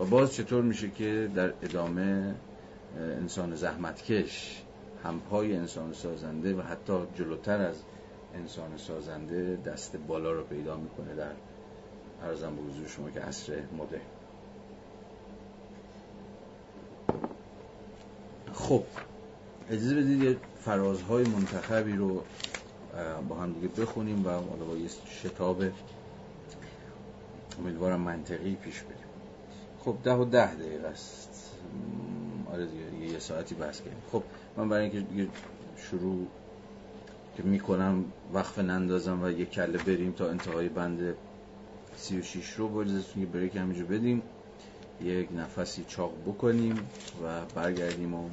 و 0.01 0.05
باز 0.05 0.34
چطور 0.34 0.62
میشه 0.62 0.90
که 0.90 1.30
در 1.34 1.53
ادامه 1.62 2.34
انسان 2.99 3.55
زحمتکش 3.55 4.62
همپای 5.05 5.57
انسان 5.57 5.92
سازنده 5.92 6.55
و 6.55 6.62
حتی 6.62 6.92
جلوتر 7.14 7.61
از 7.61 7.76
انسان 8.34 8.76
سازنده 8.76 9.59
دست 9.66 9.97
بالا 9.97 10.32
رو 10.32 10.44
پیدا 10.44 10.76
می‌کنه 10.76 11.14
در 11.14 11.32
ارزم 12.22 12.57
به 12.57 12.62
حضور 12.62 12.86
شما 12.88 13.11
که 13.11 13.20
عصر 13.20 13.53
مدرن 13.78 14.01
خب 18.53 18.82
اجازه 19.70 19.94
بدید 19.94 20.38
فرازهای 20.61 21.24
منتخبی 21.24 21.92
رو 21.92 22.22
با 23.28 23.36
هم 23.36 23.53
دیگه 23.53 23.68
بخونیم 23.68 24.26
و 24.26 24.40
با 24.40 24.76
یه 24.76 24.88
شتاب 25.22 25.62
امیدوارم 27.59 28.01
منطقی 28.01 28.55
پیش 28.55 28.83
بریم. 28.83 28.97
خب 29.79 29.97
ده 30.05 30.15
و 30.15 30.25
ده 30.25 30.55
دقیقه 30.55 30.89
است. 30.89 31.53
آره 32.53 32.67
دیگه 32.67 33.13
یه 33.13 33.19
ساعتی 33.19 33.55
بس 33.55 33.81
کنیم 33.81 33.97
خب 34.13 34.23
من 34.57 34.69
برای 34.69 34.91
اینکه 34.91 35.31
شروع 35.77 36.27
که 37.37 37.43
می‌کنم 37.43 38.05
وقف 38.33 38.59
نندازم 38.59 39.23
و 39.23 39.31
یه 39.31 39.45
کله 39.45 39.79
بریم 39.79 40.13
تا 40.13 40.31
انتهای 40.31 40.69
بند 40.69 41.15
سی 41.97 42.19
و 42.19 42.23
شیش 42.23 42.53
رو 42.53 42.69
بایدتون 42.69 43.23
یه 43.23 43.27
بریک 43.27 43.57
همینجا 43.57 43.85
بدیم. 43.85 44.23
یک 45.01 45.29
نفسی 45.37 45.85
چاق 45.89 46.13
بکنیم 46.27 46.79
و 47.25 47.45
برگردیم 47.55 48.15
و 48.15 48.29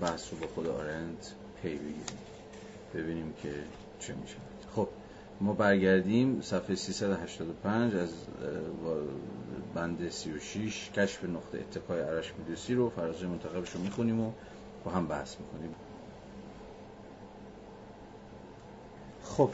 بحث 0.00 0.32
رو 0.32 0.38
با 0.38 0.46
خود 0.46 0.66
آرند 0.66 1.26
پی 1.62 1.74
بگیریم. 1.74 2.18
ببینیم 2.94 3.34
که 3.42 3.54
چه 4.00 4.14
میشه. 4.14 4.45
ما 5.40 5.52
برگردیم 5.52 6.40
صفحه 6.40 6.74
385 6.74 7.94
از 7.94 8.10
بند 9.74 10.08
36 10.08 10.90
کشف 10.90 11.24
نقطه 11.24 11.58
اتکای 11.58 12.00
عرش 12.00 12.32
میدوسی 12.38 12.74
رو 12.74 12.90
فرازه 12.90 13.26
منتقبش 13.26 13.70
رو 13.70 13.80
می‌خونیم 13.80 14.20
و 14.20 14.32
با 14.84 14.90
هم 14.90 15.06
بحث 15.06 15.36
می‌کنیم. 15.40 15.74
خب. 19.22 19.50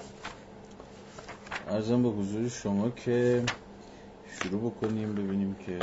ارزم 1.69 2.03
به 2.03 2.09
حضور 2.09 2.49
شما 2.49 2.91
که 2.91 3.43
شروع 4.29 4.71
بکنیم 4.71 5.15
ببینیم 5.15 5.55
که 5.55 5.79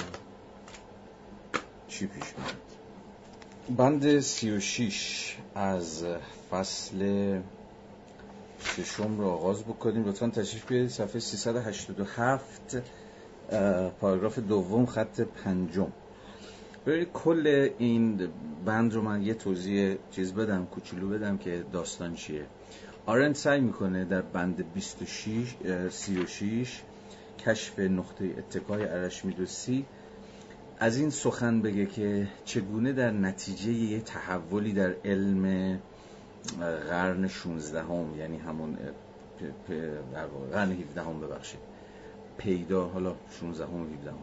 چی 1.87 2.07
پیش 2.07 2.23
میاد. 2.37 2.69
بند 3.77 4.19
36 4.19 5.37
از 5.55 6.05
فصل 6.51 7.39
ششم 8.75 9.17
رو 9.17 9.27
آغاز 9.27 9.63
بکنیم. 9.63 10.05
لطفا 10.07 10.29
تشریف 10.29 10.65
بیارید. 10.65 10.89
صفحه 10.89 11.19
387 11.19 12.81
پاراگراف 14.01 14.39
دوم 14.39 14.85
خط 14.85 15.21
پنجم. 15.21 15.87
ببینید 16.85 17.11
کل 17.13 17.69
این 17.77 18.29
بند 18.65 18.93
رو 18.93 19.01
من 19.01 19.21
یه 19.21 19.33
توضیح 19.33 19.97
چیز 20.11 20.33
بدم 20.33 20.65
کوچولو 20.65 21.09
بدم 21.09 21.37
که 21.37 21.63
داستان 21.71 22.15
چیه. 22.15 22.45
آرند 23.05 23.35
سعی 23.35 23.61
می‌کنه 23.61 24.05
در 24.05 24.21
بند 24.21 24.73
26 24.73 25.55
36 25.89 26.81
کشف 27.45 27.79
نقطه 27.79 28.35
اتکای 28.37 28.83
ارشمیدس 28.83 29.69
از 30.79 30.97
این 30.97 31.09
سخن 31.09 31.61
بگه 31.61 31.85
که 31.85 32.27
چگونه 32.45 32.93
در 32.93 33.11
نتیجه 33.11 33.71
یه 33.71 33.99
تحولی 33.99 34.73
در 34.73 34.95
علم 35.05 35.79
قرن 36.89 37.27
16 37.27 37.83
هم 37.83 38.17
یعنی 38.17 38.37
همون 38.37 38.77
در 40.13 40.25
قرن 40.25 40.71
17 40.71 41.01
هم 41.01 41.21
ببخشید. 41.21 41.59
پیدا 42.37 42.87
حالا 42.87 43.15
16 43.31 43.65
هم 43.65 43.93
17 43.93 44.11
هم 44.11 44.17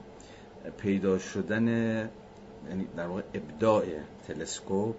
پیدا 0.77 1.19
شدن 1.19 1.69
یعنی 2.69 2.89
در 2.97 3.07
واقع 3.07 3.23
ابداع 3.35 3.85
تلسکوپ 4.29 4.97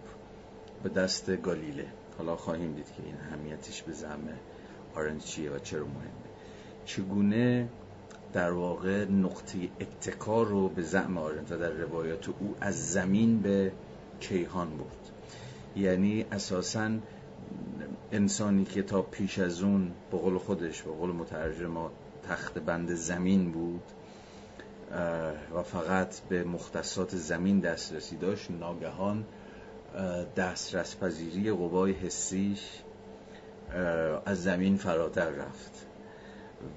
به 0.83 0.89
دست 0.89 1.41
گالیله. 1.41 1.85
حالا 2.17 2.35
خواهیم 2.35 2.73
دید 2.73 2.85
که 2.85 3.03
این 3.05 3.15
اهمیتش 3.15 3.83
به 3.83 3.93
زعم 3.93 4.29
آرنج 4.95 5.23
چیه 5.23 5.51
و 5.51 5.59
چرا 5.59 5.85
مهمه. 5.85 6.27
چگونه 6.85 7.69
در 8.33 8.51
واقع 8.51 9.05
نقطه 9.05 9.57
اتکار 9.81 10.45
رو 10.45 10.69
به 10.69 10.81
زعم 10.81 11.17
آرنت 11.17 11.51
و 11.51 11.57
در 11.57 11.69
روایات 11.69 12.29
او 12.29 12.55
از 12.61 12.91
زمین 12.91 13.39
به 13.39 13.71
کیهان 14.19 14.69
بود 14.69 15.06
یعنی 15.77 16.25
اساسا 16.31 16.91
انسانی 18.11 18.65
که 18.65 18.83
تا 18.83 19.01
پیش 19.01 19.39
از 19.39 19.61
اون 19.61 19.91
به 20.11 20.17
قول 20.17 20.37
خودش 20.37 20.81
به 20.81 20.91
قول 20.91 21.11
مترجم 21.11 21.89
تخت 22.29 22.59
بند 22.59 22.93
زمین 22.93 23.51
بود 23.51 23.83
و 25.55 25.63
فقط 25.63 26.19
به 26.19 26.43
مختصات 26.43 27.15
زمین 27.15 27.59
دسترسی 27.59 28.15
داشت 28.17 28.51
ناگهان 28.51 29.25
دسترس 30.35 30.97
پذیری 30.97 31.51
قوای 31.51 31.91
حسیش 31.91 32.61
از 34.25 34.43
زمین 34.43 34.77
فراتر 34.77 35.29
رفت 35.29 35.85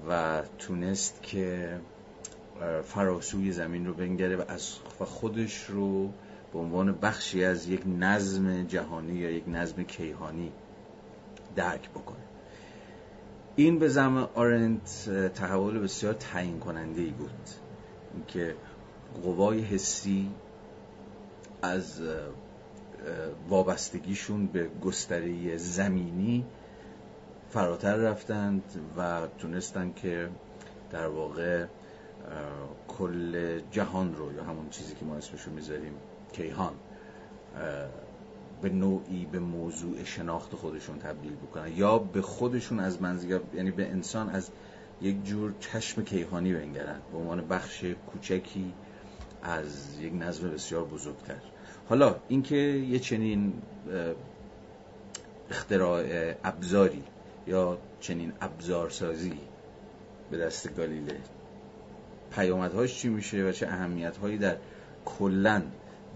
و 0.09 0.41
تونست 0.59 1.23
که 1.23 1.79
فراسوی 2.83 3.51
زمین 3.51 3.87
رو 3.87 3.93
بنگره 3.93 4.35
و 4.35 4.43
از 4.47 4.73
خودش 4.99 5.63
رو 5.63 6.09
به 6.53 6.59
عنوان 6.59 6.91
بخشی 6.91 7.43
از 7.43 7.69
یک 7.69 7.81
نظم 7.99 8.63
جهانی 8.63 9.13
یا 9.13 9.31
یک 9.31 9.43
نظم 9.47 9.83
کیهانی 9.83 10.51
درک 11.55 11.89
بکنه. 11.89 12.17
این 13.55 13.79
به 13.79 13.87
زم 13.87 14.29
آرنت 14.35 15.09
تحول 15.33 15.79
بسیار 15.79 16.13
تعیین 16.13 16.59
کننده 16.59 17.01
ای 17.01 17.09
بود. 17.09 17.29
که 18.27 18.55
قوای 19.23 19.61
حسی 19.61 20.29
از 21.61 22.01
وابستگیشون 23.49 24.47
به 24.47 24.69
گستره 24.81 25.57
زمینی 25.57 26.45
فراتر 27.49 27.95
رفتند 27.95 28.63
و 28.97 29.27
تونستن 29.39 29.93
که 29.93 30.29
در 30.91 31.07
واقع 31.07 31.65
کل 32.87 33.59
جهان 33.71 34.15
رو 34.15 34.33
یا 34.33 34.43
همون 34.43 34.69
چیزی 34.69 34.95
که 34.95 35.05
ما 35.05 35.15
اسمشو 35.15 35.51
می‌ذاریم 35.51 35.93
کیهان 36.33 36.73
به 38.61 38.69
نوعی 38.69 39.25
به 39.25 39.39
موضوع 39.39 40.03
شناخت 40.03 40.55
خودشون 40.55 40.99
تبدیل 40.99 41.35
بکنن 41.35 41.77
یا 41.77 41.97
به 41.97 42.21
خودشون 42.21 42.79
از 42.79 43.01
منزگاه 43.01 43.39
یعنی 43.53 43.71
به 43.71 43.89
انسان 43.89 44.29
از 44.29 44.49
یک 45.01 45.23
جور 45.23 45.53
چشم 45.59 46.03
کیهانی 46.03 46.53
بنگرن 46.53 46.99
به 47.11 47.17
عنوان 47.17 47.47
بخش 47.47 47.83
کوچکی 47.83 48.73
از 49.43 49.99
یک 49.99 50.13
نظم 50.13 50.49
بسیار 50.49 50.83
بزرگتر. 50.85 51.35
حالا 51.89 52.15
اینکه 52.27 52.55
یه 52.55 52.99
چنین 52.99 53.53
اختراع 55.49 56.33
ابزاری 56.43 57.03
یا 57.47 57.77
چنین 57.99 58.33
ابزارسازی 58.41 59.39
به 60.31 60.37
دست 60.37 60.75
گالیله 60.75 61.17
پیامدهاش 62.31 62.99
چی 62.99 63.09
میشه 63.09 63.43
و 63.43 63.51
چه 63.51 63.67
اهمیتهایی 63.67 64.37
در 64.37 64.57
کلن 65.05 65.63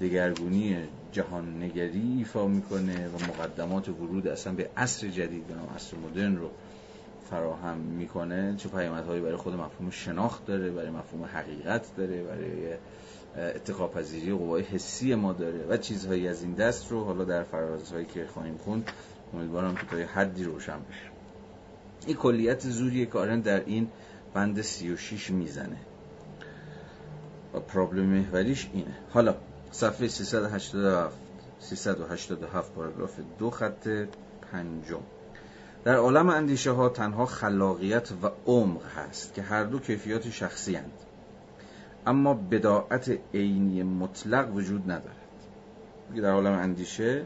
دگرگونی 0.02 0.78
جهان 1.12 1.64
نگری 1.64 2.16
ایفا 2.18 2.48
می‌کنه 2.48 3.08
و 3.08 3.32
مقدمات 3.32 3.90
ورود 3.90 4.28
اصلا 4.28 4.54
به 4.54 4.70
عصر 4.78 5.08
جدید 5.08 5.48
به 5.48 5.54
نام 5.54 5.70
عصر 5.76 5.98
مدرن 5.98 6.36
رو 6.38 6.50
فراهم 7.30 7.78
می‌کنه 7.78 8.56
چه 8.58 8.70
پیامدهایی 8.70 9.22
برای 9.22 9.36
خود 9.36 9.54
مفهوم 9.54 9.90
شناخت 9.90 10.46
داره 10.46 10.72
برای 10.72 10.90
مفهوم 10.90 11.26
حقیقت 11.26 11.96
داره 11.98 12.24
برای 12.24 12.74
اتقا 13.56 13.88
پذیری 13.88 14.32
قوای 14.34 14.64
حسی 14.64 15.16
ما 15.16 15.34
داره 15.34 15.66
و 15.70 15.78
چیزهایی 15.78 16.28
از 16.28 16.44
این 16.44 16.54
دست 16.54 16.92
رو 16.92 17.04
حالا 17.04 17.24
در 17.24 17.44
فرازهایی 17.44 18.06
که 18.06 18.26
خواهیم 18.28 18.58
خوند 18.58 18.92
امیدوارم 19.34 19.76
که 19.76 19.86
تا 19.92 20.00
یه 20.00 20.06
حدی 20.06 20.44
روشن 20.44 20.78
بشه. 20.90 21.10
این 22.08 22.16
کلیت 22.16 22.60
زوری 22.60 23.06
کارن 23.06 23.40
در 23.40 23.64
این 23.66 23.88
بند 24.34 24.62
36 24.62 25.32
می‌زنه. 25.32 25.78
و 27.54 27.60
پرابلم 27.60 28.06
محوریش 28.06 28.70
اینه. 28.74 28.96
حالا 29.10 29.36
صفحه 29.76 30.08
387 30.08 31.18
387 31.60 32.74
پاراگراف 32.74 33.20
دو 33.40 33.50
خط 33.50 33.88
پنجم. 34.52 35.02
در 35.84 35.96
عالم 35.96 36.30
اندیشه 36.30 36.72
ها 36.72 36.90
تنها 36.90 37.26
خلاقیت 37.26 38.12
و 38.12 38.30
عمق 38.46 38.86
هست 38.86 39.34
که 39.34 39.42
هر 39.42 39.64
دو 39.64 39.80
کیفیات 39.80 40.30
شخصی 40.30 40.76
هند. 40.76 40.92
اما 42.08 42.34
بداعت 42.34 43.20
عینی 43.34 43.84
مطلق 43.84 44.56
وجود 44.56 44.92
ندارد. 44.92 45.30
در 46.16 46.32
عالم 46.32 46.54
اندیشه 46.54 47.26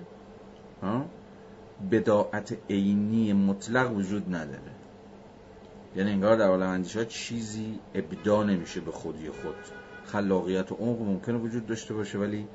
بداعت 1.91 2.57
عینی 2.69 3.33
مطلق 3.33 3.91
وجود 3.91 4.35
نداره. 4.35 4.71
یعنی 5.95 6.11
انگار 6.11 6.35
در 6.35 6.47
عالم 6.47 6.69
اندیشه 6.69 7.05
چیزی 7.05 7.79
ابدا 7.95 8.43
نمیشه 8.43 8.81
به 8.81 8.91
خودی 8.91 9.29
خود. 9.29 9.78
خلاقیت 10.11 10.71
و 10.71 10.75
عمق 10.75 11.01
ممکنه 11.01 11.37
وجود 11.37 11.67
داشته 11.67 11.93
باشه 11.93 12.17
ولی 12.17 12.47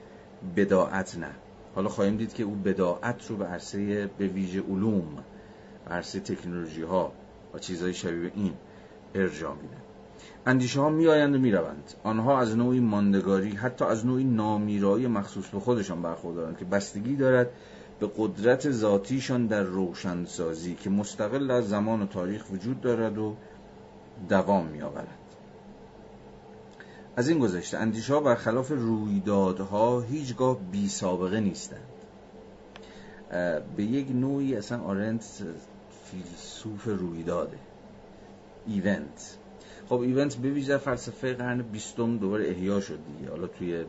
بداعت 0.57 1.19
نه. 1.19 1.31
حالا 1.75 1.89
خواهیم 1.89 2.17
دید 2.17 2.33
که 2.33 2.43
او 2.43 2.55
بداعت 2.55 3.27
رو 3.31 3.37
به 3.37 3.45
عرصه 3.45 4.07
به 4.19 4.27
ویژه 4.27 4.63
علوم 4.63 5.25
عرصه 5.91 6.21
تکنولوژی 6.21 6.83
ها 6.83 7.13
و 7.55 7.59
چیزهای 7.59 7.95
شبیه 7.95 8.33
این 8.35 8.53
ارجاع 9.15 9.55
میده 9.55 9.77
اندیشه 10.47 10.81
ها 10.81 10.89
میآیند 10.89 11.35
و 11.35 11.39
می‌روند. 11.39 11.95
آنها 12.03 12.39
از 12.39 12.57
نوعی 12.57 12.81
ماندگاری 12.81 13.51
حتی 13.51 13.85
از 13.85 14.07
نوعی 14.07 14.25
نامیرایی 14.25 15.07
مخصوص 15.07 15.49
به 15.49 15.61
خودشان 15.61 16.03
برخوردارند 16.03 16.59
که 16.59 16.65
بستگی 16.65 17.17
دارد 17.17 17.51
به 18.01 18.11
قدرت 18.17 18.71
ذاتیشان 18.71 19.47
در 19.47 19.63
روشنسازی 19.63 20.75
که 20.75 20.91
مستقل 20.91 21.51
از 21.51 21.69
زمان 21.69 22.03
و 22.03 22.07
تاریخ 22.07 22.51
وجود 22.51 22.81
دارد 22.81 23.19
و 23.19 23.35
دوام 24.29 24.67
میآورد. 24.67 25.19
از 27.17 27.29
این 27.29 27.39
گذشته 27.39 27.79
اندیشه 27.79 28.15
ها 28.15 28.21
برخلاف 28.21 28.71
رویدادها 28.71 30.01
هیچگاه 30.01 30.59
بی 30.73 30.89
سابقه 30.89 31.41
نیستند. 31.41 31.89
به 33.77 33.85
یک 33.85 34.11
نوعی 34.11 34.57
اصلا 34.57 34.81
آرنت 34.81 35.45
فیلسوف 36.05 36.85
رویداده. 36.85 37.59
ایونت. 38.67 39.39
خب 39.89 40.01
ایونت 40.01 40.37
به 40.37 40.51
ویژه 40.51 40.77
فلسفه 40.77 41.35
قرن 41.35 41.63
بیستم 41.63 42.19
دوباره 42.19 42.51
احیا 42.51 42.81
شد 42.81 42.99
دیگه. 43.07 43.31
حالا 43.31 43.47
توی 43.47 43.85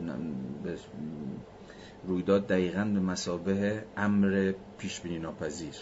رویداد 2.06 2.46
دقیقا 2.46 2.84
به 2.84 3.00
مسابه 3.00 3.84
امر 3.96 4.52
پیش 4.78 5.00
بینی 5.00 5.18
ناپذیر. 5.18 5.74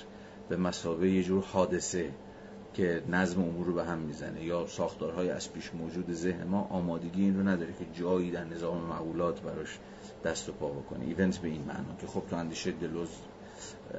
به 0.48 0.56
مسابه 0.56 1.10
یه 1.10 1.22
جور 1.22 1.44
حادثه. 1.44 2.10
که 2.74 3.02
نظم 3.08 3.42
امور 3.42 3.66
رو 3.66 3.74
به 3.74 3.84
هم 3.84 3.98
می‌زنه 3.98 4.44
یا 4.44 4.66
ساختارهای 4.66 5.30
از 5.30 5.52
پیش 5.52 5.74
موجود 5.74 6.12
ذهن 6.12 6.44
ما 6.44 6.60
آمادگی 6.70 7.22
این 7.22 7.36
رو 7.36 7.48
نداره 7.48 7.72
که 7.72 8.00
جایی 8.00 8.30
در 8.30 8.44
نظام 8.44 8.84
معقولات 8.84 9.40
براش 9.40 9.78
دست 10.24 10.48
و 10.48 10.52
پا 10.52 10.68
بکنه. 10.68 11.04
ایونت 11.04 11.38
به 11.38 11.48
این 11.48 11.60
معنا 11.60 11.96
که 12.00 12.06
خب 12.06 12.22
تو 12.30 12.36
اندیشه 12.36 12.70
دلوز 12.70 13.08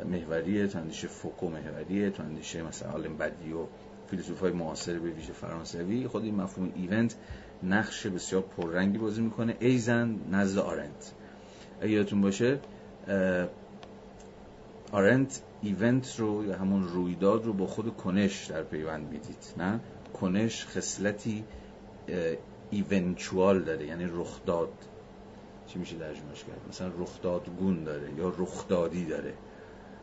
محوریه 0.05 0.67
تو 0.67 0.79
اندیشه 0.79 1.07
فوکو 1.07 1.49
محوریه 1.49 2.09
تو 2.09 2.23
اندیشه 2.23 2.63
مثلا 2.63 2.91
آلم 2.91 3.17
بدی 3.17 3.53
و 3.53 3.65
فیلسوف 4.07 4.43
معاصر 4.43 4.99
به 4.99 5.09
ویژه 5.09 5.33
فرانسوی. 5.33 6.07
خود 6.07 6.23
این 6.23 6.35
مفهوم 6.35 6.71
ایونت 6.75 7.15
نقش 7.63 8.07
بسیار 8.07 8.41
پررنگی 8.41 8.97
بازی 8.97 9.21
می‌کنه. 9.21 9.55
ایزن 9.59 10.19
نزد 10.31 10.57
آرنت. 10.57 11.11
اگه 11.81 11.91
یادتون 11.91 12.21
باشه 12.21 12.59
آرنت 14.91 15.41
event 15.65 16.19
رو 16.19 16.45
یا 16.45 16.55
همون 16.55 16.87
رویداد 16.87 17.45
رو 17.45 17.53
با 17.53 17.67
خود 17.67 17.97
کنش 17.97 18.45
در 18.45 18.63
پیوند 18.63 19.09
می‌دید 19.11 19.53
نه؟ 19.57 19.79
کنش 20.13 20.65
خصلتی 20.65 21.43
eventual 22.71 23.63
داره 23.63 23.85
یعنی 23.85 24.05
رخداد. 24.05 24.73
چی 25.67 25.79
میشه 25.79 25.97
ترجمهش 25.97 26.43
کرد؟ 26.43 26.69
مثلا 26.69 26.91
رخدادگون 26.97 27.83
داره 27.83 28.13
یا 28.17 28.33
رخدادی 28.37 29.05
داره. 29.05 29.33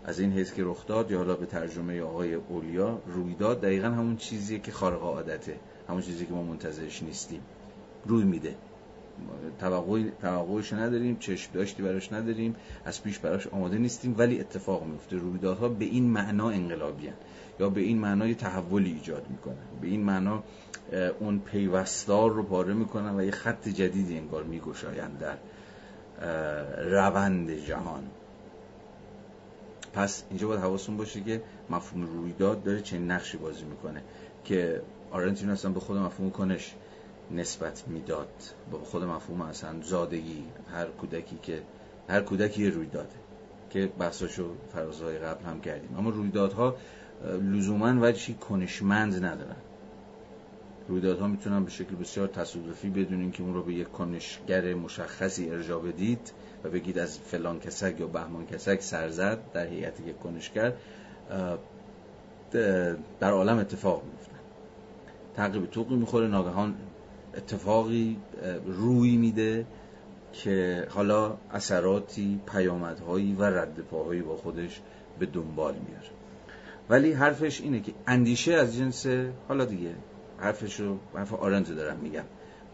از 0.04 0.18
این 0.20 0.32
حیث 0.32 0.52
که 0.52 0.64
رخداد 0.64 1.10
یا 1.10 1.18
حالا 1.18 1.34
به 1.34 1.46
ترجمه 1.46 2.02
آقای 2.02 2.34
اولیا 2.34 2.98
رویداد 3.06 3.60
دقیقا 3.60 3.88
همون 3.88 4.16
چیزیه 4.16 4.58
که 4.58 4.72
خارق 4.72 5.02
عادته 5.02 5.60
همون 5.88 6.02
چیزی 6.02 6.26
که 6.26 6.32
ما 6.32 6.42
منتظرش 6.42 7.02
نیستیم. 7.02 7.40
روی 8.06 8.24
میده. 8.24 8.54
توقعی 9.60 10.12
توقعش 10.20 10.72
نداریم 10.72 11.16
چشم 11.18 11.52
داشتی 11.52 11.82
براش 11.82 12.12
نداریم 12.12 12.56
از 12.84 13.02
پیش 13.02 13.18
براش 13.18 13.46
آماده 13.46 13.78
نیستیم 13.78 14.14
ولی 14.18 14.40
اتفاق 14.40 14.84
میفته. 14.84 15.16
رویدادها 15.16 15.68
به 15.68 15.84
این 15.84 16.04
معنا 16.04 16.50
انقلابی 16.50 17.08
یا 17.60 17.68
به 17.68 17.80
این 17.80 17.98
معنا 17.98 18.34
تحولی 18.34 18.92
ایجاد 18.92 19.26
می‌کنن. 19.30 19.80
به 19.80 19.86
این 19.86 20.02
معنا 20.02 20.42
اون 21.20 21.38
پیوستار 21.38 22.30
رو 22.32 22.42
پاره 22.42 22.74
می‌کنن 22.74 23.16
و 23.16 23.24
یه 23.24 23.30
خط 23.30 23.68
جدیدی 23.68 24.18
انگار 24.18 24.44
میگشایند 24.44 25.18
در 25.18 25.36
روند 26.90 27.50
جهان. 27.50 28.02
پس 29.92 30.24
اینجا 30.30 30.46
باید 30.46 30.60
حواستون 30.60 30.96
باشه 30.96 31.20
که 31.20 31.42
مفهوم 31.70 32.06
رویداد 32.06 32.62
داره 32.62 32.80
چه 32.80 32.98
نقشی 32.98 33.36
بازی 33.36 33.64
می‌کنه 33.64 34.02
که 34.44 34.82
آرنتین 35.10 35.50
اصلا 35.50 35.70
به 35.70 35.80
خود 35.80 35.96
مفهوم 35.96 36.30
کنش 36.30 36.74
نسبت 37.30 37.84
می‌داد. 37.88 38.28
با 38.70 38.78
خود 38.78 39.04
مفهوم 39.04 39.40
اصلا 39.40 39.80
زادگی 39.82 40.44
هر 40.72 40.86
کودکی 40.86 41.38
که 41.42 41.62
هر 42.08 42.20
کودکی 42.20 42.70
روی 42.70 42.86
داده 42.86 43.08
که 43.70 43.86
بحثاشو 43.98 44.54
فرازهای 44.72 45.18
قبل 45.18 45.44
هم 45.44 45.60
کردیم. 45.60 45.96
اما 45.98 46.10
رویدادها 46.10 46.76
لزوما 47.42 47.94
وجهی 48.00 48.34
کنشمند 48.34 49.24
ندارن. 49.24 49.56
رویدادها 50.88 51.26
می‌تونن 51.26 51.64
به 51.64 51.70
شکل 51.70 51.94
بسیار 51.94 52.28
تصادفی 52.28 52.90
بدون 52.90 53.30
که 53.30 53.42
اون 53.42 53.54
رو 53.54 53.62
به 53.62 53.74
یک 53.74 53.92
کنشگر 53.92 54.74
مشخصی 54.74 55.50
ارجاع 55.50 55.82
بدید 55.82 56.32
و 56.64 56.68
بگید 56.68 56.98
از 56.98 57.18
فلان 57.18 57.60
کسک 57.60 58.00
یا 58.00 58.06
بهمان 58.06 58.46
کسک 58.46 58.80
سرزد 58.80 59.38
در 59.52 59.66
هیئت 59.66 60.00
یک 60.00 60.18
کنشگر 60.18 60.72
در 63.20 63.30
عالم 63.30 63.58
اتفاق 63.58 64.02
میفتن 64.04 64.38
تقریب 65.36 65.66
توقی 65.66 65.94
می‌خوره 65.94 66.28
ناگهان 66.28 66.74
اتفاقی 67.36 68.16
روی 68.66 69.16
میده 69.16 69.66
که 70.32 70.86
حالا 70.90 71.36
اثراتی 71.50 72.40
پیامدهایی 72.52 73.34
و 73.34 73.44
رد 73.44 73.80
پاهایی 73.80 74.22
با 74.22 74.36
خودش 74.36 74.80
به 75.18 75.26
دنبال 75.26 75.74
میاره. 75.74 76.10
ولی 76.90 77.12
حرفش 77.12 77.60
اینه 77.60 77.80
که 77.80 77.92
اندیشه 78.06 78.54
از 78.54 78.76
جنس 78.76 79.06
حالا 79.48 79.64
دیگه 79.64 79.94
حرفش 80.38 80.80
رو 80.80 80.98
حرف 81.14 81.32
آرنز 81.32 81.70
دارم 81.70 81.96
میگم. 81.96 82.24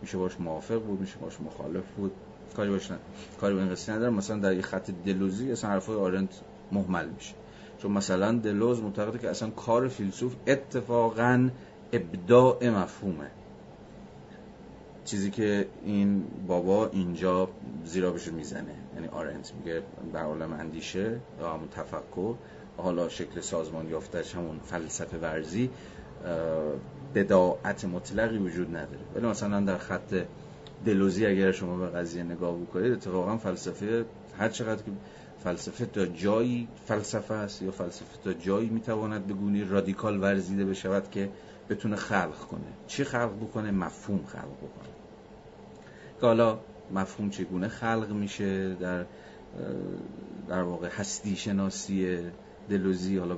میشه 0.02 0.18
باش 0.18 0.40
موافق 0.40 0.82
بود 0.82 1.00
میشه 1.00 1.16
باش 1.18 1.40
مخالف 1.40 1.84
بود. 1.96 2.12
کاری 2.56 2.70
باش 2.70 2.90
نه 2.90 2.98
کاری 3.40 3.54
با 3.54 3.60
این 3.60 3.70
قصه 3.70 3.92
ندارم. 3.92 4.14
مثلا 4.14 4.38
در 4.38 4.54
یه 4.54 4.62
خط 4.62 4.90
دلوزی 5.06 5.52
اصلا 5.52 5.70
حرفای 5.70 5.96
آرنت 5.96 6.40
محمل 6.72 7.08
میشه. 7.08 7.34
چون 7.78 7.92
مثلا 7.92 8.32
دلوز 8.32 8.82
معتقده 8.82 9.18
که 9.18 9.30
اصلا 9.30 9.50
کار 9.50 9.88
فیلسوف 9.88 10.34
اتفاقا 10.46 11.50
ابداع 11.92 12.68
مفهومه. 12.68 13.30
چیزی 15.10 15.30
که 15.30 15.66
این 15.84 16.24
بابا 16.46 16.88
اینجا 16.88 17.48
زیرا 17.84 18.10
بشه 18.10 18.30
می‌زنه. 18.30 18.74
یعنی 18.94 19.08
آرنت 19.08 19.52
میگه 19.58 19.82
در 20.12 20.22
عالم 20.22 20.52
اندیشه 20.52 21.20
یا 21.40 21.52
همون 21.52 21.68
تفکر. 21.68 22.34
حالا 22.76 23.08
شکل 23.08 23.40
سازمان 23.40 23.88
یافتش 23.88 24.34
همون 24.34 24.58
فلسفه 24.64 25.18
ورزی 25.18 25.70
بداعت 27.14 27.84
مطلقی 27.84 28.38
وجود 28.38 28.68
نداره. 28.76 29.00
ولی 29.14 29.26
مثلا 29.26 29.60
در 29.60 29.78
خط 29.78 30.14
دلوزی 30.84 31.26
اگر 31.26 31.52
شما 31.52 31.76
به 31.76 31.86
قضیه 31.86 32.22
نگاه 32.22 32.56
بکنید 32.58 32.92
اتفاقا 32.92 33.36
فلسفه 33.36 34.04
هر 34.38 34.48
چقدر 34.48 34.82
که 34.82 34.90
فلسفه 35.44 35.86
تا 35.86 36.06
جایی 36.06 36.68
فلسفه 36.86 37.34
است 37.34 37.62
یا 37.62 37.70
فلسفه 37.70 38.22
تا 38.24 38.32
جایی 38.32 38.68
می‌تواند 38.68 39.26
به 39.26 39.34
گونی 39.34 39.64
رادیکال 39.64 40.22
ورزیده 40.22 40.64
بشود 40.64 41.10
که 41.10 41.28
بتونه 41.70 41.96
خلق 41.96 42.38
کنه. 42.38 42.60
چی 42.86 43.04
خلق 43.04 43.36
بکنه؟ 43.36 43.70
مفهوم 43.70 44.24
خلق 44.26 44.56
بکنه. 44.56 44.87
حالا 46.26 46.58
مفهوم 46.94 47.30
چگونه 47.30 47.68
خلق 47.68 48.12
میشه 48.12 48.74
در 48.74 49.04
در 50.48 50.62
واقع 50.62 50.88
هستی 50.88 51.36
شناسی 51.36 52.18
دلوزی 52.68 53.18
حالا 53.18 53.36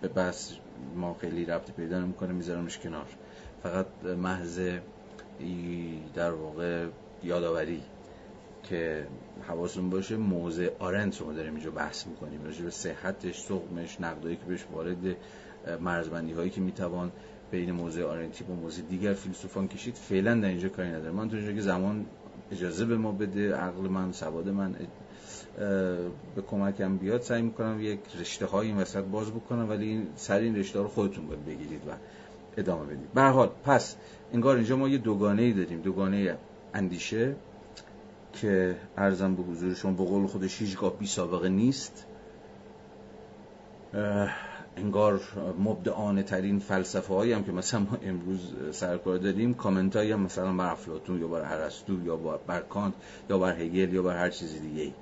به 0.00 0.08
بس 0.08 0.52
ما 0.94 1.14
خیلی 1.14 1.44
ربط 1.44 1.70
پیدا 1.70 2.00
نمی‌کنه 2.00 2.32
میذارمش 2.32 2.78
کنار. 2.78 3.06
فقط 3.62 3.86
محض 4.04 4.60
در 6.14 6.32
واقع 6.32 6.86
یادآوری 7.22 7.82
که 8.62 9.06
حواستون 9.48 9.90
باشه 9.90 10.16
موضع 10.16 10.70
آرنت 10.78 11.20
رو 11.20 11.32
داریم 11.32 11.54
اینجا 11.54 11.70
بحث 11.70 12.06
می‌کنیم. 12.06 12.44
راجع 12.44 12.64
به 12.64 12.70
صحتش 12.70 13.40
سقمش 13.40 14.00
نقدایی 14.00 14.36
که 14.36 14.44
بهش 14.44 14.66
وارد 14.72 15.16
مرزبندی 15.80 16.32
هایی 16.32 16.50
که 16.50 16.60
می‌توان 16.60 17.12
بین 17.50 17.72
موضع 17.72 18.04
آرنتی 18.04 18.44
با 18.44 18.54
موضع 18.54 18.82
دیگر 18.82 19.12
فیلسوفان 19.12 19.68
کشید 19.68 19.94
فعلا 19.94 20.34
در 20.34 20.48
اینجا 20.48 20.68
کاری 20.68 20.88
نداره 20.88 21.10
من 21.10 21.28
تو 21.28 21.52
که 21.52 21.60
زمان 21.60 22.06
اجازه 22.52 22.84
به 22.84 22.96
ما 22.96 23.12
بده 23.12 23.54
عقل 23.54 23.88
من 23.88 24.12
سواد 24.12 24.48
من 24.48 24.74
به 26.36 26.42
کمکم 26.50 26.96
بیاد 26.96 27.20
سعی 27.20 27.42
می‌کنم 27.42 27.78
یک 27.80 28.00
رشته 28.20 28.46
های 28.46 28.66
این 28.66 28.76
وسط 28.76 29.04
باز 29.04 29.30
بکنم 29.30 29.68
ولی 29.68 30.06
سر 30.16 30.38
این 30.38 30.56
رشته 30.56 30.78
رو 30.78 30.88
خودتون 30.88 31.26
باید 31.26 31.44
بگیرید 31.44 31.80
و 31.88 31.92
ادامه 32.56 32.84
بدید. 32.84 33.12
به 33.14 33.22
حال 33.22 33.50
پس 33.64 33.96
انگار 34.32 34.56
اینجا 34.56 34.76
ما 34.76 34.88
یه 34.88 34.98
دوگانه 34.98 35.42
ای 35.42 35.52
داریم. 35.52 35.80
دوگانه 35.80 36.36
اندیشه 36.74 37.36
که 38.32 38.76
ارزم 38.96 39.34
به 39.34 39.42
حضور 39.42 39.74
شما 39.74 39.92
به 39.92 40.04
قول 40.04 40.26
خودش 40.26 40.60
هیچگاه 40.60 40.98
بی 40.98 41.06
سابقه 41.06 41.48
نیست. 41.48 42.06
انگار 44.76 45.20
مبدعانه 45.58 46.22
ترین 46.22 46.58
فلسفه 46.58 47.14
هایی 47.14 47.32
هم 47.32 47.44
که 47.44 47.52
مثلا 47.52 47.80
ما 47.80 47.98
امروز 48.02 48.54
سرکار 48.70 49.18
داریم 49.18 49.54
کامنت 49.54 49.96
هم 49.96 50.20
مثلا 50.20 50.52
بر 50.56 50.72
افلاتون 50.72 51.20
یا 51.20 51.28
بر 51.28 51.40
ارسطو 51.52 52.04
یا 52.04 52.16
بر 52.16 52.60
کانت 52.60 52.94
یا 53.30 53.38
بر 53.38 53.60
هگل 53.60 53.94
یا 53.94 54.02
بر 54.02 54.16
هر 54.16 54.30
چیزی 54.30 54.60
دیگه 54.60 54.82
ای 54.82 54.92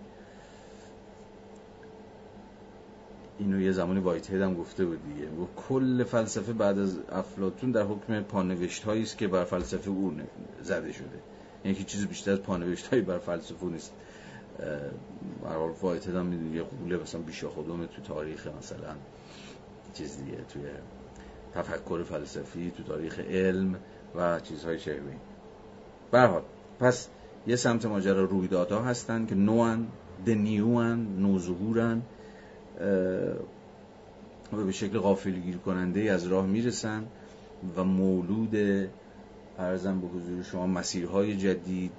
اینو 3.39 3.61
یه 3.61 3.72
زمانی 3.72 4.01
وایت 4.01 4.31
هم 4.31 4.55
گفته 4.55 4.85
بود 4.85 4.99
دیگه. 5.14 5.29
و 5.29 5.47
کل 5.57 6.05
فلسفه 6.05 6.53
بعد 6.53 6.79
از 6.79 6.99
افلاتون 7.12 7.70
در 7.70 7.83
حکم 7.83 8.20
پانوشت 8.20 8.85
هایی 8.85 9.03
است 9.03 9.18
که 9.18 9.29
بر 9.29 9.45
فلسفه 9.45 9.91
او 9.91 10.12
زده 10.62 10.93
شده. 10.93 11.18
یعنی 11.64 11.77
که 11.77 11.85
چیز 11.85 12.07
بیشتر 12.07 12.33
از 12.33 12.43
پانوشت 12.43 12.87
هایی 12.87 13.03
بر 13.03 13.18
فلسفه 13.18 13.66
نیست. 13.66 13.93
برحال 15.43 15.70
وایت 15.83 16.09
هم 16.09 16.27
می‌دونی 16.27 16.57
یه 16.57 16.62
قوله 16.62 16.97
مثلا 16.97 17.20
بیشا 17.20 17.49
خودم 17.51 17.87
تو 17.87 18.03
تاریخ 18.03 18.47
مثلا. 18.59 18.95
چیز 19.95 20.17
دیگه 20.25 20.37
توی 20.49 20.63
تفکر 21.55 22.03
فلسفی 22.03 22.73
تو 22.77 22.83
تاریخ 22.83 23.21
علم 23.21 23.77
و 24.15 24.41
چیزهای 24.41 24.79
شبیه 24.79 25.17
برحال 26.11 26.43
پس 26.81 27.09
یه 27.47 27.57
سمت 27.57 27.87
ماجرا 27.87 28.25
رویدادها 28.25 28.83
هستن 28.83 29.27
که 29.27 29.35
نوان 29.35 29.87
دنیوان 30.27 31.17
نوظهورن 31.19 32.03
و 34.53 34.65
به 34.65 34.73
شکل 34.73 34.99
غافلگیر 34.99 35.57
کننده 35.57 36.01
از 36.01 36.27
راه 36.27 36.47
می‌رسن 36.47 37.05
و 37.77 37.85
مولود 37.85 38.57
ارزم 39.59 40.01
به 40.01 40.07
حضور 40.07 40.43
شما 40.43 40.67
مسیرهای 40.67 41.37
جدید 41.37 41.93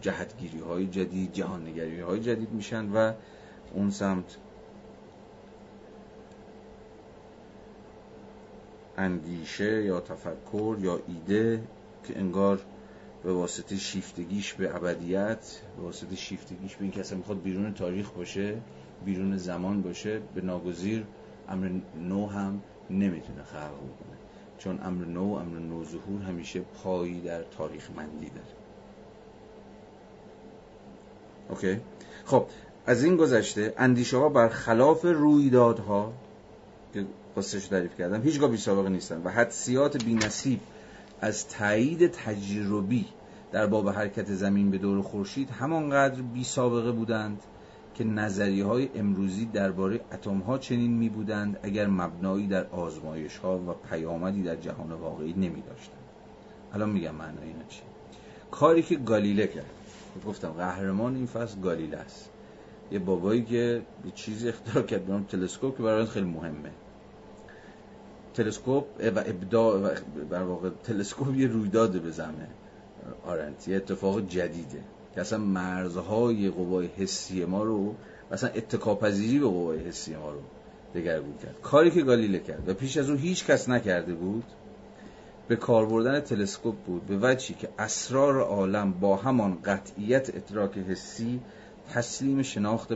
جهتگیری 0.00 0.58
های 0.58 0.86
جدید 0.86 1.32
جهاننگری 1.32 2.00
های 2.00 2.20
جدید 2.20 2.52
میشن 2.52 2.92
و 2.92 3.12
اون 3.74 3.90
سمت 3.90 4.36
اندیشه 8.98 9.84
یا 9.84 10.00
تفکر 10.00 10.76
یا 10.80 11.00
ایده 11.08 11.62
که 12.04 12.18
انگار 12.18 12.60
به 13.22 13.32
واسطه 13.32 13.76
شیفتگیش 13.76 14.54
به 14.54 14.76
ابدیت 14.76 15.60
به 15.76 15.82
واسطه 15.82 16.16
شیفتگیش 16.16 16.76
به 16.76 16.82
این 16.82 16.90
کسی 16.92 17.14
می‌خواد 17.14 17.42
بیرون 17.42 17.74
تاریخ 17.74 18.10
باشه 18.10 18.60
بیرون 19.04 19.36
زمان 19.36 19.82
باشه 19.82 20.20
به 20.34 20.40
ناگزیر 20.40 21.04
امر 21.48 21.70
نو 21.96 22.26
هم 22.26 22.60
نمی‌تونه 22.90 23.42
خلق 23.42 23.74
بکنه. 23.74 24.16
چون 24.58 24.78
امر 24.82 25.04
نو 25.04 25.32
امر 25.32 25.58
نو 25.58 25.84
ظهور 25.84 26.22
همیشه 26.22 26.60
پایی 26.60 27.20
در 27.20 27.42
تاریخ 27.42 27.90
مندی 27.96 28.30
داره. 28.30 28.46
اوکی؟ 31.48 31.80
خب 32.24 32.46
از 32.86 33.04
این 33.04 33.16
گذشته 33.16 33.74
اندیشه 33.76 34.16
ها 34.16 34.28
بر 34.28 34.48
خلاف 34.48 35.04
رویدادها 35.04 36.12
قصهش 37.38 37.66
تعریف 37.66 37.98
کردم. 37.98 38.22
هیچگاه 38.22 38.50
بی 38.50 38.56
سابقه 38.56 38.88
نیستن 38.88 39.22
و 39.24 39.28
حدسیات 39.28 40.04
بی 40.04 40.14
نصیب 40.14 40.60
از 41.20 41.48
تایید 41.48 42.10
تجربی 42.10 43.06
در 43.52 43.66
باب 43.66 43.88
حرکت 43.88 44.32
زمین 44.32 44.70
به 44.70 44.78
دور 44.78 45.02
خورشید 45.02 45.50
همانقدر 45.50 46.22
بی 46.22 46.44
سابقه 46.44 46.92
بودند 46.92 47.42
که 47.94 48.04
نظریه 48.04 48.64
های 48.64 48.88
امروزی 48.94 49.44
درباره 49.44 50.00
اتم 50.12 50.38
ها 50.38 50.58
چنین 50.58 50.90
می 50.90 51.08
بودند 51.08 51.58
اگر 51.62 51.86
مبنایی 51.86 52.46
در 52.46 52.66
آزمایش 52.66 53.36
ها 53.36 53.58
و 53.58 53.72
پیامدی 53.90 54.42
در 54.42 54.56
جهان 54.56 54.92
واقعی 54.92 55.32
نمی 55.32 55.62
داشتند 55.62 55.98
الان 56.74 56.90
میگم 56.90 57.14
معنی 57.14 57.38
اینا 57.42 57.64
چی 57.68 57.80
کاری 58.50 58.82
که 58.82 58.96
گالیله 58.96 59.46
کرد. 59.46 59.70
گفتم 60.26 60.48
قهرمان 60.48 61.16
این 61.16 61.26
فصل 61.26 61.60
گالیله 61.60 61.96
است. 61.96 62.30
یه 62.92 62.98
بابایی 62.98 63.44
که 63.44 63.82
یه 64.04 64.10
چیزی 64.14 64.48
اختراع 64.48 64.84
کرد 64.84 65.06
به 65.06 65.20
تلسکوپ 65.28 65.76
که 65.76 65.82
برای 65.82 66.06
خیلی 66.06 66.26
مهمه. 66.26 66.70
تلسکوپ 68.38 68.84
و 69.16 69.18
ابداع 69.18 69.80
و 69.80 69.90
بر 70.30 70.42
واقع 70.42 70.70
تلسکوپ 70.84 71.36
یه 71.36 71.46
رویداد 71.46 72.00
به 72.02 72.10
زمه 72.10 72.48
آرنت 73.26 73.68
یه 73.68 73.76
اتفاق 73.76 74.26
جدیده 74.26 74.82
که 75.14 75.20
اصلا 75.20 75.38
مرزهای 75.38 76.50
قوای 76.50 76.86
حسی 76.86 77.44
ما 77.44 77.62
رو 77.62 77.94
اصلا 78.32 78.50
اتکاپذیری 78.50 79.38
به 79.38 79.46
قوای 79.46 79.78
حسی 79.78 80.16
ما 80.16 80.30
رو 80.30 80.40
دگرگون 80.94 81.34
کرد. 81.42 81.60
کاری 81.62 81.90
که 81.90 82.02
گالیله 82.02 82.38
کرد 82.38 82.68
و 82.68 82.74
پیش 82.74 82.96
از 82.96 83.10
او 83.10 83.16
هیچ 83.16 83.46
کس 83.46 83.68
نکرده 83.68 84.14
بود 84.14 84.44
به 85.48 85.56
کار 85.56 85.86
بردن 85.86 86.20
تلسکوپ 86.20 86.76
بود 86.76 87.06
به 87.06 87.18
وجهی 87.22 87.54
که 87.54 87.68
اسرار 87.78 88.40
عالم 88.40 88.92
با 88.92 89.16
همان 89.16 89.58
قطعیت 89.64 90.36
ادراک 90.36 90.78
حسی 90.78 91.40
تسلیم 91.94 92.42
شناخت 92.42 92.88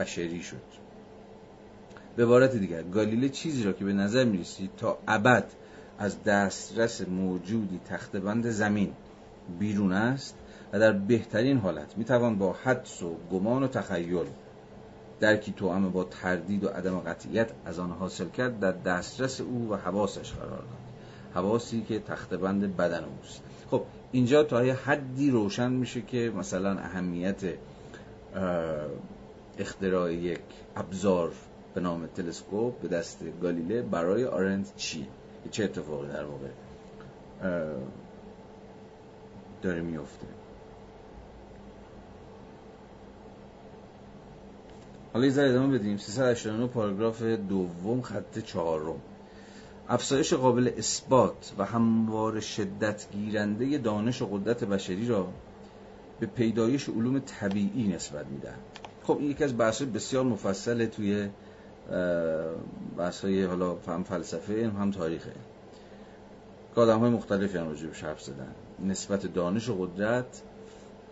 بشری 0.00 0.42
شد. 0.42 0.87
به 2.18 2.24
عبارت 2.24 2.56
دیگر 2.56 2.82
گالیله 2.82 3.28
چیزی 3.28 3.64
را 3.64 3.72
که 3.72 3.84
به 3.84 3.92
نظر 3.92 4.24
می 4.24 4.44
تا 4.76 4.98
ابد 5.08 5.44
از 5.98 6.24
دسترس 6.24 7.00
موجودی 7.00 7.80
تختبند 7.88 8.50
زمین 8.50 8.92
بیرون 9.58 9.92
است 9.92 10.36
و 10.72 10.78
در 10.78 10.92
بهترین 10.92 11.58
حالت 11.58 11.96
می 11.96 12.04
توان 12.04 12.38
با 12.38 12.52
حدس 12.52 13.02
و 13.02 13.16
گمان 13.32 13.62
و 13.62 13.68
تخیل 13.68 14.26
درکی 15.20 15.52
تو 15.52 15.90
با 15.90 16.04
تردید 16.04 16.64
و 16.64 16.68
عدم 16.68 16.98
قطعیت 16.98 17.50
از 17.64 17.78
آن 17.78 17.90
حاصل 17.90 18.28
کرد 18.28 18.60
در 18.60 18.72
دسترس 18.72 19.40
او 19.40 19.68
و 19.70 19.76
حواسش 19.76 20.32
قرار 20.32 20.50
داد. 20.50 20.78
حواسی 21.34 21.84
که 21.88 22.00
تختبند 22.00 22.76
بدن 22.76 23.04
اوست. 23.04 23.42
خب 23.70 23.82
اینجا 24.12 24.42
تا 24.42 24.64
یه 24.64 24.74
حدی 24.74 25.30
روشن 25.30 25.72
میشه 25.72 26.00
که 26.00 26.32
مثلا 26.36 26.78
اهمیت 26.78 27.42
اختراع 29.58 30.14
یک 30.14 30.40
ابزار 30.76 31.32
به 31.74 31.80
نام 31.80 32.06
تلسکوپ 32.06 32.80
به 32.80 32.88
دست 32.88 33.18
گالیله 33.42 33.82
برای 33.82 34.24
آرنت 34.24 34.76
چیه 34.76 35.06
چه 35.50 35.64
اتفاقی 35.64 36.08
در 36.08 36.24
واقع 36.24 36.48
داره 39.62 39.80
میفته 39.80 40.26
حالا 45.12 45.26
یه 45.26 45.42
ادامه 45.42 45.78
بدیم. 45.78 45.96
389 45.96 46.66
پاراگراف 46.66 47.22
دوم 47.22 48.02
خط 48.02 48.38
چهارم. 48.38 49.00
افزایش 49.88 50.32
قابل 50.32 50.70
اثبات 50.76 51.52
و 51.58 51.64
هموار 51.64 52.40
شدت 52.40 53.06
گیرنده 53.12 53.78
دانش 53.78 54.22
و 54.22 54.26
قدرت 54.26 54.64
بشری 54.64 55.08
را 55.08 55.28
به 56.20 56.26
پیدایش 56.26 56.88
علوم 56.88 57.18
طبیعی 57.18 57.88
نسبت 57.88 58.26
میدن 58.26 58.54
خب 59.02 59.16
این 59.20 59.30
یکی 59.30 59.44
از 59.44 59.58
بحث 59.58 59.82
بسیار 59.82 60.24
مفصله 60.24 60.86
توی 60.86 61.28
بحث 62.98 63.24
های 63.24 63.44
حالا 63.44 63.76
هم 63.86 64.02
فلسفه 64.02 64.70
هم 64.78 64.90
تاریخه. 64.90 65.32
که 66.74 66.80
آدم 66.80 66.98
های 66.98 67.10
مختلفی 67.10 67.58
هم 67.58 67.68
راجع 67.68 67.88
حرف 67.88 68.22
زدن. 68.22 68.54
نسبت 68.86 69.26
دانش 69.26 69.68
و 69.68 69.86
قدرت 69.86 70.42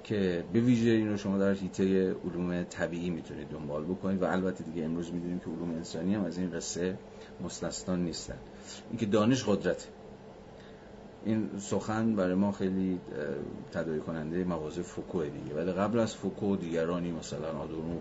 که 0.04 0.44
به 0.52 0.60
ویژه 0.60 0.90
این 0.90 1.10
رو 1.10 1.16
شما 1.16 1.38
در 1.38 1.52
حیطه 1.52 2.10
علوم 2.10 2.62
طبیعی 2.62 3.10
می‌تونید 3.10 3.48
دنبال 3.48 3.84
بکنید 3.84 4.22
و 4.22 4.24
البته 4.24 4.64
دیگه 4.64 4.84
امروز 4.84 5.12
می‌دونیم 5.12 5.38
که 5.38 5.46
علوم 5.46 5.70
انسانی 5.70 6.14
هم 6.14 6.24
از 6.24 6.38
این 6.38 6.50
قصه 6.50 6.98
مستثنا 7.44 7.96
نیستن. 7.96 8.38
اینکه 8.90 9.06
دانش 9.06 9.44
قدرت. 9.44 9.88
این 11.26 11.50
سخن 11.58 12.16
برای 12.16 12.34
ما 12.34 12.52
خیلی 12.52 13.00
تداعی 13.72 14.00
کننده 14.00 14.44
مواضع 14.44 14.82
فوکو 14.82 15.22
دیگه. 15.24 15.54
ولی 15.56 15.72
قبل 15.72 15.98
از 15.98 16.14
فوکو 16.14 16.56
دیگرانی 16.56 17.12
مثلا 17.12 17.50
آدورنو 17.58 17.94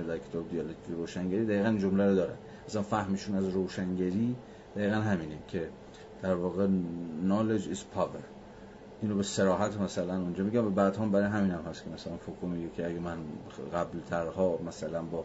و 0.00 0.02
در 0.08 0.18
کتاب 0.18 0.50
دیالکتیک 0.50 0.96
روشنگری 0.96 1.46
دقیقا 1.46 1.72
جمله 1.78 2.08
رو 2.08 2.14
دارن 2.14 2.34
مثلا 2.68 2.82
فهمشون 2.82 3.36
از 3.36 3.48
روشنگری 3.48 4.36
دقیقا 4.76 4.96
همینه 4.96 5.38
که 5.48 5.68
در 6.22 6.34
واقع 6.34 6.66
knowledge 7.28 7.74
is 7.74 7.98
power. 7.98 8.22
اینو 9.02 9.16
به 9.16 9.22
صراحت 9.22 9.80
مثلا 9.80 10.20
اونجا 10.20 10.44
میگم 10.44 10.66
و 10.66 10.70
بعد 10.70 10.96
هم 10.96 11.10
برای 11.10 11.26
همین 11.26 11.50
هم 11.50 11.60
هست 11.70 11.84
که 11.84 11.90
مثلا 11.90 12.16
فوکو 12.16 12.46
میگه 12.46 12.70
که 12.76 12.86
اگه 12.86 12.98
من 12.98 13.18
قبل 13.74 13.98
ترها 14.10 14.58
مثلا 14.66 15.02
با 15.02 15.24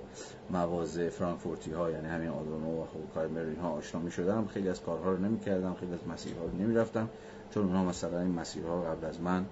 مواضع 0.50 1.10
فرانکفورتی 1.10 1.72
ها 1.72 1.92
یعنی 1.92 2.08
همین 2.08 2.30
آدورنو 2.30 2.82
و 2.82 2.86
هورکهایمر 2.94 3.40
اینها 3.40 3.70
آشنا 3.70 4.02
می‌شدم 4.02 4.48
خیلی 4.48 4.70
از 4.70 4.82
کارها 4.82 5.12
رو 5.12 5.18
نمی‌کردم 5.18 5.74
خیلی 5.74 5.94
از 5.94 6.00
مسیرها 6.08 6.46
رو 6.46 6.58
نمی‌رفتم. 6.58 7.10
چون 7.52 7.64
اونها 7.64 7.84
مثلا 7.84 8.20
این 8.20 8.32
مسیرها 8.32 8.82
قبل 8.82 9.06
از 9.06 9.22
من 9.22 9.46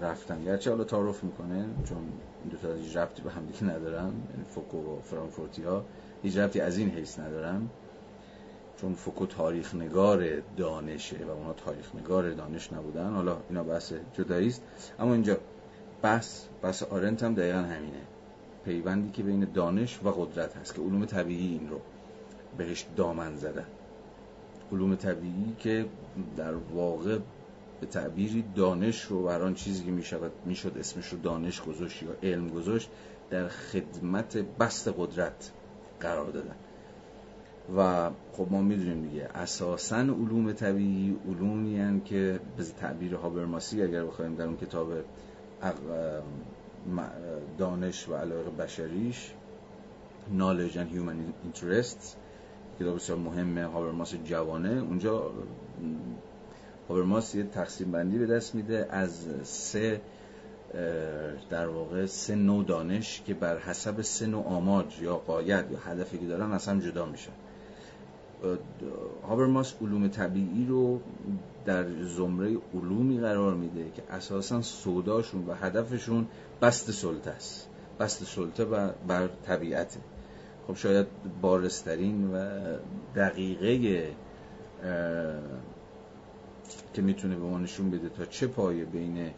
رفتن. 0.00 0.44
گرچه 0.44 0.70
حالا 0.70 0.84
تعارف 0.84 1.24
می‌کنه 1.24 1.64
چون 1.84 1.98
این 1.98 2.50
دو 2.50 2.56
تا 2.56 2.74
هیچ 2.74 2.96
ربطی 2.96 3.22
به 3.22 3.30
هم 3.30 3.46
دیگه 3.46 3.64
ندارن 3.64 4.04
یعنی 4.04 4.44
فوکو 4.48 4.78
و 4.78 5.00
فرانکفورتی 5.00 5.62
ها 5.62 5.84
هیچ 6.22 6.36
ربطی 6.36 6.60
از 6.60 6.78
این 6.78 6.90
حیث 6.90 7.18
ندارن. 7.18 7.68
چون 8.76 8.94
فوکو 8.94 9.26
تاریخ 9.26 9.74
نگار 9.74 10.40
دانشه 10.56 11.16
و 11.26 11.30
اونا 11.30 11.52
تاریخ 11.52 11.94
نگار 11.94 12.32
دانش 12.32 12.72
نبودن. 12.72 13.10
حالا 13.10 13.36
اینا 13.48 13.62
بحث 13.62 13.92
جدایی 14.12 14.48
است. 14.48 14.62
اما 14.98 15.12
اینجا 15.12 15.36
بحث 16.02 16.44
بحث 16.62 16.82
آرنت 16.82 17.22
هم 17.22 17.34
دقیقا 17.34 17.58
همینه. 17.58 18.02
پیوندی 18.64 19.10
که 19.10 19.22
بین 19.22 19.46
دانش 19.54 20.00
و 20.04 20.10
قدرت 20.10 20.56
هست 20.56 20.74
که 20.74 20.82
علوم 20.82 21.04
طبیعی 21.04 21.48
این 21.48 21.70
رو 21.70 21.80
بهش 22.58 22.86
دامن 22.96 23.36
زدن. 23.36 23.66
علوم 24.72 24.94
طبیعی 24.94 25.54
که 25.58 25.86
در 26.36 26.54
واقع 26.54 27.18
به 27.80 27.86
تعبیری 27.86 28.44
دانش 28.56 29.02
رو 29.02 29.22
بر 29.22 29.42
آن 29.42 29.54
چیزی 29.54 29.84
که 29.84 29.90
می‌شود 29.90 30.32
می‌شد 30.44 30.78
اسمش 30.78 31.08
رو 31.08 31.18
دانش 31.18 31.62
گذاشت 31.62 32.02
یا 32.02 32.10
علم 32.22 32.48
گذاشت 32.48 32.90
در 33.30 33.48
خدمت 33.48 34.36
بست 34.36 34.88
قدرت 34.98 35.50
قرار 36.00 36.30
دادن. 36.30 36.54
و 37.76 38.10
خب 38.32 38.46
ما 38.50 38.62
می‌دونیم 38.62 39.08
دیگه 39.08 39.28
اساسا 39.34 39.96
علوم 39.96 40.52
طبیعی 40.52 41.16
علومی 41.28 41.78
هن 41.78 42.00
که 42.04 42.40
به 42.56 42.64
تعبیر 42.64 43.14
هابرماسی 43.14 43.82
اگر 43.82 44.04
بخوایم 44.04 44.34
در 44.34 44.44
اون 44.44 44.56
کتاب 44.56 44.92
دانش 47.58 48.08
و 48.08 48.14
علاقه 48.14 48.50
بشریش 48.50 49.32
knowledge 50.38 50.76
and 50.76 50.88
human 50.96 51.18
interests 51.48 52.16
کتاب 52.80 52.94
بسیار 52.94 53.18
مهمه 53.18 53.64
هابرماس 53.64 54.14
جوانه. 54.14 54.70
اونجا 54.70 55.30
هابرماس 56.88 57.34
یه 57.34 57.42
تقسیم 57.44 57.92
بندی 57.92 58.18
به 58.18 58.26
دست 58.26 58.54
میده 58.54 58.86
از 58.90 59.26
سه 59.42 60.00
در 61.50 61.68
واقع 61.68 62.06
سه 62.06 62.34
نوع 62.34 62.64
دانش 62.64 63.22
که 63.26 63.34
بر 63.34 63.58
حسب 63.58 64.02
سه 64.02 64.26
نوع 64.26 64.44
آماج 64.44 65.02
یا 65.02 65.16
قاید 65.16 65.70
یا 65.70 65.78
هدفی 65.78 66.18
که 66.18 66.26
دارن 66.26 66.52
از 66.52 66.68
هم 66.68 66.80
جدا 66.80 67.06
میشن. 67.06 67.32
هابرماس 69.28 69.74
علوم 69.80 70.08
طبیعی 70.08 70.66
رو 70.66 71.00
در 71.64 72.02
زمره 72.02 72.56
علومی 72.74 73.20
قرار 73.20 73.54
میده 73.54 73.90
که 73.90 74.02
اساسا 74.10 74.62
سوداشون 74.62 75.46
و 75.46 75.54
هدفشون 75.54 76.26
بست 76.62 76.90
سلطه 76.90 77.30
است. 77.30 77.68
بست 78.00 78.24
سلطه 78.24 78.64
بر 79.08 79.28
طبیعته. 79.46 80.00
خب 80.66 80.76
شاید 80.76 81.06
بارسترین 81.42 82.30
و 82.34 82.60
دقیقه 83.16 83.78
که 86.94 87.02
می‌تونه 87.02 87.36
به 87.36 87.42
ما 87.42 87.58
نشون 87.58 87.90
بده 87.90 88.08
تا 88.08 88.24
چه 88.24 88.46
پایه 88.46 88.84
بین 88.84 89.30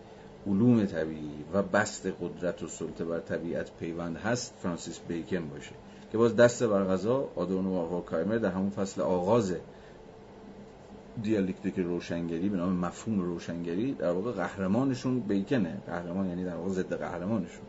علوم 0.46 0.84
طبیعی 0.84 1.44
و 1.52 1.62
بست 1.62 2.06
قدرت 2.20 2.62
و 2.62 2.68
سلطه 2.68 3.04
بر 3.04 3.20
طبیعت 3.20 3.70
پیوند 3.80 4.16
هست 4.16 4.54
فرانسیس 4.62 5.00
بیکن 5.08 5.48
باشه 5.48 5.72
که 6.12 6.18
باز 6.18 6.36
دست 6.36 6.62
بر 6.62 6.84
غذا 6.84 7.28
آدورنو 7.36 7.82
و 7.82 7.86
هوکایمر 7.86 8.36
در 8.36 8.50
همون 8.50 8.70
فصل 8.70 9.00
آغاز 9.00 9.54
دیالکتیک 11.22 11.78
روشنگری 11.78 12.48
به 12.48 12.56
نام 12.56 12.72
مفهوم 12.72 13.20
روشنگری 13.20 13.92
در 13.92 14.10
واقع 14.10 14.32
قهرمانشون 14.32 15.20
بیکنه. 15.20 15.76
قهرمان 15.86 16.28
یعنی 16.28 16.44
در 16.44 16.54
واقع 16.54 16.70
ضد 16.70 16.94
قهرمانشون. 16.94 17.64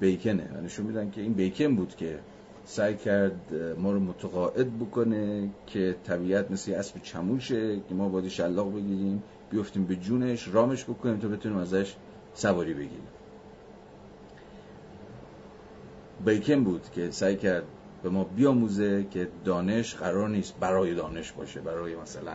بیکنه. 0.00 0.48
و 0.54 0.60
نشون 0.60 0.86
میدن 0.86 1.10
که 1.10 1.20
این 1.20 1.32
بیکن 1.32 1.76
بود 1.76 1.96
که 1.96 2.18
سعی 2.64 2.96
کرد 2.96 3.54
ما 3.78 3.92
رو 3.92 4.00
متقاعد 4.00 4.78
بکنه 4.78 5.50
که 5.66 5.96
طبیعت 6.04 6.50
مثل 6.50 6.72
اسب 6.72 7.02
چموشه 7.02 7.76
که 7.76 7.94
ما 7.94 8.08
باید 8.08 8.28
شلاق 8.28 8.74
بگیریم. 8.74 9.22
بیفتیم 9.50 9.84
به 9.86 9.96
جونش 9.96 10.48
رامش 10.48 10.84
بکنیم 10.84 11.18
تا 11.18 11.28
بتونیم 11.28 11.58
ازش 11.58 11.94
سواری 12.34 12.74
بگیریم. 12.74 13.08
بیکن 16.24 16.64
بود 16.64 16.82
که 16.94 17.10
سعی 17.10 17.36
کرد 17.36 17.64
به 18.02 18.10
ما 18.10 18.24
بیاموزه 18.24 19.06
که 19.10 19.28
دانش 19.44 19.94
قرار 19.94 20.28
نیست 20.28 20.54
برای 20.60 20.94
دانش 20.94 21.32
باشه 21.32 21.60
برای 21.60 21.96
مثلا 21.96 22.32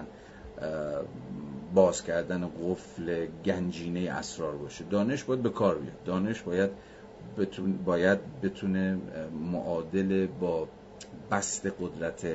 باز 1.74 2.04
کردن 2.04 2.50
قفل 2.64 3.26
گنجینه 3.46 4.00
اسرار 4.12 4.56
باشه. 4.56 4.86
دانش 4.90 5.24
باید 5.24 5.42
به 5.42 5.50
کار 5.50 5.78
بیاد. 5.78 6.04
دانش 6.06 6.42
باید 6.42 6.70
بتون 7.38 7.78
باید 7.86 8.20
بتونه 8.44 8.98
معادل 9.52 10.28
با 10.28 10.68
بست 11.32 11.68
قدرت 11.82 12.28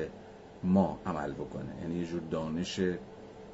ما 0.63 0.99
عمل 1.05 1.31
بکنه. 1.31 1.75
یعنی 1.81 1.99
یه 1.99 2.05
جور 2.05 2.21
دانش 2.31 2.79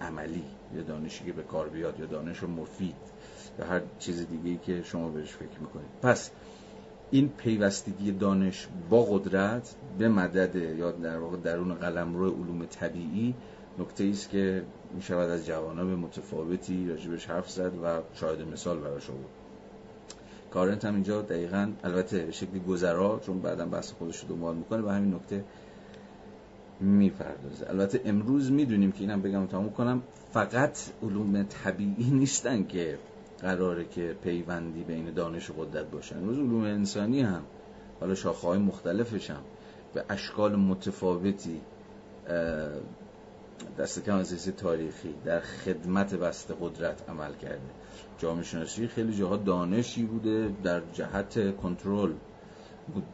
عملی 0.02 0.44
یا 0.76 0.82
دانشی 0.82 1.26
که 1.26 1.34
به 1.34 1.44
کار 1.44 1.70
بیاد 1.70 2.00
یا 2.00 2.06
دانش 2.06 2.44
مفید 2.44 2.96
یا 3.60 3.66
هر 3.66 3.82
چیز 4.00 4.28
دیگه 4.28 4.60
که 4.66 4.82
شما 4.84 5.10
بهش 5.10 5.32
فکر 5.32 5.60
می‌کنید. 5.62 5.90
پس 6.02 6.32
این 7.12 7.30
پیوستگی 7.30 8.12
دانش 8.12 8.68
با 8.90 9.04
قدرت 9.04 9.76
به 9.98 10.10
مدد 10.10 10.56
یا 10.56 10.92
در 10.92 11.18
واقع 11.18 11.38
درون 11.38 11.74
قلمرو 11.74 12.32
علوم 12.32 12.66
طبیعی 12.66 13.36
نکته 13.80 14.04
است 14.04 14.30
که 14.30 14.64
می 14.96 15.02
شود 15.02 15.30
از 15.30 15.46
جوانا 15.46 15.86
به 15.86 15.96
متفاوتی 15.96 16.90
راجبش 16.90 17.26
حرف 17.26 17.50
زد 17.50 17.72
و 17.84 18.02
شاید 18.14 18.42
مثال 18.42 18.80
براش 18.80 19.10
آورد. 19.10 19.37
کارنت 20.54 20.86
هم 20.86 20.94
اینجا 20.94 21.22
دقیقا 21.22 21.72
البته 21.84 22.26
به 22.26 22.32
شکلی 22.32 22.60
گذرا 22.60 23.20
چون 23.26 23.40
بعدا 23.40 23.66
بحث 23.66 23.92
خودش 23.92 24.20
رو 24.20 24.28
دنبال 24.28 24.56
می‌کنه 24.56 24.82
به 24.82 24.94
همین 24.94 25.14
نکته 25.14 25.44
می‌پردازه. 26.80 27.70
البته 27.70 28.02
امروز 28.06 28.52
می‌دونیم 28.52 28.92
که 28.92 29.02
اینم 29.02 29.22
بگم 29.22 29.46
تموم 29.46 29.70
کنم 29.70 30.02
فقط 30.32 30.80
علوم 31.04 31.44
طبیعی 31.44 32.12
نیستن 32.12 32.64
که 32.64 32.98
قراره 33.42 33.86
که 33.86 34.16
پیوندی 34.24 34.84
بین 34.84 35.14
دانش 35.14 35.50
و 35.50 35.54
قدرت 35.54 35.92
باشن 35.92 36.18
امروز 36.18 36.38
علوم 36.38 36.64
انسانی 36.64 37.22
هم 37.22 37.42
حالا 38.00 38.16
شاخه‌های 38.16 38.60
مختلفش 38.60 39.30
هم 39.30 39.42
به 39.94 40.04
اشکال 40.10 40.56
متفاوتی 40.56 41.62
دست 43.80 44.06
کم 44.06 44.16
از 44.16 44.46
تاریخی 44.46 45.14
در 45.26 45.40
خدمت 45.40 46.14
بست 46.14 46.54
قدرت 46.62 47.10
عمل 47.10 47.34
کرده. 47.34 47.60
جامعه 48.18 48.44
شناسی 48.44 48.88
خیلی 48.88 49.18
جاها 49.18 49.38
دانشی 49.38 50.04
بوده 50.04 50.50
در 50.64 50.82
جهت 50.94 51.58
کنترل. 51.58 52.12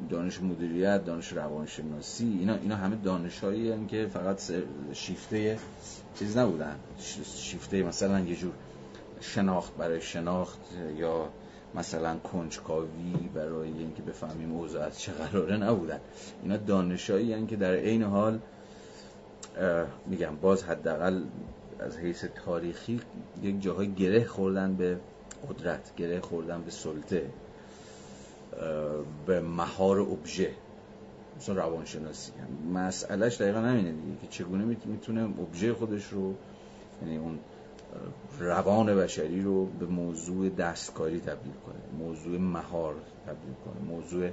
دانش 0.10 0.41
مدیریت 0.41 1.06
دانش 1.06 1.34
روانشناسی 1.34 2.38
اینا 2.40 2.56
اینا 2.56 2.76
همه 2.76 2.95
دانشهایی 2.95 3.86
که 3.86 4.07
فقط 4.14 4.52
شیفته 4.94 5.60
چیز 6.20 6.38
نبودن. 6.38 6.76
شیفته 7.36 7.84
مثلا 7.84 8.20
یه 8.20 8.36
جور 8.36 8.53
شناخت 9.22 9.78
برای 9.78 10.02
شناخت 10.02 10.60
یا 10.98 11.30
مثلا 11.76 12.18
کنجکاوی 12.18 13.30
برای 13.36 13.70
اینکه 13.70 14.02
بفهمیم 14.02 14.52
اوضاع 14.52 14.86
از 14.86 14.99
چه 14.99 15.11
قراره 15.11 15.57
نبودن. 15.57 15.99
اینا 16.44 16.57
دانشایی 16.57 17.45
که 17.45 17.56
در 17.56 17.74
عین 17.74 18.03
حال 18.03 18.40
میگم 20.06 20.36
باز 20.36 20.64
حداقل 20.64 21.24
از 21.80 21.98
حیث 21.98 22.26
تاریخی 22.26 23.02
یک 23.42 23.62
جاهای 23.62 23.94
گره 23.94 24.26
خوردن 24.26 24.76
به 24.76 24.98
قدرت 25.50 25.96
گره 25.96 26.20
خوردن 26.20 26.62
به 26.62 26.72
سلطه 26.72 27.30
به 29.26 29.42
مهار 29.42 30.00
ابژه. 30.00 30.52
مثلا 31.38 31.56
روانشناسی. 31.56 32.32
مسئلهش 32.74 33.42
دقیقا 33.42 33.60
همینه 33.60 33.92
دیگه 33.92 34.18
که 34.22 34.28
چگونه 34.28 34.78
می‌تونه 34.86 35.24
ابژه 35.24 35.74
خودش 35.74 36.08
رو 36.08 36.34
یعنی 37.02 37.18
اون 37.18 37.40
روان 38.40 38.96
بشری 38.96 39.42
رو 39.42 39.66
به 39.66 39.86
موضوع 39.86 40.50
دستکاری 40.50 41.20
تبدیل 41.20 41.54
کنه 41.66 42.06
موضوع 42.06 42.38
مهار 42.38 42.96
تبدیل 43.28 43.54
کنه 43.66 43.96
موضوع 43.96 44.30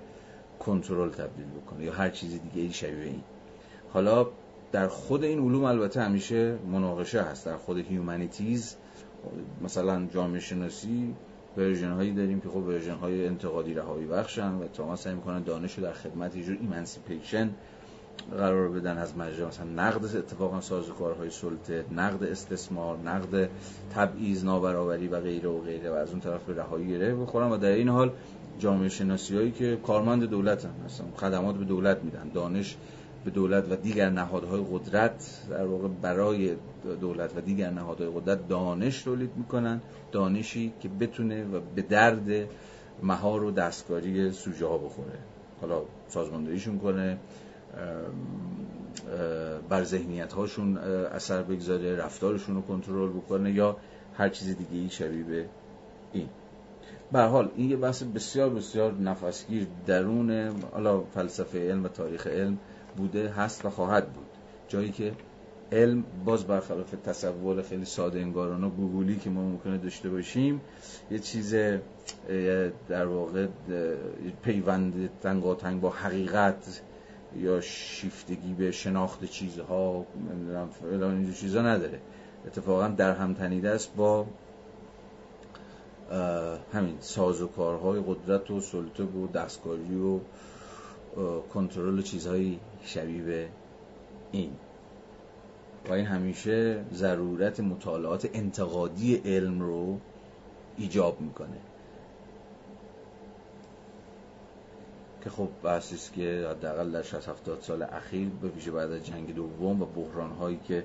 کنترل 0.58 1.10
تبدیل 1.10 1.46
بکنه 1.46 1.84
یا 1.84 1.92
هر 1.92 2.10
چیز 2.10 2.30
دیگه 2.30 2.62
ای 2.62 2.72
شبیه 2.72 3.04
این. 3.04 3.22
حالا 3.92 4.26
در 4.72 4.88
خود 4.88 5.24
این 5.24 5.38
علوم 5.38 5.64
البته 5.64 6.02
همیشه 6.02 6.58
مناقشه 6.72 7.22
هست. 7.22 7.46
در 7.46 7.56
خود 7.56 7.78
humanities 7.78 8.76
مثلا 9.62 10.06
جامعه 10.14 10.40
شناسی 10.40 11.14
version 11.56 11.90
هایی 11.90 12.12
داریم 12.12 12.40
که 12.40 12.48
خب 12.48 12.56
version 12.56 12.94
های 12.94 13.26
انتقادی 13.26 13.74
رهایی 13.74 14.06
بخشن 14.06 14.54
و 14.54 14.68
تا 14.68 14.96
سعی 14.96 15.14
می‌کنن 15.14 15.42
دانش 15.42 15.78
رو 15.78 15.84
در 15.84 15.92
خدمت 15.92 16.36
یه 16.36 16.44
جور 16.44 16.58
emancipation 16.60 17.50
قرار 18.30 18.68
بدن 18.68 18.98
از 18.98 19.16
مجرا. 19.16 19.48
مثلا 19.48 19.66
نقد 19.66 20.16
اتفاقا 20.16 20.60
سازوکارهای 20.60 21.30
سلطه 21.30 21.84
نقد 21.92 22.24
استثمار 22.24 22.98
نقد 22.98 23.48
تبعیض 23.94 24.44
نابرابری 24.44 25.08
و 25.08 25.20
غیره 25.20 25.48
و 25.48 25.60
غیره 25.60 25.90
و 25.90 25.94
از 25.94 26.10
اون 26.10 26.20
طرف 26.20 26.44
به 26.44 26.54
رهایی 26.54 26.88
گره 26.88 27.14
بخورن 27.14 27.50
و 27.50 27.56
در 27.56 27.72
این 27.72 27.88
حال 27.88 28.12
جامعه 28.58 28.88
شناسی 28.88 29.36
هایی 29.36 29.50
که 29.50 29.78
کارمند 29.86 30.22
هم 30.22 30.70
مثلا 30.84 31.06
خدمات 31.16 31.56
به 31.56 31.64
دولت 31.64 32.04
میدن 32.04 32.28
دانش 32.34 32.76
به 33.24 33.30
دولت 33.30 33.64
و 33.70 33.76
دیگر 33.76 34.10
نهادهای 34.10 34.64
قدرت 34.72 35.46
در 35.50 35.66
واقع 35.66 35.88
برای 35.88 36.56
دولت 37.00 37.36
و 37.36 37.40
دیگر 37.40 37.70
نهادهای 37.70 38.10
قدرت 38.10 38.48
دانش 38.48 39.02
تولید 39.02 39.30
می‌کنن 39.36 39.80
دانشی 40.12 40.72
که 40.80 40.88
بتونه 40.88 41.44
و 41.44 41.60
به 41.74 41.82
درد 41.82 42.48
مهار 43.02 43.44
و 43.44 43.50
دستکاری 43.50 44.32
سوژه 44.32 44.66
ها 44.66 44.78
بخوره. 44.78 45.18
حالا 45.60 45.82
سازماندهیشون 46.08 46.78
کنه 46.78 47.18
بر 49.68 49.84
ذهنیت 49.84 50.32
هاشون 50.32 50.78
اثر 50.78 51.42
بگذاره 51.42 51.96
رفتارشون 51.96 52.54
رو 52.54 52.62
کنترل 52.62 53.08
بکنه 53.08 53.52
یا 53.52 53.76
هر 54.14 54.28
چیز 54.28 54.56
دیگه 54.56 54.82
ای 54.82 54.88
شبیه 54.88 55.24
به 55.24 55.46
این. 56.12 56.28
به 57.12 57.20
حال 57.20 57.50
این 57.56 57.70
یه 57.70 57.76
بحث 57.76 58.02
بسیار 58.02 58.50
بسیار 58.50 58.94
نفسگیر 58.94 59.66
درون 59.86 60.52
حالا 60.72 61.00
فلسفه 61.00 61.58
علم 61.70 61.84
و 61.84 61.88
تاریخ 61.88 62.26
علم 62.26 62.58
بوده 62.96 63.28
هست 63.28 63.64
و 63.64 63.70
خواهد 63.70 64.12
بود. 64.12 64.26
جایی 64.68 64.90
که 64.90 65.12
علم 65.72 66.04
باز 66.24 66.44
برخلاف 66.44 66.90
تصور 67.04 67.62
خیلی 67.62 67.84
ساده 67.84 68.20
انگارانه 68.20 68.68
گوگولی 68.68 69.16
که 69.16 69.30
ما 69.30 69.42
ممکنه 69.42 69.78
داشته 69.78 70.10
باشیم 70.10 70.60
یه 71.10 71.18
چیز 71.18 71.54
در 72.88 73.06
واقع 73.06 73.46
پیوند 74.42 75.10
تنگاتنگ 75.22 75.80
با 75.80 75.90
حقیقت 75.90 76.80
یا 77.36 77.60
شیفتگی 77.60 78.54
به 78.54 78.70
شناخت 78.70 79.24
چیزها 79.24 80.06
فلان 80.82 81.14
اینجور 81.14 81.34
چیزا 81.34 81.62
نداره. 81.62 82.00
اتفاقا 82.46 82.88
در 82.88 83.14
هم 83.14 83.34
تنیده 83.34 83.70
است 83.70 83.94
با 83.96 84.26
همین 86.72 86.96
ساز 87.00 87.42
و 87.42 87.46
کارهای 87.46 88.02
قدرت 88.06 88.50
و 88.50 88.60
سلطه 88.60 89.04
و 89.04 89.26
دستکاری 89.26 90.00
و 90.00 90.20
کنترل 91.54 92.02
چیزهای 92.02 92.58
شبیه 92.82 93.22
به 93.22 93.48
این. 94.32 94.52
و 95.88 95.92
این 95.92 96.06
همیشه 96.06 96.84
ضرورت 96.92 97.60
مطالعات 97.60 98.30
انتقادی 98.34 99.16
علم 99.24 99.60
رو 99.60 99.98
ایجاب 100.76 101.20
می‌کنه. 101.20 101.56
که 105.24 105.30
خب 105.30 105.48
بحثی 105.62 105.94
است 105.94 106.12
که 106.12 106.46
حداقل 106.50 106.90
در 106.90 107.02
60 107.02 107.28
70 107.28 107.60
سال 107.60 107.82
اخیر 107.82 108.28
به 108.42 108.48
ویژه 108.48 108.70
بعد 108.70 108.92
از 108.92 109.06
جنگ 109.06 109.34
دوم 109.34 109.82
و 109.82 109.86
بحران 109.86 110.30
هایی 110.30 110.60
که 110.64 110.84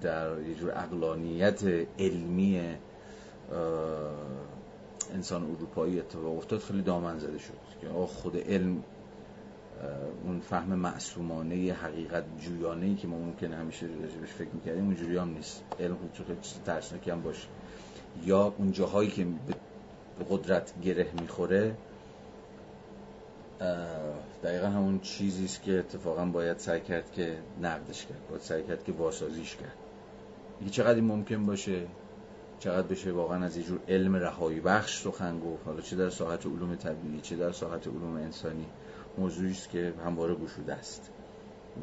در 0.00 0.40
یه 0.40 0.54
جور 0.54 0.70
اقلانیت 0.70 1.62
علمی 1.98 2.76
انسان 5.14 5.42
اروپایی 5.42 6.00
اتفاق 6.00 6.36
افتاد 6.36 6.60
خیلی 6.60 6.82
دامن 6.82 7.18
زده 7.18 7.38
شد. 7.38 7.52
که 7.80 7.88
خود 7.88 8.36
علم 8.36 8.84
اون 10.24 10.40
فهم 10.40 10.74
معصومانه 10.74 11.72
حقیقت 11.72 12.24
جویانه 12.40 12.86
ای 12.86 12.94
که 12.94 13.08
ما 13.08 13.18
ممکنه 13.18 13.56
همیشه 13.56 13.86
بهش 13.86 14.30
فکر 14.30 14.50
می‌کردیم 14.52 14.84
اونجوری 14.84 15.16
هم 15.16 15.28
نیست. 15.28 15.62
علم 15.80 15.96
خود 15.96 16.26
خیلی 16.26 16.38
چیز 16.42 16.58
ترسناکی 16.64 17.10
هم 17.10 17.22
باشه. 17.22 17.48
یا 18.24 18.54
اون 18.58 18.72
جاهایی 18.72 19.10
که 19.10 19.24
به 20.18 20.24
قدرت 20.30 20.80
گره 20.82 21.06
می‌خوره 21.20 21.74
دقیقا 24.44 24.66
همون 24.66 25.00
چیزی 25.00 25.44
است 25.44 25.62
که 25.62 25.78
اتفاقا 25.78 26.24
باید 26.24 26.58
سعی 26.58 26.80
کرد 26.80 27.12
که 27.12 27.38
نقدش 27.62 28.06
کرد 28.06 28.28
باید 28.28 28.42
سعی 28.42 28.62
کرد 28.62 28.84
که 28.84 28.92
واسازیش 28.92 29.56
کرد. 29.56 29.76
چقدر 30.70 30.94
این 30.94 31.04
ممکن 31.04 31.46
باشه؟ 31.46 31.86
چقدر 32.58 32.86
بشه 32.86 33.12
واقعا 33.12 33.44
از 33.44 33.56
یه 33.56 33.62
جور 33.62 33.80
علم 33.88 34.16
رهایی 34.16 34.60
بخش 34.60 35.02
سخن 35.02 35.40
گفت؟ 35.40 35.66
حالا 35.66 35.80
چه 35.80 35.96
در 35.96 36.10
ساحت 36.10 36.46
علوم 36.46 36.74
طبیعی 36.74 37.20
چه 37.20 37.36
در 37.36 37.52
ساحت 37.52 37.86
علوم 37.86 38.16
انسانی؟ 38.16 38.66
موضوعی 39.18 39.50
است 39.50 39.70
که 39.70 39.92
همواره 40.06 40.34
گشوده 40.34 40.74
است 40.74 41.10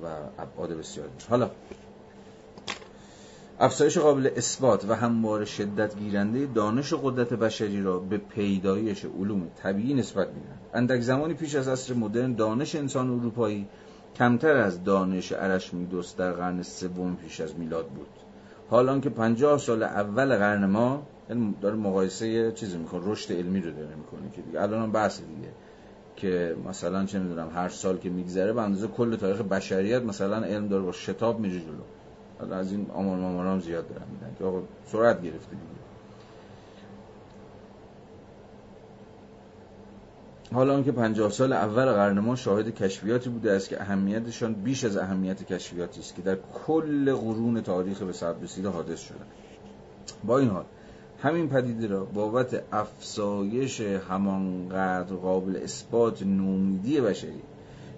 و 0.04 0.08
ابعاد 0.42 0.70
بسیار 0.70 1.08
حالا 1.30 1.52
افزایش 3.60 3.98
قابل 3.98 4.30
اثبات 4.36 4.86
و 4.90 4.96
همواره 4.96 5.46
شدت 5.46 6.00
گیرنده 6.00 6.46
دانش 6.46 6.94
و 6.94 6.98
قدرت 6.98 7.34
بشری 7.34 7.82
را 7.82 8.00
به 8.00 8.18
پیدایش 8.18 9.06
علوم 9.06 9.48
طبیعی 9.64 9.94
نسبت 9.94 10.28
می‌دهند. 10.28 10.60
اندک 10.74 11.02
زمانی 11.02 11.34
پیش 11.34 11.56
از 11.56 11.68
عصر 11.68 11.94
مدرن 11.94 12.34
دانش 12.34 12.76
انسان 12.76 13.10
اروپایی 13.10 13.68
کمتر 14.16 14.58
از 14.58 14.84
دانش 14.84 15.32
ارشمیدس 15.32 16.16
در 16.16 16.32
قرن 16.32 16.62
سوم 16.62 17.16
پیش 17.16 17.42
از 17.42 17.56
میلاد 17.60 17.88
بود. 17.88 18.08
حال 18.70 19.00
که 19.00 19.10
پنجاه 19.10 19.58
سال 19.58 19.84
اول 19.84 20.38
قرن 20.38 20.66
ما 20.66 21.08
یعنی 21.30 21.56
داره 21.62 21.76
مقایسه 21.76 22.52
چیزی 22.52 22.78
می‌کنه 22.78 23.02
رشد 23.06 23.34
علمی 23.34 23.62
رو 23.62 23.72
داره 23.72 23.96
می‌کنه 23.96 24.32
که 24.36 24.42
دیگه 24.42 24.62
الان 24.62 24.84
هم 24.84 24.92
بحث 24.92 25.20
دیگه. 25.20 25.50
که 26.20 26.56
مثلا 26.70 27.06
چه 27.06 27.20
می‌دونم 27.20 27.50
هر 27.56 27.70
سال 27.70 27.98
که 27.98 28.10
میگذره 28.10 28.54
به 28.54 28.62
اندازه 28.62 28.88
کل 28.88 29.16
تاریخ 29.16 29.42
بشریت 29.42 30.04
مثلا 30.04 30.38
علم 30.44 30.68
داره 30.68 30.84
با 30.84 30.92
شتاب 30.92 31.40
میره 31.40 31.60
جلو. 31.60 32.54
از 32.54 32.72
این 32.72 32.88
آمار 32.94 33.18
مامار 33.18 33.48
هم 33.48 33.60
زیاد 33.60 33.90
دارن 33.90 34.06
میدن 34.12 34.36
که 34.40 34.46
آقا 34.46 34.62
سرعت 34.86 35.22
گرفته 35.22 35.52
دیگه. 35.52 35.80
حالا 40.54 40.76
آنکه 40.76 40.92
پنجاه 40.92 41.32
سال 41.32 41.54
اول 41.54 41.86
قرن 41.86 42.20
ما 42.20 42.36
شاهد 42.36 42.76
کشفیاتی 42.76 43.30
بوده 43.30 43.52
است 43.52 43.70
که 43.70 43.82
اهمیتشان 43.82 44.54
بیش 44.54 44.84
از 44.84 44.98
اهمیت 44.98 45.44
کشفیاتی 45.44 46.00
است 46.00 46.16
که 46.16 46.22
در 46.22 46.38
کل 46.68 47.16
قرون 47.16 47.62
تاریخ 47.62 48.02
به 48.02 48.14
سر 48.14 48.34
رسیده 48.34 48.70
حادث 48.70 49.00
شده. 49.00 49.18
با 50.24 50.40
این 50.40 50.50
حال 50.50 50.66
همین 51.22 51.50
پدیده 51.50 51.88
را 51.88 52.06
بابت 52.06 52.64
افسایش 52.72 53.82
همانقدر 53.82 55.16
قابل 55.16 55.56
اثبات 55.56 56.24
نومیدی 56.24 57.02
بشری 57.02 57.42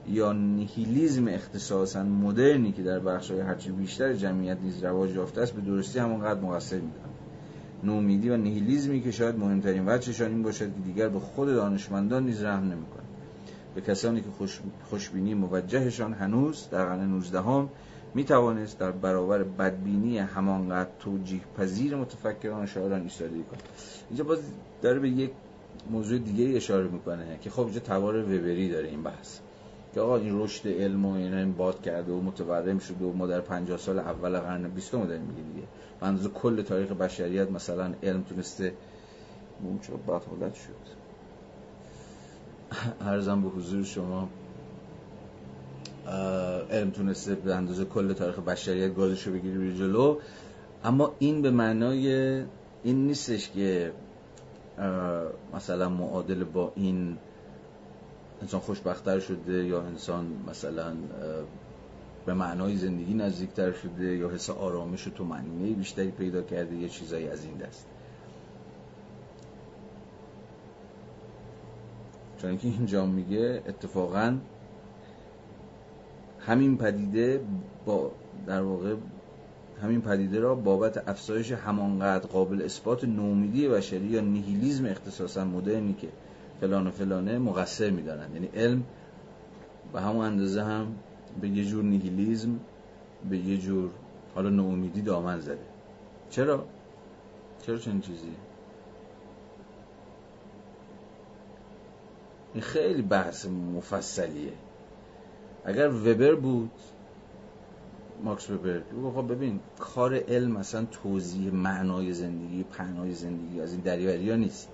یا 0.10 0.34
نیهیلیزم 0.34 1.28
اختصاصا 1.28 2.04
مدرنی 2.04 2.72
که 2.72 2.84
در 2.84 3.00
بخش‌های 3.00 3.40
هرچی 3.40 3.72
بیشتر 3.72 4.14
جمعیت 4.14 4.58
نیز 4.64 4.84
رواج 4.84 5.16
یافته 5.16 5.42
است 5.42 5.54
به 5.54 5.62
درستی 5.62 6.00
همانقدر 6.00 6.40
مقصر 6.40 6.76
می‌دانم 6.76 7.12
نومیدی 7.84 8.30
و 8.30 8.38
نیهیلیزمی 8.38 9.02
که 9.02 9.12
شاید 9.12 9.36
مهمترین 9.36 9.90
وجهشان 9.90 10.32
این 10.32 10.44
باشد 10.44 10.66
که 10.66 10.82
دیگر 10.86 11.10
به 11.10 11.20
خود 11.20 11.48
دانشمندان 11.48 12.26
نیز 12.26 12.44
رحم 12.44 12.64
نمی‌کنند 12.64 13.08
به 13.76 13.82
کسانی 13.82 14.22
که 14.22 14.30
خوش 14.38 14.60
خوشبینی 14.90 15.34
موجهشان 15.34 16.14
هنوز 16.14 16.68
در 16.72 16.86
قرن 16.86 17.10
19 17.10 17.42
هم 17.42 17.70
می 18.14 18.24
توانست 18.24 18.80
در 18.80 18.92
برابر 18.92 19.44
بدبینی 19.44 20.18
همانقدر 20.18 20.90
توجیه 21.00 21.42
پذیر 21.58 21.96
متفکران 21.96 22.66
شاعران 22.66 23.02
ایستادگی 23.02 23.44
کند. 23.44 23.64
اینجا 24.10 24.24
باز 24.24 24.40
داره 24.82 25.00
به 25.00 25.10
یک 25.10 25.32
موضوع 25.90 26.18
دیگه 26.18 26.58
اشاره 26.58 26.88
می‌کنه 26.88 27.38
که 27.42 27.50
خب 27.50 27.64
اینجا 27.64 27.80
توار 27.80 28.24
وبری 28.24 28.70
داره 28.70 28.88
این 28.88 29.04
بحث. 29.04 29.40
که 29.94 30.02
آقا 30.02 30.18
این 30.18 30.42
رشد 30.42 30.68
علم 30.68 31.06
و 31.06 31.14
اینا 31.14 31.38
این 31.38 31.54
باد 31.54 31.82
کرده 31.82 32.12
و 32.12 32.22
متورم 32.22 32.80
شده 32.80 33.06
و 33.06 33.14
ما 33.14 33.28
در 33.28 33.42
50 33.42 33.78
سال 33.78 34.00
اول 34.00 34.40
قرن 34.40 34.70
20 34.70 34.92
داریم 34.92 35.22
میگه 35.22 35.42
دیگه. 35.54 35.68
منظور 36.02 36.32
کل 36.32 36.62
تاریخ 36.62 36.92
بشریت 36.92 37.52
مثلا 37.52 37.94
علم 38.04 38.24
تونسته 38.24 38.74
چرا 39.82 39.98
بد 39.98 40.24
حالت 40.24 40.56
شد. 40.56 41.02
ارزم 43.08 43.42
به 43.42 43.50
حضور 43.50 43.84
شما 43.84 44.30
علم 46.72 46.90
تونسته 46.90 47.36
به 47.36 47.56
اندازه 47.56 47.86
کل 47.86 48.14
تاریخ 48.14 48.40
بشریت 48.40 48.96
گازش 48.96 49.28
رو 49.28 49.34
بگیری 49.34 49.78
جلو. 49.78 50.18
اما 50.84 51.16
این 51.20 51.42
به 51.42 51.52
معنای 51.52 52.08
این 52.84 53.08
نیستش 53.08 53.52
که 53.52 53.92
مثلا 55.54 55.90
معادل 55.90 56.44
با 56.44 56.72
این 56.76 57.18
انسان 58.42 58.60
خوشبختتر 58.60 59.20
شده 59.20 59.66
یا 59.66 59.82
انسان 59.82 60.28
مثلا 60.48 60.94
به 62.26 62.34
معنای 62.34 62.76
زندگی 62.76 63.14
نزدیکتر 63.14 63.72
شده 63.72 64.18
یا 64.18 64.30
حس 64.30 64.50
آرامش 64.50 65.08
و 65.20 65.24
معنی 65.24 65.74
بیشتری 65.74 66.12
پیدا 66.12 66.42
کرده 66.42 66.76
یه 66.76 66.90
چیزایی 66.90 67.28
از 67.28 67.46
این 67.46 67.58
دست. 67.58 67.86
چون 72.42 72.50
اینکه 72.50 72.68
اینجا 72.68 73.06
میگه 73.06 73.64
اتفاقا 73.68 74.38
همین 76.46 76.78
پدیده 76.78 77.42
با 77.86 78.12
در 78.48 78.62
واقع 78.62 78.96
همین 79.82 80.02
پدیده 80.02 80.40
را 80.40 80.56
بابت 80.56 81.10
افزایش 81.10 81.52
همانقدر 81.52 82.28
قابل 82.28 82.62
اثبات 82.62 83.04
نومیدی 83.04 83.68
بشری 83.68 84.06
یا 84.06 84.22
نیهیلیزم 84.22 84.86
اختصاصا 84.86 85.46
مدرنی 85.46 85.94
که 85.94 86.08
فلان 86.62 86.88
و 86.88 86.92
فلانه 86.92 87.38
مقصر 87.38 87.90
می‌دانند 87.90 88.34
یعنی 88.34 88.50
علم 88.56 88.84
به 89.94 90.02
همون 90.02 90.26
اندازه 90.26 90.64
هم 90.64 90.96
به 91.42 91.50
یه 91.50 91.66
جور 91.66 91.84
نیهیلیزم 91.84 92.60
به 93.30 93.38
یه 93.38 93.58
جور 93.58 93.90
حالا 94.36 94.50
نومیدی 94.50 95.02
دامن 95.02 95.40
زده 95.40 95.66
چرا؟ 96.30 96.66
چرا 97.66 97.78
چنین 97.78 98.02
چیزی؟ 98.02 98.36
این 102.54 102.64
خیلی 102.64 103.02
بحث 103.02 103.46
مفصلیه 103.46 104.54
اگر 105.66 105.90
وبر 105.90 106.36
بود 106.36 106.72
ماکس 108.24 108.50
وبر 108.50 108.82
خب 109.16 109.32
ببین 109.32 109.60
کار 109.80 110.16
علم 110.16 110.52
مثلا 110.52 110.86
توضیح 111.04 111.54
معنای 111.54 112.14
زندگی 112.14 112.64
پهنای 112.64 113.14
زندگی 113.14 113.62
از 113.62 113.72
این 113.72 113.82
دریوری 113.82 114.30
ها 114.30 114.36
نیست. 114.36 114.70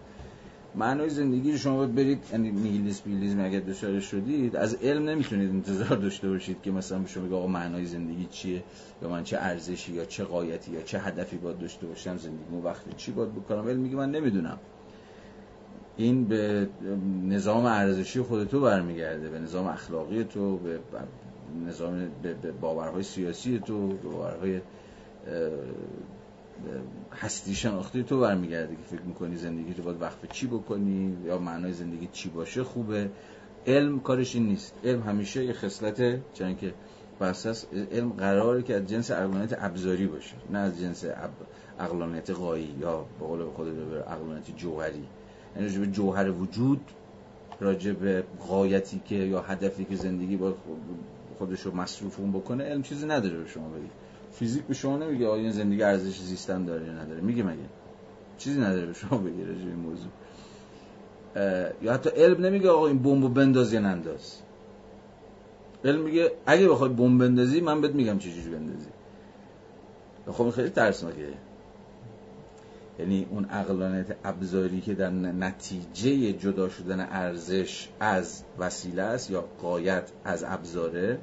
معنای 0.75 1.09
زندگی 1.09 1.57
شما 1.57 1.77
باید 1.77 1.95
برید 1.95 2.23
یعنی 2.31 2.51
نیهیلیسم 2.51 3.01
بیلیسم 3.05 3.45
اگر 3.45 3.59
دچار 3.59 3.99
شدید 3.99 4.55
از 4.55 4.75
علم 4.75 5.09
نمی‌تونید 5.09 5.49
انتظار 5.49 5.97
داشته 5.97 6.29
باشید 6.29 6.61
که 6.61 6.71
مثلا 6.71 6.99
به 6.99 7.07
شما 7.07 7.25
بگه 7.25 7.35
آقا 7.35 7.47
معنای 7.47 7.85
زندگی 7.85 8.27
چیه 8.31 8.63
یا 9.01 9.09
من 9.09 9.23
چه 9.23 9.37
ارزشی 9.37 9.93
یا 9.93 10.05
چه 10.05 10.23
قایتی 10.23 10.71
یا 10.71 10.81
چه 10.81 10.99
هدفی 10.99 11.37
باید 11.37 11.59
داشته 11.59 11.87
باشم 11.87 12.17
زندگی 12.17 12.55
وقت 12.63 12.97
چی 12.97 13.11
باید 13.11 13.35
بکنم؟ 13.35 13.67
علم 13.67 13.79
میگه 13.79 13.95
من 13.95 14.11
نمی‌دونم. 14.11 14.57
این 15.97 16.25
به 16.25 16.67
نظام 17.27 17.65
ارزشی 17.65 18.21
خود 18.21 18.47
تو 18.47 18.61
برمیگرده 18.61 19.29
به 19.29 19.39
نظام 19.39 19.67
اخلاقی 19.67 20.23
تو 20.23 20.57
به 20.57 20.79
نظام 21.67 22.09
به 22.21 22.51
باورهای 22.51 23.03
سیاسی 23.03 23.59
تو 23.59 23.87
به 23.87 24.09
باورهای 24.09 24.61
هستی 27.13 27.55
شناختی 27.55 28.03
تو 28.03 28.19
برمیگرده 28.19 28.75
که 28.75 28.81
فکر 28.81 29.01
می‌کنی 29.01 29.35
زندگی 29.35 29.73
تو 29.73 29.83
باید 29.83 30.01
وقف 30.01 30.25
چی 30.31 30.47
بکنی 30.47 31.17
یا 31.25 31.37
معنای 31.37 31.73
زندگی 31.73 32.09
چی 32.11 32.29
باشه 32.29 32.63
خوبه. 32.63 33.09
علم 33.67 33.99
کارش 33.99 34.35
این 34.35 34.47
نیست. 34.47 34.73
علم 34.83 35.01
همیشه 35.01 35.45
یه 35.45 35.53
خصلت 35.53 36.19
چون 36.33 36.55
که 36.55 36.73
بساس 37.21 37.65
علم 37.91 38.09
قراره 38.09 38.63
که 38.63 38.75
از 38.75 38.87
جنس 38.87 39.11
عقلانیت 39.11 39.63
ابزاری 39.63 40.07
باشه 40.07 40.35
نه 40.49 40.59
از 40.59 40.79
جنس 40.79 41.05
عقلانیت 41.79 42.31
غایی 42.31 42.75
یا 42.79 43.05
به 43.19 43.25
قول 43.25 43.45
خود 43.45 43.67
عقلانیت 44.07 44.57
جوهری. 44.57 45.03
یعنی 45.57 45.77
به 45.77 45.87
جوهر 45.87 46.31
وجود 46.31 46.81
راجع 47.59 47.91
به 47.91 48.23
غایتی 48.47 49.01
که 49.05 49.15
یا 49.15 49.41
هدفی 49.41 49.85
که 49.85 49.95
زندگی 49.95 50.37
با 50.37 50.53
خودش 51.37 51.61
رو 51.61 51.75
مصروف 51.75 52.19
اون 52.19 52.31
بکنه 52.31 52.63
علم 52.63 52.81
چیزی 52.81 53.05
نداره 53.05 53.37
به 53.37 53.47
شما 53.47 53.69
بگید 53.69 53.91
فیزیک 54.31 54.63
به 54.63 54.73
شما 54.73 54.97
نمیگه 54.97 55.27
آیا 55.27 55.41
این 55.41 55.51
زندگی 55.51 55.83
ارزش 55.83 56.19
زیستن 56.19 56.65
داره 56.65 56.85
یا 56.85 56.93
نداره. 56.93 57.21
میگه 57.21 57.43
مگه. 57.43 57.57
چیزی 58.37 58.59
نداره 58.59 58.85
به 58.85 58.93
شما 58.93 59.17
بگه 59.17 59.45
راجع 59.45 59.59
این 59.59 59.75
موضوع. 59.75 60.11
یا 61.81 61.93
حتی 61.93 62.09
علم 62.09 62.45
نمیگه 62.45 62.69
آقا 62.69 62.87
این 62.87 62.99
بمبو 62.99 63.29
بنداز 63.29 63.73
یا 63.73 63.79
ننداز. 63.79 64.41
علم 65.85 66.01
میگه 66.01 66.31
اگه 66.45 66.67
بخوای 66.67 66.89
بمب 66.89 67.21
بندازی 67.21 67.61
من 67.61 67.81
بهت 67.81 67.91
میگم 67.91 68.19
چجوری 68.19 68.49
بندازی. 68.49 68.89
خب 70.31 70.49
خیلی 70.49 70.69
ترسناکه. 70.69 71.33
یعنی 72.99 73.27
اون 73.29 73.47
اقلانیت 73.49 74.15
ابزاری 74.23 74.81
که 74.81 74.93
در 74.93 75.09
نتیجه 75.09 76.33
جدا 76.33 76.69
شدن 76.69 76.99
ارزش 76.99 77.89
از 77.99 78.43
وسیله 78.59 79.01
است 79.01 79.31
یا 79.31 79.45
قایت 79.61 80.11
از 80.23 80.43
ابزاره 80.47 81.19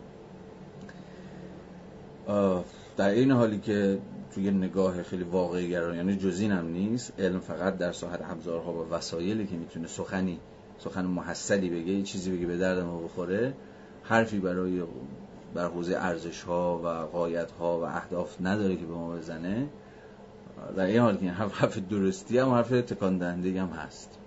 در 2.97 3.09
این 3.09 3.31
حالی 3.31 3.59
که 3.59 3.99
توی 4.35 4.51
نگاه 4.51 5.03
خیلی 5.03 5.25
واقعی 5.25 5.71
گرایانه 5.71 5.97
یعنی 5.97 6.17
جزین 6.17 6.53
هم 6.53 6.67
نیست 6.67 7.13
علم 7.19 7.41
فقط 7.41 7.79
در 7.79 7.93
ساحت 7.93 8.21
ابزارها 8.23 8.73
و 8.73 8.89
وسایلی 8.91 9.47
که 9.47 9.57
می‌تونه 9.57 9.87
سخنی 9.87 10.41
سخن 10.79 11.05
محصلی 11.05 11.71
بگه 11.71 12.03
چیزی 12.03 12.37
بگه 12.37 12.47
به 12.47 12.57
درد 12.57 12.79
ما 12.79 12.99
بخوره 12.99 13.55
حرفی 14.03 14.39
برای 14.39 14.83
بر 15.55 15.69
حوزه 15.69 15.97
ارزش 15.97 16.43
ها 16.43 16.81
و 16.85 16.89
قایت 16.89 17.51
ها 17.51 17.81
و 17.81 17.83
اهداف 17.83 18.37
نداره 18.41 18.77
که 18.77 18.87
به 18.87 18.93
ما 18.93 19.17
بزنه. 19.17 19.69
در 20.77 20.85
این 20.85 21.01
حال 21.01 21.17
که 21.17 21.31
حرف 21.31 21.79
درستی 21.79 22.39
هم 22.39 22.49
حرف 22.49 22.69
تکان 22.69 23.19
دهنده 23.19 23.63
هم 23.63 23.69
هست. 23.69 24.19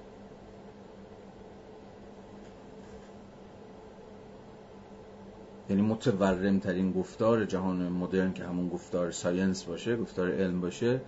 یعنی 5.70 5.82
متورم 5.82 6.60
ترین 6.60 6.91
گفتار 6.91 7.45
جهان 7.45 7.90
مدرن 7.90 8.34
که 8.34 8.44
همون 8.44 8.70
گفتار 8.70 9.12
ساینس 9.12 9.64
باشه 9.64 9.98
گفتار 9.98 10.32
علم 10.32 10.62
باشه 10.62 11.02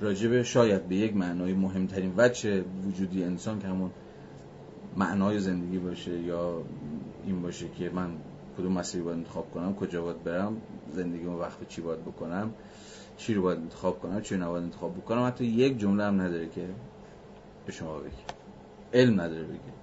راجب 0.00 0.42
شاید 0.42 0.88
به 0.88 0.96
یک 0.96 1.16
معنای 1.16 1.54
مهمترین 1.54 2.14
وجه 2.16 2.64
وجودی 2.86 3.24
انسان 3.24 3.58
که 3.58 3.68
همون 3.68 3.90
معنای 4.96 5.38
زندگی 5.38 5.78
باشه 5.78 6.18
یا 6.18 6.62
این 7.26 7.42
باشه 7.42 7.68
که 7.78 7.90
من 7.90 8.10
کدوم 8.58 8.72
مسیری 8.72 9.04
باید 9.04 9.18
انتخاب 9.18 9.50
کنم 9.50 9.74
کجا 9.74 10.02
باید 10.02 10.24
برم 10.24 10.56
زندگی 10.92 11.24
وقت 11.24 11.68
چی 11.68 11.80
باید 11.80 12.04
بکنم. 12.04 12.50
چی 13.18 13.34
رو 13.34 13.42
باید 13.42 13.58
انتخاب 13.58 14.00
کنم 14.00 14.20
چی 14.20 14.36
نباید 14.36 14.64
انتخاب 14.64 14.96
بکنم 14.96 15.26
حتی 15.26 15.44
یک 15.44 15.78
جمله 15.78 16.04
هم 16.04 16.20
نداره 16.20 16.48
که 16.48 16.68
به 17.66 17.72
شما 17.72 17.98
بگه. 17.98 18.10
علم 18.94 19.20
نداره 19.20 19.44
بگه. 19.44 19.78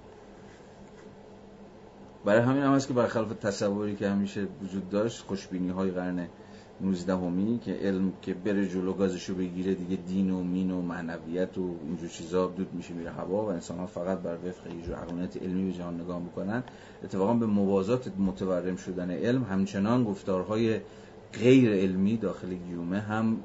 برای 2.24 2.42
همین 2.42 2.62
هم 2.62 2.74
هست 2.74 2.88
که 2.88 2.94
برخلاف 2.94 3.32
تصوری 3.32 3.96
که 3.96 4.08
همیشه 4.08 4.46
وجود 4.62 4.90
داشت 4.90 5.26
خوشبینی 5.26 5.68
های 5.68 5.90
قرن 5.90 6.28
19 6.80 7.12
همی 7.12 7.58
که 7.64 7.72
علم 7.72 8.12
که 8.22 8.34
بره 8.34 8.68
جلو 8.68 8.92
گازشو 8.92 9.34
بگیره 9.34 9.74
دیگه 9.74 9.96
دین 9.96 10.30
و 10.30 10.42
مین 10.42 10.70
و 10.70 10.82
معنویت 10.82 11.58
و 11.58 11.76
اینجور 11.86 12.08
چیزا 12.08 12.46
دود 12.46 12.74
میشه 12.74 12.94
میره 12.94 13.10
هوا 13.10 13.44
و 13.44 13.48
انسان 13.48 13.78
ها 13.78 13.86
فقط 13.86 14.18
بر 14.18 14.38
وفق 14.44 14.66
یه 14.66 14.96
عقلانیت 14.96 15.36
علمی 15.36 15.70
به 15.70 15.78
جهان 15.78 16.00
نگاه 16.00 16.18
می‌کنن. 16.18 16.62
اتفاقا 17.04 17.34
به 17.34 17.46
موازات 17.46 18.12
متورم 18.18 18.76
شدن 18.76 19.10
علم 19.10 19.42
همچنان 19.42 20.04
گفتارهای 20.04 20.80
غیر 21.40 21.72
علمی 21.72 22.16
داخل 22.16 22.54
گیومه 22.54 23.00
هم 23.00 23.36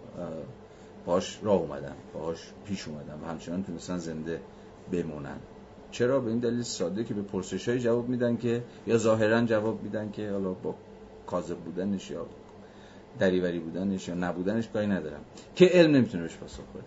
باش 1.06 1.40
راه 1.44 1.62
اومدن 1.62 1.96
باش 2.14 2.38
پیش 2.66 2.88
اومدن 2.88 3.20
و 3.24 3.26
همچنان 3.26 3.64
تونستن 3.64 3.98
زنده 3.98 4.42
بمونن. 4.92 5.38
چرا؟ 5.92 6.20
به 6.20 6.30
این 6.30 6.40
دلیل 6.40 6.62
ساده 6.62 7.04
که 7.04 7.14
به 7.14 7.22
پرسش 7.22 7.70
های 7.70 7.80
جواب 7.80 8.10
میدن 8.10 8.38
که 8.38 8.64
یا 8.88 8.98
ظاهرا 8.98 9.42
جواب 9.42 9.84
میدن 9.84 10.12
که 10.12 10.32
حالا 10.32 10.52
با 10.52 10.76
کاذب 11.28 11.58
بودنش 11.58 12.12
یا 12.12 12.26
دریوری 13.20 13.60
بودنش 13.60 14.08
یا 14.08 14.16
نبودنش 14.16 14.68
کاری 14.68 14.88
ندارم. 14.88 15.22
که 15.56 15.66
علم 15.66 15.96
نمی‌تونه 15.96 16.24
بهش 16.24 16.36
پاسخ 16.36 16.64
بده. 16.64 16.84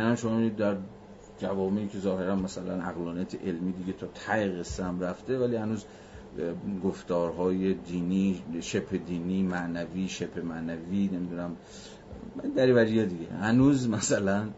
یعنی 0.00 0.16
شما 0.16 0.36
می‌دید 0.36 0.56
در 0.56 0.76
جوابی 1.38 1.88
که 1.88 1.98
ظاهرا 1.98 2.36
مثلا 2.36 2.82
عقلانیت 2.82 3.34
علمی 3.34 3.72
دیگه 3.72 3.92
تا 3.92 4.06
ته 4.06 4.58
قصه 4.58 4.84
رفته 5.00 5.38
ولی 5.38 5.56
هنوز 5.56 5.84
گفتارهای 6.84 7.74
دینی 7.74 8.42
شپ 8.60 9.06
دینی 9.06 9.42
معنوی 9.42 10.08
شپ 10.08 10.38
معنوی 10.44 11.08
نمی‌دونم. 11.12 11.56
دریوری 12.56 13.06
دیگه. 13.06 13.32
هنوز 13.32 13.88
مثلا 13.88 14.48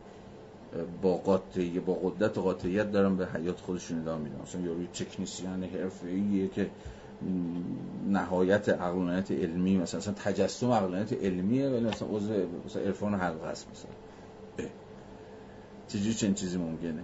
با 1.03 1.16
قاطعیه 1.16 1.81
با 1.81 1.94
قدرت 1.94 2.39
و 2.39 2.43
قاطعیت 2.43 2.93
دارن 2.93 3.16
به 3.16 3.27
حیات 3.27 3.61
خودشون 3.61 4.01
ادامه 4.01 4.23
میدن 4.24 4.43
مثلا 4.43 4.61
یاروی 4.61 4.86
تکنیسیان 4.86 5.65
حرفه‌ایه 5.65 6.49
که 6.49 6.70
نهایت 8.09 8.69
عقلانیت 8.69 9.31
علمی 9.31 9.77
مثلا 9.77 9.99
مثلا 10.01 10.15
تجسم 10.15 10.70
عقلانیت 10.70 11.12
علمیه 11.12 11.69
ولی 11.69 11.85
مثلا 11.85 12.09
عضو 12.09 12.32
مثلا 12.66 12.82
عرفان 12.82 13.15
حلقه 13.15 13.47
است 13.47 13.66
مثلا. 13.73 13.90
چجوری 15.89 16.15
چنین 16.15 16.35
چیزی 16.35 16.59
ممکنه؟ 16.59 17.03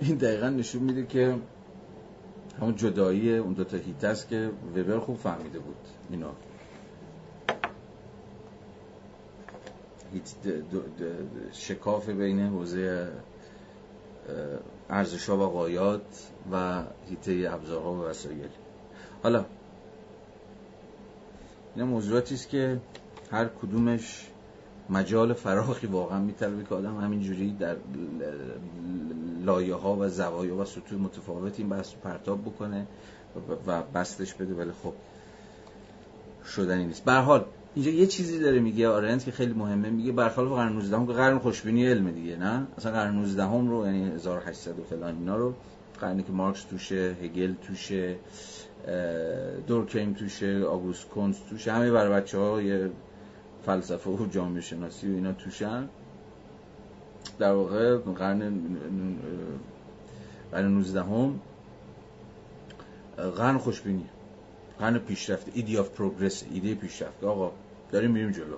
این 0.00 0.16
دقیقا 0.16 0.48
نشون 0.48 0.82
میده 0.82 1.06
که 1.06 1.34
همون 2.60 2.76
جدایی 2.76 3.36
اون 3.36 3.52
دوتا 3.52 3.76
هیت 3.76 4.04
است 4.04 4.28
که 4.28 4.50
وبر 4.76 4.98
خوب 4.98 5.16
فهمیده 5.16 5.58
بود 5.58 5.76
اینا. 6.10 6.32
شکاف 11.52 12.08
بین 12.08 12.40
حوزه 12.40 13.12
ارزشها 14.90 15.36
و 15.36 15.52
قایات 15.52 16.30
و 16.52 16.82
هیته 17.08 17.48
ابزارها 17.52 17.92
و 17.92 18.02
وسایل. 18.02 18.48
حالا 19.22 19.44
این 21.76 21.84
موضوعاتی 21.84 22.34
است 22.34 22.48
که 22.48 22.80
هر 23.30 23.44
کدومش 23.44 24.29
مجال 24.90 25.32
فراخی 25.32 25.86
واقعا 25.86 26.18
میطلبه 26.18 26.64
که 26.64 26.74
آدم 26.74 26.96
همینجوری 26.96 27.52
در 27.52 27.76
لایه 29.44 29.74
ها 29.74 29.96
و 29.96 30.08
زوایا 30.08 30.56
و 30.56 30.64
سطوح 30.64 30.98
متفاوت 30.98 31.58
این 31.58 31.68
بحث 31.68 31.94
پرتاب 31.94 32.42
بکنه 32.42 32.86
و 33.66 33.82
بستش 33.82 34.34
بده 34.34 34.54
ولی 34.54 34.70
خب 34.82 34.92
شدنی 36.46 36.86
نیست. 36.86 37.04
به 37.04 37.12
حال 37.12 37.44
اینجا 37.74 37.90
یه 37.90 38.06
چیزی 38.06 38.38
داره 38.38 38.60
میگه 38.60 38.88
آرنت 38.88 39.24
که 39.24 39.30
خیلی 39.30 39.52
مهمه. 39.52 39.90
میگه 39.90 40.12
برخلاف 40.12 40.52
قرن 40.52 40.72
19 40.72 40.96
هم 40.96 41.06
که 41.06 41.12
قرن 41.12 41.38
خوشبینی 41.38 41.86
علم 41.86 42.10
دیگه 42.10 42.36
نه؟ 42.36 42.66
اصلا 42.78 42.92
قرن 42.92 43.14
19 43.14 43.44
هم 43.44 43.68
رو 43.68 43.86
یعنی 43.86 44.10
1800 44.10 44.78
و 44.78 44.82
فلان 44.82 45.16
اینا 45.16 45.36
رو 45.36 45.54
قرنی 46.00 46.22
که 46.22 46.32
مارکس 46.32 46.64
توشه 46.64 47.16
هگل 47.22 47.54
توشه 47.62 48.16
دورکیم 49.66 50.12
توشه 50.12 50.64
آگوست 50.64 51.08
کنز 51.08 51.36
توشه 51.50 51.72
همه 51.72 51.90
برای 51.90 52.12
بچه 52.12 52.38
های 52.38 52.88
فلسفه 53.66 54.10
و 54.10 54.26
جامعه 54.26 54.60
شناسی 54.60 55.10
و 55.10 55.14
اینا 55.14 55.32
توشن. 55.32 55.88
در 57.38 57.52
واقع 57.52 57.96
قرن 57.96 58.58
قرن 60.52 60.68
19 60.68 61.02
هم 61.02 61.40
قرن 63.16 63.58
خوشبینی 63.58 64.04
قرن 64.78 64.98
پیشرفت 64.98 65.46
ایدی 65.54 65.78
آف 65.78 65.90
پروگرس 65.90 66.44
ایده 66.50 66.74
پیشرفت. 66.74 67.24
آقا 67.24 67.52
داریم 67.92 68.10
میریم 68.10 68.30
جلو. 68.30 68.56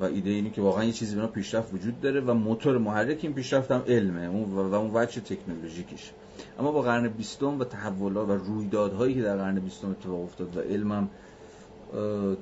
و 0.00 0.04
ایده 0.04 0.30
اینه 0.30 0.50
که 0.50 0.62
واقعا 0.62 0.84
یه 0.84 0.92
چیزی 0.92 1.16
به 1.16 1.26
پیشرفت 1.26 1.74
وجود 1.74 2.00
داره 2.00 2.20
و 2.20 2.34
موتور 2.34 2.78
محرک 2.78 3.18
این 3.22 3.34
پیشرفت 3.34 3.70
هم 3.70 3.82
علمه. 3.88 4.28
و 4.28 4.74
اون 4.74 4.90
وجه 4.94 5.20
تکنولوژیکش. 5.20 6.12
اما 6.58 6.72
با 6.72 6.82
قرن 6.82 7.08
بیستم 7.08 7.58
و 7.58 7.64
تحولات 7.64 8.28
و 8.28 8.32
رویدادهایی 8.32 9.14
که 9.14 9.22
در 9.22 9.36
قرن 9.36 9.60
بیستم 9.60 9.90
اتفاق 9.90 10.22
افتاد 10.22 10.56
و 10.56 10.60
علمم 10.60 11.08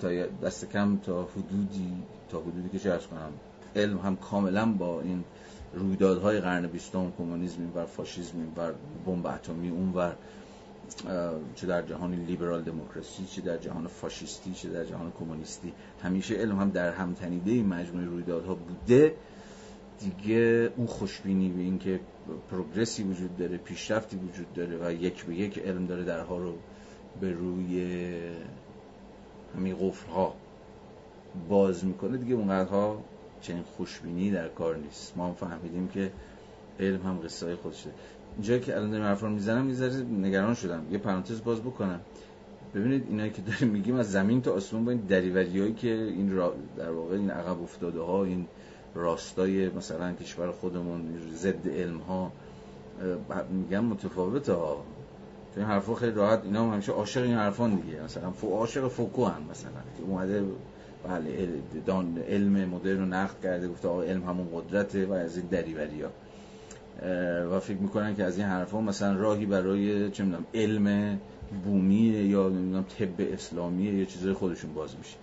تا 0.01 0.27
دست 0.43 0.70
کم 0.70 0.98
تا 0.98 1.23
حدودی 1.23 1.93
تا 2.31 2.40
حدودی 2.40 2.68
که 2.68 2.78
چه 2.78 2.90
کنم 2.90 3.32
علم 3.77 3.98
هم 3.98 4.16
کاملا 4.16 4.66
با 4.66 5.01
این 5.01 5.24
رویدادهای 5.74 6.40
قرن 6.40 6.66
بیستم 6.66 7.12
کمونیسم 7.18 7.59
و 7.74 7.86
فاشیسم 7.86 8.39
و 8.56 8.73
بمب 9.06 9.27
اتمی 9.27 9.68
اون 9.68 10.12
چه 11.55 11.66
در 11.66 11.82
جهان 11.82 12.14
لیبرال 12.14 12.62
دموکراسی 12.62 13.27
چه 13.27 13.40
در 13.40 13.56
جهان 13.56 13.86
فاشیستی 13.86 14.55
چه 14.55 14.68
در 14.68 14.85
جهان 14.85 15.12
کمونیستی 15.18 15.73
همیشه 16.02 16.35
علم 16.35 16.60
هم 16.60 16.70
در 16.70 16.93
هم 16.93 17.14
تنیده 17.14 17.51
این 17.51 17.66
مجموعه 17.66 18.06
رویدادها 18.06 18.55
بوده. 18.55 19.14
دیگه 20.01 20.73
اون 20.77 20.86
خوشبینی 20.86 21.48
به 21.48 21.60
اینکه 21.60 22.01
پروگرسی 22.51 23.02
وجود 23.02 23.36
داره 23.36 23.56
پیشرفتی 23.56 24.16
وجود 24.16 24.52
داره 24.55 24.78
و 24.86 24.93
یک 24.93 25.24
به 25.24 25.35
یک 25.35 25.59
علم 25.59 25.86
داره 25.86 26.05
درها 26.05 26.39
رو 26.39 26.55
به 27.20 27.32
روی 27.32 28.01
همین 29.56 29.76
باز 31.48 31.84
می‌کنه 31.84 32.16
دیگه 32.16 32.34
اونقدرها 32.34 33.02
چنین 33.40 33.62
خوشبینی 33.62 34.30
در 34.30 34.48
کار 34.48 34.76
نیست. 34.76 35.16
ما 35.16 35.26
هم 35.26 35.34
فهمیدیم 35.34 35.88
که 35.88 36.12
علم 36.80 37.02
هم 37.02 37.20
قصه 37.24 37.46
های 37.46 37.54
خودشه. 37.54 37.90
اینجا 38.34 38.58
که 38.58 38.76
الان 38.76 38.90
داریم 38.90 39.06
حرفان 39.06 39.32
می‌زنم 39.32 39.64
می‌ذاره 39.64 39.94
نگران 39.96 40.54
شدم. 40.54 40.82
یه 40.90 40.98
پرانتز 40.98 41.44
باز 41.44 41.60
بکنم. 41.60 42.00
ببینید 42.74 43.06
اینایی 43.08 43.30
که 43.30 43.42
داریم 43.42 43.68
میگیم 43.68 43.94
از 43.94 44.12
زمین 44.12 44.42
تا 44.42 44.52
آسمون 44.52 44.84
با 44.84 44.90
این 44.90 45.00
دریوری 45.00 45.60
هایی 45.60 45.74
که 45.74 45.92
این 45.92 46.36
را 46.36 46.54
در 46.76 46.90
واقع 46.90 47.14
این 47.14 47.30
عقب 47.30 47.62
افتاده 47.62 48.00
ها 48.00 48.24
این 48.24 48.46
راستای 48.94 49.68
مثلا 49.68 50.12
کشور 50.12 50.50
خودمون 50.50 51.20
ضد 51.34 51.68
علم 51.68 51.98
ها 51.98 52.32
میگم 53.50 53.84
متفاوته 53.84 54.52
ها 54.52 54.84
این 55.56 55.64
حرفا 55.64 55.94
خیلی 55.94 56.12
راحت 56.12 56.44
اینا 56.44 56.64
هم 56.64 56.72
همیشه 56.72 56.92
عاشق 56.92 57.22
این 57.22 57.34
حرفان 57.34 57.74
دیگه 57.74 58.02
مثلا 58.02 58.30
فو 58.30 58.50
عاشق 58.50 58.88
فوکو 58.88 59.24
هم 59.24 59.42
مثلا. 59.50 59.70
اومده 60.06 60.44
بله 61.08 61.48
دان 61.86 62.18
علم 62.18 62.68
مدرن 62.68 62.98
رو 62.98 63.06
نقد 63.06 63.40
کرده 63.42 63.68
گفته 63.68 63.88
آقا 63.88 64.02
علم 64.02 64.22
همون 64.22 64.48
قدرته 64.54 65.06
و 65.06 65.12
از 65.12 65.36
این 65.36 65.46
دریوری 65.46 66.02
ها 66.02 66.10
و 67.52 67.60
فکر 67.60 67.76
می‌کنن 67.76 68.16
که 68.16 68.24
از 68.24 68.38
این 68.38 68.46
حرفا 68.46 68.80
مثلا 68.80 69.16
راهی 69.16 69.46
برای 69.46 70.10
چه 70.10 70.24
می‌دونم 70.24 70.44
علم 70.54 71.18
بومیه 71.64 72.24
یا 72.26 72.48
نمی‌دونم 72.48 72.84
طب 72.98 73.20
اسلامیه 73.32 73.94
یا 73.94 74.04
چیزای 74.04 74.32
خودشون 74.32 74.74
باز 74.74 74.96
میشه. 74.98 75.16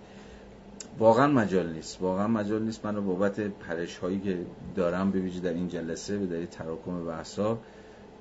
واقعا 0.98 1.26
مجال 1.26 1.72
نیست. 1.72 2.02
واقعا 2.02 2.28
مجال 2.28 2.62
نیست. 2.62 2.86
من 2.86 3.06
بابت 3.06 3.40
پرش 3.40 3.98
هایی 3.98 4.20
که 4.20 4.38
دارم 4.76 5.10
به 5.10 5.20
در 5.20 5.52
این 5.52 5.68
جلسه 5.68 6.18
به 6.18 6.26
دلیل 6.26 6.46
تراکم 6.46 7.06
بحثا 7.06 7.58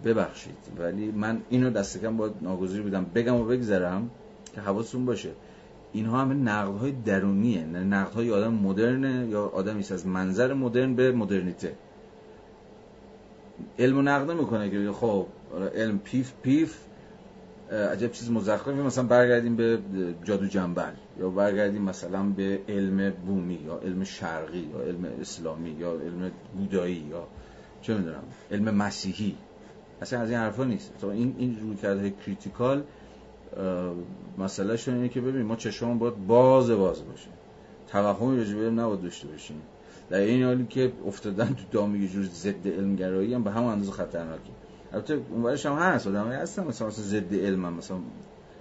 ببخشید. 0.05 0.57
ولی 0.77 1.11
من 1.11 1.41
اینو 1.49 1.69
دست 1.69 2.01
کم 2.01 2.17
با 2.17 2.31
ناگزیر 2.41 2.81
بودم. 2.81 3.05
بگم 3.15 3.35
و 3.35 3.45
بگذرم 3.45 4.09
که 4.55 4.61
حواستون 4.61 5.05
باشه. 5.05 5.29
اینها 5.93 6.21
همه 6.21 6.33
نقد 6.33 6.77
های 6.77 6.91
درونیه. 6.91 7.65
نقد 7.65 8.13
های 8.13 8.31
آدم 8.31 8.53
مدرنه 8.53 9.27
یا 9.29 9.45
آدمی 9.45 9.79
از 9.79 10.07
منظر 10.07 10.53
مدرن 10.53 10.95
به 10.95 11.11
مدرنیته. 11.11 11.75
علم 13.79 13.97
و 13.97 14.01
نقد 14.01 14.31
می‌کنه 14.31 14.69
که 14.69 14.91
خب 14.91 15.27
علم 15.75 15.99
پیف 15.99 16.31
پیف 16.41 16.77
عجب 17.71 18.11
چیز 18.11 18.31
مزخرفی. 18.31 18.81
مثلا 18.81 19.03
برگردیم 19.03 19.55
به 19.55 19.79
جادو 20.23 20.45
جنبل. 20.45 20.93
یا 21.19 21.29
برگردیم 21.29 21.81
مثلا 21.81 22.23
به 22.23 22.59
علم 22.69 23.09
بومی 23.09 23.59
یا 23.65 23.77
علم 23.77 24.03
شرقی 24.03 24.69
یا 24.73 24.81
علم 24.81 25.05
اسلامی 25.21 25.69
یا 25.69 25.91
علم 25.91 26.31
بودایی 26.57 27.05
یا 27.09 27.27
چه 27.81 27.97
می‌دونم 27.97 28.23
علم 28.51 28.75
مسیحی. 28.75 29.35
اصلا 30.03 30.21
از 30.21 30.29
این 30.29 30.39
حرفا 30.39 30.63
نیست. 30.63 30.93
تو 31.01 31.07
این 31.07 31.35
این 31.37 31.59
روی 31.61 31.75
کرده 31.75 32.13
کریتیکال 32.25 32.83
مسئله 34.37 34.77
شون 34.77 34.95
اینه 34.95 35.09
که 35.09 35.21
ببین 35.21 35.41
ما 35.41 35.55
چشمون 35.55 35.99
باید 35.99 36.27
باز 36.27 36.69
باز 36.69 37.07
باشه. 37.07 37.29
توهمی 37.87 38.37
راجع 38.37 38.55
به 38.55 38.69
نباید 38.69 39.01
داشته 39.01 39.27
باشیم. 39.27 39.61
در 40.09 40.19
این 40.19 40.43
حالی 40.43 40.65
که 40.65 40.91
افتادن 41.07 41.45
تو 41.45 41.63
دام 41.71 41.95
یه 42.01 42.07
جور 42.07 42.23
ضد 42.23 42.67
علمگرایی 42.67 43.33
هم 43.33 43.43
به 43.43 43.51
همون 43.51 43.71
اندازه 43.71 43.91
خطرناکه 43.91 44.51
البته 44.93 45.19
اونورش 45.29 45.65
هم 45.65 45.73
هست 45.73 46.07
آدمایی 46.07 46.39
هستن 46.39 46.67
مثلا 46.67 46.89
ضد 46.89 47.33
علم 47.33 47.65
هم 47.65 47.73
مثلا 47.73 47.97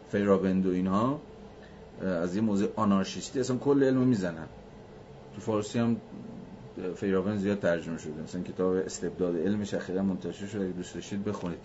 فیرابند 0.09 0.67
و 0.67 0.71
اینها. 0.71 1.21
از 2.03 2.37
یه 2.37 2.43
موضوع 2.43 2.69
آنارشیستی 2.77 3.41
اصلا 3.41 3.57
کل 3.57 3.85
علم 3.85 4.03
می‌زنن. 4.03 4.47
تو 5.35 5.41
فارسی 5.41 5.79
هم 5.79 5.97
فیرابند 6.97 7.39
زیاد 7.39 7.59
ترجمه 7.59 7.99
شده. 7.99 8.23
مثلا 8.23 8.43
کتاب 8.43 8.77
استبداد 8.77 9.37
علمش 9.37 9.75
اخیرا 9.75 10.03
منتشر 10.03 10.47
شده. 10.47 10.65
اگه 10.65 10.73
دوست 10.73 10.95
داشتید 10.95 11.25
بخونید. 11.25 11.59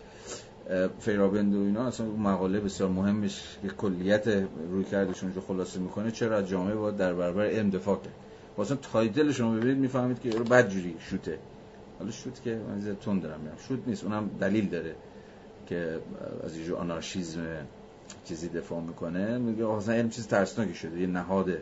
فیرابند 1.00 1.56
و 1.56 1.58
اینا 1.58 1.88
اصلا 1.88 2.06
مقاله 2.06 2.60
بسیار 2.60 2.90
مهمش 2.90 3.58
که 3.62 3.68
کلیت 3.68 4.28
روی 4.72 4.84
کردشون 4.84 5.34
رو 5.34 5.42
خلاصه 5.42 5.80
می‌کنه. 5.80 6.12
چرا 6.12 6.42
جامعه 6.42 6.76
باید 6.76 6.98
در 6.98 7.14
برابر 7.14 7.46
علم 7.46 7.70
دفاع 7.70 7.96
کرد؟ 7.96 8.14
واسه 8.58 8.76
title 8.76 9.32
شما 9.32 9.56
ببینید 9.56 9.78
می‌فهمید 9.78 10.20
که 10.20 10.30
چه 10.30 10.62
جوری 10.62 10.96
شوته. 11.00 11.38
حالا 12.00 12.12
شوت 12.12 12.44
که 12.44 12.60
من 12.70 12.80
زیاد 12.80 13.00
تون 13.00 13.20
دارم 13.20 13.40
میگم. 13.40 13.56
شوت 13.68 13.80
نیست. 13.88 14.04
اونم 14.04 14.30
دلیل 14.40 14.70
داره 14.70 14.96
که 15.68 16.00
از 16.44 16.58
یه 16.58 16.76
آنارشیزم 16.76 17.42
چیزی 18.26 18.50
دفاع 18.50 18.82
می‌کنه. 18.82 19.38
میگه 19.38 19.68
اصلا 19.68 19.94
علم 19.94 20.10
چیز 20.10 20.28
ترسناکی 20.28 20.74
شده. 20.74 21.00
یه 21.00 21.08
نهاد 21.08 21.58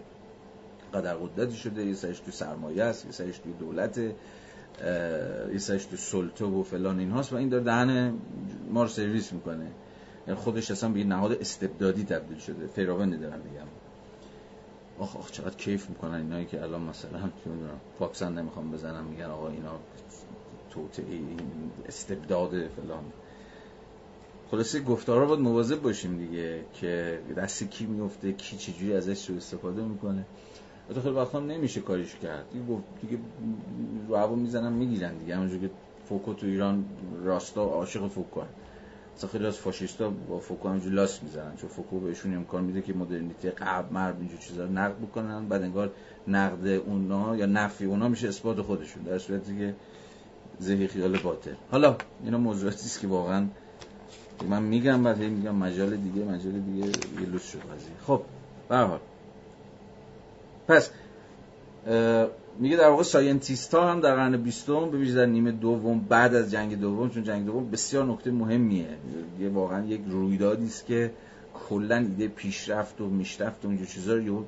قدر 0.96 1.14
قدرتی 1.14 1.56
شده 1.58 1.86
یه 1.86 1.94
سرش 1.94 2.20
تو 2.20 2.32
سرمایه 2.32 2.84
است 2.84 3.06
یه 3.06 3.12
سرش 3.12 3.38
تو 3.38 3.54
دولت 3.60 3.98
یه 3.98 5.58
سرش 5.58 5.86
تو 5.86 5.96
سلطه 5.96 6.46
و 6.46 6.64
فلان 6.64 7.00
این 7.00 7.12
هاست 7.12 7.34
و 7.34 7.36
این 7.36 7.50
داره 7.50 7.64
دهن 7.64 8.14
ما 8.72 8.84
رو 8.84 8.90
سرویس 8.90 9.34
می‌کنه. 9.34 9.68
یعنی 10.28 10.40
خودش 10.40 10.72
اصلا 10.72 10.90
به 10.90 11.04
نهاد 11.04 11.32
استبدادی 11.32 12.04
تبدیل 12.04 12.38
شده. 12.38 12.68
فیراون 12.68 13.10
دارم 13.10 13.40
میگم. 13.40 13.68
آخ 15.00 15.18
آخ 15.18 15.32
چقدر 15.32 15.56
کیف 15.56 15.90
می‌کنن 15.90 16.14
اینایی 16.14 16.46
که 16.46 16.64
الان 16.64 16.82
مثلا 16.82 17.30
پاکسن 18.00 18.38
نمی‌خوام 18.38 18.72
بزنم 18.72 19.04
میگن 19.04 19.26
آقا 19.26 19.50
اینا 19.50 19.80
این 20.98 21.40
استبداد 21.88 22.50
فلان. 22.50 23.04
خلاصه 24.52 24.80
گفتارا 24.80 25.26
باید 25.26 25.40
مواظب 25.40 25.82
باشیم 25.82 26.18
دیگه 26.18 26.66
که 26.74 27.20
دست 27.38 27.64
کی 27.64 27.86
میفته 27.86 28.34
کی 28.34 28.58
چجوری 28.58 28.94
ازش 28.94 29.18
سو 29.18 29.34
استفاده 29.34 29.84
می‌کنه. 29.84 30.26
تو 30.94 31.02
خیلی 31.02 31.16
وقتا 31.16 31.40
نمیشه 31.40 31.82
کاریش 31.82 32.16
کرد. 32.16 32.46
دیگه 32.54 32.66
دیگه 33.02 33.18
رو 34.08 34.16
هوا 34.16 34.36
می‌زنن 34.36 34.74
می‌گیرن 34.74 35.18
دیگه. 35.18 35.36
همونجور 35.36 35.60
که 35.60 35.70
فوکو 36.10 36.34
تو 36.34 36.46
ایران 36.46 36.86
راستا 37.24 37.64
عاشق 37.64 38.08
فوکو 38.08 38.42
مثلا 39.16 39.30
خیلی 39.30 39.46
از 39.46 39.58
فاشیستا 39.58 40.10
با 40.10 40.40
فوکو 40.40 40.70
همینجور 40.70 40.94
لاس 40.94 41.24
می‌زنن. 41.24 41.56
چون 41.58 41.70
فوکو 41.70 42.00
بهشون 42.00 42.36
امکان 42.36 42.64
میده 42.64 42.82
که 42.82 42.94
مدرنیته 42.94 43.50
قبل 43.50 43.94
مرد 43.94 44.16
اینجور 44.20 44.40
چیزا 44.40 44.66
نقد 44.66 44.98
بکنن 44.98 45.48
بعد 45.48 45.64
انگار 45.64 45.92
نقد 46.28 46.68
اونا 46.68 47.36
یا 47.36 47.46
نفی 47.46 47.86
اونا 47.86 48.08
میشه 48.08 48.28
اثبات 48.28 48.62
خودشون. 48.62 49.04
در 49.04 49.18
صورتی 49.18 49.58
که 49.58 49.76
زهی 50.62 50.88
خیال 50.88 51.18
باطل. 51.18 51.54
حالا 51.72 51.96
اینا 52.24 52.38
موضوعاتی 52.38 52.86
است 52.86 53.00
که 53.00 53.08
واقعا 53.08 53.48
من 54.50 54.64
میگم 54.64 55.04
بعد 55.04 55.20
میگم 55.20 55.56
مجال 55.56 55.96
دیگه 55.96 56.26
مجال 56.26 56.60
دیگه 56.60 56.88
یه 57.22 57.28
لوس 57.32 57.52
شد 57.52 57.62
خب 58.08 58.22
به 58.70 58.76
پس 60.68 60.90
میگه 62.60 62.78
در 62.78 62.90
واقع 62.90 63.04
scientist 63.04 63.76
ها 63.76 63.92
هم 63.92 64.02
در 64.02 64.16
قرن 64.16 64.38
بیستم 64.38 64.90
به 64.90 65.14
در 65.14 65.26
نیمه 65.26 65.52
دوم 65.52 66.00
بعد 66.00 66.36
از 66.36 66.52
جنگ 66.52 66.80
دوم 66.80 67.10
چون 67.10 67.24
جنگ 67.24 67.46
دوم 67.46 67.72
بسیار 67.72 68.06
نکته 68.06 68.32
مهمیه. 68.32 68.88
یه 69.40 69.50
واقعا 69.50 69.86
یک 69.86 70.02
رویدادی 70.08 70.66
است 70.66 70.86
که 70.86 71.12
کلا 71.70 71.98
ایده 71.98 72.28
پیشرفت 72.28 73.02
و 73.02 73.08
میشرفت 73.10 73.66
و 73.66 73.68
اینجور 73.68 73.88
چیزا 73.88 74.16
رو 74.16 74.46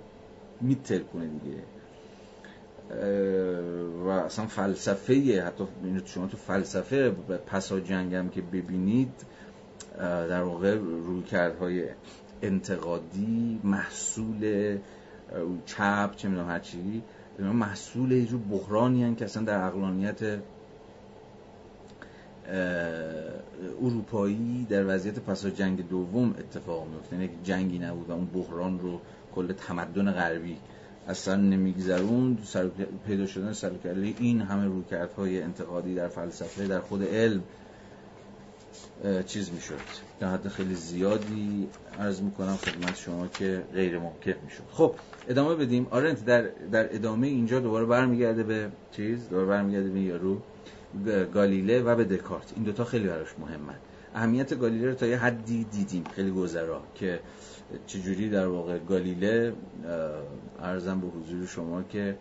مختل 0.62 1.00
کنه 1.00 1.28
دیگه. 1.28 1.64
و 4.06 4.08
اصلا 4.10 4.46
فلسفه 4.46 5.44
حتی 5.46 5.64
شما 6.06 6.28
تو 6.28 6.38
فلسفه 6.38 7.10
پسا 7.48 7.80
جنگ 7.80 8.16
هم 8.16 8.30
که 8.30 8.42
ببینید 8.42 9.14
در 10.00 10.44
واقع 10.44 10.76
رویکردهای 10.76 11.84
انتقادی 12.42 13.60
محصول 13.64 14.78
چپ 15.66 16.16
چه 16.16 16.28
می‌دونم 16.28 16.50
هر 16.50 16.60
چی 16.60 17.04
محصول 17.40 18.12
یه 18.12 18.26
جور 18.26 18.40
بحرانی 18.40 19.04
هن 19.04 19.16
که 19.16 19.26
اصلا 19.26 19.44
در 19.44 19.68
اقلانیت 19.68 20.40
اروپایی 23.82 24.68
در 24.70 24.96
وضعیت 24.96 25.20
پس 25.20 25.46
جنگ 25.46 25.90
دوم 25.90 26.36
اتفاق 26.40 26.88
میفته 26.88 27.16
یعنی 27.16 27.30
جنگی 27.44 27.80
نبود 27.80 28.10
و 28.10 28.12
اون 28.12 28.26
بحران 28.26 28.80
رو 28.80 29.02
کل 29.36 29.54
تمدن 29.54 30.12
غربی 30.12 30.58
اصلا 31.08 31.36
نمیگذرون 31.36 32.38
پیدا 33.08 33.26
شدن 33.26 33.54
سرکله 33.54 34.14
این 34.20 34.42
همه 34.42 34.66
رویکردهای 34.66 35.42
انتقادی 35.42 35.96
در 35.96 36.08
فلسفه 36.08 36.68
در 36.68 36.80
خود 36.80 37.04
علم 37.04 37.44
چیز 39.26 39.52
می‌شد. 39.52 39.80
در 40.20 40.28
حد 40.28 40.48
خیلی 40.48 40.76
زیادی 40.76 41.70
عرض 42.00 42.22
می‌کنم 42.22 42.56
خدمت 42.56 42.98
شما 42.98 43.28
که 43.28 43.64
غیر 43.74 44.00
ممکن 44.00 44.34
می‌شد. 44.44 44.64
خب 44.72 44.96
ادامه 45.28 45.56
بدیم. 45.56 45.88
آرنت 45.92 46.26
در, 46.26 46.42
در 46.72 46.96
ادامه 46.96 47.28
اینجا 47.28 47.60
دوباره 47.60 47.86
برمیگرده 47.86 48.44
به 48.44 48.70
چیز 48.92 49.30
دوباره 49.30 49.48
برمیگرده 49.48 49.90
به 49.90 50.00
یارو 50.00 50.42
گالیله 51.34 51.82
و 51.82 51.96
به 51.96 52.04
دکارت. 52.04 52.54
این 52.56 52.64
دوتا 52.64 52.84
خیلی 52.84 53.08
براش 53.08 53.30
مهمه 53.40 53.74
اهمیت 54.16 54.60
گالیله 54.60 54.88
رو 54.90 54.96
تا 54.96 55.06
یه 55.06 55.18
حدی 55.18 55.64
دیدیم. 55.64 56.04
خیلی 56.16 56.32
گذرا 56.32 56.82
که 56.96 57.20
چجوری 57.88 58.30
در 58.30 58.48
واقع 58.48 58.78
گالیله 58.80 59.54
ارزم 60.60 61.02
به 61.02 61.08
حضور 61.08 61.46
شما 61.48 61.84
که 61.84 62.18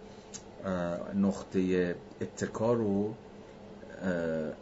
نقطه 1.14 1.94
اتکا 2.20 2.72
رو 2.72 3.14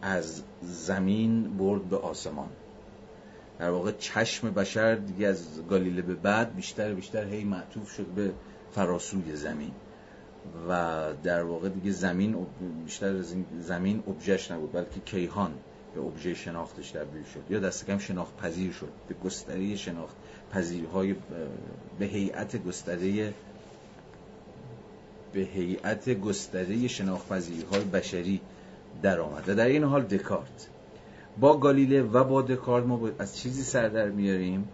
از 0.03 0.43
زمین 0.63 1.57
برد 1.57 1.83
به 1.83 1.97
آسمان. 1.97 2.49
در 3.59 3.71
واقع 3.71 3.93
چشم 3.99 4.51
بشر 4.51 4.95
دیگه 4.95 5.27
از 5.27 5.67
گالیله 5.69 6.03
به 6.03 6.15
بعد 6.15 6.55
بیشتر 6.55 6.95
بیشتر 6.95 7.25
هی 7.25 7.45
معطوف 7.45 7.91
شد 7.91 8.07
به 8.07 8.33
فراسوی 8.73 9.37
زمین. 9.37 9.73
و 10.69 11.05
در 11.23 11.43
واقع 11.43 11.69
دیگه 11.69 11.91
زمین 11.91 12.47
بیشتر 12.85 13.17
از 13.17 13.35
زمین 13.61 14.03
ابژهش 14.09 14.51
نبود 14.51 14.73
بلکه 14.73 15.01
کیهان 15.01 15.55
به 15.95 16.01
ابژه 16.01 16.35
شناختش 16.35 16.91
تبدیل 16.91 17.25
شد. 17.25 17.51
یا 17.51 17.59
دست 17.59 17.87
کم 17.87 17.99
شناخت 17.99 18.37
پذیر 18.37 18.73
شد 18.73 18.93
به 19.09 19.15
گستره 19.15 19.77
شناخت 19.77 20.17
پذیرهای 20.53 21.15
به 21.99 22.07
هیئت 22.07 22.65
گستره 22.65 23.35
به 25.33 25.41
هیئت 25.41 26.11
گستره 26.11 26.89
شناخت 26.89 27.29
پذیرهای 27.29 27.85
بشری 27.85 28.41
در 29.05 29.21
آمد. 29.21 29.49
و 29.49 29.55
در 29.55 29.67
این 29.67 29.85
حال 29.85 30.03
دکارت. 30.03 30.69
با 31.41 31.59
گالیله 31.59 32.03
و 32.03 32.25
با 32.25 32.43
دکارت 32.43 32.85
ما 32.87 33.11
از 33.19 33.37
چیزی 33.37 33.63
سر 33.63 33.89
در 33.89 34.09
میاریم 34.09 34.69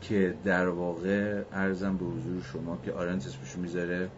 که 0.00 0.34
در 0.44 0.68
واقع 0.68 1.42
ارزم 1.52 1.96
به 1.96 2.04
حضور 2.04 2.42
شما 2.42 2.78
که 2.84 2.92
آرنت 2.92 3.26
اسمشو 3.26 3.60
می‌ذاره. 3.60 4.08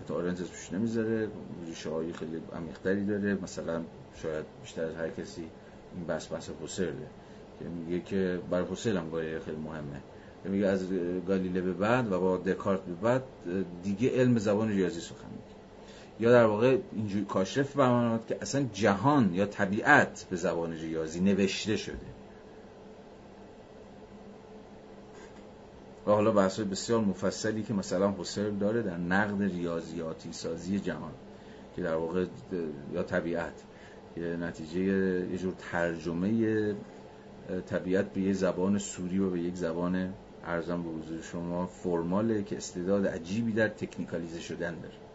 حتی 0.00 0.14
آرنت 0.14 0.40
اسمش 0.40 0.72
نمی‌ذاره. 0.72 1.28
ریشه 1.66 1.90
های 1.90 2.12
خیلی 2.12 2.42
عمیق‌تری 2.56 3.06
داره. 3.06 3.38
مثلا 3.42 3.82
شاید 4.22 4.44
بیشتر 4.62 4.84
از 4.84 4.94
هر 4.94 5.08
کسی 5.08 5.44
این 5.94 6.06
بس 6.06 6.26
بس 6.28 6.50
حسله 6.64 6.92
که 7.58 7.64
میگه 7.64 8.00
که 8.00 8.40
برای 8.50 8.66
حسل 8.72 8.96
هم 8.96 9.10
خیلی 9.44 9.56
مهمه. 9.64 10.00
میگه 10.44 10.66
از 10.66 10.86
گالیله 11.28 11.60
به 11.60 11.72
بعد 11.72 12.12
و 12.12 12.20
با 12.20 12.36
دکارت 12.36 12.80
به 12.80 12.94
بعد 12.94 13.22
دیگه 13.82 14.10
علم 14.10 14.38
زبان 14.38 14.68
ریاضی 14.68 15.00
سخن 15.00 15.28
یا 16.20 16.30
در 16.30 16.44
واقع 16.44 16.78
اینجوری 16.92 17.24
کاشف 17.24 17.76
برماند 17.76 18.26
که 18.26 18.38
اصلا 18.40 18.66
جهان 18.72 19.34
یا 19.34 19.46
طبیعت 19.46 20.26
به 20.30 20.36
زبان 20.36 20.72
ریاضی 20.72 21.20
نوشته 21.20 21.76
شده. 21.76 21.96
و 26.06 26.10
حالا 26.10 26.30
بحث 26.30 26.60
بسیار 26.60 27.00
مفصلی 27.00 27.62
که 27.62 27.74
مثلا 27.74 28.14
حسر 28.18 28.50
داره 28.50 28.82
در 28.82 28.96
نقد 28.96 29.42
ریاضیاتی 29.42 30.32
سازی 30.32 30.80
جهان 30.80 31.12
که 31.76 31.82
در 31.82 31.94
واقع 31.94 32.26
یا 32.94 33.02
طبیعت 33.02 33.52
یه 34.16 34.36
نتیجه 34.36 34.80
یه 35.32 35.38
جور 35.38 35.54
ترجمه 35.72 36.74
طبیعت 37.66 38.12
به 38.12 38.20
یه 38.20 38.32
زبان 38.32 38.78
سوری 38.78 39.18
و 39.18 39.30
به 39.30 39.40
یک 39.40 39.54
زبان 39.54 40.14
ارزم 40.44 40.82
به 40.82 40.88
حضور 40.88 41.22
شما 41.22 41.66
فرماله 41.66 42.42
که 42.42 42.56
استعداد 42.56 43.06
عجیبی 43.06 43.52
در 43.52 43.68
تکنیکالیزه 43.68 44.40
شدن 44.40 44.74
داره. 44.74 45.09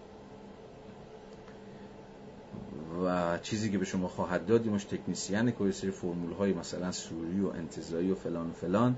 و 3.04 3.38
چیزی 3.38 3.72
که 3.72 3.78
به 3.78 3.86
شما 3.86 4.08
خواهد 4.08 4.46
داد 4.46 4.68
مش 4.68 4.84
تکنیسیان 4.84 5.52
که 5.52 5.72
سری 5.72 5.92
فرمول 5.92 6.34
های 6.34 6.54
مثلا 6.54 6.92
سوری 6.92 7.42
و 7.42 7.48
انتظایی 7.48 8.12
و 8.12 8.16
فلان 8.16 8.50
و 8.50 8.54
فلان 8.54 8.96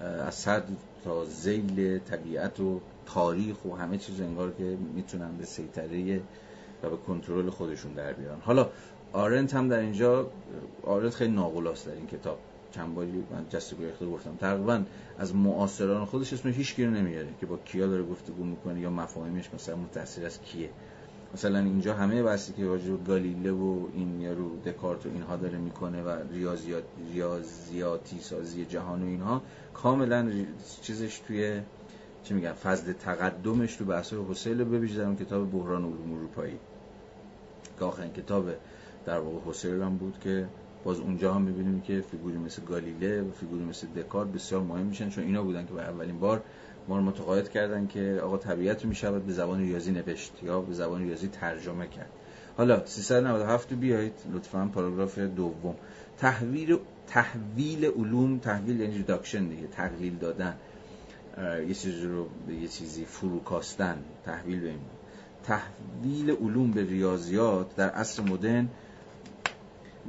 از 0.00 0.34
صد 0.34 0.64
تا 1.04 1.24
زیل 1.24 1.98
طبیعت 1.98 2.60
و 2.60 2.80
تاریخ 3.06 3.64
و 3.64 3.74
همه 3.74 3.98
چیز 3.98 4.20
انگار 4.20 4.52
که 4.58 4.78
می‌تونن 4.94 5.36
به 5.36 5.44
سیطره 5.44 6.20
و 6.82 6.90
به 6.90 6.96
کنترل 6.96 7.50
خودشون 7.50 7.92
در 7.92 8.12
بیارن. 8.12 8.40
حالا 8.40 8.68
آرنت 9.12 9.54
هم 9.54 9.68
در 9.68 9.78
اینجا 9.78 10.30
آرنت 10.82 11.14
خیلی 11.14 11.32
ناقلاست 11.32 11.86
در 11.86 11.92
این 11.92 12.06
کتاب. 12.06 12.38
چند 12.70 12.94
باری 12.94 13.24
من 13.30 13.48
جست 13.50 13.78
گریخته 13.78 14.06
گفتم. 14.06 14.36
تقریبا 14.36 14.82
از 15.18 15.34
معاصران 15.34 16.04
خودش 16.04 16.32
اسم 16.32 16.48
هیچ 16.48 16.80
رو 16.80 16.90
نمیاره 16.90 17.28
که 17.40 17.46
با 17.46 17.56
کیا 17.56 17.86
داره 17.86 18.02
گفتگو 18.02 18.44
می‌کنه 18.44 18.80
یا 18.80 18.90
مفاهیمش 18.90 19.54
مثلا 19.54 19.76
متأثر 19.76 20.26
از 20.26 20.40
کیه. 20.42 20.70
مثلا 21.34 21.58
اینجا 21.58 21.94
همه 21.94 22.22
بحثی 22.22 22.52
که 22.52 22.64
راجع 22.64 22.96
گالیله 23.06 23.52
و 23.52 23.86
این 23.94 24.20
یارو 24.20 24.60
دکارت 24.60 25.06
و 25.06 25.08
اینها 25.08 25.36
داره 25.36 25.58
می‌کنه 25.58 26.02
و 26.02 26.18
ریاضیات 26.32 26.84
ریاضیاتی 27.12 28.20
سازی 28.20 28.64
جهان 28.64 29.02
و 29.02 29.06
اینها 29.06 29.42
کاملا 29.74 30.32
چیزش 30.82 31.18
توی 31.18 31.60
چی 32.24 32.34
میگن؟ 32.34 32.52
فضل 32.52 32.92
تقدمش 32.92 33.76
تو 33.76 33.84
بحث 33.84 34.12
حسیل 34.12 34.64
ببیش 34.64 34.92
در 34.92 35.14
کتاب 35.14 35.50
بحران 35.50 35.84
علوم 35.84 36.12
اروپایی. 36.12 36.58
که 37.78 37.84
آخرین 37.84 38.12
کتاب 38.12 38.50
در 39.06 39.18
واقع 39.18 39.50
هوسرل 39.50 39.82
هم 39.82 39.96
بود 39.96 40.18
که 40.20 40.48
باز 40.84 40.98
اونجا 41.00 41.34
هم 41.34 41.42
می‌بینیم 41.42 41.80
که 41.80 42.00
فیگوری 42.10 42.38
مثل 42.38 42.62
گالیله 42.62 43.22
و 43.22 43.30
فیگوری 43.30 43.64
مثل 43.64 43.86
دکارت 43.86 44.28
بسیار 44.28 44.62
مهم 44.62 44.86
میشن 44.86 45.08
چون 45.08 45.24
اینا 45.24 45.42
بودن 45.42 45.66
که 45.66 45.72
به 45.72 45.82
اولین 45.82 46.18
بار 46.18 46.42
ما 46.88 46.96
رو 46.96 47.02
متقاعد 47.02 47.48
کردن 47.48 47.86
که 47.86 48.20
آقا 48.24 48.36
طبیعت 48.36 48.82
رو 48.82 48.88
می‌شود 48.88 49.26
به 49.26 49.32
زبان 49.32 49.60
ریاضی 49.60 49.92
نوشت 49.92 50.32
یا 50.42 50.60
به 50.60 50.74
زبان 50.74 51.02
ریاضی 51.02 51.28
ترجمه 51.28 51.86
کرد. 51.86 52.10
حالا 52.56 52.86
397 52.86 53.72
بیایید 53.72 54.12
لطفا 54.32 54.70
پاراگراف 54.74 55.18
دوم. 55.18 55.74
تحویل 56.18 56.78
تحویل 57.06 57.84
علوم 57.84 58.38
تحویل 58.38 58.80
یعنی 58.80 58.94
reduction 58.96 59.48
دیگه 59.48 59.66
تقلیل 59.66 60.16
دادن. 60.16 60.54
یه 61.68 61.74
چیزی 61.74 62.06
رو 62.06 62.26
به 62.46 62.54
یه 62.54 62.68
چیزی 62.68 63.04
فروکاستن 63.04 63.98
تحویل 64.24 64.60
به 64.60 64.68
این. 64.68 64.78
تحویل 65.44 66.30
علوم 66.30 66.70
به 66.70 66.82
ریاضیات 66.82 67.76
در 67.76 67.90
عصر 67.90 68.22
مدرن 68.22 68.68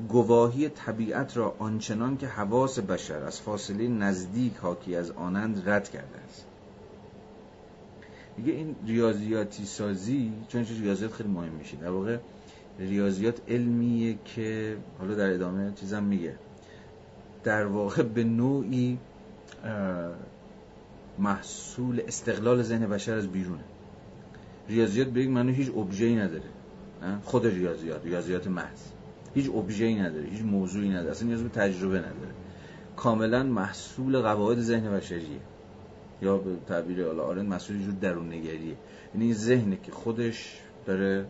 گواهی 0.10 0.70
طبیعت 0.70 1.38
را 1.38 1.56
آنچنان 1.60 2.18
که 2.18 2.28
حواس 2.28 2.80
بشر 2.80 3.24
از 3.24 3.42
فاصله 3.42 3.88
نزدیک 3.88 4.58
حاکی 4.58 4.96
از 4.96 5.12
آنند 5.12 5.70
رد 5.70 5.90
کرده 5.90 6.18
است. 6.30 6.46
دیگه 8.38 8.52
این 8.54 8.76
ریاضیاتی 8.88 9.66
سازی 9.66 10.32
چون 10.48 10.66
ریاضیات 10.82 11.14
خیلی 11.14 11.30
مهم 11.30 11.52
میشه. 11.52 11.78
در 11.78 11.90
واقع 11.90 12.18
ریاضیات 12.80 13.42
علمیه 13.48 14.18
که 14.26 14.78
حالا 15.00 15.16
در 15.16 15.34
ادامه 15.34 15.72
چیزم 15.76 16.04
میگه. 16.04 16.36
در 17.44 17.66
واقع 17.66 18.04
به 18.04 18.24
نوعی 18.24 18.98
محصول 21.20 22.02
استقلال 22.08 22.62
ذهن 22.62 22.88
بشر 22.88 23.14
از 23.16 23.28
بیرونه. 23.28 23.64
ریاضیات 24.70 25.08
به 25.08 25.22
یک 25.22 25.30
معنی 25.30 25.54
هیچ 25.54 25.72
ای 26.00 26.16
نداره 26.16 26.44
خود 27.24 27.46
ریاضیات 27.46 28.06
ریاضیات 28.06 28.48
محض. 28.48 28.80
هیچ 29.36 29.52
ای 29.80 29.96
نداره 29.96 30.26
هیچ 30.30 30.42
موضوعی 30.42 30.90
نداره 30.90 31.12
اصلا 31.12 31.28
نیاز 31.28 31.44
به 31.44 31.50
تجربه 31.50 31.98
نداره. 31.98 32.34
کاملا 32.96 33.44
محصول 33.44 34.22
قواعد 34.22 34.60
ذهن 34.60 34.92
بشریه. 34.92 35.40
یا 36.24 36.38
به 36.38 36.56
تعبیر 36.68 37.06
حالا 37.06 37.24
آرن 37.24 37.46
مسئول 37.46 37.84
جور 37.84 37.94
درون 37.94 38.28
نگریه 38.28 38.78
یعنی 39.14 39.26
این 39.26 39.34
ذهنه 39.34 39.78
که 39.84 39.92
خودش 39.92 40.60
داره 40.86 41.26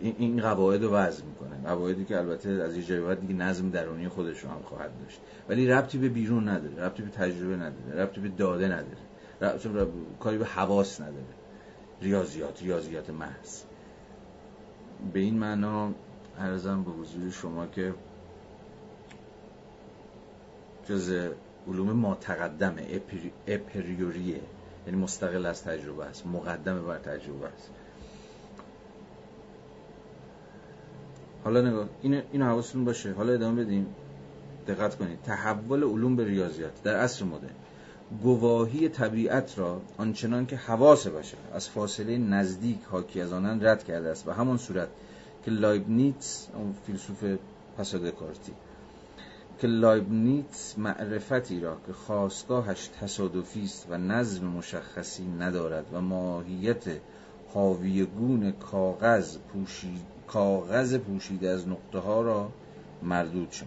این 0.00 0.40
قواعد 0.40 0.82
رو 0.82 0.90
وضع 0.90 1.24
می‌کنه. 1.24 1.56
قواعدی 1.64 2.04
که 2.04 2.18
البته 2.18 2.50
از 2.50 2.76
یه 2.76 2.82
جای 2.82 3.00
بعد 3.00 3.20
دیگه 3.20 3.34
نظم 3.34 3.70
درونی 3.70 4.08
خودش 4.08 4.40
رو 4.40 4.50
هم 4.50 4.62
خواهد 4.62 4.90
داشت. 5.02 5.20
ولی 5.48 5.66
ربطی 5.66 5.98
به 5.98 6.08
بیرون 6.08 6.48
نداره 6.48 6.84
ربطی 6.84 7.02
به 7.02 7.10
تجربه 7.10 7.56
نداره 7.56 8.02
ربطی 8.02 8.20
به 8.20 8.28
داده 8.28 8.66
نداره. 8.66 8.98
ربطی 9.40 9.68
به 9.68 9.86
کاری 10.20 10.38
به 10.38 10.44
حواس 10.44 11.00
نداره. 11.00 11.34
ریاضیات 12.02 12.62
ریاضیات 12.62 13.10
محض. 13.10 13.62
به 15.12 15.20
این 15.20 15.38
معنا 15.38 15.92
ارزم 16.38 16.82
به 16.82 16.90
حضور 16.90 17.30
شما 17.30 17.66
که 17.66 17.94
جز 20.88 21.30
علوم 21.68 21.92
ما 21.92 22.14
تقدمه 22.14 23.00
اپریوریه. 23.46 24.40
یعنی 24.86 24.98
مستقل 24.98 25.46
از 25.46 25.62
تجربه 25.62 26.04
است 26.04 26.26
مقدمه 26.26 26.80
بر 26.80 26.98
تجربه 26.98 27.46
است. 27.46 27.70
حالا 31.44 31.60
نگاه 31.60 31.88
این 32.02 32.22
اینو 32.32 32.44
حواستون 32.44 32.84
باشه. 32.84 33.12
حالا 33.12 33.32
ادامه 33.32 33.64
بدیم. 33.64 33.86
دقت 34.66 34.96
کنید. 34.96 35.18
تحول 35.22 35.84
علوم 35.84 36.16
به 36.16 36.24
ریاضیات 36.24 36.82
در 36.82 36.96
عصر 36.96 37.24
مدرن. 37.24 37.50
گواهی 38.22 38.88
طبیعت 38.88 39.58
را 39.58 39.80
آنچنان 39.98 40.46
که 40.46 40.56
حواس 40.56 41.06
باشه 41.06 41.36
از 41.54 41.68
فاصله 41.68 42.18
نزدیک 42.18 42.78
حاکی 42.90 43.20
از 43.20 43.32
آنان 43.32 43.66
رد 43.66 43.84
کرده 43.84 44.08
است. 44.08 44.28
و 44.28 44.30
همان 44.30 44.56
صورت 44.56 44.88
که 45.44 45.50
لایبنیتس 45.50 46.48
اون 46.54 46.74
فیلسوف 46.86 47.24
پسادکارتی 47.78 48.52
که 49.58 49.66
لایبنیتس 49.66 50.78
معرفتی 50.78 51.60
را 51.60 51.76
که 51.86 51.92
خاستگاهش 51.92 52.90
تصادفی 53.00 53.64
است 53.64 53.86
و 53.90 53.98
نظم 53.98 54.46
مشخصی 54.46 55.26
ندارد 55.38 55.84
و 55.92 56.00
ماهیت 56.00 56.84
حاویگون 57.54 58.52
کاغذ 58.52 59.38
پوشید 59.38 60.02
کاغذ 60.26 60.96
پوشیده 60.96 61.48
از 61.48 61.68
نقطه 61.68 61.98
ها 61.98 62.22
را 62.22 62.50
مردود 63.02 63.50
شد 63.50 63.66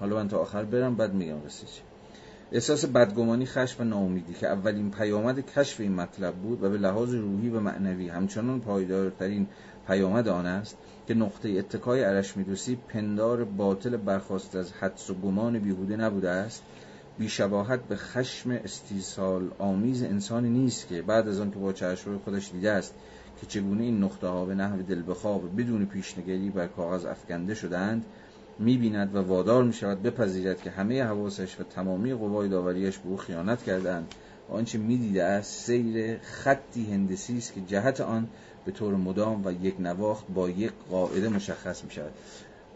حالا 0.00 0.16
من 0.16 0.28
تا 0.28 0.38
آخر 0.38 0.64
برم 0.64 0.94
بعد 0.94 1.14
میگم 1.14 1.40
قصه 1.46 1.66
چی. 1.66 1.82
احساس 2.52 2.84
بدگمانی 2.84 3.46
خشم 3.46 3.82
و 3.82 3.84
ناامیدی 3.84 4.34
که 4.34 4.48
اولین 4.48 4.90
پیامد 4.90 5.46
کشف 5.46 5.80
این 5.80 5.94
مطلب 5.94 6.34
بود 6.34 6.62
و 6.62 6.70
به 6.70 6.78
لحاظ 6.78 7.14
روحی 7.14 7.48
و 7.48 7.60
معنوی 7.60 8.08
همچنان 8.08 8.60
پایدارترین 8.60 9.46
پیامد 9.86 10.28
آن 10.28 10.46
است 10.46 10.76
که 11.08 11.14
نقطه 11.14 11.48
اتکای 11.48 12.04
ارشمیدوسی 12.04 12.78
پندار 12.88 13.44
باطل 13.44 13.96
برخواست 13.96 14.56
از 14.56 14.72
حدس 14.72 15.10
و 15.10 15.14
گمان 15.14 15.58
بیهوده 15.58 15.96
نبوده 15.96 16.30
است. 16.30 16.62
بیشباهت 17.18 17.80
به 17.80 17.96
خشم 17.96 18.50
استیصال 18.50 19.50
آمیز 19.58 20.02
انسانی 20.02 20.50
نیست 20.50 20.88
که 20.88 21.02
بعد 21.02 21.28
از 21.28 21.40
آن 21.40 21.50
که 21.50 21.58
با 21.58 21.72
چشم 21.72 22.18
خودش 22.18 22.50
دیده 22.52 22.70
است 22.70 22.94
که 23.40 23.46
چگونه 23.46 23.82
این 23.82 24.04
نقطه 24.04 24.26
ها 24.26 24.44
به 24.44 24.54
نحو 24.54 24.82
دل 24.82 25.02
بخواب 25.08 25.60
بدون 25.60 25.86
پیشنگری 25.86 26.50
بر 26.50 26.66
کاغذ 26.66 27.04
افکنده 27.04 27.54
شدند 27.54 28.04
می‌بیند 28.58 29.14
و 29.14 29.18
وادار 29.18 29.64
می‌شود 29.64 30.02
بپذیرد 30.02 30.62
که 30.62 30.70
همه 30.70 31.02
حواسش 31.02 31.60
و 31.60 31.62
تمامی 31.62 32.14
قوای 32.14 32.48
داوریش 32.48 32.98
به 32.98 33.08
او 33.08 33.16
خیانت 33.16 33.62
کردند. 33.62 34.14
آنچه 34.48 34.78
می‌دیده 34.78 35.24
است 35.24 35.66
سیر 35.66 36.18
خطی 36.18 36.92
هندسی 36.92 37.38
است 37.38 37.54
که 37.54 37.60
جهت 37.60 38.00
آن 38.00 38.28
به 38.64 38.72
طور 38.72 38.94
مدام 38.94 39.46
و 39.46 39.52
یک 39.52 39.80
نواخت 39.80 40.24
با 40.34 40.50
یک 40.50 40.72
قاعده 40.90 41.28
مشخص 41.28 41.84
می 41.84 41.90
شود 41.90 42.12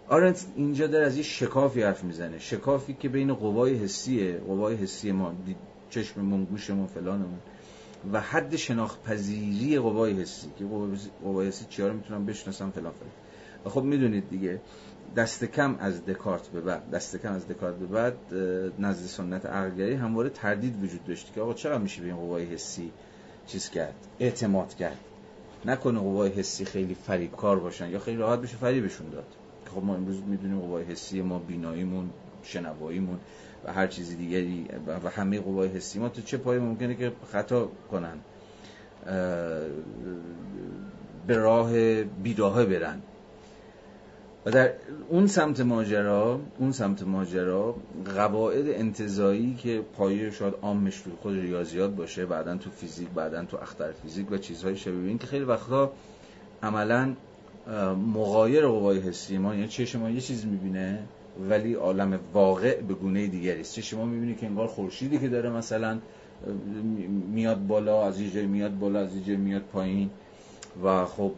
آرنت 0.09 0.47
اینجا 0.57 0.87
در 0.87 1.03
از 1.03 1.17
یه 1.17 1.23
شکافی 1.23 1.83
حرف 1.83 2.05
می‌زنه. 2.05 2.39
شکافی 2.39 2.95
که 2.95 3.09
بین 3.09 3.35
قوای 3.35 3.75
حسیه 3.75 4.39
قوای 4.39 4.77
حسی 4.77 5.13
ما 5.13 5.35
چشممون 5.91 6.45
گوشمون 6.45 6.87
فلانمون. 6.87 7.39
و 8.13 8.21
حد 8.21 8.57
شناخت 8.57 9.03
پذیری 9.03 9.79
قوای 9.79 10.13
حسی 10.13 10.49
که 10.59 10.65
قوای 11.23 11.49
حسی 11.49 11.65
چیا 11.69 11.89
رو 11.89 11.95
می‌تونن 11.95 12.27
بشناسن 12.27 12.71
فلان 12.71 12.93
فلان. 12.93 13.11
و 13.65 13.69
خب 13.69 13.83
می‌دونید 13.83 14.31
دیگه 14.31 14.61
دست 15.17 15.45
کم 15.45 15.77
از 15.81 16.07
دکارت 16.07 16.49
به 16.49 16.61
بعد 16.61 16.91
دست 16.91 17.17
کم 17.17 17.33
از 17.33 17.49
دکارت 17.49 17.75
به 17.77 17.87
بعد 17.87 18.35
نزد 18.79 19.07
سنت 19.07 19.47
عقلگری 19.47 19.95
همواره 19.95 20.31
تردید 20.31 20.83
وجود 20.83 21.05
داشت 21.05 21.33
که 21.35 21.41
آقا 21.41 21.55
چرا 21.55 21.79
میشه 21.79 22.01
به 22.01 22.07
این 22.07 22.17
قوای 22.17 22.45
حسی 22.45 22.93
چیز 23.47 23.71
کرد 23.71 23.95
اعتماد 24.21 24.75
کرد؟ 24.75 24.99
نکنه 25.65 25.99
قوای 25.99 26.31
حسی 26.31 26.65
خیلی 26.65 26.95
فریبکار 26.95 27.59
باشن 27.59 27.91
یا 27.91 27.99
خیلی 27.99 28.17
راحت 28.17 28.39
بشه 28.39 28.57
فریبشون 28.57 29.11
داد. 29.11 29.27
خب 29.75 29.85
ما 29.85 29.95
امروز 29.95 30.23
می‌دونیم 30.27 30.61
قوای 30.61 30.85
حسی 30.85 31.23
ما 31.23 31.39
بیناییمون 31.39 32.11
شنواییمون 32.43 33.19
و 33.65 33.73
هر 33.73 33.87
چیزی 33.87 34.17
دیگری 34.17 34.67
و 35.05 35.09
همه 35.11 35.41
قوای 35.41 35.69
حسی 35.69 35.99
ما 35.99 36.09
تو 36.09 36.23
چه 36.23 36.37
پای 36.37 36.59
ممکنه 36.59 36.95
که 36.95 37.13
خطا 37.33 37.69
کنن؟ 37.91 38.19
به 41.27 41.37
راه 41.37 42.03
بیراه 42.05 42.65
برن. 42.65 43.03
و 44.49 44.51
در 44.51 44.73
اون 45.09 45.27
سمت 45.27 45.61
ماجرا 45.61 46.41
اون 46.59 46.73
سمت 46.73 47.03
ماجرا 47.03 47.75
قواعد 48.17 48.69
انتظایی 48.69 49.55
که 49.55 49.83
پایه 49.97 50.31
شاید 50.31 50.55
عامش 50.63 51.01
تو 51.01 51.11
خود 51.23 51.35
ریاضیات 51.35 51.91
باشه 51.91 52.27
بعدا 52.27 52.57
تو 52.57 52.71
فیزیک 52.71 53.09
بعدا 53.09 53.45
تو 53.45 53.57
اختر 53.57 53.93
فیزیک 53.93 54.33
و 54.33 54.39
چیزهای 54.39 54.77
شبیه 54.77 55.09
این 55.09 55.19
که 55.19 55.27
خیلی 55.27 55.45
وقتا 55.45 55.93
عملا 56.63 57.15
مغایر 58.15 58.67
قوای 58.67 58.99
حسی 58.99 59.39
ما 59.39 59.55
یعنی 59.55 59.69
چشم 59.69 60.01
ما 60.01 60.11
یه 60.11 60.21
چیز 60.21 60.47
می‌بینه 60.47 60.99
ولی 61.51 61.75
عالم 61.75 62.21
واقع 62.33 62.81
به 62.81 62.95
گونه 62.95 63.27
دیگری 63.27 63.61
است. 63.61 63.75
چشم 63.75 63.97
ما 63.97 64.05
می‌بینه 64.05 64.35
که 64.35 64.47
انگار 64.47 64.67
خورشیدی 64.67 65.19
که 65.19 65.29
داره 65.29 65.51
مثلا 65.51 65.99
میاد 67.33 67.67
بالا 67.67 68.07
از 68.07 68.21
یه 68.21 68.31
جای 68.31 68.47
میاد 68.47 68.79
بالا 68.79 69.01
از 69.01 69.17
یه 69.17 69.25
جای 69.25 69.37
میاد 69.37 69.63
پایین. 69.63 70.11
و 70.85 71.05
خب 71.05 71.33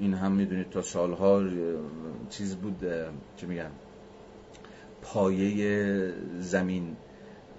این 0.00 0.14
هم 0.14 0.32
می‌دونید 0.32 0.70
تا 0.70 0.82
سالها 0.82 1.42
چیز 2.30 2.56
بود 2.56 2.86
چه 3.36 3.46
میگم 3.46 3.70
پایه 5.02 6.12
زمین 6.40 6.96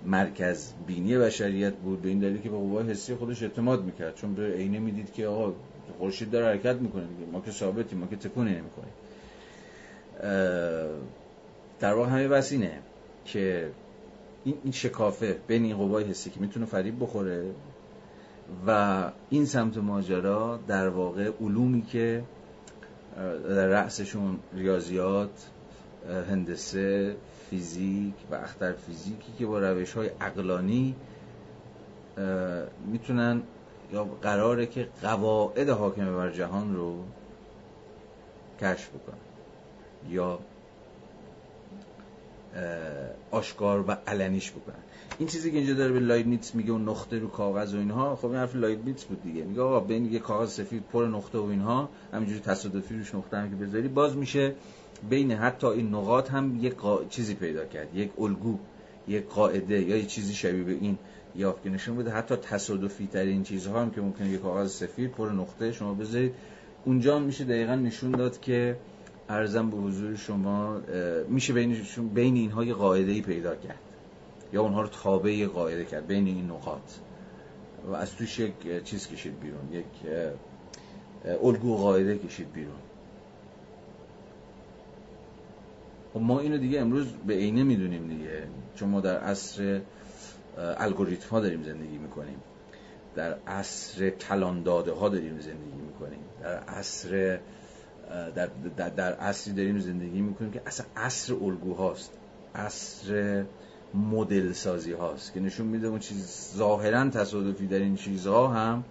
مرکز 0.05 0.73
بینی 0.87 1.17
بشریت 1.17 1.73
بود. 1.73 2.01
به 2.01 2.09
این 2.09 2.19
دلیل 2.19 2.41
که 2.41 2.49
به 2.49 2.57
قوای 2.57 2.89
حسی 2.89 3.15
خودش 3.15 3.43
اعتماد 3.43 3.83
می‌کرد. 3.83 4.15
چون 4.15 4.35
به 4.35 4.53
عینه 4.53 4.79
می‌دید 4.79 5.13
که 5.13 5.27
آقا 5.27 5.53
خورشید 5.97 6.31
داره 6.31 6.45
حرکت 6.45 6.75
می‌کنه 6.75 7.03
ما 7.31 7.41
که 7.41 7.51
ثابتیم 7.51 7.99
ما 7.99 8.07
که 8.07 8.15
تکونی 8.15 8.51
نمی‌کنیم 8.51 8.93
در 11.79 11.93
واقع 11.93 12.09
همه 12.09 12.27
بس 12.27 12.51
اینه 12.51 12.79
که 13.25 13.69
این 14.45 14.71
شکافه 14.71 15.37
بین 15.47 15.63
این 15.63 15.77
قوای 15.77 16.03
حسی 16.03 16.29
که 16.29 16.39
می‌تونه 16.39 16.65
فریب 16.65 17.03
بخوره 17.03 17.45
و 18.67 19.11
این 19.29 19.45
سمت 19.45 19.77
ماجرا 19.77 20.59
در 20.67 20.89
واقع 20.89 21.31
علومی 21.41 21.81
که 21.81 22.23
در 23.47 23.67
رأسشون 23.67 24.39
ریاضیات 24.53 25.49
هندسه 26.29 27.15
فیزیک 27.49 28.13
و 28.31 28.35
اختر 28.35 28.71
فیزیکی 28.71 29.31
که 29.37 29.45
با 29.45 29.59
روش 29.59 29.93
های 29.93 30.09
اقلانی 30.21 30.95
می‌تونن 32.85 33.41
یا 33.93 34.03
قراره 34.03 34.65
که 34.65 34.87
قواعد 35.01 35.69
حاکمه 35.69 36.11
بر 36.11 36.31
جهان 36.31 36.75
رو 36.75 37.03
کشف 38.61 38.89
بکنن. 38.89 39.17
یا 40.09 40.39
آشکار 43.31 43.85
و 43.87 43.97
علنیش 44.07 44.51
بکنن. 44.51 44.84
این 45.19 45.27
چیزی 45.27 45.51
که 45.51 45.57
اینجا 45.57 45.73
داره 45.73 45.91
به 45.91 45.99
لایبنیتس 45.99 46.55
میگه 46.55 46.71
اون 46.71 46.89
نقطه 46.89 47.19
رو 47.19 47.27
کاغذ 47.27 47.73
و 47.73 47.77
اینها 47.77 48.15
خب 48.15 48.25
این 48.25 48.35
حرف 48.35 48.55
لایبنیتس 48.55 49.03
بود 49.03 49.23
دیگه. 49.23 49.43
میگه 49.43 49.61
آقا 49.61 49.79
بین 49.79 50.13
یه 50.13 50.19
کاغذ 50.19 50.49
سفید 50.49 50.83
پر 50.93 51.05
نقطه 51.05 51.37
و 51.37 51.43
اینها 51.43 51.89
همینجوری 52.13 52.39
تصادفی 52.39 52.97
روش 52.97 53.15
نقطه 53.15 53.37
هم 53.37 53.49
که 53.49 53.55
بذاری. 53.55 53.87
باز 53.87 54.17
میشه 54.17 54.55
بین 55.09 55.31
حتی 55.31 55.67
این 55.67 55.95
نقاط 55.95 56.31
هم 56.31 56.57
یک 56.61 56.73
چیزی 57.09 57.33
پیدا 57.33 57.65
کرد 57.65 57.95
یک 57.95 58.11
الگو 58.19 58.57
یک 59.07 59.27
قاعده 59.27 59.81
یا 59.81 59.97
یه 59.97 60.05
چیزی 60.05 60.33
شبیه 60.33 60.63
به 60.63 60.71
این 60.71 60.97
یافت 61.35 61.63
که 61.63 61.69
نشون 61.69 61.97
بده. 61.97 62.11
حتی 62.11 62.35
تصادفی 62.35 63.07
ترین 63.07 63.43
چیزها 63.43 63.81
هم 63.81 63.91
که 63.91 64.01
ممکنه 64.01 64.29
یه 64.29 64.37
کاغذ 64.37 64.71
سفید 64.71 65.11
پر 65.11 65.29
نقطه 65.29 65.71
شما 65.71 65.93
بذارید. 65.93 66.33
اونجا 66.85 67.19
میشه 67.19 67.43
دقیقا 67.43 67.75
نشون 67.75 68.11
داد 68.11 68.39
که 68.39 68.77
ارزم 69.29 69.69
به 69.69 69.77
حضور 69.77 70.15
شما 70.15 70.81
میشه 71.29 71.53
بین 71.53 71.77
بین 72.13 72.35
اینها 72.35 72.63
یه 72.63 72.73
قاعده 72.73 73.11
ای 73.11 73.21
پیدا 73.21 73.55
کرد. 73.55 73.84
یا 74.55 74.61
اونها 74.61 74.81
رو 74.81 74.87
تابع 74.87 75.45
قاعده 75.45 75.85
کرد 75.85 76.07
بین 76.07 76.27
این 76.27 76.45
نقاط. 76.51 76.91
و 77.87 77.95
از 77.95 78.15
توش 78.15 78.39
یک 78.39 78.83
چیز 78.83 79.07
کشید 79.07 79.39
بیرون 79.39 79.73
یک 79.73 79.85
الگو 81.43 81.77
قاعده 81.77 82.17
کشید 82.17 82.51
بیرون. 82.53 82.75
خب 86.13 86.19
ما 86.19 86.39
اینو 86.39 86.57
دیگه 86.57 86.79
امروز 86.79 87.07
به 87.27 87.33
عینه 87.33 87.63
می‌دونیم 87.63 88.07
دیگه. 88.07 88.47
چون 88.75 88.89
ما 88.89 89.01
در 89.01 89.17
عصر 89.17 89.81
الگوریتم 90.57 91.29
ها 91.29 91.39
داریم 91.39 91.63
زندگی 91.63 91.97
می‌کنیم. 91.97 92.37
در 93.15 93.37
عصر 93.47 94.09
کلان 94.09 94.63
داده 94.63 94.91
ها 94.91 95.09
داریم 95.09 95.39
زندگی 95.39 95.81
می‌کنیم. 95.87 96.19
در 96.41 96.57
عصر 96.57 97.39
در, 98.35 98.49
در, 98.77 98.89
در 98.89 99.13
عصری 99.13 99.53
داریم 99.53 99.79
زندگی 99.79 100.21
می‌کنیم 100.21 100.51
که 100.51 100.61
اصلا 100.65 100.85
عصر 100.95 101.33
الگوهاست. 101.33 102.11
عصر 102.55 103.45
مدل 103.95 104.51
سازی 104.51 104.91
هاست 104.91 105.33
که 105.33 105.39
نشون 105.39 105.67
میده 105.67 105.87
اون 105.87 105.99
چیز 105.99 106.51
ظاهرا 106.57 107.09
تصادفی 107.09 107.67
در 107.67 107.79
این 107.79 107.95
چیزها 107.95 108.47
هم 108.47 108.83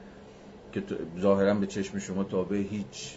که 0.72 0.82
ظاهرا 1.20 1.54
به 1.54 1.66
چشم 1.66 1.98
شما 1.98 2.24
تابع 2.24 2.56
هیچ 2.56 3.16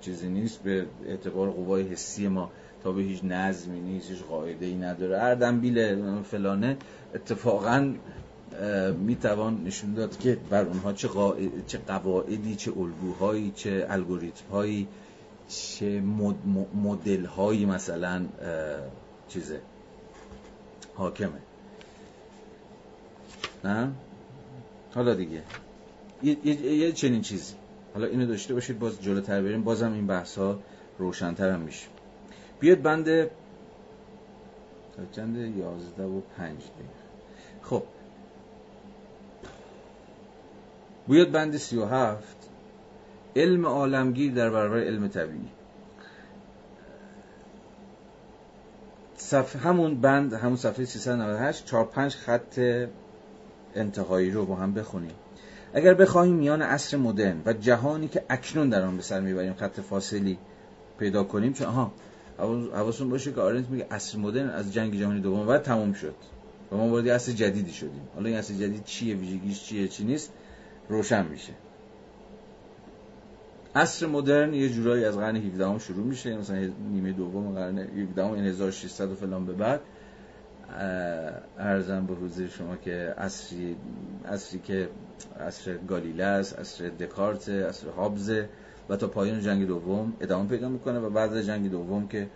چیزی 0.00 0.28
نیست 0.28 0.62
به 0.62 0.86
اعتبار 1.06 1.50
قوای 1.50 1.82
حسی 1.82 2.28
ما 2.28 2.50
تابع 2.82 3.02
هیچ 3.02 3.24
نظمی 3.24 3.80
نیست 3.80 4.10
هیچ 4.10 4.22
قاعده 4.22 4.66
ای 4.66 4.74
نداره. 4.74 5.20
هر 5.20 5.34
دنبیل 5.34 6.02
فلانه 6.22 6.76
اتفاقا 7.14 7.94
می‌توان 8.98 9.64
نشون 9.64 9.94
داد 9.94 10.18
که 10.18 10.38
بر 10.50 10.64
اونها 10.64 10.92
چه, 10.92 11.08
چه 11.66 11.78
قواعدی 11.78 12.56
چه 12.56 12.72
الگوهایی 12.78 13.52
چه 13.54 13.86
الگوریتم 13.90 14.86
چه 15.48 16.00
مدل 16.74 17.24
هایی 17.24 17.66
مثلا 17.66 18.26
چیزه. 19.28 19.60
حاکمه. 20.94 21.40
نه؟ 23.64 23.92
حالا 24.94 25.14
دیگه. 25.14 25.42
یه, 26.22 26.92
چنین 26.92 27.22
چیزی. 27.22 27.54
حالا 27.94 28.06
اینو 28.06 28.26
داشته 28.26 28.54
باشید 28.54 28.78
باز 28.78 29.02
جلوتر 29.02 29.42
بریم. 29.42 29.64
بازم 29.64 29.92
این 29.92 30.06
بحث 30.06 30.38
ها 30.38 30.58
روشنتر 30.98 31.50
هم 31.50 31.60
میشه. 31.60 31.86
بیاد 32.60 32.82
بند 32.82 33.30
چند؟ 35.12 35.36
یازده 35.36 36.04
و 36.04 36.20
پنج 36.36 36.58
دقیقه. 36.58 37.04
خب. 37.62 37.82
بیاد 41.08 41.30
بند 41.30 41.56
سی 41.56 41.76
و 41.76 41.84
هفت. 41.84 42.36
علم 43.36 43.66
عالمگیر 43.66 44.32
در 44.32 44.50
برابر 44.50 44.78
علم 44.78 45.08
طبیعی. 45.08 45.48
صفحه 49.24 49.62
همون 49.62 50.00
بند 50.00 50.32
همون 50.32 50.56
صفحه 50.56 50.84
398 50.84 51.64
4 51.64 51.84
5 51.84 52.14
خط 52.14 52.58
انتهایی 53.74 54.30
رو 54.30 54.46
با 54.46 54.54
هم 54.54 54.74
بخونیم. 54.74 55.14
اگر 55.74 55.94
بخواهیم 55.94 56.34
میان 56.34 56.62
عصر 56.62 56.96
مدرن 56.96 57.42
و 57.46 57.52
جهانی 57.52 58.08
که 58.08 58.24
اکنون 58.28 58.68
در 58.68 58.82
آن 58.82 58.96
به 58.96 59.02
سر 59.02 59.20
می‌بریم 59.20 59.54
خط 59.54 59.80
فاصلی 59.80 60.38
پیدا 60.98 61.24
کنیم 61.24 61.52
چون 61.52 61.66
آها 61.66 61.92
حواستون 62.74 63.10
باشه 63.10 63.32
که 63.32 63.40
آرنت 63.40 63.68
میگه 63.68 63.86
عصر 63.90 64.18
مدرن 64.18 64.50
از 64.50 64.72
جنگ 64.72 64.98
جهانی 64.98 65.20
دوم 65.20 65.46
بعد 65.46 65.62
تموم 65.62 65.92
شد. 65.92 66.14
و 66.72 66.76
ما 66.76 66.88
وارد 66.88 67.08
عصر 67.08 67.32
جدیدی 67.32 67.72
شدیم. 67.72 68.08
حالا 68.14 68.28
این 68.28 68.38
عصر 68.38 68.54
جدید 68.54 68.84
چیه؟ 68.84 69.14
ویژگیش 69.16 69.64
چیه؟ 69.64 69.88
چی 69.88 70.04
نیست؟ 70.04 70.32
روشن 70.88 71.26
میشه. 71.26 71.52
عصر 73.76 74.06
مدرن 74.06 74.54
یه 74.54 74.68
جورایی 74.68 75.04
از 75.04 75.16
قرن 75.16 75.36
17 75.36 75.78
شروع 75.78 76.06
میشه. 76.06 76.36
مثلا 76.36 76.70
نیمه 76.92 77.12
دوم 77.12 77.54
قرن 77.54 77.78
17 77.78 78.24
این 78.24 78.44
1600 78.44 79.10
و 79.10 79.14
فلان 79.14 79.46
به 79.46 79.52
بعد. 79.52 79.80
ارزم 81.58 82.06
به 82.06 82.14
حضور 82.14 82.48
شما 82.48 82.76
که 82.76 83.14
عصری 83.18 83.76
عصری 84.28 84.58
که 84.58 84.88
عصر 85.40 85.76
گالیله 85.76 86.24
است 86.24 86.58
عصر 86.58 86.88
دکارت 86.88 87.48
عصر 87.48 87.88
هابز 87.88 88.32
و 88.88 88.96
تا 88.96 89.06
پایان 89.06 89.40
جنگ 89.40 89.66
دوم 89.66 90.12
ادامه 90.20 90.48
پیدا 90.48 90.68
می‌کنه 90.68 90.98
و 90.98 91.10
بعد 91.10 91.32
از 91.32 91.46
جنگ 91.46 91.70
دوم 91.70 92.08
که 92.08 92.28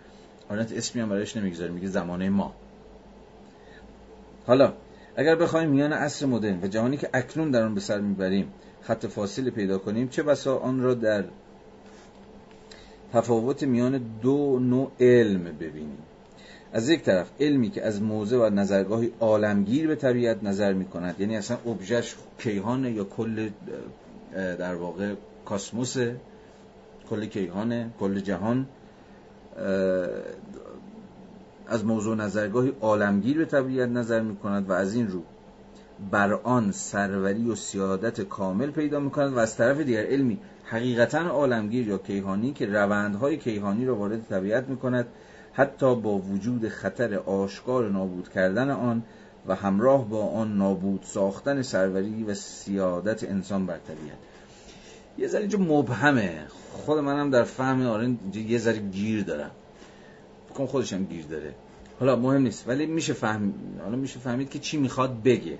آرنت 0.49 0.71
اسمی 0.71 1.01
هم 1.01 1.09
برایش 1.09 1.37
نمی‌گذاره 1.37 1.71
میگه 1.71 1.87
زمانه 1.87 2.29
ما. 2.29 2.53
حالا 4.47 4.73
اگر 5.15 5.35
بخوایم 5.35 5.69
میان 5.69 5.93
عصر 5.93 6.25
مدرن 6.25 6.59
و 6.63 6.67
جهانی 6.67 6.97
که 6.97 7.09
اکنون 7.13 7.51
در 7.51 7.63
آن 7.63 7.73
به 7.73 7.81
سر 7.81 7.99
می‌بریم 7.99 8.53
خط 8.81 9.05
فاصله 9.05 9.51
پیدا 9.51 9.77
کنیم. 9.77 10.07
چه 10.07 10.23
بسا 10.23 10.57
آن 10.57 10.81
را 10.81 10.93
در 10.93 11.23
تفاوت 13.13 13.63
میان 13.63 14.01
دو 14.21 14.59
نوع 14.59 14.91
علم 14.99 15.43
ببینیم. 15.43 15.97
از 16.73 16.89
یک 16.89 17.03
طرف 17.03 17.29
علمی 17.39 17.69
که 17.69 17.85
از 17.85 18.01
موضع 18.01 18.37
و 18.37 18.49
نظرگاهی 18.49 19.11
عالمگیر 19.19 19.87
به 19.87 19.95
طبیعت 19.95 20.43
نظر 20.43 20.73
می 20.73 20.85
کند 20.85 21.15
یعنی 21.19 21.37
اصلا 21.37 21.57
ابژش 21.65 22.15
کیهانه 22.39 22.91
یا 22.91 23.03
کل 23.03 23.49
در 24.33 24.75
واقع 24.75 25.13
کاسموسه 25.45 26.15
کل 27.09 27.25
کیهانه 27.25 27.89
کل 27.99 28.19
جهان 28.19 28.67
از 31.67 31.85
موضوع 31.85 32.15
نظرگاهی 32.15 32.73
عالمگیر 32.81 33.37
به 33.37 33.45
طبیعت 33.45 33.89
نظر 33.89 34.21
می 34.21 34.35
کند 34.35 34.69
و 34.69 34.73
از 34.73 34.95
این 34.95 35.07
رو 35.07 35.23
بر 36.11 36.33
آن 36.33 36.71
سروری 36.71 37.49
و 37.49 37.55
سیادت 37.55 38.21
کامل 38.21 38.71
پیدا 38.71 38.99
می 38.99 39.11
کند 39.11 39.33
و 39.33 39.37
از 39.37 39.57
طرف 39.57 39.77
دیگر 39.79 40.05
علمی 40.05 40.39
حقیقتا 40.63 41.19
عالمگیر 41.19 41.87
یا 41.87 41.97
کیهانی 41.97 42.53
که 42.53 42.65
روندهای 42.65 43.37
کیهانی 43.37 43.85
را 43.85 43.95
وارد 43.95 44.27
طبیعت 44.29 44.67
می 44.69 44.77
کند 44.77 45.07
حتی 45.53 45.95
با 45.95 46.17
وجود 46.17 46.67
خطر 46.67 47.15
آشکار 47.15 47.89
نابود 47.89 48.29
کردن 48.29 48.69
آن 48.69 49.03
و 49.47 49.55
همراه 49.55 50.09
با 50.09 50.25
آن 50.27 50.57
نابود 50.57 51.03
ساختن 51.03 51.61
سروری 51.61 52.23
و 52.23 52.33
سیادت 52.33 53.23
انسان 53.23 53.65
بر 53.65 53.77
طبیعت. 53.77 54.17
یه 55.17 55.27
ذره 55.27 55.41
اینجا 55.41 55.59
مبهمه. 55.59 56.45
خود 56.71 56.99
منم 56.99 57.29
در 57.29 57.43
فهم 57.43 57.87
آره 57.87 58.15
یه 58.33 58.57
ذره 58.57 58.77
گیر 58.77 59.23
دارم. 59.23 59.51
کن 60.55 60.65
خودش 60.65 60.93
هم 60.93 61.05
گیر 61.05 61.25
داره. 61.25 61.53
حالا 61.99 62.15
مهم 62.15 62.41
نیست 62.41 62.67
ولی 62.67 62.85
میشه 62.85 63.13
فهم 63.13 63.53
حالا 63.83 63.95
میشه 63.95 64.19
فهمید 64.19 64.49
که 64.49 64.59
چی 64.59 64.77
می‌خواد 64.77 65.23
بگه. 65.23 65.57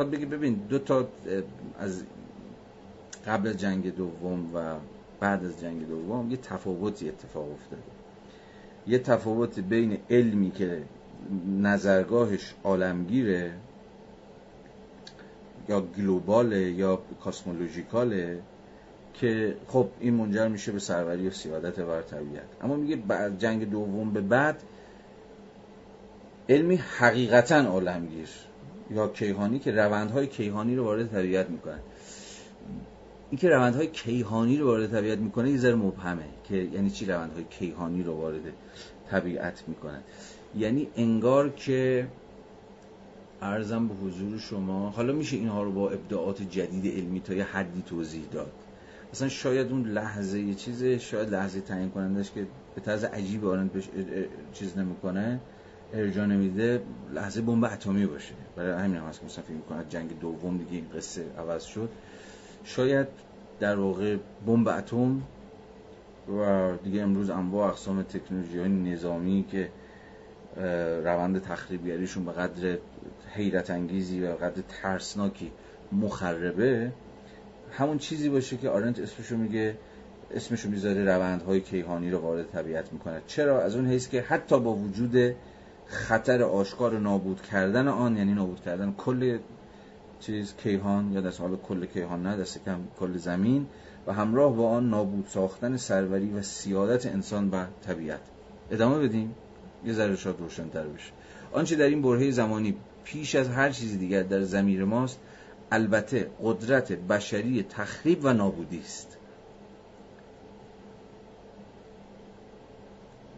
می‌خواد 0.00 0.18
بگه 0.18 0.26
ببین 0.26 0.54
دو 0.54 0.78
تا 0.78 1.08
از 1.78 2.02
قبل 3.26 3.52
جنگ 3.52 3.96
دوم 3.96 4.54
و 4.54 4.74
بعد 5.20 5.44
از 5.44 5.60
جنگ 5.60 5.88
دوم 5.88 6.30
یه 6.30 6.36
تفاوتی 6.36 7.08
اتفاق 7.08 7.52
افتاده. 7.52 7.82
یه 8.86 8.98
تفاوت 8.98 9.60
بین 9.60 9.98
علمی 10.10 10.50
که 10.50 10.82
نظرگاهش 11.60 12.54
عالمگیره 12.64 13.52
یا 15.68 15.80
گلوباله 15.80 16.70
یا 16.70 17.02
کاسمولوژیکاله 17.24 18.42
که 19.14 19.56
خب 19.68 19.88
این 20.00 20.14
منجر 20.14 20.48
میشه 20.48 20.72
به 20.72 20.78
سروری 20.78 21.28
و 21.28 21.30
سیادت 21.30 21.80
بر 21.80 22.02
طبیعت 22.02 22.46
اما 22.62 22.76
میگه 22.76 22.96
بعد 22.96 23.38
جنگ 23.38 23.70
دوم 23.70 24.12
به 24.12 24.20
بعد 24.20 24.62
علمی 26.48 26.76
حقیقتا 26.76 27.56
عالمگیر. 27.56 28.28
یا 28.90 29.08
کیهانی 29.08 29.58
که 29.58 29.70
روندهای 29.70 30.26
کیهانی 30.26 30.76
رو 30.76 30.84
وارد 30.84 31.06
طبیعت 31.06 31.50
می‌کنن. 31.50 31.80
این 33.30 33.38
که 33.38 33.48
روندهای 33.48 33.86
کیهانی 33.86 34.56
رو 34.56 34.66
وارد 34.66 34.90
طبیعت 34.90 35.18
می‌کنه 35.18 35.50
یه 35.50 35.58
ذره 35.58 35.74
مبهمه 35.74 36.24
که 36.44 36.56
یعنی 36.56 36.90
چی 36.90 37.06
روندهای 37.06 37.44
کیهانی 37.44 38.02
رو 38.02 38.12
وارد 38.14 38.42
طبیعت 39.10 39.64
می‌کنن. 39.66 40.00
یعنی 40.56 40.88
انگار 40.96 41.50
که 41.50 42.08
ارزم 43.42 43.88
به 43.88 43.94
حضور 43.94 44.38
شما 44.38 44.90
حالا 44.90 45.12
میشه 45.12 45.36
اینها 45.36 45.62
رو 45.62 45.72
با 45.72 45.90
ابداعات 45.90 46.42
جدید 46.42 46.94
علمی 46.96 47.20
تا 47.20 47.34
یه 47.34 47.44
حدی 47.44 47.82
توضیح 47.82 48.22
داد. 48.32 48.52
مثلا 49.12 49.28
شاید 49.28 49.72
اون 49.72 49.86
لحظه 49.86 50.40
یه 50.40 50.54
چیزه 50.54 50.98
شاید 50.98 51.30
لحظه 51.30 51.60
تعیین 51.60 51.90
کنندش 51.90 52.30
که 52.32 52.46
به 52.74 52.80
طرز 52.80 53.04
عجیب 53.04 53.46
آرن 53.46 53.70
چیز 54.52 54.78
نمی‌کنه. 54.78 55.40
ارجا 55.94 56.26
نمیده 56.26 56.82
لحظه 57.12 57.40
بمب 57.40 57.64
اتمی 57.64 58.06
باشه. 58.06 58.34
برای 58.56 58.84
همین 58.84 58.96
هم 58.96 59.04
هست 59.04 59.20
که 59.20 59.26
مثلا 59.26 59.44
فکر 59.44 59.84
جنگ 59.88 60.20
دوم 60.20 60.58
دیگه 60.58 60.72
این 60.72 60.86
قصه 60.96 61.24
عوض 61.38 61.64
شد. 61.64 61.88
شاید 62.64 63.06
در 63.60 63.76
واقع 63.76 64.16
بمب 64.46 64.68
اتم 64.68 65.22
و 66.28 66.72
دیگه 66.84 67.02
امروز 67.02 67.30
انواع 67.30 67.68
اقسام 67.68 68.02
تکنولوژی 68.02 68.58
های 68.58 68.68
نظامی 68.68 69.46
که 69.50 69.68
روند 71.04 71.42
تخریبگریشون 71.42 72.24
به 72.24 72.32
قدر 72.32 72.78
حیرت 73.34 73.70
انگیزی 73.70 74.22
و 74.22 74.26
قدر 74.26 74.62
ترسناکی 74.68 75.52
مخربه 75.92 76.92
همون 77.72 77.98
چیزی 77.98 78.28
باشه 78.28 78.56
که 78.56 78.68
آرنت 78.68 78.98
اسمشو 78.98 79.36
میگه 79.36 79.76
اسمشو 80.34 80.68
می‌ذاره 80.68 81.04
روندهای 81.04 81.60
کیهانی 81.60 82.10
رو 82.10 82.18
وارد 82.18 82.50
طبیعت 82.50 82.92
می‌کنه. 82.92 83.22
چرا؟ 83.26 83.62
از 83.62 83.76
اون 83.76 83.86
حیث 83.86 84.08
که 84.08 84.22
حتی 84.22 84.60
با 84.60 84.72
وجود 84.72 85.34
خطر 85.90 86.42
آشکار 86.42 86.98
نابود 86.98 87.42
کردن 87.42 87.88
آن 87.88 88.16
یعنی 88.16 88.34
نابود 88.34 88.60
کردن 88.60 88.94
کل 88.98 89.38
چیز 90.20 90.54
کیهان 90.56 91.12
یا 91.12 91.20
دست 91.20 91.40
حال 91.40 91.56
کل 91.56 91.86
کیهان 91.86 92.22
نه 92.22 92.36
دست 92.36 92.64
کم 92.64 92.78
کل 93.00 93.16
زمین 93.16 93.66
و 94.06 94.12
همراه 94.12 94.56
با 94.56 94.68
آن 94.68 94.90
نابود 94.90 95.26
ساختن 95.26 95.76
سروری 95.76 96.30
و 96.30 96.42
سیادت 96.42 97.06
انسان 97.06 97.50
و 97.50 97.64
طبیعت. 97.86 98.20
ادامه 98.70 98.98
بدیم؟ 98.98 99.34
یه 99.84 99.92
ذره 99.92 100.16
شاد 100.16 100.40
روشنتر 100.40 100.84
بشه. 100.84 101.12
آنچه 101.52 101.76
در 101.76 101.86
این 101.86 102.02
برهه 102.02 102.30
زمانی 102.30 102.76
پیش 103.04 103.34
از 103.34 103.48
هر 103.48 103.70
چیزی 103.70 103.98
دیگر 103.98 104.22
در 104.22 104.42
زمیر 104.42 104.84
ماست 104.84 105.20
البته 105.72 106.30
قدرت 106.42 106.92
بشری 106.92 107.62
تخریب 107.62 108.18
و 108.22 108.32
نابودی 108.32 108.78
است. 108.78 109.16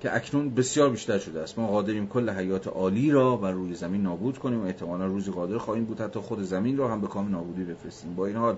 که 0.03 0.17
اکنون 0.17 0.55
بسیار 0.55 0.91
بیشتر 0.91 1.19
شده 1.19 1.41
است. 1.41 1.59
ما 1.59 1.67
قادریم 1.67 2.09
کل 2.09 2.31
حیات 2.31 2.67
عالی 2.67 3.11
را 3.11 3.37
بر 3.37 3.51
روی 3.51 3.75
زمین 3.75 4.03
نابود 4.03 4.39
کنیم 4.39 4.61
و 4.63 4.65
احتمالا 4.65 5.07
روزی 5.07 5.31
قادر 5.31 5.59
خواهیم 5.59 5.85
بود 5.85 6.01
حتی 6.01 6.21
خود 6.21 6.43
زمین 6.43 6.77
را 6.77 6.89
هم 6.89 7.01
به 7.01 7.07
کام 7.07 7.31
نابودی 7.31 7.65
بفرستیم. 7.65 8.15
با 8.15 8.27
این 8.27 8.37
حال 8.37 8.57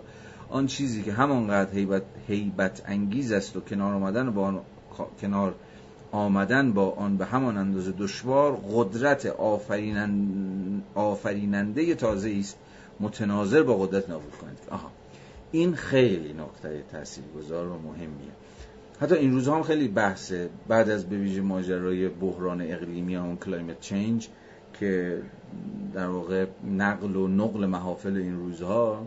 آن 0.49 0.66
چیزی 0.66 1.03
که 1.03 1.12
همانقدر 1.12 1.73
هیبت, 1.73 2.03
هیبت 2.29 2.83
انگیز 2.87 3.33
است 3.33 3.57
و 3.57 3.61
کنار 3.61 3.95
آمدن 3.95 4.31
با 4.31 4.43
آن 4.43 4.61
کنار 5.21 5.55
آمدن 6.12 6.73
با 6.73 6.91
آن 6.91 7.16
به 7.16 7.25
همان 7.25 7.57
اندازه 7.57 7.93
دشوار 7.99 8.61
قدرت 8.75 9.27
آفریننده 10.95 11.95
تازه 11.95 12.37
است. 12.39 12.59
متناظر 13.01 13.62
با 13.62 13.77
قدرت 13.77 14.11
نابود 14.11 14.33
کننده 14.32 14.59
آها. 14.71 14.91
این 15.53 15.75
خیلی 15.75 16.33
نکته 16.33 16.85
تاثیرگذار 16.93 17.66
و 17.66 17.79
مهمیه. 17.79 18.33
حتی 19.05 19.14
این 19.14 19.32
روزها 19.32 19.56
هم 19.56 19.62
خیلی 19.62 19.89
بحثه. 19.89 20.48
بعد 20.68 20.90
از 20.90 21.09
به 21.09 21.16
ویژه 21.16 21.40
ماجرای 21.40 22.09
بحران 22.09 22.60
اقلیمی 22.60 23.16
اون 23.16 23.36
climate 23.36 23.81
change 23.81 24.28
که 24.81 25.22
در 25.94 26.06
واقع 26.06 26.47
نقل 26.76 27.16
و 27.16 27.28
نقل 27.28 27.66
محافل 27.66 28.16
این 28.16 28.36
روزها 28.36 29.06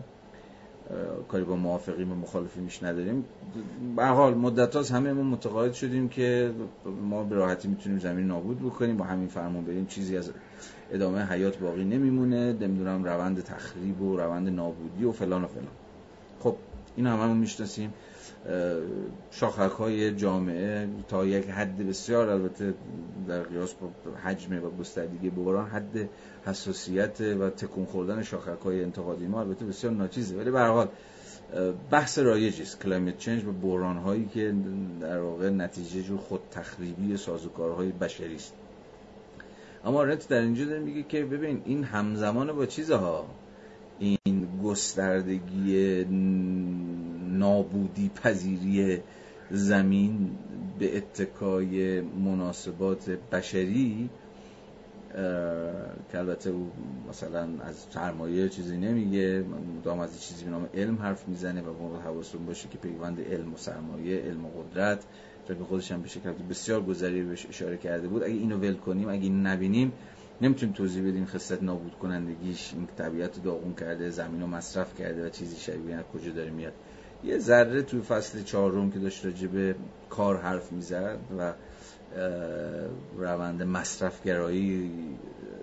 کاری 1.28 1.44
با 1.44 1.56
موافقیم 1.56 2.12
و 2.12 2.14
مخالفی 2.14 2.60
میش 2.60 2.82
نداریم. 2.82 3.24
به 3.96 4.06
حال 4.06 4.34
مدت 4.34 4.76
هاست 4.76 4.92
همه 4.92 5.12
ما 5.12 5.22
متقاعد 5.22 5.72
شدیم 5.72 6.08
که 6.08 6.52
ما 7.02 7.24
به 7.24 7.36
راحتی 7.36 7.68
می‌تونیم 7.68 7.98
زمین 7.98 8.26
نابود 8.26 8.60
بکنیم. 8.60 8.96
با 8.96 9.04
همین 9.04 9.28
فرمون 9.28 9.64
بریم. 9.64 9.86
چیزی 9.86 10.16
از 10.16 10.30
ادامه 10.92 11.24
حیات 11.24 11.58
باقی 11.58 11.84
نمیمونه. 11.84 12.52
نمی‌دونم 12.52 13.04
روند 13.04 13.40
تخریب 13.40 14.02
و 14.02 14.16
روند 14.16 14.48
نابودی 14.48 15.04
و 15.04 15.12
فلان 15.12 15.44
و 15.44 15.46
فلان. 15.46 15.68
خب 16.40 16.56
این 16.96 17.06
هم 17.06 17.20
همون 17.20 17.36
می‌شناسیم. 17.36 17.94
شاخک 19.30 19.72
های 19.72 20.14
جامعه 20.14 20.88
تا 21.08 21.26
یک 21.26 21.48
حد 21.48 21.88
بسیار 21.88 22.28
البته 22.28 22.74
در 23.28 23.42
قیاس 23.42 23.74
با 23.74 24.12
حجم 24.24 24.64
و 24.64 24.70
گستردگی 24.70 25.30
بحران 25.30 25.68
حد 25.68 26.08
حساسیت 26.46 27.20
و 27.20 27.50
تکون 27.50 27.84
خوردن 27.84 28.22
شاخک 28.22 28.60
های 28.64 28.84
انتقادی 28.84 29.26
ما 29.26 29.40
البته 29.40 29.64
بسیار 29.64 29.92
ناچیزه. 29.92 30.36
ولی 30.36 30.50
به 30.50 30.60
حال 30.60 30.88
بحث 31.90 32.18
رایجی 32.18 32.62
است. 32.62 32.82
کلایمت 32.82 33.18
چنج 33.18 33.44
و 33.44 33.52
بحران 33.52 33.96
هایی 33.96 34.26
که 34.26 34.54
در 35.00 35.20
واقع 35.20 35.50
نتیجه 35.50 36.02
جو 36.02 36.18
خود 36.18 36.40
تخریبی 36.50 37.16
سازوکارهای 37.16 37.92
بشری 37.92 38.34
است. 38.34 38.54
اما 39.84 40.04
رت 40.04 40.28
در 40.28 40.40
اینجا 40.40 40.64
داره 40.64 40.80
میگه 40.80 41.02
که 41.02 41.24
ببین 41.24 41.62
این 41.64 41.84
همزمان 41.84 42.52
با 42.52 42.66
چیزها؟ 42.66 43.26
این 43.98 44.48
گستردگی 44.64 46.04
نابودی 47.38 48.10
پذیری 48.14 48.98
زمین 49.50 50.30
به 50.78 50.96
اتکای 50.96 52.00
مناسبات 52.00 53.10
بشری 53.10 54.10
که 56.12 56.18
البته 56.18 56.50
او 56.50 56.72
مثلا 57.08 57.48
از 57.60 57.86
سرمایه 57.90 58.48
چیزی 58.48 58.76
نمیگه 58.76 59.44
دام 59.84 60.00
از 60.00 60.22
چیزی 60.24 60.44
به 60.44 60.50
نام 60.50 60.68
علم 60.74 60.98
حرف 60.98 61.28
می‌زنه 61.28 61.62
و 61.62 61.72
باید 61.72 62.02
حواستون 62.02 62.46
باشه 62.46 62.68
که 62.68 62.78
پیوند 62.78 63.20
علم 63.20 63.54
و 63.54 63.56
سرمایه 63.56 64.20
علم 64.20 64.44
و 64.44 64.48
قدرت 64.48 65.04
که 65.48 65.54
خودش 65.54 65.92
هم 65.92 66.02
به 66.02 66.08
شکل 66.08 66.32
بسیار 66.50 66.82
گذری 66.82 67.22
بهش 67.22 67.46
اشاره 67.46 67.76
کرده 67.76 68.08
بود. 68.08 68.22
اگه 68.22 68.32
اینو 68.34 68.56
ول 68.56 68.74
کنیم 68.74 69.08
اگه 69.08 69.22
اینو 69.22 69.48
نبینیم 69.48 69.92
نمی‌تونیم 70.40 70.74
توضیح 70.74 71.08
بدیم 71.08 71.26
خصت 71.26 71.62
نابود 71.62 71.94
کنندگیش 71.94 72.72
این 72.74 72.88
طبیعت 72.96 73.42
داغون 73.42 73.74
کرده 73.74 74.10
زمین 74.10 74.40
رو 74.40 74.46
مصرف 74.46 74.98
کرده 74.98 75.26
و 75.26 75.28
چیزی 75.28 75.56
شبیه 75.56 75.94
از 75.94 76.04
کجا 76.04 76.32
داره 76.32 76.50
میاد. 76.50 76.72
یه 77.24 77.38
ذره 77.38 77.82
تو 77.82 78.02
فصل 78.02 78.42
چهارم 78.42 78.90
که 78.90 78.98
داشت 78.98 79.24
راجع 79.24 79.46
به 79.46 79.74
کار 80.10 80.36
حرف 80.36 80.72
می‌زد 80.72 81.18
و 81.38 81.52
روند 83.18 83.62
مصرفگرایی 83.62 84.90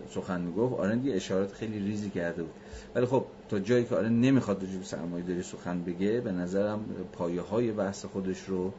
سخن 0.10 0.42
می‌گفت 0.42 0.80
آرند 0.80 1.06
یه 1.06 1.16
اشارات 1.16 1.54
خیلی 1.54 1.80
ریزی 1.80 2.10
کرده 2.10 2.44
بود. 2.44 2.54
ولی 2.96 3.06
خب 3.06 3.26
تا 3.50 3.60
جایی 3.60 3.86
که 3.86 3.96
آرند 3.96 4.26
نمی‌خواد 4.26 4.64
راجع 4.64 4.78
به 4.78 4.86
سرمایه 4.86 5.26
داری 5.26 5.44
سخن 5.44 5.84
بگه 5.84 6.22
به 6.22 6.32
نظرم 6.32 6.86
پایه 7.14 7.42
های 7.42 7.72
بحث 7.72 8.06
خودش 8.06 8.44
رو 8.48 8.74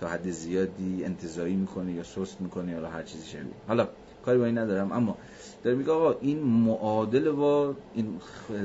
تا 0.00 0.08
حد 0.08 0.30
زیادی 0.30 1.04
انتظایی 1.04 1.56
می‌کنه 1.56 1.92
یا 1.92 2.02
سست 2.02 2.40
می‌کنه 2.40 2.72
یا 2.72 2.88
هر 2.88 3.02
چیزی 3.02 3.26
شبیه. 3.26 3.52
حالا 3.68 3.88
کاری 4.24 4.38
با 4.38 4.44
این 4.44 4.58
ندارم 4.58 4.92
اما 4.92 5.16
داره 5.64 5.76
میگه 5.76 5.92
آقا 5.92 6.14
این 6.20 6.38
معادل 6.38 7.30
با 7.30 7.74
این 7.94 8.20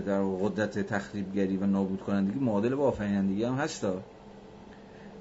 در 0.06 0.24
قدرت 0.24 0.80
تخریبگری 0.80 1.58
و 1.58 1.66
نابود 1.66 2.02
کنندگی 2.02 2.40
معادل 2.40 2.76
با 2.76 2.88
آفرینندگی 2.88 3.44
هم 3.44 3.54
هستا 3.54 4.02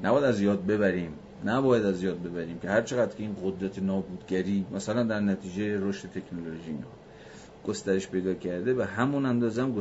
نباید 0.03 0.25
از 0.25 0.41
یاد 0.41 0.67
ببریم. 0.67 1.13
نباید 1.45 1.85
از 1.85 2.03
یاد 2.03 2.23
ببریم 2.23 2.59
که 2.59 2.69
هر 2.69 2.83
چقدر 2.83 3.15
که 3.17 3.23
این 3.23 3.37
قدرت 3.45 3.79
نابودگری 3.79 4.67
مثلا 4.75 5.03
در 5.03 5.21
نتیجه 5.21 5.81
رشد 5.81 6.09
تکنولوژی 6.09 6.79
گسترش 7.67 8.09
پیدا 8.09 8.35
کرده 8.35 8.75
و 8.75 8.83
همون 8.83 9.27
اندازه 9.27 9.63
هم 9.63 9.81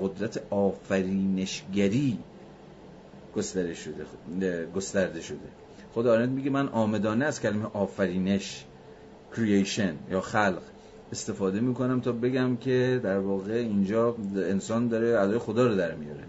قدرت 0.00 0.42
آفرینشگری 0.50 2.18
گسترش 3.36 3.78
شده 3.78 4.66
گسترده 4.74 5.20
شده. 5.20 5.38
خود 5.92 6.06
آرند 6.06 6.30
میگه 6.30 6.50
من 6.50 6.68
آمدانه 6.68 7.24
از 7.24 7.40
کلمه 7.40 7.66
آفرینش 7.72 8.64
کریشن 9.36 9.94
یا 10.10 10.20
خلق 10.20 10.62
استفاده 11.12 11.60
می‌کنم 11.60 12.00
تا 12.00 12.12
بگم 12.12 12.56
که 12.56 13.00
در 13.02 13.18
واقع 13.18 13.52
اینجا 13.52 14.16
انسان 14.36 14.88
داره 14.88 15.20
ادای 15.20 15.38
خدا 15.38 15.66
رو 15.66 15.74
در 15.74 15.94
میاره. 15.94 16.24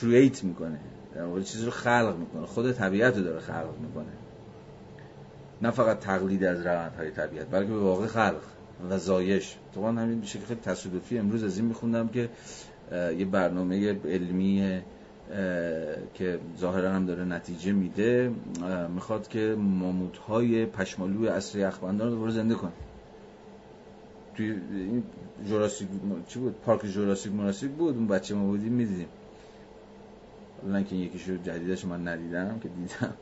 کرییت 0.00 0.44
می‌کنه. 0.44 0.80
در 1.14 1.24
واقع 1.24 1.40
چیزی 1.40 1.64
رو 1.64 1.70
خلق 1.70 2.16
می‌کنه. 2.18 2.46
خود 2.46 2.72
طبیعت 2.72 3.16
رو 3.16 3.22
داره 3.24 3.40
خلق 3.40 3.74
می‌کنه. 3.80 4.12
نه 5.62 5.70
فقط 5.70 5.98
تقلید 5.98 6.44
از 6.44 6.66
روندهای 6.66 7.10
طبیعت 7.10 7.50
بلکه 7.50 7.70
به 7.70 7.78
واقع 7.78 8.06
خلق 8.06 8.40
و 8.90 8.98
زایش. 8.98 9.56
طبعا 9.74 9.92
همین 9.92 10.20
به 10.20 10.26
خیلی 10.26 10.60
تصادفی 10.60 11.18
امروز 11.18 11.44
از 11.44 11.58
این 11.58 11.66
میخوندم 11.66 12.08
که 12.08 12.28
یه 12.92 13.24
برنامه 13.24 13.98
علمی 14.04 14.82
که 16.14 16.38
ظاهرا 16.58 16.90
هم 16.90 17.06
داره 17.06 17.24
نتیجه 17.24 17.72
میده 17.72 18.32
می‌خواد 18.94 19.28
که 19.28 19.56
ماموت 19.58 20.16
های 20.16 20.66
پشمالوی 20.66 21.28
اصر 21.28 21.58
یخبندان 21.58 22.20
رو 22.20 22.30
زنده 22.30 22.54
کنه. 22.54 22.72
توی 24.36 24.50
این 24.72 25.02
جوراسیک 25.48 25.88
چی 26.28 26.38
بود؟ 26.38 26.54
پارک 26.64 26.86
جوراسیک 26.86 27.32
مناسیک 27.32 27.70
بود 27.70 27.96
اون 27.96 28.06
بچه 28.06 28.34
ما 28.34 28.46
بودیم 28.46 28.72
می‌دیدیم. 28.72 29.08
حالا 30.62 30.82
که 30.82 30.96
یکیشو 30.96 31.36
جدیدش 31.36 31.84
من 31.84 32.08
ندیدم 32.08 32.58
که 32.62 32.68
دیدم. 32.68 33.14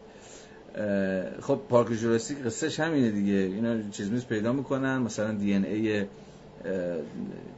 خب 1.40 1.60
پارک 1.68 1.92
جوراسیک 1.92 2.38
قصهش 2.38 2.80
همینه 2.80 3.10
دیگه. 3.10 3.32
اینا 3.32 3.90
چیز 3.90 4.10
میز 4.10 4.26
پیدا 4.26 4.52
می‌کنن. 4.52 4.98
مثلا 4.98 5.32
دی 5.32 5.54
ان 5.54 5.64
ای 5.64 6.04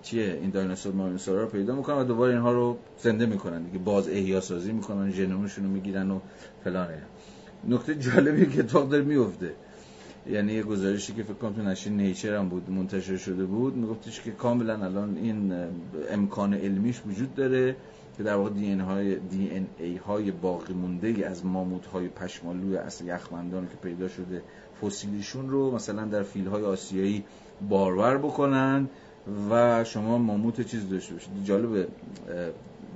چیه؟ 0.02 0.38
این 0.42 0.50
دایناسور 0.50 0.94
مایناسور 0.94 1.40
رو 1.40 1.46
پیدا 1.46 1.74
می‌کنن 1.74 1.96
و 1.96 2.04
دوباره 2.04 2.32
اینها 2.32 2.52
رو 2.52 2.78
زنده 2.98 3.26
می‌کنن 3.26 3.62
دیگه. 3.62 3.78
باز 3.78 4.08
احیا 4.08 4.40
سازی 4.40 4.72
می‌کنن 4.72 5.10
ژنومشون 5.10 5.64
رو 5.64 5.70
می‌گیرن 5.70 6.10
و 6.10 6.20
فلانه. 6.64 7.02
نکته 7.68 7.94
جالبی 7.94 8.46
که 8.46 8.60
اتفاق 8.60 8.88
داره 8.88 9.04
میفته 9.04 9.54
یعنی 10.30 10.52
یه 10.52 10.62
گزارشی 10.62 11.12
که 11.12 11.22
فکر 11.22 11.34
کنم 11.34 11.52
تو 11.52 11.62
نشین 11.62 11.96
نیچر 11.96 12.34
هم 12.34 12.48
بود 12.48 12.70
منتشر 12.70 13.16
شده 13.16 13.44
بود 13.44 13.76
میگفتش 13.76 14.20
که 14.20 14.30
کاملا 14.30 14.84
الان 14.84 15.16
این 15.16 15.52
امکان 16.10 16.54
علمیش 16.54 17.02
وجود 17.06 17.34
داره 17.34 17.76
که 18.16 18.22
در 18.22 18.34
واقع 18.34 18.50
دی 18.50 18.72
ان 18.72 18.80
های 18.80 19.16
دی 19.16 19.50
ان 19.50 19.66
ای 19.78 19.96
های 19.96 20.30
باقی 20.30 20.74
مونده 20.74 21.26
از 21.26 21.46
ماموت 21.46 21.86
های 21.86 22.08
پشمالوی 22.08 22.76
اصل 22.76 23.06
یخمندان 23.06 23.68
که 23.68 23.76
پیدا 23.82 24.08
شده 24.08 24.42
فسیلیشون 24.82 25.50
رو 25.50 25.74
مثلا 25.74 26.04
در 26.04 26.22
فیل 26.22 26.46
های 26.46 26.62
آسیایی 26.62 27.24
بارور 27.68 28.18
بکنن 28.18 28.88
و 29.50 29.84
شما 29.84 30.18
ماموت 30.18 30.60
چیز 30.60 30.88
داشته 30.88 31.14
باشید. 31.14 31.44
جالب 31.44 31.88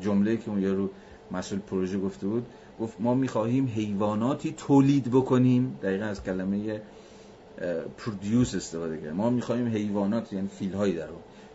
جمله 0.01 0.37
که 0.37 0.51
اون 0.51 0.63
یارو 0.63 0.91
مسئول 1.33 1.59
پروژه 1.59 1.99
گفته 1.99 2.27
بود 2.27 2.47
گفت 2.81 3.01
ما 3.01 3.15
می‌خواهیم 3.15 3.67
حیواناتی 3.67 4.55
تولید 4.57 5.11
بکنیم. 5.11 5.79
دقیقا 5.83 6.05
از 6.05 6.23
کلمه 6.23 6.83
پرودیوس 7.97 8.55
استفاده 8.55 8.99
کرد 8.99 9.13
ما 9.13 9.31
می‌خواهیم 9.31 9.69
حیوانات 9.69 10.33
یعنی 10.33 10.49
فیل 10.49 10.73
هایی 10.73 10.95
در 10.95 11.09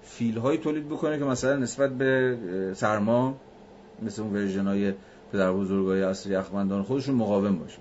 فیل 0.03 0.38
هایی 0.38 0.57
تولید 0.57 0.90
بکنه 0.90 1.18
که 1.18 1.23
مثلا 1.23 1.56
نسبت 1.56 1.94
به 1.94 2.38
سرما 2.76 3.36
مثل 4.02 4.22
اون 4.22 4.34
ورژن 4.34 4.68
های 4.68 4.94
پدر 5.34 5.52
بزرگای 5.52 6.02
اصلی 6.02 6.34
یخمندان 6.34 6.84
خودشون 6.84 7.15
مقاوم 7.15 7.60
باشه. 7.60 7.77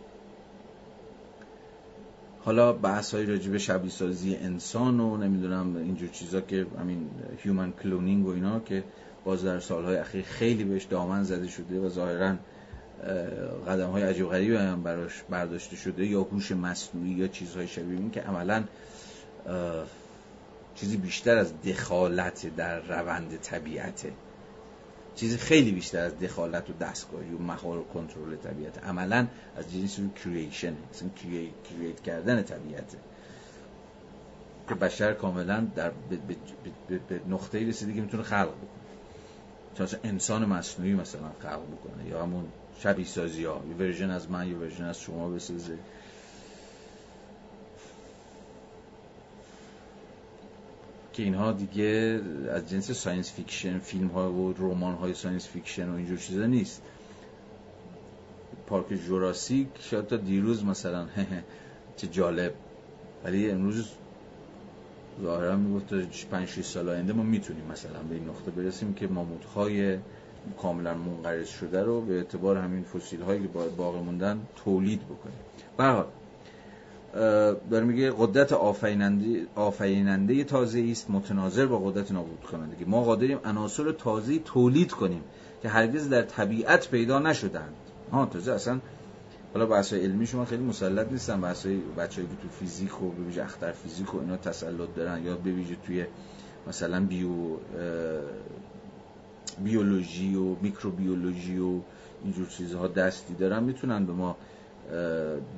حالا 2.44 2.72
بحث 2.72 3.14
های 3.14 3.26
راجع 3.26 3.50
به 3.50 3.58
شبیه 3.58 3.90
سازی 3.90 4.36
انسان 4.36 5.00
و 5.00 5.16
نمی‌دونم 5.16 5.76
اینجور 5.76 6.08
چیزا 6.08 6.40
که 6.40 6.66
همین 6.80 7.10
human 7.38 7.72
cloning 7.82 8.26
و 8.26 8.30
اینا 8.30 8.60
که 8.60 8.84
باز 9.24 9.44
در 9.44 9.60
سالهای 9.60 9.96
اخیر 9.96 10.24
خیلی 10.24 10.64
بهش 10.64 10.84
دامن 10.84 11.22
زده 11.22 11.48
شده 11.48 11.80
و 11.80 11.88
ظاهرا 11.88 12.34
قدم 13.68 13.90
های 13.90 14.02
عجیب 14.02 14.28
غریبی 14.28 14.56
هم 14.56 14.82
براش 14.82 15.22
برداشته 15.30 15.76
شده 15.76 16.06
یا 16.06 16.22
هوش 16.22 16.52
مصنوعی 16.52 17.10
یا 17.10 17.28
چیزهای 17.28 17.68
شبیه 17.68 17.98
این 17.98 18.10
که 18.10 18.20
عملا 18.20 18.64
چیزی 20.74 20.96
بیشتر 20.96 21.36
از 21.36 21.62
دخالت 21.62 22.56
در 22.56 22.80
روند 22.80 23.36
طبیعته 23.36 24.12
چیزی 25.14 25.36
خیلی 25.36 25.72
بیشتر 25.72 25.98
از 25.98 26.18
دخالت 26.18 26.70
و 26.70 26.72
دستکاری 26.72 27.34
و 27.34 27.38
مهار 27.38 27.78
و 27.78 27.84
کنترل 27.84 28.36
طبیعت 28.36 28.84
عملا 28.84 29.26
از 29.56 29.72
جنس 29.72 29.98
رو 29.98 30.08
creation 30.08 30.74
مثلا 30.92 31.08
create 31.64 32.00
کردن 32.00 32.42
طبیعته 32.42 32.98
که 34.68 34.74
بشر 34.74 35.12
کاملا 35.12 35.66
در 35.76 35.92
به, 36.88 37.20
نقطه 37.28 37.68
رسیده 37.68 37.94
که 37.94 38.00
می‌تونه 38.00 38.22
خلق 38.22 38.48
بکنه. 38.48 38.84
چون 39.74 40.00
انسان 40.04 40.44
مصنوعی 40.44 40.94
مثلا 40.94 41.30
خلق 41.40 41.62
بکنه 41.62 42.08
یا 42.08 42.22
همون 42.22 42.44
شبیه 42.78 43.06
سازی 43.06 43.44
ها. 43.44 43.62
یه 43.68 43.74
version 43.74 44.10
از 44.10 44.30
من 44.30 44.48
یه 44.48 44.56
version 44.56 44.84
از 44.84 45.00
شما 45.00 45.28
بسازه. 45.28 45.78
که 51.12 51.22
اینها 51.22 51.52
دیگه 51.52 52.20
از 52.50 52.70
جنس 52.70 52.90
science 52.90 53.32
fiction 53.32 53.78
فیلم 53.78 54.08
ها 54.08 54.32
و 54.32 54.54
رمان 54.58 54.94
های 54.94 55.14
science 55.14 55.48
fiction 55.48 55.88
و 55.88 55.94
اینجور 55.94 56.18
چیزا 56.18 56.46
نیست. 56.46 56.82
پارک 58.66 58.94
جوراسیک 58.94 59.68
شاید 59.80 60.06
تا 60.06 60.16
دیروز 60.16 60.64
مثلا 60.64 61.06
چه 61.96 62.06
جالب. 62.06 62.54
ولی 63.24 63.50
امروز 63.50 63.90
ظاهرا 65.22 65.56
می‌گفت 65.56 65.86
تا 65.86 66.02
5 66.30 66.48
6 66.48 66.64
سال 66.64 66.88
آینده 66.88 67.12
ما 67.12 67.22
می‌تونیم 67.22 67.64
مثلا 67.64 68.02
به 68.02 68.14
این 68.14 68.28
نقطه 68.28 68.50
برسیم 68.50 68.94
که 68.94 69.06
ماموت 69.06 69.44
های 69.44 69.98
کاملا 70.62 70.94
منقرض 70.94 71.48
شده 71.48 71.82
رو 71.82 72.00
به 72.00 72.14
اعتبار 72.14 72.56
همین 72.56 72.82
فسیل 72.82 73.22
هایی 73.22 73.42
که 73.42 73.48
باقی 73.76 73.98
موندن 73.98 74.40
تولید 74.64 75.00
بکنیم. 75.04 75.38
برحال 75.76 76.06
داره 77.70 77.84
میگه 77.84 78.12
قدرت 78.18 78.52
آفریننده 78.52 79.46
آفریننده 79.54 80.44
تازه 80.44 80.88
است 80.90 81.10
متناظر 81.10 81.66
با 81.66 81.78
قدرت 81.78 82.12
نابود 82.12 82.40
کننده 82.40 82.84
ما 82.86 83.04
قادریم 83.04 83.38
عناصر 83.44 83.92
تازه 83.92 84.38
تولید 84.38 84.92
کنیم 84.92 85.22
که 85.62 85.68
هرگز 85.68 86.08
در 86.08 86.22
طبیعت 86.22 86.90
پیدا 86.90 87.18
نشدند 87.18 87.74
ها 88.12 88.26
تازه 88.26 88.52
اصلا 88.52 88.80
حالا 89.54 89.66
بحث 89.66 89.92
علمی 89.92 90.26
شما 90.26 90.44
خیلی 90.44 90.62
مسلط 90.62 91.12
نیستن 91.12 91.40
بحث 91.40 91.66
بچه‌ای 91.98 92.26
که 92.26 92.34
تو 92.42 92.48
فیزیک 92.48 93.02
و 93.02 93.10
به 93.10 93.42
اختر 93.42 93.72
فیزیک 93.72 94.14
و 94.14 94.18
اینا 94.18 94.36
تسلط 94.36 94.94
دارن 94.96 95.22
یا 95.22 95.38
ویژه 95.44 95.76
توی 95.86 96.06
مثلا 96.68 97.06
بیو 97.06 97.28
بیولوژی 99.58 100.34
و 100.34 100.54
میکروبیولوژی 100.62 101.58
و 101.58 101.80
اینجور 102.24 102.46
چیزها 102.46 102.88
دستی 102.88 103.34
دارن 103.34 103.62
می‌تونن 103.62 104.06
به 104.06 104.12
ما 104.12 104.36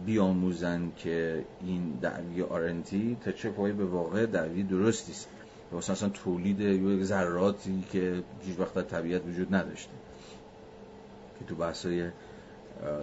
بیاموزن 0.07 0.93
که 0.97 1.45
این 1.67 1.99
دعوی 2.03 2.43
آرنتی 2.43 3.17
تا 3.25 3.33
چه 3.33 3.51
پایی 3.51 3.75
به 3.75 3.85
واقع 3.85 4.27
دعوی 4.27 4.63
درستی 4.63 5.13
است. 5.13 5.29
واسه 5.73 5.93
اصلا 5.93 6.09
تولید 6.09 6.61
یک 6.61 7.05
ذراتی 7.05 7.85
که 7.93 8.23
هیچ 8.47 8.59
وقت 8.59 8.75
در 8.75 8.83
طبیعت 8.83 9.23
وجود 9.27 9.55
نداشته. 9.55 9.93
که 11.39 11.45
تو 11.45 11.55
بحثای 11.55 12.11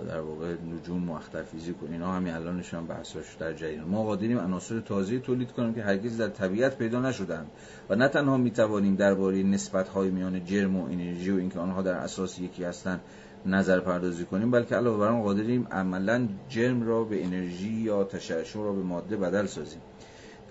در 0.07 0.19
واقع 0.19 0.55
نجوم 0.75 1.09
و 1.09 1.19
فیزیک 1.51 1.83
و 1.83 1.85
اینا 1.91 2.11
همین 2.11 2.33
الانش 2.33 2.73
هم 2.73 2.87
بحثاش 2.87 3.35
در 3.39 3.53
جریان. 3.53 3.87
ما 3.87 4.03
قادریم 4.03 4.37
عناصر 4.37 4.79
تازه 4.79 5.19
تولید 5.19 5.51
کنیم 5.51 5.73
که 5.73 5.83
هرگز 5.83 6.17
در 6.17 6.27
طبیعت 6.27 6.77
پیدا 6.77 6.99
نشدند 6.99 7.47
و 7.89 7.95
نه 7.95 8.07
تنها 8.07 8.37
می 8.37 8.51
توانیم 8.51 8.95
درباره 8.95 9.43
نسبت 9.43 9.87
های 9.87 10.09
میان 10.09 10.45
جرم 10.45 10.75
و 10.75 10.85
انرژی 10.85 11.31
و 11.31 11.37
اینکه 11.37 11.59
آنها 11.59 11.81
در 11.81 11.93
اساس 11.93 12.39
یکی 12.39 12.63
هستند 12.63 13.01
نظر 13.45 13.79
پردازی 13.79 14.25
کنیم 14.25 14.51
بلکه 14.51 14.75
علاوه 14.75 14.99
بر 14.99 15.07
آن 15.07 15.23
قادریم 15.23 15.67
عملا 15.71 16.27
جرم 16.49 16.83
را 16.87 17.03
به 17.03 17.25
انرژی 17.25 17.71
یا 17.71 18.03
تشعشع 18.03 18.59
را 18.59 18.73
به 18.73 18.83
ماده 18.83 19.17
بدل 19.17 19.45
سازیم. 19.45 19.81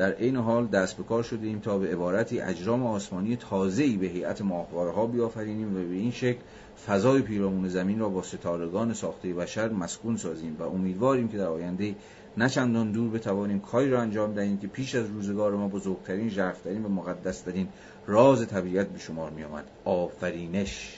در 0.03 0.17
این 0.19 0.37
حال 0.37 0.67
دست 0.67 0.97
به 0.97 1.03
کار 1.03 1.23
شدیم 1.23 1.59
تا 1.59 1.79
به 1.79 1.93
عبارتی 1.93 2.41
اجرام 2.41 2.87
آسمانی 2.87 3.37
تازه‌ای 3.37 3.97
به 3.97 4.07
هیئت 4.07 4.43
ماهواره 4.43 4.93
ها 4.93 5.07
بیافرینیم 5.07 5.77
و 5.77 5.89
به 5.89 5.95
این 5.95 6.11
شکل 6.11 6.41
فضای 6.87 7.23
پیرامون 7.23 7.69
زمین 7.69 7.99
را 7.99 8.09
با 8.09 8.23
ستارگان 8.23 8.95
ساخته 8.95 9.35
بشر 9.35 9.69
مسکون 9.69 10.17
سازیم 10.17 10.57
و 10.59 10.63
امیدواریم 10.63 11.29
که 11.29 11.39
در 11.39 11.47
آینده 11.47 11.95
نه 12.37 12.49
چندان 12.49 12.93
دور 12.93 13.11
بتوانیم 13.11 13.61
کاری 13.61 13.91
را 13.91 14.01
انجام 14.01 14.35
دهیم 14.35 14.59
که 14.59 14.67
پیش 14.67 14.95
از 14.95 15.07
روزگار 15.07 15.53
ما 15.53 15.69
بزرگترین 15.69 16.29
ژرفترین 16.29 16.85
و 16.85 16.89
مقدسترین 16.89 17.69
راز 18.07 18.49
طبیعت 18.49 18.89
به 18.89 18.99
شمار 18.99 19.31
می 19.31 19.45
آمد 19.45 19.65
آفرینش 19.85 20.97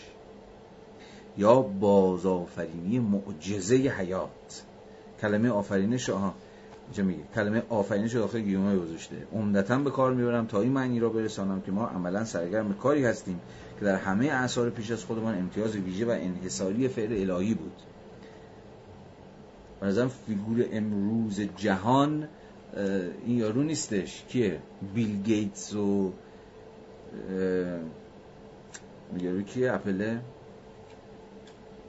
یا 1.39 1.63
بازآفرینی 1.63 2.99
معجزه 2.99 3.77
حیات. 3.77 4.63
کلمه 5.21 5.49
آفرینش 5.51 6.11
آها 6.11 6.35
اینجا 6.85 7.05
میگه. 7.05 7.23
کلمه 7.35 7.63
آفرینش 7.69 8.15
داخل 8.15 8.41
گیومه 8.41 8.77
گذاشته. 8.77 9.17
عمدتا 9.33 9.79
به 9.79 9.91
کار 9.91 10.15
می‌برم 10.15 10.47
تا 10.47 10.61
این 10.61 10.73
معنی 10.73 11.01
را 11.01 11.09
برسانم 11.09 11.61
که 11.61 11.73
ما 11.73 11.87
عملا 11.87 12.25
سرگرم 12.25 12.75
کاری 12.75 13.05
هستیم 13.05 13.41
که 13.79 13.85
در 13.85 13.97
همه 13.97 14.27
اعصار 14.27 14.71
پیش 14.71 14.91
از 14.91 15.05
خودمان 15.05 15.39
امتیاز 15.39 15.77
ویژه 15.77 16.07
و 16.07 16.11
انحصاری 16.11 16.89
فعل 16.89 17.31
الهی 17.31 17.55
بود. 17.55 17.73
به 19.81 20.09
فیگور 20.27 20.65
امروز 20.73 21.41
جهان 21.41 22.29
این 23.27 23.39
یارو 23.39 23.63
نیستش. 23.63 24.25
کیه؟ 24.29 24.61
بیل 24.95 25.23
گیتس 25.23 25.75
و 25.75 26.13
یارو 29.19 29.43
کیه؟ 29.43 29.73
اپله؟ 29.73 30.21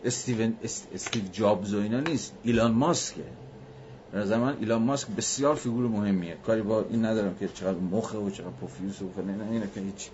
استیون 0.03 0.53
استیو 0.93 1.23
جابز 1.31 1.73
و 1.73 1.79
اینا 1.79 1.99
نیست. 1.99 2.33
ایلان 2.43 2.71
ماسکه. 2.71 3.23
به 4.15 4.25
زمان 4.25 4.57
ایلان 4.59 4.81
ماسک 4.81 5.07
بسیار 5.07 5.55
فیگور 5.55 5.87
مهمیه. 5.87 6.37
کاری 6.45 6.61
با 6.61 6.85
این 6.89 7.05
ندارم 7.05 7.35
که 7.39 7.47
چقدر 7.47 7.77
مخه 7.91 8.17
و 8.17 8.29
چقدر 8.29 8.49
پفیوزه 8.49 9.01
و 9.01 9.09
فلان 9.15 9.41
اینا 9.51 9.65
که 9.75 9.81
هیچ. 9.81 10.09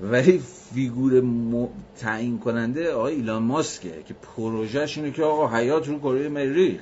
ولی 0.00 0.42
فیگور 0.74 1.20
م... 1.20 1.68
تعیین 1.98 2.38
کننده 2.38 2.92
آقای 2.92 3.14
ایلان 3.14 3.42
ماسکه 3.42 4.02
که 4.06 4.14
پروژهش 4.14 4.98
اینه 4.98 5.10
که 5.10 5.22
آقا 5.22 5.56
حیات 5.56 5.88
رو 5.88 5.98
کره 5.98 6.28
مریخ 6.28 6.80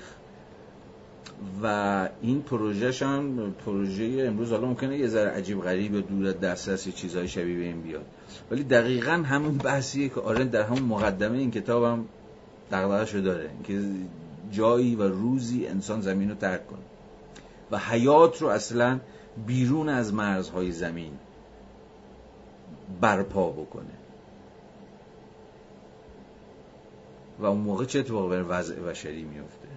و 1.62 2.08
این 2.22 2.42
پروژهش 2.42 3.02
هم 3.02 3.54
پروژه 3.64 4.24
امروز 4.28 4.50
حالا 4.52 4.66
ممکنه 4.66 4.98
یه 4.98 5.08
ذره 5.08 5.30
عجیب 5.30 5.60
غریب 5.60 5.94
یا 5.94 6.00
دور 6.00 6.26
از 6.26 6.40
دسترس 6.40 6.88
چیزهای 6.88 7.28
شبیه 7.28 7.58
به 7.58 7.64
این 7.64 7.80
بیاد. 7.80 8.04
ولی 8.50 8.62
دقیقا 8.62 9.12
همون 9.12 9.58
بحثیه 9.58 10.08
که 10.08 10.20
آرنت 10.20 10.48
در 10.48 10.62
همون 10.62 10.82
مقدمه 10.82 11.38
این 11.38 11.50
کتاب 11.50 11.84
هم 11.84 12.04
دغدغه 12.72 13.20
داره. 13.20 13.50
که 13.64 13.80
جایی 14.54 14.96
و 14.96 15.02
روزی 15.02 15.66
انسان 15.66 16.00
زمین 16.00 16.28
رو 16.28 16.34
ترک 16.34 16.66
کنه. 16.66 16.78
و 17.70 17.78
حیات 17.78 18.42
رو 18.42 18.48
اصلا 18.48 19.00
بیرون 19.46 19.88
از 19.88 20.14
مرزهای 20.14 20.72
زمین 20.72 21.12
برپا 23.00 23.50
بکنه. 23.50 23.94
و 27.38 27.46
اون 27.46 27.60
موقع 27.60 27.84
چه 27.84 27.98
اتفاقی 27.98 28.28
بر 28.28 28.44
وضع 28.48 28.74
بشری 28.74 29.22
میفته 29.22 29.68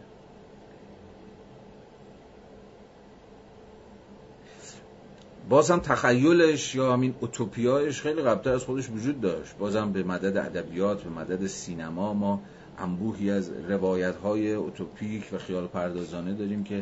بازم 5.49 5.80
تخیلش 5.80 6.76
یا 6.76 6.94
همین 6.94 7.16
اوتوپیایش 7.20 8.02
خیلی 8.02 8.22
قبلتر 8.22 8.54
از 8.54 8.64
خودش 8.64 8.90
وجود 8.90 9.22
داشت. 9.22 9.58
بازم 9.58 9.91
به 9.91 10.04
مدد 10.04 10.38
ادبیات 10.38 11.04
به 11.04 11.10
مدد 11.10 11.48
سینما 11.48 12.14
ما 12.14 12.41
انبوهی 12.78 13.32
از 13.32 13.52
روایت 13.70 14.16
های 14.16 14.54
اوتوپیک 14.54 15.30
و 15.34 15.38
خیال 15.38 15.68
پردازانه 15.68 16.34
داریم 16.34 16.64
که 16.64 16.82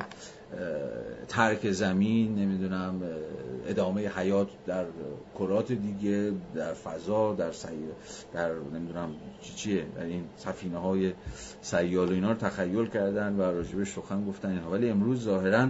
ترک 1.27 1.71
زمین 1.71 2.35
نمی‌دونم 2.35 3.01
ادامه 3.67 4.07
حیات 4.07 4.47
در 4.65 4.85
کرات 5.39 5.71
دیگه 5.71 6.31
در 6.55 6.73
فضا 6.73 7.33
در 7.33 7.51
سیر 7.51 7.89
در 8.33 8.51
نمی‌دونم 8.73 9.09
چی 9.41 9.53
چیه 9.53 9.85
در 9.95 10.03
این 10.03 10.23
سفینه 10.37 10.77
های 10.77 11.13
سیال 11.61 12.09
و 12.09 12.13
اینا 12.13 12.31
رو 12.31 12.37
تخیل 12.37 12.85
کردن 12.85 13.35
و 13.35 13.41
راجبش 13.41 13.91
سخن 13.91 14.25
گفتن 14.25 14.49
اینها. 14.49 14.71
ولی 14.71 14.89
امروز 14.89 15.23
ظاهرا 15.23 15.69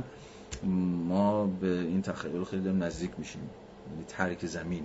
ما 1.07 1.45
به 1.45 1.67
این 1.67 2.01
تخیل 2.01 2.43
خیلی 2.43 2.73
نزدیک 2.73 3.11
میشیم. 3.17 3.49
یعنی 3.91 4.03
ترک 4.07 4.45
زمین 4.45 4.83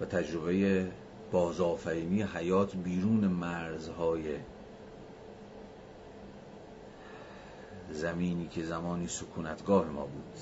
و 0.00 0.04
تجربه 0.04 0.86
بازآفرینی 1.32 2.22
حیات 2.22 2.76
بیرون 2.76 3.26
مرزهای 3.26 4.36
زمینی 7.90 8.48
که 8.48 8.64
زمانی 8.64 9.06
سکونتگاه 9.06 9.90
ما 9.90 10.02
بود. 10.02 10.38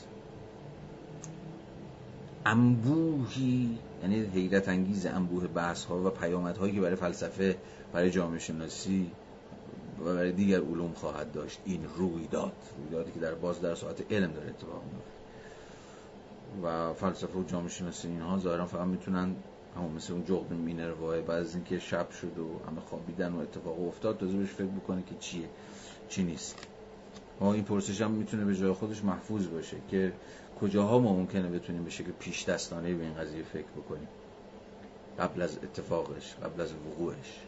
انبوهی 2.46 3.78
یعنی 4.02 4.20
حیرت 4.20 4.68
انگیز 4.68 5.06
انبوه 5.06 5.46
بحث 5.46 5.84
ها 5.84 6.06
و 6.06 6.10
پیامت 6.10 6.58
هایی 6.58 6.74
که 6.74 6.80
برای 6.80 6.96
فلسفه 6.96 7.56
برای 7.92 8.10
جامعه 8.10 8.38
شناسی 8.38 9.10
و 10.00 10.04
برای 10.04 10.32
دیگر 10.32 10.60
علوم 10.60 10.92
خواهد 10.92 11.32
داشت 11.32 11.60
این 11.64 11.86
رویداد 11.96 12.52
رویدادی 12.78 13.12
که 13.12 13.20
در 13.20 13.34
باز 13.34 13.60
در 13.60 13.74
ساعت 13.74 14.12
علم 14.12 14.32
داره 14.32 14.48
اتفاق 14.48 14.82
میفته 14.84 15.20
و 16.62 16.92
فلسفه 16.94 17.38
و 17.38 17.44
جامعه 17.44 17.68
شناسی 17.68 18.08
اینها 18.08 18.38
ظاهرا 18.38 18.66
فقط 18.66 18.86
می‌تونن 18.86 19.36
همون 19.76 19.92
مثل 19.92 20.12
اون 20.12 20.24
جغد 20.24 20.52
مینروای 20.52 21.20
بعد 21.20 21.38
از 21.38 21.54
اینکه 21.54 21.78
شب 21.78 22.10
شد 22.10 22.38
و 22.38 22.70
همه 22.70 22.80
خوابیدن 22.80 23.32
و 23.32 23.38
اتفاق 23.38 23.88
افتاد 23.88 24.18
تازه 24.18 24.36
بهش 24.36 24.50
فکر 24.50 24.66
بکنه 24.66 25.02
که 25.02 25.14
چیه 25.20 25.48
چی 26.08 26.22
نیست. 26.22 26.66
ما 27.40 27.54
این 27.54 27.64
پرسش 27.64 28.00
هم 28.00 28.10
می‌تونه 28.10 28.44
به 28.44 28.56
جای 28.56 28.72
خودش 28.72 29.04
محفوظ 29.04 29.46
باشه 29.46 29.76
که 29.90 30.12
کجاها 30.60 30.98
ما 30.98 31.12
ممکنه 31.12 31.48
بتونیم 31.48 31.84
به 31.84 31.90
شکل 31.90 32.10
پیش 32.18 32.44
دستانه 32.44 32.94
به 32.94 33.02
این 33.02 33.14
قضیه 33.14 33.42
فکر 33.42 33.68
بکنیم. 33.76 34.08
قبل 35.18 35.42
از 35.42 35.58
اتفاقش 35.62 36.34
قبل 36.34 36.60
از 36.60 36.72
وقوعش. 36.72 37.40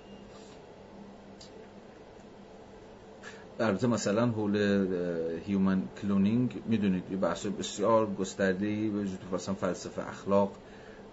البته 3.61 3.86
مثلا 3.86 4.27
حول 4.27 4.57
human 5.47 5.83
cloning 6.03 6.62
می‌دونید 6.66 7.05
یه 7.11 7.16
بحث 7.16 7.47
بسیار 7.47 8.15
گسترده 8.15 8.66
ای 8.66 8.89
به 8.89 9.36
فلسفه 9.39 10.09
اخلاق 10.09 10.53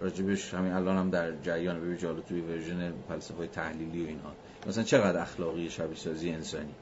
راجبش 0.00 0.54
همین 0.54 0.72
الان 0.72 0.96
هم 0.96 1.10
در 1.10 1.36
جریان 1.42 1.80
به 1.80 1.96
جالو 1.96 2.20
توی 2.20 2.40
version 2.40 2.92
فلسفه 3.08 3.46
تحلیلی 3.46 4.04
و 4.04 4.06
اینها 4.06 4.32
مثلا 4.66 4.84
چقدر 4.84 5.20
اخلاقی 5.20 5.70
شبیه 5.70 5.96
سازی 5.96 6.30
انسانی؟ 6.30 6.74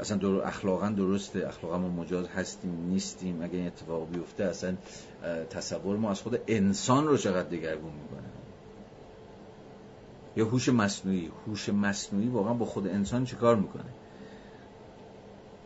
اصلا 0.00 0.16
در 0.16 0.46
اخلاقا 0.46 0.88
درسته 0.88 1.48
اخلاقا 1.48 1.78
ما 1.78 1.88
مجاز 1.88 2.28
هستیم 2.28 2.86
نیستیم. 2.88 3.42
اگه 3.42 3.54
این 3.54 3.66
اتفاق 3.66 4.10
بیفته 4.10 4.44
اصلا 4.44 4.76
تصور 5.50 5.96
ما 5.96 6.10
از 6.10 6.20
خود 6.20 6.40
انسان 6.46 7.06
رو 7.06 7.16
چقدر 7.16 7.48
دگرگون 7.48 7.92
می‌کنه؟ 7.92 8.28
یا 10.36 10.44
هوش 10.44 10.68
مصنوعی؟ 10.68 11.30
هوش 11.46 11.68
مصنوعی 11.68 12.28
واقعا 12.28 12.54
با 12.54 12.66
خود 12.66 12.86
انسان 12.86 13.24
چیکار 13.24 13.56
می‌کنه؟ 13.56 13.90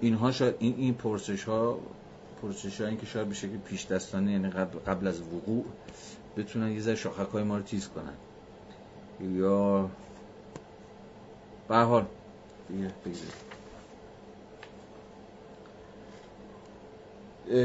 اینها 0.01 0.33
شاید 0.33 0.55
این 0.59 0.75
این 0.77 0.95
پرسش 0.95 1.45
ها 1.45 1.79
پرسش 2.43 2.81
ها 2.81 2.87
این 2.87 2.97
که 2.97 3.07
شاید 3.07 3.29
به 3.29 3.35
شکل 3.35 3.57
پیش 3.57 3.87
دستانه 3.87 4.33
یعنی 4.33 4.51
قبل 4.87 5.07
از 5.07 5.21
وقوع 5.21 5.65
بتونن 6.37 6.73
یه 6.73 6.81
ذره 6.81 6.95
شاخک 6.95 7.29
های 7.33 7.43
ما 7.43 7.57
رو 7.57 7.63
تیز 7.63 7.89
کنن. 7.89 8.15
یا 9.39 9.91
به 11.69 11.77
حال 11.77 12.07
دیگه 12.69 12.91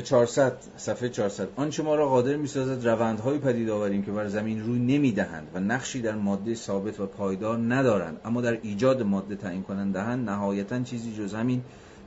400 0.02 0.58
صفحه 0.78 1.10
400 1.10 1.48
آنچه 1.56 1.84
ما 1.84 1.96
را 1.96 2.10
قادر 2.10 2.36
می‌سازد 2.36 2.88
روندهایی 2.88 3.40
پدید 3.40 3.70
آوریم 3.70 4.04
که 4.04 4.12
بر 4.12 4.28
زمین 4.28 4.66
روی 4.66 4.80
نمی‌دهند 4.80 5.48
و 5.54 5.60
نقشی 5.60 6.02
در 6.02 6.16
ماده 6.16 6.56
ثابت 6.56 7.00
و 7.00 7.06
پایدار 7.06 7.58
ندارند. 7.58 8.22
اما 8.26 8.42
در 8.42 8.60
ایجاد 8.62 9.02
ماده 9.02 9.36
تعیین 9.36 9.64
کنندهند 9.64 10.30
نهایتا 10.30 10.80
چیزی 10.80 11.16
جز 11.16 11.34
همین 11.34 11.62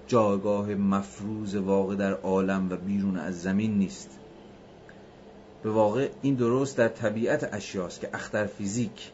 جایگاه 0.06 0.74
مفروض 0.74 1.54
واقع 1.54 1.94
در 1.94 2.12
عالم 2.12 2.68
و 2.70 2.76
بیرون 2.76 3.16
از 3.16 3.42
زمین 3.42 3.78
نیست. 3.78 4.10
به 5.62 5.70
واقع 5.70 6.08
این 6.22 6.34
درست 6.34 6.76
در 6.76 6.88
طبیعت 6.88 7.54
اشیاست 7.54 8.00
که 8.00 8.08
اختر 8.12 8.46
فیزیک 8.46 9.12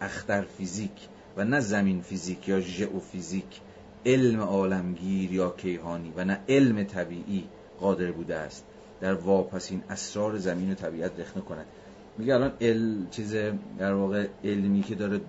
اختر 0.00 0.42
فیزیک 0.42 1.08
و 1.36 1.44
نه 1.44 1.60
زمین 1.60 2.00
فیزیک 2.00 2.48
یا 2.48 2.60
ژئوفیزیک 2.60 3.60
علم 4.06 4.40
عالمگیر 4.40 5.32
یا 5.32 5.50
کیهانی 5.50 6.12
و 6.16 6.24
نه 6.24 6.40
علم 6.48 6.84
طبیعی 6.84 7.44
قادر 7.80 8.12
بوده 8.12 8.36
است 8.36 8.64
در 9.00 9.14
واپسین 9.14 9.82
اسرار 9.90 10.38
زمین 10.38 10.72
و 10.72 10.74
طبیعت 10.74 11.20
رخنه 11.20 11.42
کند. 11.42 11.66
میگه 12.18 12.34
الان 12.34 12.52
ال 12.60 13.06
چیز 13.10 13.34
در 13.78 13.92
واقع 13.92 14.26
علمی 14.44 14.82
که 14.82 14.94
داره 14.94 15.20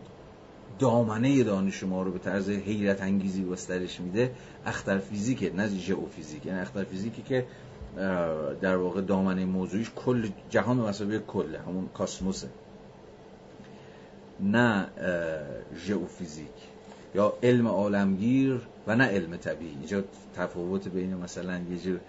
دامنه 0.79 1.43
دانش 1.43 1.83
ما 1.83 2.03
رو 2.03 2.11
به 2.11 2.19
طرز 2.19 2.49
حیرت 2.49 3.01
انگیزی 3.01 3.43
گسترش 3.43 3.99
میده 3.99 4.31
اختر 4.65 4.97
فیزیکه 4.97 5.53
نه 5.53 5.67
ژئوفیزیک 5.67 6.45
یعنی 6.45 6.59
اختر 6.59 6.83
فیزیکی 6.83 7.21
که 7.21 7.45
در 8.61 8.75
واقع 8.75 9.01
دامنه 9.01 9.45
موضوعیش 9.45 9.91
کل 9.95 10.29
جهان 10.49 10.79
و 10.79 10.87
مساوق 10.87 11.19
کله 11.19 11.59
همون 11.59 11.89
کاسموسه. 11.93 12.47
نه 14.39 14.87
ژئوفیزیک 15.75 16.47
یا 17.15 17.33
علم 17.43 17.67
عالمگیر 17.67 18.61
و 18.87 18.95
نه 18.95 19.05
علم 19.05 19.37
طبیعی. 19.37 19.71
اینجا 19.71 20.03
تفاوت 20.35 20.87
بین 20.87 21.15
مثلا 21.15 21.61
یه 21.71 21.77
جور 21.77 21.99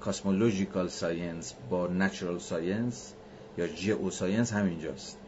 cosmological 0.00 0.88
science 0.88 1.54
با 1.70 1.86
natural 1.86 2.38
science 2.38 3.12
یا 3.58 3.66
geoscience 3.66 4.52
همینجاست. 4.52 5.18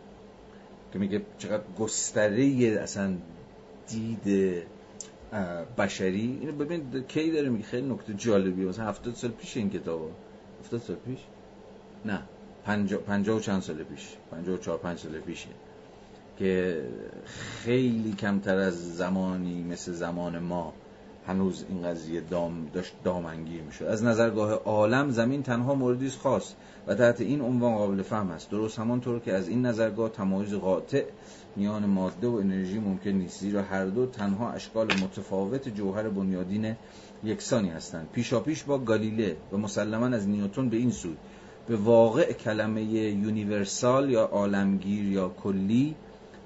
که 0.92 0.98
میگه 0.98 1.22
چقدر 1.38 1.62
گستره 1.78 2.78
اصلا 2.82 3.16
دید 3.88 4.62
بشری؟ 5.78 6.38
اینو 6.40 6.52
ببین 6.52 7.04
کی 7.08 7.30
داره 7.30 7.48
میگه؟ 7.48 7.64
خیلی 7.64 7.92
نکته 7.92 8.14
جالبیه. 8.14 8.66
مثلا 8.66 8.84
هفتاد 8.84 9.14
سال 9.14 9.30
پیش 9.30 9.56
این 9.56 9.70
کتابو. 9.70 10.08
هفتاد 10.60 10.80
سال 10.80 10.96
پیش؟ 10.96 11.18
نه. 12.04 12.22
پنجا 13.06 13.36
و 13.36 13.40
چند 13.40 13.62
سال 13.62 13.76
پیش. 13.82 14.08
پنجا 14.30 14.54
و 14.54 14.56
چهار 14.56 14.78
پنج 14.78 14.98
سال 14.98 15.18
پیشه 15.18 15.48
که 16.38 16.82
خیلی 17.64 18.12
کمتر 18.12 18.56
از 18.56 18.96
زمانی 18.96 19.62
مثل 19.62 19.92
زمان 19.92 20.38
ما 20.38 20.72
هنوز 21.26 21.64
این 21.68 21.82
قضیه 21.82 22.20
دام 22.20 22.70
داشت 22.74 22.94
دامنگیر 23.04 23.62
می‌شد. 23.62 23.84
از 23.84 24.04
نظرگاه 24.04 24.52
عالم 24.52 25.10
زمین 25.10 25.42
تنها 25.42 25.74
موردی 25.74 26.10
خاص. 26.10 26.54
و 26.86 26.94
تحت 26.94 27.20
این 27.20 27.40
عنوان 27.40 27.74
قابل 27.74 28.02
فهم 28.02 28.30
است. 28.30 28.50
درست 28.50 28.78
همانطور 28.78 29.20
که 29.20 29.32
از 29.32 29.48
این 29.48 29.66
نظرگاه 29.66 30.08
تمایز 30.08 30.54
قاطع 30.54 31.04
میان 31.56 31.86
ماده 31.86 32.26
و 32.26 32.34
انرژی 32.34 32.78
ممکن 32.78 33.10
نیست 33.10 33.40
زیرا 33.40 33.62
هر 33.62 33.86
دو 33.86 34.06
تنها 34.06 34.50
اشکال 34.52 34.86
متفاوت 34.92 35.68
جوهر 35.68 36.08
بنیادین 36.08 36.76
یکسانی 37.24 37.68
هستند. 37.68 38.08
پیشاپیش 38.12 38.62
با 38.64 38.78
گالیله 38.78 39.36
و 39.52 39.56
مسلما 39.56 40.06
از 40.06 40.28
نیوتون 40.28 40.68
به 40.68 40.76
این 40.76 40.90
سود 40.90 41.18
به 41.66 41.76
واقع 41.76 42.32
کلمه 42.32 42.82
universal 42.84 44.10
یا 44.10 44.24
عالمگیر 44.24 45.04
یا 45.04 45.28
کلی 45.28 45.96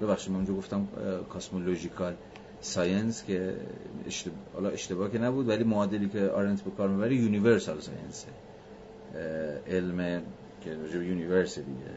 ببخشید 0.01 0.29
من 0.29 0.35
اونجا 0.35 0.53
گفتم 0.53 0.87
cosmological 1.29 2.15
science 2.59 3.23
که 3.23 3.57
اشتباه, 4.05 4.73
اشتباه 4.73 5.11
که 5.11 5.19
نبود 5.19 5.47
ولی 5.47 5.63
معادلی 5.63 6.09
که 6.09 6.21
آرنت 6.21 6.61
به 6.61 6.71
کار 6.71 6.89
می‌بره 6.89 7.15
universal 7.15 7.79
science 7.79 8.25
علم 9.67 10.23
که 10.61 10.75
راجع 10.75 10.97
universe 11.03 11.59
دیگه 11.59 11.91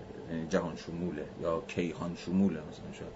جهان 0.50 0.76
شموله 0.76 1.24
یا 1.42 1.62
کیهان 1.68 2.16
شموله 2.16 2.58
مثلا 2.58 2.92
شاید 2.98 3.12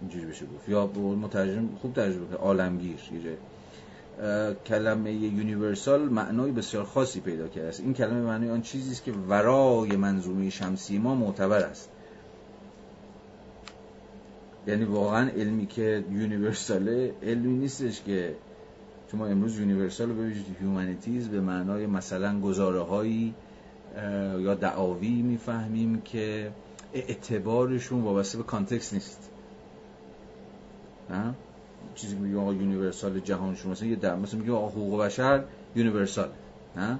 اینجوری 0.00 0.26
بشه 0.26 0.46
گفت. 0.46 0.68
یا 0.68 0.86
مترجم 0.96 1.68
خوب 1.82 1.92
ترجمه 1.92 2.26
کرد 2.26 2.38
عالمگیر 2.38 2.96
یه 3.12 3.36
کلمه 4.66 5.12
universal 5.12 6.08
معنای 6.08 6.50
بسیار 6.50 6.84
خاصی 6.84 7.20
پیدا 7.20 7.48
کرده 7.48 7.68
است. 7.68 7.80
این 7.80 7.94
کلمه 7.94 8.20
معنای 8.20 8.50
آن 8.50 8.62
چیزی 8.62 8.92
است 8.92 9.04
که 9.04 9.12
ورای 9.12 9.96
منظومه 9.96 10.50
شمسی 10.50 10.98
ما 10.98 11.14
معتبر 11.14 11.60
است. 11.60 11.88
یعنی 14.66 14.84
واقعا 14.84 15.30
علمی 15.30 15.66
که 15.66 16.04
universalه 16.10 17.14
علمی 17.22 17.58
نیستش 17.58 18.02
که 18.02 18.34
شما 19.12 19.26
امروز 19.26 19.58
universal 19.58 20.08
رو 20.08 20.14
ببینید. 20.14 20.56
humanities 20.60 21.28
به 21.28 21.40
معنای 21.40 21.86
مثلا 21.86 22.40
گزاره 22.40 22.80
هایی 22.80 23.34
یا 24.40 24.54
دعاوی 24.54 25.22
می‌فهمیم 25.22 26.00
که 26.00 26.52
اعتبارشون 26.92 28.00
وابسته 28.00 28.38
به 28.38 28.44
context 28.44 28.94
نیست. 28.94 29.30
چیزی 31.94 32.14
که 32.16 32.20
میگه 32.20 32.38
آقا 32.38 32.54
universal 32.54 33.20
جهان 33.20 33.54
شما 33.54 33.72
مثلا 33.72 33.88
یه 33.88 33.96
در 33.96 34.16
مثلا 34.16 34.40
میگه 34.40 34.52
آقا 34.52 34.68
حقوق 34.68 35.00
بشر 35.00 35.44
universal. 35.76 36.28
نه 36.76 36.98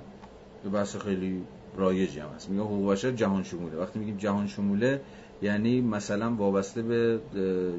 به 0.64 0.70
بحث 0.70 0.96
خیلی 0.96 1.42
رایجی 1.76 2.20
هم 2.20 2.28
هست. 2.36 2.50
میگه 2.50 2.62
حقوق 2.62 2.92
بشر 2.92 3.10
جهان 3.10 3.42
شموله. 3.42 3.76
وقتی 3.76 3.98
میگیم 3.98 4.16
جهان 4.16 4.46
شموله 4.46 5.00
یعنی 5.42 5.80
مثلا 5.80 6.34
وابسته 6.34 6.82
به 6.82 7.20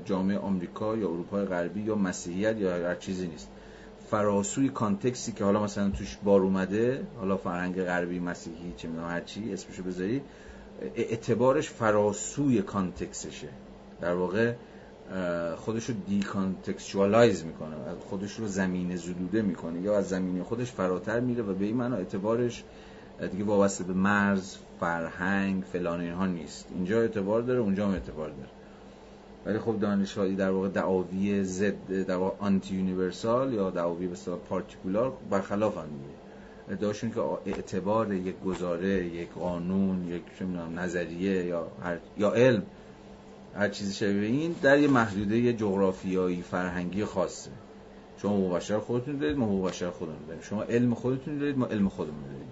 جامعه 0.05 0.37
آمریکا 0.37 0.97
یا 0.97 1.07
اروپای 1.07 1.45
غربی 1.45 1.81
یا 1.81 1.95
مسیحیت 1.95 2.57
یا 2.57 2.87
هر 2.87 2.95
چیزی 2.95 3.27
نیست. 3.27 3.49
فراسوی 4.11 4.69
contextی 4.69 5.31
که 5.31 5.43
حالا 5.43 5.63
مثلا 5.63 5.89
توش 5.89 6.17
بار 6.23 6.41
اومده 6.41 7.07
حالا 7.19 7.37
فرهنگ 7.37 7.83
غربی 7.83 8.19
مسیحی 8.19 8.73
چه 8.77 8.87
می‌دونم 8.87 9.09
هر 9.09 9.21
چی 9.21 9.53
اسمشو 9.53 9.83
بذاری 9.83 10.21
اعتبارش 10.95 11.69
فراسوی 11.69 12.61
contextشه. 12.61 13.47
در 14.01 14.13
واقع 14.13 14.53
خودش 15.55 15.85
رو 15.85 15.95
decontextualize 16.07 17.45
می‌کنه 17.45 17.75
خودش 18.09 18.39
رو 18.39 18.47
زمین 18.47 18.95
زدوده 18.95 19.41
می‌کنه. 19.41 19.81
یا 19.81 19.97
از 19.97 20.09
زمین 20.09 20.43
خودش 20.43 20.71
فراتر 20.71 21.19
میره 21.19 21.43
و 21.43 21.53
به 21.53 21.65
این 21.65 21.75
معنا 21.75 21.95
اعتبارش 21.95 22.63
دیگه 23.31 23.43
وابسته 23.43 23.83
به 23.83 23.93
مرز 23.93 24.55
فرهنگ 24.79 25.63
فلان 25.63 25.99
اینها 25.99 26.25
نیست. 26.25 26.67
اینجا 26.75 27.01
اعتبار 27.01 27.41
داره 27.41 27.59
اونجا 27.59 27.87
هم 27.87 27.93
اعتبار 27.93 28.29
داره. 28.29 28.49
ولی 29.49 29.59
خب 29.59 29.79
دانشگاهی 29.79 30.35
در 30.35 30.51
واقع 30.51 30.67
دعاوی 30.67 31.43
ضد 31.43 32.05
در 32.07 32.15
واقع 32.15 32.35
anti-universal 32.39 33.53
یا 33.53 33.69
دعاوی 33.69 34.07
به 34.07 34.13
اصطلاح 34.13 34.37
particular 34.37 35.13
برخلاف 35.29 35.77
هم 35.77 35.83
دیگه 35.83 36.19
ادعاشون 36.69 37.11
که 37.11 37.19
اعتبار 37.45 38.13
یک 38.13 38.39
گزاره 38.39 39.05
یک 39.05 39.29
قانون 39.29 40.07
یک 40.07 40.21
نظریه 40.75 41.45
یا 41.45 41.67
هر 41.83 41.97
یا 42.17 42.31
علم 42.31 42.63
هر 43.55 43.69
چیزی 43.69 43.93
شبیه 43.93 44.27
این 44.27 44.55
در 44.61 44.79
یه 44.79 44.87
محدوده 44.87 45.53
جغرافیایی 45.53 46.41
فرهنگی 46.41 47.05
خاصه. 47.05 47.51
شما 48.21 48.31
حقوق 48.31 48.77
خودتون 48.77 49.17
دارید 49.17 49.37
ما 49.37 49.45
حقوق 49.45 49.89
خودمون 49.89 50.25
داریم. 50.27 50.41
شما 50.41 50.63
علم 50.63 50.93
خودتون 50.93 51.37
دارید 51.37 51.57
ما 51.57 51.65
علم 51.65 51.89
خودمون 51.89 52.23
داریم. 52.23 52.47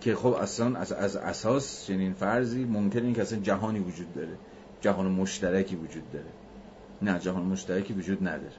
که 0.00 0.14
خب 0.14 0.32
اصلا 0.32 0.78
از, 0.78 0.92
از 0.92 1.16
اساس 1.16 1.86
چنین 1.86 2.12
فرضی 2.12 2.64
ممکن 2.64 3.02
این 3.02 3.14
که 3.14 3.22
اصلا 3.22 3.38
جهانی 3.38 3.78
وجود 3.78 4.14
داره. 4.14 4.38
جهان 4.82 5.06
مشترکی 5.06 5.76
وجود 5.76 6.12
داره. 6.12 6.32
نه 7.02 7.18
جهان 7.18 7.42
مشترکی 7.42 7.92
وجود 7.92 8.28
نداره. 8.28 8.52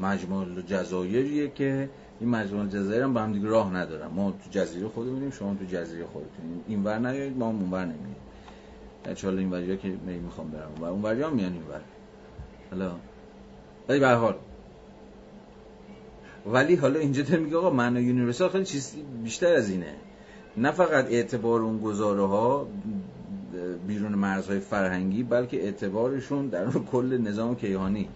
مجموع 0.00 0.62
جزایریه 0.62 1.50
که 1.50 1.88
این 2.20 2.30
مجموع 2.30 2.66
جزایر 2.66 3.02
هم 3.02 3.14
با 3.14 3.20
هم 3.20 3.32
دیگه 3.32 3.48
راه 3.48 3.76
ندارن. 3.76 4.06
ما 4.06 4.30
تو 4.30 4.50
جزیره 4.50 4.88
خودمونیم 4.88 5.30
شما 5.30 5.54
تو 5.54 5.64
جزیره 5.64 6.04
خودتون. 6.06 6.64
این 6.68 6.84
ور 6.84 6.98
نیایید 6.98 7.38
ما 7.38 7.48
هم 7.48 7.58
اون 7.58 7.70
ور 7.70 7.84
نمیاییم 7.84 8.16
چاله 9.14 9.38
این 9.38 9.50
وریا 9.50 9.76
که 9.76 9.88
می 9.88 10.18
می‌خوام 10.18 10.50
برم. 10.50 10.70
و 10.80 10.84
اون 10.84 11.02
وریا 11.02 11.30
میان 11.30 11.52
این 11.52 11.62
ور. 11.62 11.80
حالا. 12.70 12.92
ولی 13.88 14.00
به 14.00 14.08
حال. 14.08 14.34
ولی 16.46 16.74
حالا 16.74 17.00
اینجا 17.00 17.22
داره 17.22 17.40
میگه 17.40 17.56
آقا 17.56 17.70
معنی 17.70 18.02
یونیورسال 18.02 18.48
خیلی 18.48 18.64
چیز 18.64 18.96
بیشتر 19.24 19.54
از 19.54 19.70
اینه. 19.70 19.94
نه 20.56 20.70
فقط 20.70 21.04
اعتبار 21.04 21.60
اون 21.60 21.78
گزاره 21.78 22.26
ها 22.26 22.66
بیرون 23.86 24.14
مرزهای 24.14 24.60
فرهنگی 24.60 25.22
بلکه 25.22 25.64
اعتبارشون 25.64 26.48
در 26.48 26.70
کل 26.92 27.18
نظام 27.18 27.56
کیهانی. 27.56 28.08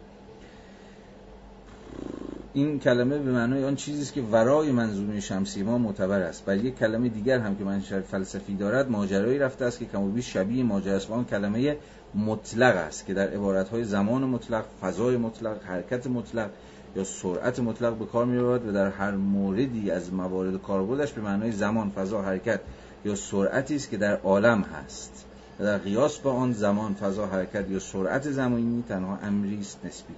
این 2.53 2.79
کلمه 2.79 3.19
به 3.19 3.33
معنای 3.33 3.65
آن 3.65 3.75
چیزی 3.75 4.03
است 4.03 4.13
که 4.13 4.23
ورای 4.23 4.73
منظومه 4.73 5.21
شمسی 5.21 5.63
ما 5.63 5.79
معتبر 5.79 6.21
است. 6.21 6.45
و 6.47 6.57
یک 6.57 6.79
کلمه 6.79 7.09
دیگر 7.09 7.39
هم 7.39 7.57
که 7.57 7.65
منشأ 7.65 8.01
فلسفی 8.01 8.55
دارد 8.55 8.91
ماجرایی 8.91 9.39
رفته 9.39 9.65
است 9.65 9.79
که 9.79 9.85
کم 9.85 10.21
شبیه 10.21 10.65
ماجرا 10.65 10.97
است 10.97 11.11
آن 11.11 11.25
کلمه 11.25 11.77
مطلق 12.15 12.77
است 12.77 13.07
که 13.07 13.15
در 13.15 13.29
عبارتهای 13.29 13.85
زمان 13.85 14.25
مطلق 14.25 14.65
فضای 14.81 15.17
مطلق 15.17 15.63
حرکت 15.63 16.07
مطلق 16.07 16.51
یا 16.97 17.05
سرعت 17.05 17.61
مطلق 17.61 17.95
به 17.95 18.07
کار 18.07 18.25
می 18.25 18.39
و 18.39 18.73
در 18.73 18.89
هر 18.89 19.11
موردی 19.11 19.91
از 19.91 20.13
موارد 20.13 20.63
کاربردش 20.63 21.13
به 21.13 21.21
معنای 21.21 21.53
زمان 21.53 21.91
فضا 21.91 22.23
حرکت 22.23 22.61
یا 23.05 23.15
سرعتی 23.15 23.77
است 23.77 23.91
که 23.91 23.97
در 23.97 24.17
عالم 24.17 24.63
هست. 24.63 25.24
و 25.61 25.65
در 25.65 25.79
قیاس 25.79 26.19
با 26.19 26.33
آن 26.33 26.53
زمان 26.53 26.95
فضا 26.95 27.27
حرکت 27.27 27.71
یا 27.71 27.79
سرعت 27.79 28.31
زمانی 28.31 28.85
تنها 28.89 29.19
امری 29.23 29.61
است 29.61 29.85
نسبی. 29.85 30.15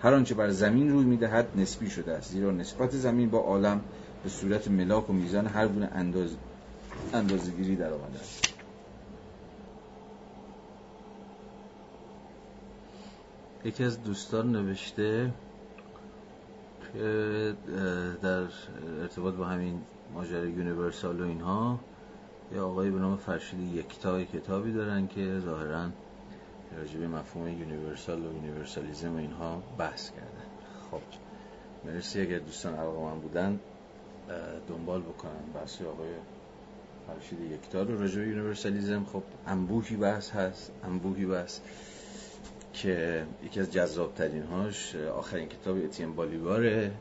هر 0.00 0.14
آنچه 0.14 0.34
بر 0.34 0.50
زمین 0.50 0.90
روی 0.92 1.04
می‌دهد 1.04 1.48
نسبی 1.56 1.90
شده 1.90 2.12
است 2.12 2.32
زیرا 2.32 2.50
نسبت 2.50 2.90
زمین 2.90 3.30
با 3.30 3.38
عالم 3.38 3.80
به 4.22 4.28
صورت 4.28 4.68
ملاک 4.68 5.10
و 5.10 5.12
میزان 5.12 5.46
هر 5.46 5.68
گونه 5.68 5.90
انداز 5.94 6.30
اندازه‌گیری 7.12 7.76
در 7.76 7.92
آمده 7.92 8.18
است. 8.20 8.54
یکی 13.64 13.84
از 13.84 14.02
دوستان 14.02 14.52
نوشته 14.52 15.30
که 16.92 17.54
در 18.22 18.46
ارتباط 19.00 19.34
با 19.34 19.44
همین 19.44 19.80
ماجرای 20.14 20.50
یونیورسال 20.50 21.20
و 21.20 21.24
اینها 21.24 21.80
یه 22.52 22.60
آقایی 22.60 22.90
به 22.90 22.98
نام 22.98 23.16
فرشید 23.16 23.60
یکتای 23.60 24.24
کتابی 24.24 24.72
دارن 24.72 25.06
که 25.06 25.40
ظاهرا 25.40 25.88
راجع 26.78 26.98
به 26.98 27.08
مفهوم 27.08 27.48
universal 27.48 28.26
و 28.26 28.32
universalism 28.32 29.14
و 29.14 29.16
اینها 29.16 29.62
بحث 29.78 30.10
کردن. 30.10 30.46
خب 30.90 31.00
مرسی 31.84 32.20
اگر 32.20 32.38
دوستان 32.38 32.74
علاقه‌مند 32.74 33.20
بودن 33.20 33.60
دنبال 34.68 35.02
بکنن 35.02 35.52
بحث 35.54 35.82
آقای 35.82 36.08
فرشید 37.06 37.40
یکتا 37.40 37.82
رو 37.82 38.00
راجع 38.00 38.20
به 38.20 38.28
universalism. 38.28 39.04
خب 39.04 39.22
انبوهی 39.46 39.96
بحث 39.96 40.30
هست 40.30 40.72
انبوهی 40.84 41.26
بحث 41.26 41.60
که 42.72 43.26
یکی 43.44 43.60
از 43.60 43.72
جذابترین 43.72 44.42
هاش 44.42 44.96
آخرین 44.96 45.48
کتاب 45.48 45.76
اتین 45.76 46.14
بالیباره. 46.14 46.92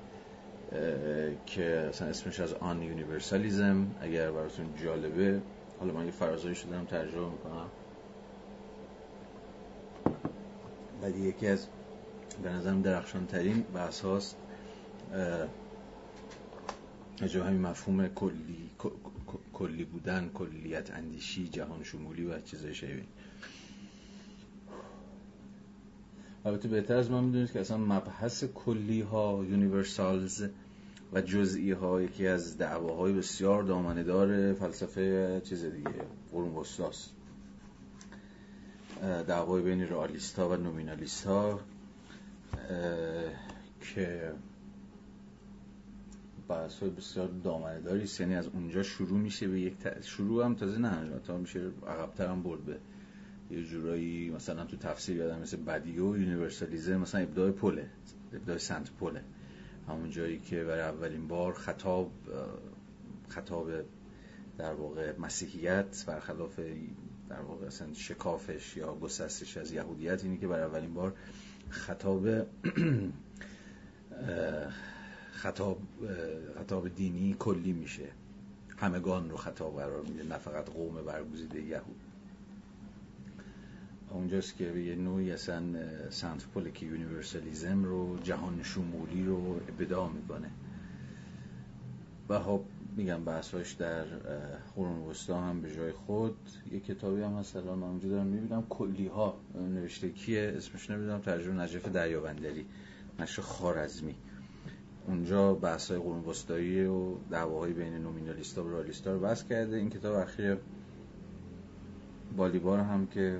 که 1.45 1.65
اصلا 1.89 2.07
اسمش 2.07 2.39
از 2.39 2.53
On 2.53 2.81
Universalism. 2.81 3.95
اگر 4.01 4.31
براتون 4.31 4.65
جالبه 4.83 5.41
حالا 5.79 5.93
من 5.93 6.05
یه 6.05 6.11
فرازایی 6.11 6.55
شدم 6.55 6.85
ترجمه 6.85 7.29
می‌کنم. 7.31 7.69
ولی 11.01 11.19
یکی 11.19 11.47
از 11.47 11.67
به 12.43 12.49
نظرم 12.49 12.81
درخشان 12.81 13.25
ترین 13.25 13.61
بحث 13.61 14.01
هاست 14.01 14.35
همین 17.21 17.61
مفهوم 17.61 18.07
کلی 18.07 18.69
کلی 19.53 19.83
بودن 19.83 20.29
کلیت 20.33 20.91
اندیشی 20.91 21.47
جهان 21.47 21.83
شمولی 21.83 22.25
و 22.25 22.41
چیزای 22.41 22.73
شبیه 22.73 23.03
البته 26.45 26.67
بهتر 26.67 26.95
از 26.95 27.11
من 27.11 27.23
می‌دونید 27.23 27.51
که 27.51 27.59
اصلا 27.59 27.77
مبحث 27.77 28.43
کلی 28.43 29.01
ها 29.01 29.45
universals 29.49 30.45
و 31.13 31.21
جزئی 31.21 31.71
ها 31.71 32.01
یکی 32.01 32.27
از 32.27 32.57
دعواهای 32.57 33.13
بسیار 33.13 33.63
دامنه 33.63 34.03
دار 34.03 34.53
فلسفه 34.53 35.41
چیز 35.43 35.65
دیگه 35.65 35.91
قرون 36.31 36.55
وسطاست. 36.55 37.13
دعوای 39.27 39.61
بین 39.61 39.81
رئالیست 39.81 40.39
ها 40.39 40.49
و 40.49 40.55
نومینالیست 40.55 41.25
ها 41.25 41.59
که 43.81 44.33
بحث 46.47 46.79
های 46.79 46.89
بسیار 46.89 47.27
دامنه 47.43 47.79
داری 47.79 48.09
یعنی 48.19 48.35
از 48.35 48.47
اونجا 48.47 48.83
شروع 48.83 49.19
میشه 49.19 49.47
به 49.47 49.59
یک 49.59 49.73
شروع 50.01 50.45
هم 50.45 50.55
تازه 50.55 50.77
نه 50.77 51.19
تا 51.27 51.37
میشه 51.37 51.71
عقبتر 51.87 52.27
هم 52.27 52.43
برد 52.43 52.65
به 52.65 52.77
یه 53.51 53.63
جورایی 53.63 54.29
مثلا 54.29 54.65
تو 54.65 54.77
تفسیر 54.77 55.17
یادم 55.17 55.39
مثل 55.39 55.57
بدیو 55.57 56.13
و 56.13 56.17
universalism 56.17 56.97
مثلا 56.97 57.21
ابداع 57.21 57.51
پوله 57.51 57.89
ابداع 58.33 58.57
سنت 58.57 58.91
پله 58.99 59.21
همون 59.87 60.09
جایی 60.09 60.39
که 60.39 60.63
برای 60.63 60.81
اولین 60.81 61.27
بار 61.27 61.53
خطاب 61.53 62.11
خطاب 63.29 63.69
در 64.57 64.73
واقع 64.73 65.13
مسیحیت 65.19 66.03
برخلاف 66.07 66.59
در 67.29 67.41
واقع 67.41 67.65
اصلا 67.65 67.93
شکافش 67.93 68.77
یا 68.77 68.95
گسستش 68.95 69.57
از 69.57 69.71
یهودیت 69.71 70.23
اینی 70.23 70.37
که 70.37 70.47
برای 70.47 70.63
اولین 70.63 70.93
بار 70.93 71.13
خطاب 71.69 72.27
خطاب 75.31 75.79
خطاب 76.55 76.95
دینی 76.95 77.35
کلی 77.39 77.73
میشه. 77.73 78.07
همگان 78.77 79.29
رو 79.29 79.37
خطاب 79.37 79.75
قرار 79.75 80.01
میده 80.01 80.23
نه 80.23 80.37
فقط 80.37 80.69
قوم 80.69 81.01
برگزیده 81.05 81.61
یهود. 81.61 81.95
اونجاست 84.13 84.57
که 84.57 84.71
به 84.71 84.83
یه 84.83 84.95
نوعی 84.95 85.31
اصلا 85.31 85.63
سنت 86.09 86.45
پولسی 86.45 86.85
universalism 86.85 87.83
رو 87.83 88.17
جهان 88.23 88.63
شمولی 88.63 89.25
رو 89.25 89.59
ابداع 89.69 90.07
می‌کنه. 90.07 90.49
و 92.29 92.39
خب 92.39 92.61
میگم 92.97 93.23
بحثاش 93.23 93.71
در 93.71 94.03
قرون 94.75 94.99
وسطا 94.99 95.41
هم 95.41 95.61
به 95.61 95.75
جای 95.75 95.91
خود. 95.91 96.35
یه 96.71 96.79
کتابی 96.79 97.21
هم 97.21 97.33
مثلا 97.33 97.75
من 97.75 97.87
اونجا 97.87 98.09
دارم 98.09 98.27
می‌بینم. 98.27 98.63
کلی 98.69 99.07
ها 99.07 99.37
نوشته 99.55 100.09
کیه؟ 100.09 100.53
اسمش 100.57 100.89
نمی‌دونم. 100.89 101.19
ترجمه 101.19 101.63
نجف 101.63 101.87
دریابندری. 101.87 102.65
نشر 103.19 103.41
خوارزمی 103.41 104.15
اونجا 105.07 105.53
بحث 105.53 105.91
های 105.91 105.99
قرون 105.99 106.25
وسطایی 106.25 106.85
و 106.85 107.15
دعواهای 107.31 107.73
بین 107.73 107.93
نومینالیستا 107.93 108.63
و 108.63 108.69
رئالیستا 108.69 109.13
رو 109.13 109.19
بحث 109.19 109.43
کرده. 109.43 109.75
این 109.77 109.89
کتاب 109.89 110.15
اخیر 110.15 110.57
بالیبار 112.37 112.79
هم 112.79 113.07
که 113.07 113.39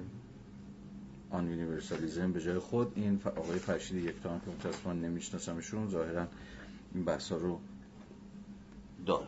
On 1.33 1.49
Universalism 1.49 2.31
به 2.31 2.41
جای 2.41 2.59
خود 2.59 2.91
این 2.95 3.21
آقای 3.25 3.59
فرشید 3.59 4.03
یکتان 4.03 4.39
که 4.39 4.51
متاسفانه 4.51 5.07
نمیشناسمشون 5.07 5.89
ظاهرا 5.89 6.27
این 6.93 7.05
بحث 7.05 7.31
رو 7.31 7.59
داره. 9.05 9.27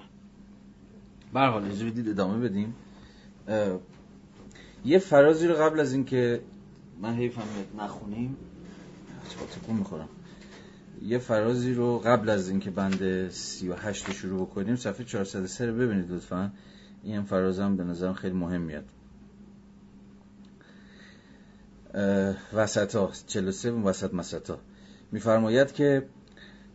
بر 1.34 1.50
حال 1.50 1.66
اجازه 1.66 1.86
بدید 1.86 2.10
ادامه 2.10 2.50
بدیم. 2.50 2.76
یه 4.86 5.00
فرازی 5.00 5.48
رو 5.48 5.56
قبل 5.56 5.80
از 5.80 5.94
اینکه 5.94 6.42
من 7.02 7.14
حیفم 7.14 7.42
نخونیم 7.80 8.38
تکون 9.62 9.76
می‌خورم. 9.76 10.10
یه 11.02 11.18
فرازی 11.18 11.74
رو 11.74 12.00
قبل 12.00 12.30
از 12.30 12.50
اینکه 12.50 12.72
بند 12.72 13.30
38 13.30 14.12
شروع 14.12 14.48
بکنیم 14.48 14.76
صفحه 14.76 15.06
403 15.06 15.66
رو 15.66 15.78
ببینید 15.78 16.12
لطفا. 16.12 16.52
این 17.04 17.24
فرازم 17.24 17.76
به 17.76 17.84
نظرم 17.84 18.14
خیلی 18.14 18.36
مهم 18.36 18.62
میاد. 18.62 18.86
وسط 22.54 22.96
ها 22.96 23.12
43 23.28 23.72
وسط 23.72 24.14
مسط 24.14 24.50
ها 24.50 24.60
میفرماید 25.12 25.72
که 25.72 26.06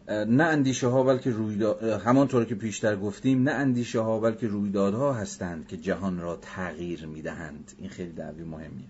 نه 0.09 0.45
اندیشه 0.45 0.87
ها 0.87 1.03
بلکه 1.03 1.31
رویداد 1.31 1.83
همانطور 1.83 2.45
که 2.45 2.55
پیشتر 2.55 2.97
گفتیم 2.97 3.43
نه 3.43 3.51
اندیشه 3.51 4.01
ها 4.01 4.21
بلکه 4.21 4.47
رویدادها 4.47 5.13
هستند 5.13 5.67
که 5.69 5.77
جهان 5.77 6.21
را 6.21 6.39
تغییر 6.43 7.07
می‌دهند. 7.07 7.73
این 7.79 7.91
خیلی 7.91 8.13
دعوی 8.13 8.45
مهمیه. 8.45 8.87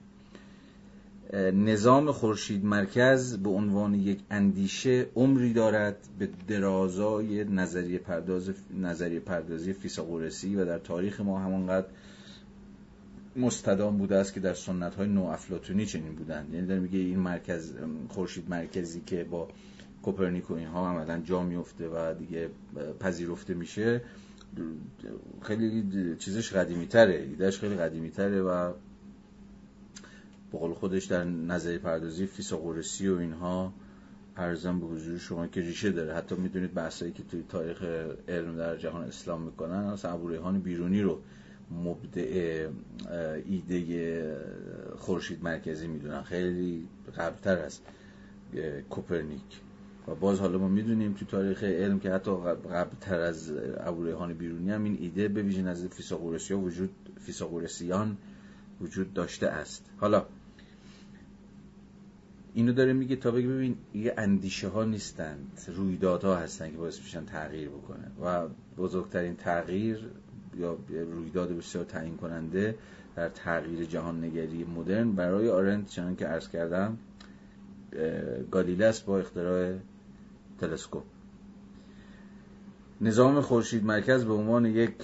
نظام 1.53 2.13
خورشید 2.13 2.65
مرکز 2.65 3.37
به 3.37 3.51
عنوان 3.51 3.95
یک 3.95 4.21
اندیشه 4.31 5.07
عمری 5.15 5.53
دارد 5.53 5.97
به 6.19 6.29
درازای 6.49 7.45
نظریه 7.45 7.99
پرداز 7.99 8.51
نظریه 8.81 9.21
پردازی 9.21 9.73
فیثاغورسی 9.73 10.57
و 10.57 10.65
در 10.65 10.79
تاریخ 10.79 11.21
ما 11.21 11.39
همانقدر 11.39 11.87
مستدام 13.37 13.99
بوده 13.99 14.17
است 14.17 14.35
که 14.35 14.41
در 14.41 14.55
سنت 14.55 14.95
های 14.95 15.09
نو 15.09 15.25
افلاتونی 15.25 15.87
چنین 15.87 16.15
بودند. 16.15 16.55
یعنی 16.55 16.67
داره 16.67 16.81
میگه 16.81 16.99
این 16.99 17.19
مرکز 17.19 17.75
خورشید 18.09 18.51
مرکزی 18.51 19.01
که 19.07 19.25
با 19.25 19.49
کوپرنیک 20.03 20.51
و 20.51 20.55
اینها 20.55 20.91
عملا 20.91 21.21
جا 21.21 21.43
میفته 21.43 21.89
و 21.89 22.15
دیگه 22.15 22.51
پذیرفته 23.01 23.55
میشه 23.55 24.03
خیلی 25.43 26.17
چیزش 26.17 26.53
قدیمی 26.53 26.87
تره 26.87 27.15
ایدهش 27.15 27.59
خیلی 27.59 27.75
قدیمی 27.75 28.11
تره 28.11 28.43
و 28.43 28.73
بقول 30.53 30.75
خودش 30.75 31.05
در 31.05 31.25
نظری 31.25 31.79
پردازی 31.79 32.27
فیساغورسی 32.27 33.09
و 33.09 33.19
اینها 33.19 33.73
ارزم 34.37 34.81
به 34.81 34.87
حضور 34.87 35.19
شما 35.19 35.47
که 35.47 35.61
ریشه 35.61 35.91
داره. 35.91 36.15
حتی 36.15 36.35
می‌دونید 36.35 36.75
بحثایی 36.75 37.13
که 37.13 37.23
توی 37.23 37.43
تاریخ 37.49 37.83
علم 38.29 38.57
در 38.57 38.77
جهان 38.77 39.05
اسلام 39.05 39.43
می‌کنن 39.43 39.85
اصلا 39.85 40.13
ابو 40.13 40.59
بیرونی 40.59 41.03
رو 41.03 41.21
مبدع 41.71 42.69
ایده 43.45 44.37
خورشید 44.99 45.45
مرکزی 45.45 45.87
می‌دونن. 45.87 46.23
خیلی 46.23 46.89
قبلتر 47.17 47.59
از 47.59 47.81
کوپرنیک. 48.91 49.61
و 50.09 50.15
باز 50.15 50.41
حالا 50.41 50.59
ما 50.59 50.69
می‌دونیم 50.69 51.13
تو 51.13 51.25
تاریخ 51.25 51.65
علم 51.65 52.01
که 52.01 52.11
حتی 52.11 52.31
قبلتر 52.71 53.21
از 53.21 53.53
ابو 53.77 54.27
بیرونی 54.39 54.71
هم 54.71 54.85
این 54.85 54.99
ایده 55.01 55.29
به 55.29 55.43
ویژه 55.43 55.63
نزد 55.63 55.93
فیثاغورسی 55.93 56.55
وجود 56.55 56.91
فیثاغورسیان 57.21 58.17
وجود 58.81 59.15
داشته 59.15 59.47
است. 59.47 59.85
حالا 59.97 60.27
اینو 62.55 62.73
داره 62.73 62.93
میگه 62.93 63.17
تا 63.17 63.31
بگه 63.31 63.49
ببین 63.49 63.77
یه 63.95 64.15
اندیشه 64.19 64.69
ها 64.69 64.85
نیستند 64.85 65.61
رویدادها 65.77 66.37
هستن 66.37 66.71
که 66.71 66.77
باعث 66.77 66.99
میشن 66.99 67.25
تغییر 67.25 67.69
بکنه. 67.69 68.11
و 68.23 68.49
بزرگترین 68.79 69.37
تغییر 69.37 70.11
یا 70.59 70.79
رویداد 70.89 71.57
بسیار 71.57 71.85
تعیین 71.85 72.17
کننده 72.17 72.75
در 73.17 73.29
تغییر 73.29 73.85
جهان 73.85 74.25
نگری 74.25 74.65
مدرن. 74.65 75.13
برای 75.13 75.49
آرنت 75.49 75.87
چنان 75.87 76.17
که 76.17 76.27
عرض 76.27 76.49
کردم 76.49 76.99
گالیله 78.51 78.95
با 79.07 79.19
اختراع 79.19 79.75
تلسکوپ. 80.61 81.03
نظام 83.01 83.41
خورشید 83.41 83.85
مرکز 83.85 84.25
به 84.25 84.33
عنوان 84.33 84.67
یک 84.67 84.95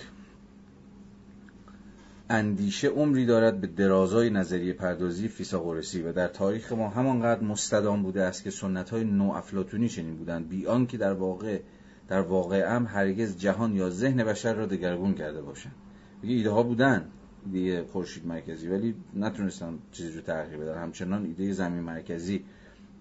اندیشه 2.30 2.88
عمری 2.88 3.26
دارد 3.26 3.60
به 3.60 3.66
درازای 3.66 4.30
نظریه 4.30 4.72
پردازی 4.72 5.28
فیثاغورسی 5.28 6.02
و 6.02 6.12
در 6.12 6.28
تاریخ 6.28 6.72
ما 6.72 6.88
همانقدر 6.88 7.42
مستدام 7.42 8.02
بوده 8.02 8.22
است 8.22 8.42
که 8.42 8.50
سنت 8.50 8.90
های 8.90 9.04
نو 9.04 9.30
افلاتونی 9.30 9.88
چنین 9.88 10.16
بودند. 10.16 10.48
بی 10.48 10.86
که 10.86 10.98
در 10.98 11.12
واقع 11.12 11.60
در 12.08 12.20
واقع 12.20 12.74
هم 12.74 12.86
هرگز 12.86 13.38
جهان 13.38 13.76
یا 13.76 13.90
ذهن 13.90 14.24
بشر 14.24 14.54
را 14.54 14.66
دگرگون 14.66 15.14
کرده 15.14 15.42
باشند 15.42 15.74
دیگه 16.22 16.34
ایده 16.34 16.50
ها 16.50 16.62
بودن 16.62 17.08
ایده 17.52 17.84
خورشید 17.84 18.26
مرکزی 18.26 18.68
ولی 18.68 18.94
نتونستن 19.14 19.78
چیزی 19.92 20.16
رو 20.16 20.20
تغییر 20.20 20.58
بدن 20.58 20.82
همچنان 20.82 21.24
ایده 21.24 21.52
زمین 21.52 21.82
مرکزی 21.82 22.44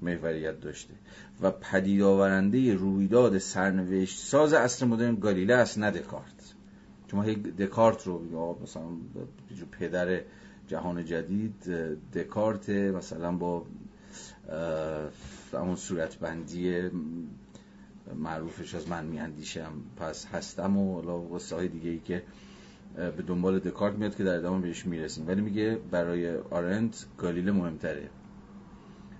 محوریت 0.01 0.59
داشته. 0.59 0.93
و 1.41 1.51
پدید 1.51 2.01
آورنده 2.01 2.73
رویداد 2.73 3.37
سرنوشت 3.37 4.19
ساز 4.19 4.53
اصر 4.53 4.85
مدرن 4.85 5.15
گالیله 5.15 5.53
است 5.53 5.77
نه 5.77 5.91
دکارت. 5.91 6.53
چون 7.07 7.19
ما 7.19 7.33
دکارت 7.57 8.07
رو 8.07 8.21
مثلا 8.63 8.83
پدر 9.71 10.21
جهان 10.67 11.05
جدید 11.05 11.63
دکارت 12.13 12.69
مثلا 12.69 13.31
با 13.31 13.65
همون 15.53 15.75
صورت 15.75 16.15
بندی 16.15 16.89
معروفش 18.13 18.75
از 18.75 18.89
من 18.89 19.05
میاندیشم 19.05 19.71
پس 19.97 20.25
هستم 20.25 20.77
و 20.77 21.01
قصه 21.35 21.55
های 21.55 21.67
دیگه 21.67 21.89
ای 21.89 21.99
که 21.99 22.23
به 22.95 23.23
دنبال 23.27 23.59
دکارت 23.59 23.95
میاد 23.95 24.15
که 24.15 24.23
در 24.23 24.37
ادامه 24.37 24.61
بهش 24.61 24.85
می‌رسیم. 24.85 25.27
ولی 25.27 25.41
میگه 25.41 25.79
برای 25.91 26.37
آرنت 26.37 27.05
گالیله 27.17 27.51
مهمتره. 27.51 28.09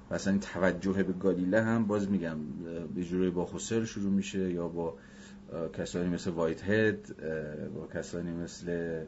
و 0.10 0.14
اصلا 0.14 0.38
توجه 0.38 1.04
به 1.04 1.14
گالیله 1.14 1.64
هم 1.64 1.86
باز 1.86 2.12
میگم 2.12 2.38
به 2.96 3.04
جوری 3.04 3.30
با 3.30 3.46
خسر 3.46 3.86
شروع 3.86 4.12
میشه 4.12 4.52
یا 4.52 4.68
با 4.68 4.94
کسانی 5.74 6.10
مثل 6.10 6.32
وایت 6.32 6.70
هد 6.70 7.18
با 7.76 7.88
کسانی 7.88 8.32
مثل 8.32 9.00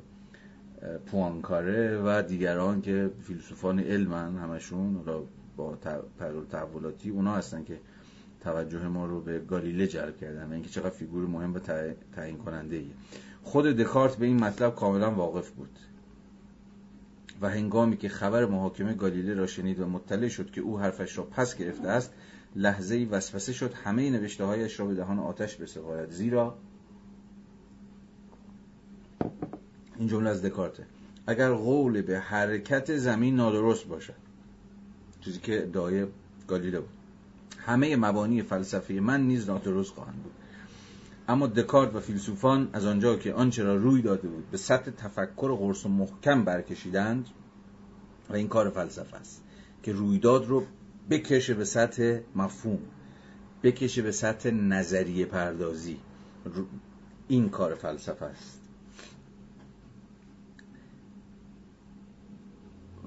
پوانکاره 1.05 2.01
و 2.05 2.23
دیگران 2.27 2.81
که 2.81 3.11
فیلسوفان 3.21 3.79
علمن 3.79 4.37
همشون 4.37 5.03
با 5.57 5.77
تحولاتی 6.49 7.09
اونا 7.09 7.35
هستن 7.35 7.63
که 7.63 7.79
توجه 8.47 8.87
ما 8.87 9.05
رو 9.05 9.21
به 9.21 9.39
گالیله 9.39 9.87
جلب 9.87 10.17
کردن 10.17 10.49
و 10.49 10.53
اینکه 10.53 10.69
چقدر 10.69 10.89
فیگور 10.89 11.27
مهم 11.27 11.53
و 11.53 11.59
تعیین 12.15 12.37
کننده 12.37 12.75
ای 12.75 12.91
خود 13.43 13.65
دکارت 13.65 14.15
به 14.15 14.25
این 14.25 14.43
مطلب 14.43 14.75
کاملا 14.75 15.11
واقف 15.11 15.49
بود 15.49 15.79
و 17.41 17.49
هنگامی 17.49 17.97
که 17.97 18.09
خبر 18.09 18.45
محاکمه 18.45 18.93
گالیله 18.93 19.33
را 19.33 19.47
شنید 19.47 19.79
و 19.79 19.87
مطلع 19.87 20.27
شد 20.27 20.51
که 20.51 20.61
او 20.61 20.79
حرفش 20.79 21.17
را 21.17 21.23
پس 21.23 21.57
گرفته 21.57 21.87
است 21.87 22.13
لحظه 22.55 22.95
ای 22.95 23.05
وسوسه 23.05 23.53
شد 23.53 23.73
همه 23.73 24.09
نوشته 24.09 24.43
هایش 24.43 24.79
را 24.79 24.85
به 24.85 24.93
دهان 24.93 25.19
آتش 25.19 25.55
بسپارد. 25.55 26.11
زیرا 26.11 26.57
این 29.97 30.07
جمله 30.07 30.29
از 30.29 30.41
دکارته. 30.41 30.85
اگر 31.27 31.51
قول 31.51 32.01
به 32.01 32.19
حرکت 32.19 32.97
زمین 32.97 33.35
نادرست 33.35 33.85
باشد 33.87 34.13
چیزی 35.21 35.39
که 35.39 35.63
ادعای 35.63 36.05
گالیله 36.47 36.79
بود. 36.79 36.96
همه 37.67 37.95
مبانی 37.95 38.41
فلسفه 38.41 38.93
من 38.93 39.21
نیز 39.21 39.49
نادرست 39.49 39.93
خواهند 39.93 40.23
بود. 40.23 40.31
اما 41.27 41.47
دکارت 41.47 41.95
و 41.95 41.99
فیلسوفان 41.99 42.69
از 42.73 42.85
آنجا 42.85 43.15
که 43.15 43.33
آنچه 43.33 43.63
را 43.63 43.75
روی 43.75 44.01
داده 44.01 44.27
بود 44.27 44.51
به 44.51 44.57
سطح 44.57 44.91
تفکر 44.91 45.55
قرص 45.55 45.85
و 45.85 45.89
محکم 45.89 46.43
برکشیدند 46.45 47.27
و 48.29 48.35
این 48.35 48.47
کار 48.47 48.69
فلسفه 48.69 49.17
است 49.17 49.43
که 49.83 49.91
رویداد 49.91 50.45
رو 50.45 50.63
بکشه 51.09 51.53
به 51.53 51.65
سطح 51.65 52.19
مفهوم 52.35 52.79
بکشه 53.63 54.01
به 54.01 54.11
سطح 54.11 54.49
نظریه 54.49 55.25
پردازی. 55.25 55.99
این 57.27 57.49
کار 57.49 57.75
فلسفه 57.75 58.25
است. 58.25 58.66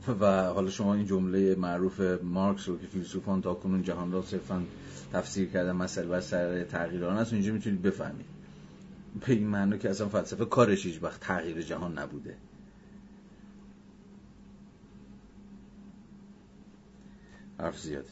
و 0.08 0.44
حالا 0.44 0.70
شما 0.70 0.94
این 0.94 1.06
جمله 1.06 1.54
معروف 1.54 2.00
مارکس 2.22 2.68
رو 2.68 2.78
که 2.78 2.86
فیلسوفان 2.86 3.42
تا 3.42 3.54
کنون 3.54 3.82
جهان 3.82 4.12
را 4.12 4.22
صرفا 4.22 4.62
تفسیر 5.12 5.48
کردن 5.48 5.72
مسئله 5.72 6.06
بر 6.06 6.20
سر 6.20 6.64
تغییران 6.64 7.16
است 7.16 7.32
اینجا 7.32 7.52
می‌تونید 7.52 7.82
بفهمید. 7.82 8.26
به 9.26 9.32
این 9.32 9.46
معنی 9.46 9.78
که 9.78 9.90
اصلا 9.90 10.08
فلسفه 10.08 10.44
کارش 10.44 10.86
هیچ 10.86 11.02
وقت 11.02 11.20
تغییر 11.20 11.62
جهان 11.62 11.98
نبوده. 11.98 12.36
حرف 17.58 17.78
زیاده 17.78 18.08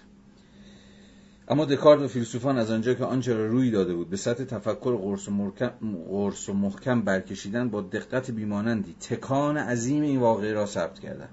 اما 1.51 1.65
دکارت 1.65 2.01
و 2.01 2.09
فیلسوفان 2.09 2.59
از 2.59 2.71
آنجا 2.71 2.95
که 2.95 3.05
آنچه 3.05 3.35
را 3.35 3.47
روی 3.47 3.71
داده 3.71 3.95
بود 3.95 4.11
به 4.11 4.17
سطح 4.17 4.45
تفکر 4.45 4.97
قرص 4.97 5.29
و, 5.29 5.53
قرص 6.09 6.49
و 6.49 6.53
محکم 6.53 7.03
برکشیدن 7.03 7.69
با 7.69 7.81
دقت 7.81 8.31
بیمانندی 8.31 8.95
تکان 9.01 9.57
عظیم 9.57 10.03
این 10.03 10.21
واقعه 10.21 10.53
را 10.53 10.67
ثبت 10.67 10.99
کردند. 10.99 11.29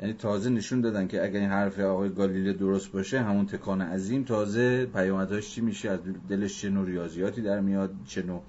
یعنی 0.00 0.12
تازه 0.12 0.50
نشون 0.50 0.80
دادن 0.80 1.06
که 1.06 1.24
اگر 1.24 1.40
این 1.40 1.48
حرف 1.48 1.80
آقای 1.80 2.08
گالیله 2.08 2.52
درست 2.52 2.92
باشه 2.92 3.20
همون 3.20 3.46
تکان 3.46 3.82
عظیم 3.82 4.24
تازه 4.24 4.86
پیامدهاش 4.86 5.50
چی 5.50 5.60
میشه؟ 5.60 5.90
از 5.90 6.00
دلش 6.28 6.60
چه 6.60 6.70
نوع 6.70 6.86
ریاضیاتی 6.86 7.42
در 7.42 7.60
میاد 7.60 7.90
چه 8.06 8.22
نوع 8.22 8.42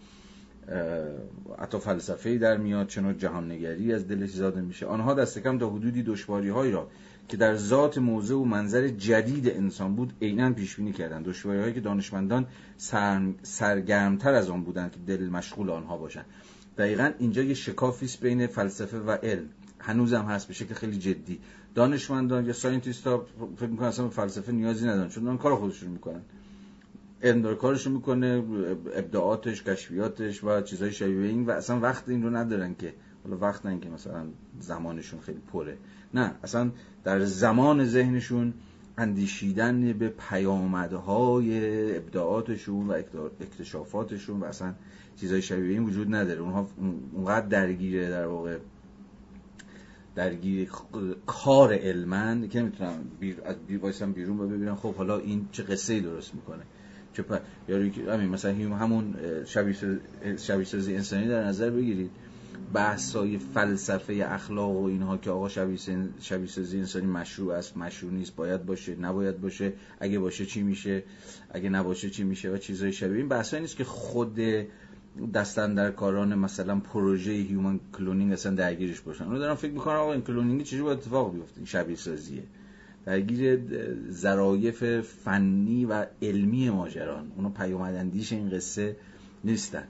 حتی 1.59 1.79
فلسفه‌ای 1.79 2.37
در 2.37 2.57
میاد 2.57 2.87
چه 2.87 3.01
نوع 3.01 3.13
جهاننگری 3.13 3.93
از 3.93 4.07
دلش 4.07 4.29
زاده 4.29 4.61
میشه؟ 4.61 4.85
آنها 4.85 5.13
دست 5.13 5.39
کم 5.39 5.57
تا 5.57 5.69
حدودی 5.69 6.03
دشواری 6.03 6.49
را 6.49 6.87
که 7.27 7.37
در 7.37 7.55
ذات 7.55 7.97
موضع 7.97 8.35
و 8.35 8.43
منظر 8.43 8.87
جدید 8.87 9.49
انسان 9.49 9.95
بود 9.95 10.13
عینا 10.21 10.53
پیش 10.53 10.75
بینی 10.75 10.93
کردند. 10.93 11.25
دشواری 11.25 11.59
هایی 11.59 11.73
که 11.73 11.79
دانشمندان 11.79 12.45
سر... 12.77 13.21
سرگرمتر 13.43 14.33
از 14.33 14.49
آن 14.49 14.63
بودند 14.63 14.91
که 14.91 14.99
دل 15.07 15.29
مشغول 15.29 15.69
آنها 15.69 15.97
باشند. 15.97 16.25
دقیقا 16.77 17.11
اینجا 17.19 17.43
یه 17.43 17.53
شکافی 17.53 18.05
است 18.05 18.19
بین 18.21 18.47
فلسفه 18.47 18.99
و 18.99 19.11
علم. 19.11 19.49
هنوزم 19.79 20.21
هست 20.21 20.47
به 20.47 20.53
شکل 20.53 20.73
خیلی 20.73 20.97
جدی. 20.97 21.39
دانشمندان 21.75 22.45
یا 22.45 22.53
ساینتیست 22.53 23.07
ها 23.07 23.25
فکر 23.57 23.69
می‌کنن 23.69 23.87
اصلا 23.87 24.09
فلسفه 24.09 24.51
نیازی 24.51 24.87
ندارن 24.87 25.09
چون 25.09 25.23
دارن 25.23 25.37
کار 25.37 25.55
خودشون 25.55 25.89
می‌کنن. 25.89 26.21
علم 27.23 27.41
داره 27.41 27.55
کارشون 27.55 27.93
می‌کنه 27.93 28.43
ابداعاتش 28.95 29.63
کشفیاتش 29.63 30.43
و 30.43 30.61
چیزهای 30.61 30.91
شبیه 30.91 31.29
این 31.29 31.45
و 31.45 31.51
اصلا 31.51 31.79
وقت 31.79 32.09
این 32.09 32.23
رو 32.23 32.35
ندارن 32.35 32.75
که 32.75 32.93
حالا 33.23 33.37
وقت 33.37 33.65
نه 33.65 33.79
که 33.79 33.89
مثلا 33.89 34.25
زمانشون 34.59 35.19
خیلی 35.19 35.41
پره. 35.53 35.77
نه 36.13 36.35
اصلا 36.43 36.71
در 37.03 37.25
زمان 37.25 37.85
ذهنشون 37.85 38.53
اندیشیدن 38.97 39.93
به 39.93 40.13
پیامدهای 40.29 41.97
ابداعاتشون 41.97 42.87
و 42.87 42.91
اکتشافاتشون 43.41 44.39
و 44.39 44.45
اصلا 44.45 44.73
چیزهای 45.15 45.41
شبیه 45.41 45.71
این 45.71 45.83
وجود 45.83 46.15
نداره. 46.15 46.41
اونها 46.41 46.67
اونقدر 47.13 47.45
درگیره 47.47 48.09
در 48.09 48.25
واقع 48.25 48.57
درگیر 50.19 50.69
کار 51.25 51.73
علمن 51.73 52.47
که 52.49 52.61
نمی‌تونم 52.61 53.11
بیر 53.19 53.37
از 53.45 53.55
بیر 53.67 54.05
بیرون 54.05 54.49
ببینم 54.49 54.75
خب 54.75 54.95
حالا 54.95 55.19
این 55.19 55.47
چه 55.51 55.63
قصه 55.63 55.99
درست 55.99 56.35
می‌کنه. 56.35 56.63
چه 57.13 57.23
یاری 57.67 57.91
که 57.91 58.11
همین 58.11 58.29
مثلا 58.29 58.75
همون 58.75 59.15
شبیه 59.45 60.65
سازی 60.65 60.95
انسانی 60.95 61.27
در 61.27 61.43
نظر 61.43 61.69
بگیرید. 61.69 62.11
بحثای 62.73 63.37
فلسفه 63.37 64.25
اخلاق 64.27 64.71
و 64.71 64.85
اینها 64.85 65.17
که 65.17 65.29
آقا 65.29 65.49
شبیه 65.49 66.47
سازی 66.47 66.77
انسانی 66.77 67.07
مشروع 67.07 67.53
است 67.53 67.77
مشروع 67.77 68.11
نیست 68.11 68.35
باید 68.35 68.65
باشه 68.65 68.95
نباید 68.95 69.41
باشه 69.41 69.73
اگه 69.99 70.19
باشه 70.19 70.45
چی 70.45 70.63
میشه 70.63 71.03
اگه 71.49 71.69
نباشه 71.69 72.09
چی 72.09 72.23
میشه 72.23 72.49
و 72.49 72.57
چیزای 72.57 72.93
شبیه. 72.93 73.17
این 73.17 73.27
بحثایی 73.27 73.61
نیست 73.61 73.75
که 73.75 73.83
خود 73.83 74.39
دست‌اندرکاران 75.33 76.35
مثلا 76.35 76.79
پروژه 76.79 77.31
human 77.31 77.79
cloning 77.97 78.33
اصلا 78.33 78.55
درگیرش 78.55 79.01
باشن. 79.01 79.23
اونو 79.23 79.39
دارم 79.39 79.55
فکر 79.55 79.71
می‌کنم 79.71 79.95
آقا 79.95 80.13
این 80.13 80.21
cloning 80.21 80.63
چجوری 80.63 80.83
باید 80.83 80.97
اتفاق 80.97 81.33
بیفته؟ 81.33 81.57
این 81.57 81.65
شبیه 81.65 81.95
سازیه 81.95 82.43
درگیر 83.05 83.59
ظرایف 84.11 85.01
فنی 85.01 85.85
و 85.85 86.05
علمی 86.21 86.69
ماجران. 86.69 87.31
اونو 87.35 87.49
پیامداندیش 87.49 88.33
این 88.33 88.49
قصه 88.49 88.95
نیستن. 89.43 89.87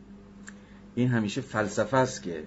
این 0.96 1.08
همیشه 1.08 1.42
فلسفه 1.42 1.98
است 1.98 2.24
که 2.24 2.44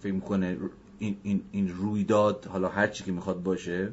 فکر 0.00 0.12
می‌کنه 0.12 0.56
این, 0.98 1.16
این, 1.22 1.42
این 1.52 1.68
رویداد 1.68 2.44
حالا 2.44 2.68
هر 2.68 2.86
چی 2.86 3.04
که 3.04 3.12
می‌خواد 3.12 3.42
باشه 3.42 3.92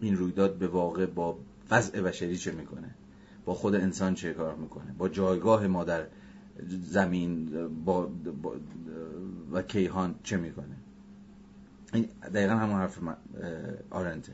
این 0.00 0.16
رویداد 0.16 0.54
به 0.54 0.68
واقع 0.68 1.06
با 1.06 1.38
وضع 1.70 2.00
بشری 2.00 2.36
چه 2.36 2.52
می‌کنه؟ 2.52 2.94
با 3.44 3.54
خود 3.54 3.74
انسان 3.74 4.14
چه 4.14 4.32
کار 4.32 4.54
می‌کنه؟ 4.54 4.94
با 4.98 5.08
جایگاه 5.08 5.66
ما 5.66 5.84
در 5.84 6.06
زمین 6.68 7.50
با, 7.84 8.10
و 9.52 9.62
کیهان 9.62 10.14
چه 10.22 10.36
می‌کنه. 10.36 10.76
این 11.92 12.08
دقیقا 12.34 12.54
همون 12.54 12.76
حرف 12.76 12.98
آرنته. 13.90 14.32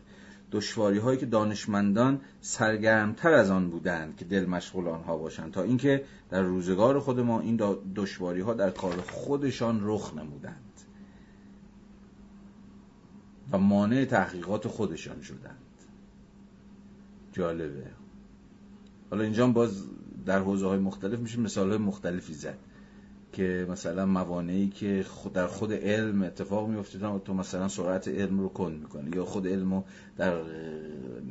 دشواری 0.52 0.98
هایی 0.98 1.18
که 1.18 1.26
دانشمندان 1.26 2.20
سرگرمتر 2.40 3.32
از 3.32 3.50
آن 3.50 3.70
بودند 3.70 4.16
که 4.16 4.24
دل 4.24 4.46
مشغول 4.46 4.88
آنها 4.88 5.16
باشند 5.16 5.52
تا 5.52 5.62
اینکه 5.62 6.04
در 6.30 6.42
روزگار 6.42 7.00
خود 7.00 7.20
ما 7.20 7.40
این 7.40 7.60
دشواری 7.96 8.40
ها 8.40 8.54
در 8.54 8.70
کار 8.70 9.00
خودشان 9.00 9.80
رخ 9.82 10.14
نمودند 10.14 10.80
و 13.52 13.58
مانع 13.58 14.04
تحقیقات 14.04 14.68
خودشان 14.68 15.22
شدند. 15.22 15.56
جالبه. 17.32 17.86
حالا 19.10 19.22
اینجا 19.22 19.46
باز 19.46 19.84
در 20.26 20.38
حوزه 20.38 20.66
های 20.66 20.78
مختلف 20.78 21.18
میشه 21.18 21.40
مثال 21.40 21.68
های 21.68 21.78
مختلفی 21.78 22.34
زد 22.34 22.58
که 23.32 23.66
مثلا 23.70 24.06
موانعی 24.06 24.68
که 24.68 25.04
در 25.34 25.46
خود 25.46 25.72
علم 25.72 26.22
اتفاق 26.22 26.68
میفته 26.68 26.98
تو 27.24 27.34
مثلا 27.34 27.68
سرعت 27.68 28.08
علم 28.08 28.40
رو 28.40 28.48
کند 28.48 28.80
می‌کنه 28.80 29.16
یا 29.16 29.24
خود 29.24 29.46
علم 29.46 29.74
رو 29.74 29.84
در 30.16 30.40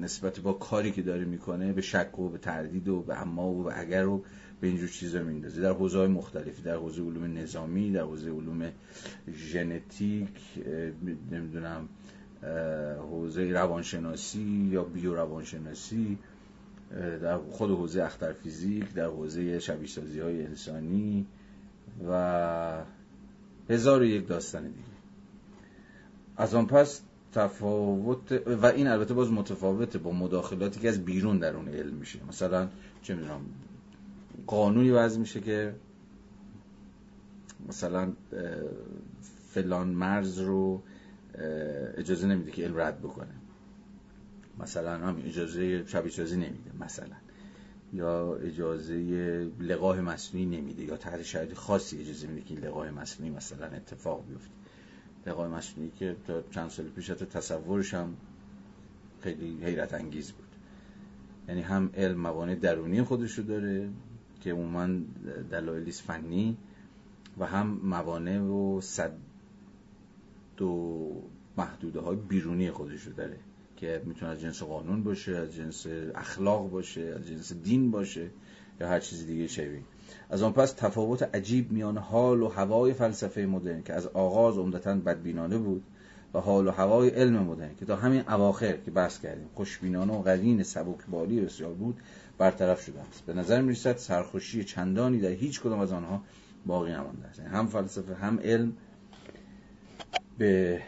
نسبت 0.01 0.39
با 0.39 0.53
کاری 0.53 0.91
که 0.91 1.01
داره 1.01 1.25
می‌کنه 1.25 1.73
به 1.73 1.81
شک 1.81 2.19
و 2.19 2.29
به 2.29 2.37
تردید 2.37 2.87
و 2.87 3.01
به 3.01 3.21
اما 3.21 3.47
و 3.47 3.63
به 3.63 3.79
اگر 3.79 4.07
و 4.07 4.23
به 4.61 4.67
اینجور 4.67 4.89
چیزا 4.89 5.23
میندازه. 5.23 5.61
در 5.61 5.71
حوزه 5.71 5.97
های 5.97 6.07
مختلفی 6.07 6.61
در 6.61 6.75
حوزه 6.75 7.01
علوم 7.01 7.37
نظامی 7.37 7.91
در 7.91 8.01
حوزه 8.01 8.29
علوم 8.31 8.71
ژنتیک 9.33 10.29
نمی‌دونم 11.31 11.89
حوزه 13.11 13.51
روانشناسی 13.51 14.69
یا 14.71 14.83
بیو 14.83 15.15
روانشناسی 15.15 16.17
در 17.21 17.37
خود 17.37 17.71
حوزه 17.71 18.03
اختر 18.03 18.33
فیزیک 18.33 18.93
در 18.93 19.05
حوزه 19.05 19.59
شبیه 19.59 19.87
سازی 19.87 20.19
های 20.19 20.45
انسانی 20.45 21.25
و 22.09 22.83
هزار 23.69 24.01
و 24.01 24.05
یک 24.05 24.27
داستان 24.27 24.63
دیگه. 24.63 24.89
از 26.37 26.55
آن 26.55 26.65
پس 26.65 27.01
تفاوت 27.33 28.31
و 28.47 28.65
این 28.65 28.87
البته 28.87 29.13
باز 29.13 29.31
متفاوته 29.31 29.99
با 29.99 30.11
مداخلاتی 30.11 30.79
که 30.79 30.89
از 30.89 31.05
بیرون 31.05 31.39
در 31.39 31.55
اون 31.55 31.67
علم 31.67 31.93
میشه. 31.93 32.19
مثلا 32.29 32.67
چه 33.01 33.15
می‌دونم 33.15 33.41
قانونی 34.47 34.89
وضع 34.89 35.19
میشه 35.19 35.39
که 35.41 35.75
مثلا 37.67 38.13
فلان 39.49 39.87
مرز 39.87 40.39
رو 40.39 40.81
اجازه 41.97 42.27
نمیده 42.27 42.51
که 42.51 42.63
علم 42.63 42.77
رد 42.77 42.99
بکنه. 42.99 43.38
مثلا 44.59 44.97
هم 44.97 45.21
اجازه 45.25 45.85
شبیه 45.85 46.11
سازی 46.11 46.35
نمیده 46.35 46.71
مثلا. 46.79 47.15
یا 47.93 48.35
اجازه 48.35 48.95
لقاه 49.59 50.01
مصنوعی 50.01 50.45
نمیده 50.45 50.83
یا 50.83 50.97
تحت 50.97 51.23
شرایط 51.23 51.53
خاصی 51.53 52.01
اجازه 52.01 52.27
میده 52.27 52.41
که 52.41 52.55
لقاه 52.55 52.91
مصنوعی 52.91 53.31
مثلا 53.31 53.65
اتفاق 53.65 54.25
بیفته. 54.27 54.51
لقاه 55.27 55.47
مصنوعی 55.47 55.91
که 55.99 56.15
تا 56.27 56.41
چند 56.51 56.69
سال 56.69 56.85
پیش 56.85 57.09
حتی 57.09 57.25
تصورش 57.25 57.93
هم 57.93 58.13
خیلی 59.21 59.57
حیرت 59.63 59.93
انگیز 59.93 60.31
بود. 60.31 60.45
یعنی 61.47 61.61
هم 61.61 61.89
علم 61.93 62.19
موانع 62.19 62.55
درونی 62.55 63.03
خودش 63.03 63.37
رو 63.37 63.43
داره 63.43 63.89
که 64.41 64.51
عموما 64.51 64.87
دلایلی 65.51 65.91
فنی 65.91 66.57
و 67.37 67.45
هم 67.45 67.67
موانع 67.83 68.41
و 68.41 68.81
صد 68.81 69.11
و 70.61 71.07
محدوده 71.57 71.99
های 71.99 72.15
بیرونی 72.15 72.67
رو 72.67 73.13
داره. 73.17 73.37
که 73.79 74.01
می‌تونه 74.05 74.31
از 74.31 74.41
جنس 74.41 74.63
قانون 74.63 75.03
باشه 75.03 75.35
از 75.37 75.55
جنس 75.55 75.87
اخلاق 76.15 76.69
باشه 76.69 77.01
از 77.01 77.27
جنس 77.27 77.53
دین 77.53 77.91
باشه 77.91 78.29
یا 78.79 78.87
هر 78.87 78.99
چیز 78.99 79.27
دیگه 79.27 79.47
شبیه. 79.47 79.81
از 80.29 80.43
آن 80.43 80.53
پس 80.53 80.71
تفاوت 80.71 81.35
عجیب 81.35 81.71
میان 81.71 81.97
حال 81.97 82.41
و 82.41 82.47
هوای 82.47 82.93
فلسفه 82.93 83.41
مدرن 83.41 83.83
که 83.83 83.93
از 83.93 84.07
آغاز 84.07 84.57
عمدتا 84.57 84.95
بدبینانه 84.95 85.57
بود 85.57 85.83
و 86.33 86.39
حال 86.39 86.67
و 86.67 86.71
هوای 86.71 87.09
علم 87.09 87.43
مدرن 87.43 87.75
که 87.79 87.85
تا 87.85 87.95
همین 87.95 88.23
اواخر 88.29 88.77
که 88.77 88.91
بحث 88.91 89.19
کردیم 89.19 89.49
خوشبینانه 89.53 90.13
و 90.13 90.21
قرین 90.21 90.63
سبکبالی 90.63 91.41
بسیار 91.41 91.73
بود 91.73 91.97
برطرف 92.37 92.81
شده 92.81 92.99
است. 92.99 93.25
به 93.25 93.33
نظر 93.33 93.61
می 93.61 93.75
سرخوشی 93.75 94.63
چندانی 94.63 95.19
در 95.19 95.29
هیچ 95.29 95.61
کدام 95.61 95.79
از 95.79 95.91
آنها 95.91 96.23
باقی 96.65 96.91
نمانده 96.91 97.27
است. 97.27 97.39
هم 97.39 97.67
فلسفه 97.67 98.15
هم 98.15 98.39
علم 98.39 98.73
به 100.37 100.81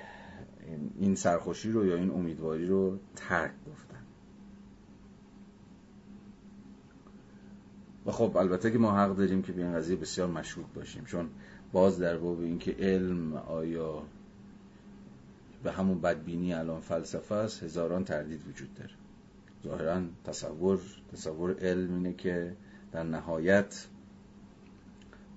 این 0.99 1.15
سرخوشی 1.15 1.72
رو 1.72 1.85
یا 1.85 1.95
این 1.95 2.11
امیدواری 2.11 2.68
رو 2.68 2.98
ترک 3.15 3.52
گفتن. 3.72 3.98
و 8.06 8.11
خب 8.11 8.38
البته 8.38 8.72
که 8.72 8.77
ما 8.77 8.91
حق 8.91 9.15
داریم 9.15 9.41
که 9.41 9.52
به 9.52 9.64
این 9.64 9.73
قضیه 9.73 9.95
بسیار 9.95 10.27
مشهود 10.27 10.73
باشیم 10.73 11.06
چون 11.06 11.30
باز 11.72 11.99
در 11.99 12.18
باب 12.18 12.39
اینکه 12.39 12.76
علم 12.80 13.34
آیا 13.34 14.03
به 15.64 15.72
همون 15.72 16.02
بدبینی 16.02 16.53
الان 16.53 16.80
فلسفه 16.81 17.35
است 17.35 17.64
هزاران 17.64 18.03
تردید 18.03 18.48
وجود 18.48 18.73
داره. 18.73 18.91
ظاهرا 19.64 20.02
تصور 20.23 20.80
تصور 21.14 21.56
علم 21.60 21.93
اینه 21.93 22.14
که 22.14 22.56
در 22.91 23.03
نهایت 23.03 23.88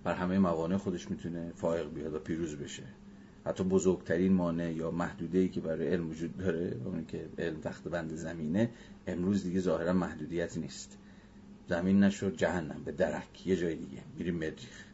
بر 0.05 0.15
همه 0.15 0.39
موانع 0.39 0.77
خودش 0.77 1.11
می‌تونه 1.11 1.52
فائق 1.55 1.94
بیاد 1.94 2.15
و 2.15 2.19
پیروز 2.19 2.56
بشه. 2.56 2.82
حتی 3.47 3.65
بزرگترین 3.65 4.33
مانع 4.33 4.73
یا 4.73 4.91
محدوده 4.91 5.39
ای 5.39 5.49
که 5.49 5.61
برای 5.61 5.89
علم 5.89 6.11
وجود 6.11 6.37
داره 6.37 6.77
اون 6.85 7.07
که 7.07 7.29
علم 7.39 7.61
تخت 7.61 7.89
بند 7.89 8.15
زمینه 8.15 8.71
امروز 9.07 9.43
دیگه 9.43 9.61
ظاهرا 9.61 9.93
محدودیت 9.93 10.59
نیست. 10.59 10.99
زمین 11.69 12.05
نشد 12.05 12.37
جهنم 12.37 12.83
به 12.85 12.93
درک 12.93 13.47
یه 13.47 13.57
جای 13.57 13.75
دیگه 13.75 14.03
میریم 14.19 14.35
مریخ 14.35 14.85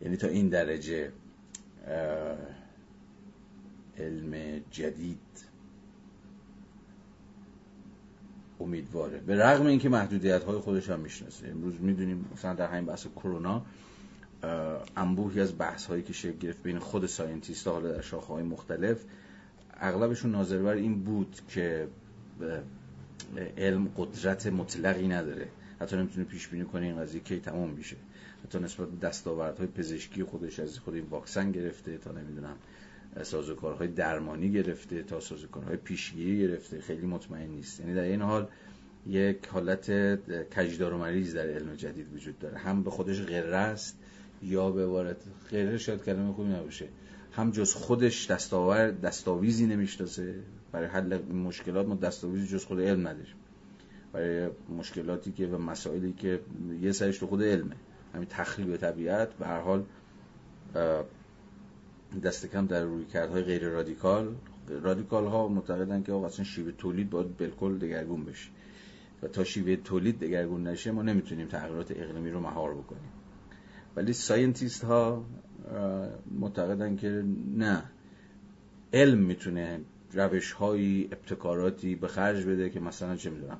یعنی 0.00 0.16
تا 0.16 0.26
این 0.26 0.48
درجه 0.48 1.12
علم 3.98 4.60
جدید 4.70 5.18
امیدواره. 8.60 9.18
به 9.18 9.36
رغم 9.36 9.66
اینکه 9.66 9.88
محدودیت 9.88 10.42
های 10.42 10.58
خودش 10.58 10.90
هم 10.90 11.00
می‌شناسه. 11.00 11.48
امروز 11.48 11.80
می‌دونیم 11.80 12.24
مثلا 12.32 12.54
در 12.54 12.66
همین 12.66 12.84
بحث 12.84 13.06
کرونا 13.06 13.66
انبوهی 14.96 15.40
از 15.40 15.58
بحث 15.58 15.86
هایی 15.86 16.02
که 16.02 16.12
شکل 16.12 16.38
گرفت 16.38 16.62
بین 16.62 16.78
خود 16.78 17.06
ساینتیست 17.06 17.66
ها 17.66 17.72
حالا 17.72 17.92
در 17.92 18.00
شاخه 18.00 18.26
های 18.26 18.42
مختلف 18.42 19.04
اغلبشون 19.80 20.30
ناظر 20.30 20.58
بر 20.58 20.74
این 20.74 21.04
بود 21.04 21.40
که 21.48 21.88
علم 23.56 23.88
قدرت 23.96 24.46
مطلقی 24.46 25.08
نداره. 25.08 25.48
حتی 25.80 25.96
نمی‌تونه 25.96 26.24
پیش 26.26 26.48
بینی 26.48 26.64
کنه 26.64 26.86
این 26.86 26.96
قضیه 26.96 27.20
کی 27.20 27.40
تمام 27.40 27.70
میشه. 27.70 27.96
حتی 28.44 28.58
نسبت 28.58 29.00
دستاوردهای 29.00 29.66
پزشکی 29.66 30.24
خودش 30.24 30.60
از 30.60 30.78
خود 30.78 30.94
این 30.94 31.04
واکسن 31.04 31.52
گرفته 31.52 31.98
تا 31.98 32.12
نمی‌دونم 32.12 32.56
سازوکارهای 33.22 33.88
درمانی 33.88 34.52
گرفته 34.52 35.02
تا 35.02 35.20
سازوکارهای 35.20 35.76
پیشگیری 35.76 36.38
گرفته. 36.38 36.80
خیلی 36.80 37.06
مطمئن 37.06 37.50
نیست. 37.50 37.80
یعنی 37.80 37.94
در 37.94 38.02
این 38.02 38.22
حال 38.22 38.48
یک 39.06 39.46
حالت 39.46 39.90
کجدار 40.54 40.92
و 40.94 40.98
مریض 40.98 41.34
در 41.34 41.46
علم 41.46 41.74
جدید 41.74 42.14
وجود 42.14 42.38
داره. 42.38 42.58
هم 42.58 42.82
به 42.82 42.90
خودش 42.90 43.22
غره 43.22 43.56
است 43.56 43.98
یا 44.42 44.70
به 44.70 44.84
عبارت 44.84 45.16
غره 45.50 45.78
شاید 45.78 46.04
کلمه 46.04 46.32
خوبی 46.32 46.48
نباشه. 46.48 46.88
هم 47.32 47.50
جز 47.50 47.74
خودش 47.74 48.30
دستاور 48.30 48.90
دستاویزی 48.90 49.66
نمی‌شناسه. 49.66 50.34
برای 50.72 50.86
حل 50.88 51.22
مشکلات 51.32 51.86
ما 51.86 51.94
دستاویزی 51.94 52.46
جز 52.46 52.64
خود 52.64 52.80
علم 52.80 53.00
نداریم. 53.00 53.34
برای 54.12 54.48
مشکلاتی 54.78 55.32
که 55.32 55.46
و 55.46 55.58
مسائلی 55.58 56.12
که 56.12 56.40
یه 56.80 56.92
سرش 56.92 57.18
تو 57.18 57.26
خود 57.26 57.42
علمه. 57.42 57.76
همین 58.14 58.26
تخریب 58.30 58.76
طبیعت 58.76 59.34
به 59.34 59.46
هر 59.46 59.60
حال 59.60 59.84
دست 62.24 62.46
کم 62.46 62.66
در 62.66 62.84
روی 62.84 63.04
کردهای 63.04 63.42
غیر 63.42 63.68
رادیکال. 63.68 64.34
رادیکال 64.68 65.26
ها 65.26 65.48
معتقدن 65.48 66.02
که 66.02 66.12
اصلا 66.12 66.44
شیوه 66.44 66.72
تولید 66.72 67.10
باید 67.10 67.36
بالکل 67.36 67.78
دگرگون 67.78 68.24
بشه. 68.24 68.50
و 69.22 69.28
تا 69.28 69.44
شیوه 69.44 69.76
تولید 69.76 70.18
دگرگون 70.18 70.66
نشه 70.66 70.90
ما 70.90 71.02
نمی‌تونیم 71.02 71.48
تغییرات 71.48 71.90
اقلیمی 71.90 72.30
رو 72.30 72.40
مهار 72.40 72.74
بکنیم. 72.74 73.10
ولی 73.96 74.12
scientist 74.12 74.84
ها 74.84 75.24
معتقدن 76.40 76.96
که 76.96 77.24
نه. 77.56 77.82
علم 78.92 79.18
می‌تونه 79.18 79.80
روش 80.12 80.52
های 80.52 81.04
ابتکاراتی 81.04 81.94
به 81.94 82.08
خرج 82.08 82.44
بده 82.44 82.70
که 82.70 82.80
مثلا 82.80 83.16
چه 83.16 83.30
می‌دونم 83.30 83.58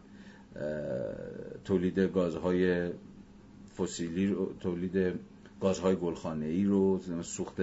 تولید 1.65 1.99
گازهای 1.99 2.91
فسیلی 3.79 4.27
رو 4.27 4.53
تولید 4.61 5.15
گازهای 5.61 5.97
گلخانه 5.97 6.47
ای 6.47 6.65
رو 6.65 7.01
سوخت 7.23 7.61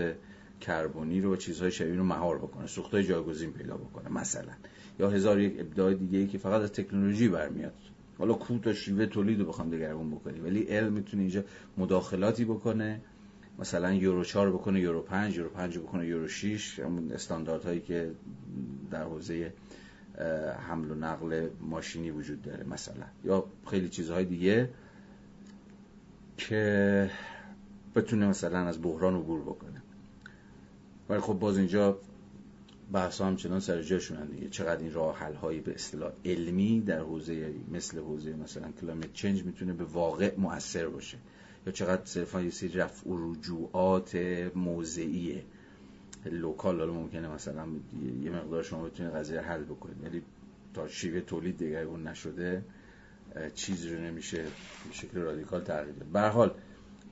کربنی 0.61 1.21
رو 1.21 1.33
و 1.33 1.35
چیزهای 1.35 1.71
شبیه 1.71 1.95
رو 1.95 2.03
مهار 2.03 2.37
بکنه 2.37 2.67
سوختهای 2.67 3.03
جایگزین 3.03 3.53
پیدا 3.53 3.77
بکنه 3.77 4.09
مثلا. 4.09 4.53
یا 4.99 5.09
هزار 5.09 5.39
یک 5.39 5.59
ابداع 5.59 5.93
دیگه 5.93 6.17
ای 6.19 6.27
که 6.27 6.37
فقط 6.37 6.61
از 6.61 6.71
تکنولوژی 6.71 7.27
برمیاد. 7.27 7.73
حالا 8.17 8.33
کو 8.33 8.57
تا 8.57 8.73
شیوه 8.73 9.05
تولید 9.05 9.39
رو 9.39 9.45
بخوام 9.45 9.69
دگرگون 9.69 10.11
بکنی 10.11 10.39
ولی 10.39 10.63
علم 10.63 10.93
می‌تونه 10.93 11.21
اینجا 11.21 11.43
مداخلاتی 11.77 12.45
بکنه 12.45 13.01
مثلا 13.59 13.93
یورو 13.93 14.23
4 14.23 14.51
بکنه 14.51 14.79
یورو 14.79 15.01
5 15.01 15.37
یورو 15.37 15.49
5 15.49 15.77
بکنه 15.77 16.07
یورو 16.07 16.27
6 16.27 16.79
همون 16.79 17.11
استانداردهایی 17.11 17.81
که 17.81 18.11
در 18.91 19.03
حوزه 19.03 19.53
حمل 20.69 20.91
و 20.91 20.95
نقل 20.95 21.49
ماشینی 21.61 22.11
وجود 22.11 22.41
داره 22.41 22.63
مثلا 22.63 23.05
یا 23.23 23.45
خیلی 23.69 23.89
چیزهای 23.89 24.25
دیگه 24.25 24.69
که 26.37 27.11
بتونه 27.95 28.27
مثلا 28.27 28.59
از 28.59 28.81
بحران 28.81 29.15
عبور 29.15 29.41
بکنه. 29.41 29.81
ولی 31.09 31.19
خب 31.19 31.33
باز 31.33 31.57
اینجا 31.57 31.97
بحث 32.94 33.22
همچنان 33.22 33.60
سر 33.60 33.82
جاشونن 33.82 34.26
دیگه. 34.26 34.49
چقدر 34.49 34.82
این 34.82 34.94
راه 34.94 35.18
حل 35.18 35.34
هایی 35.34 35.60
به 35.60 35.74
اصطلاح 35.74 36.12
علمی 36.26 36.82
در 36.82 36.99
حوزه 36.99 37.53
مثل 37.72 37.99
حوزه 37.99 38.34
مثلا 38.34 38.72
کلایمت 38.82 39.14
چنج 39.14 39.44
می‌تونه 39.44 39.74
به 39.74 39.84
واقع 39.84 40.34
مؤثر 40.38 40.88
باشه 40.88 41.18
یا 41.66 41.72
چقدر 41.72 42.06
صرفا 42.06 42.41
یه 42.41 42.49
سری 42.49 42.70
رفع 42.70 43.10
و 43.10 43.32
رجوعات 43.32 44.16
موضعیه 44.56 45.44
local 46.26 46.80
حالا 46.80 46.94
ممکنه 46.94 47.28
مثلا 47.28 47.68
یه 48.22 48.32
مقدار 48.32 48.64
شما 48.64 48.84
بتونید 48.84 49.14
قضیه 49.14 49.41
حل 49.41 49.64
بکنید. 49.64 50.03
ولی 50.03 50.22
تا 50.74 50.88
شیوه 50.88 51.22
تولید 51.22 51.57
دگرگون 51.57 52.07
نشده 52.07 52.64
چیزی 53.56 53.90
رو 53.90 54.02
نمیشه 54.02 54.44
به 54.44 54.94
شکل 54.94 55.20
رادیکال 55.20 55.62
تغییر 55.62 55.95
بده 55.95 56.06
به 56.14 56.22
حال 56.22 56.53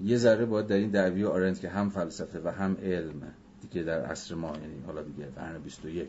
یه 0.01 0.17
ذره 0.17 0.45
باید 0.45 0.67
در 0.67 0.75
این 0.75 0.89
دعوی 0.89 1.25
آرنت 1.25 1.59
که 1.59 1.69
هم 1.69 1.89
فلسفه 1.89 2.41
و 2.43 2.47
هم 2.47 2.77
علم 2.83 3.33
دیگه 3.67 3.83
در 3.83 4.05
عصر 4.05 4.35
ما 4.35 4.47
یعنی 4.47 4.83
حالا 4.85 5.01
دیگه 5.01 5.25
قرن 5.25 5.61
21 5.61 6.07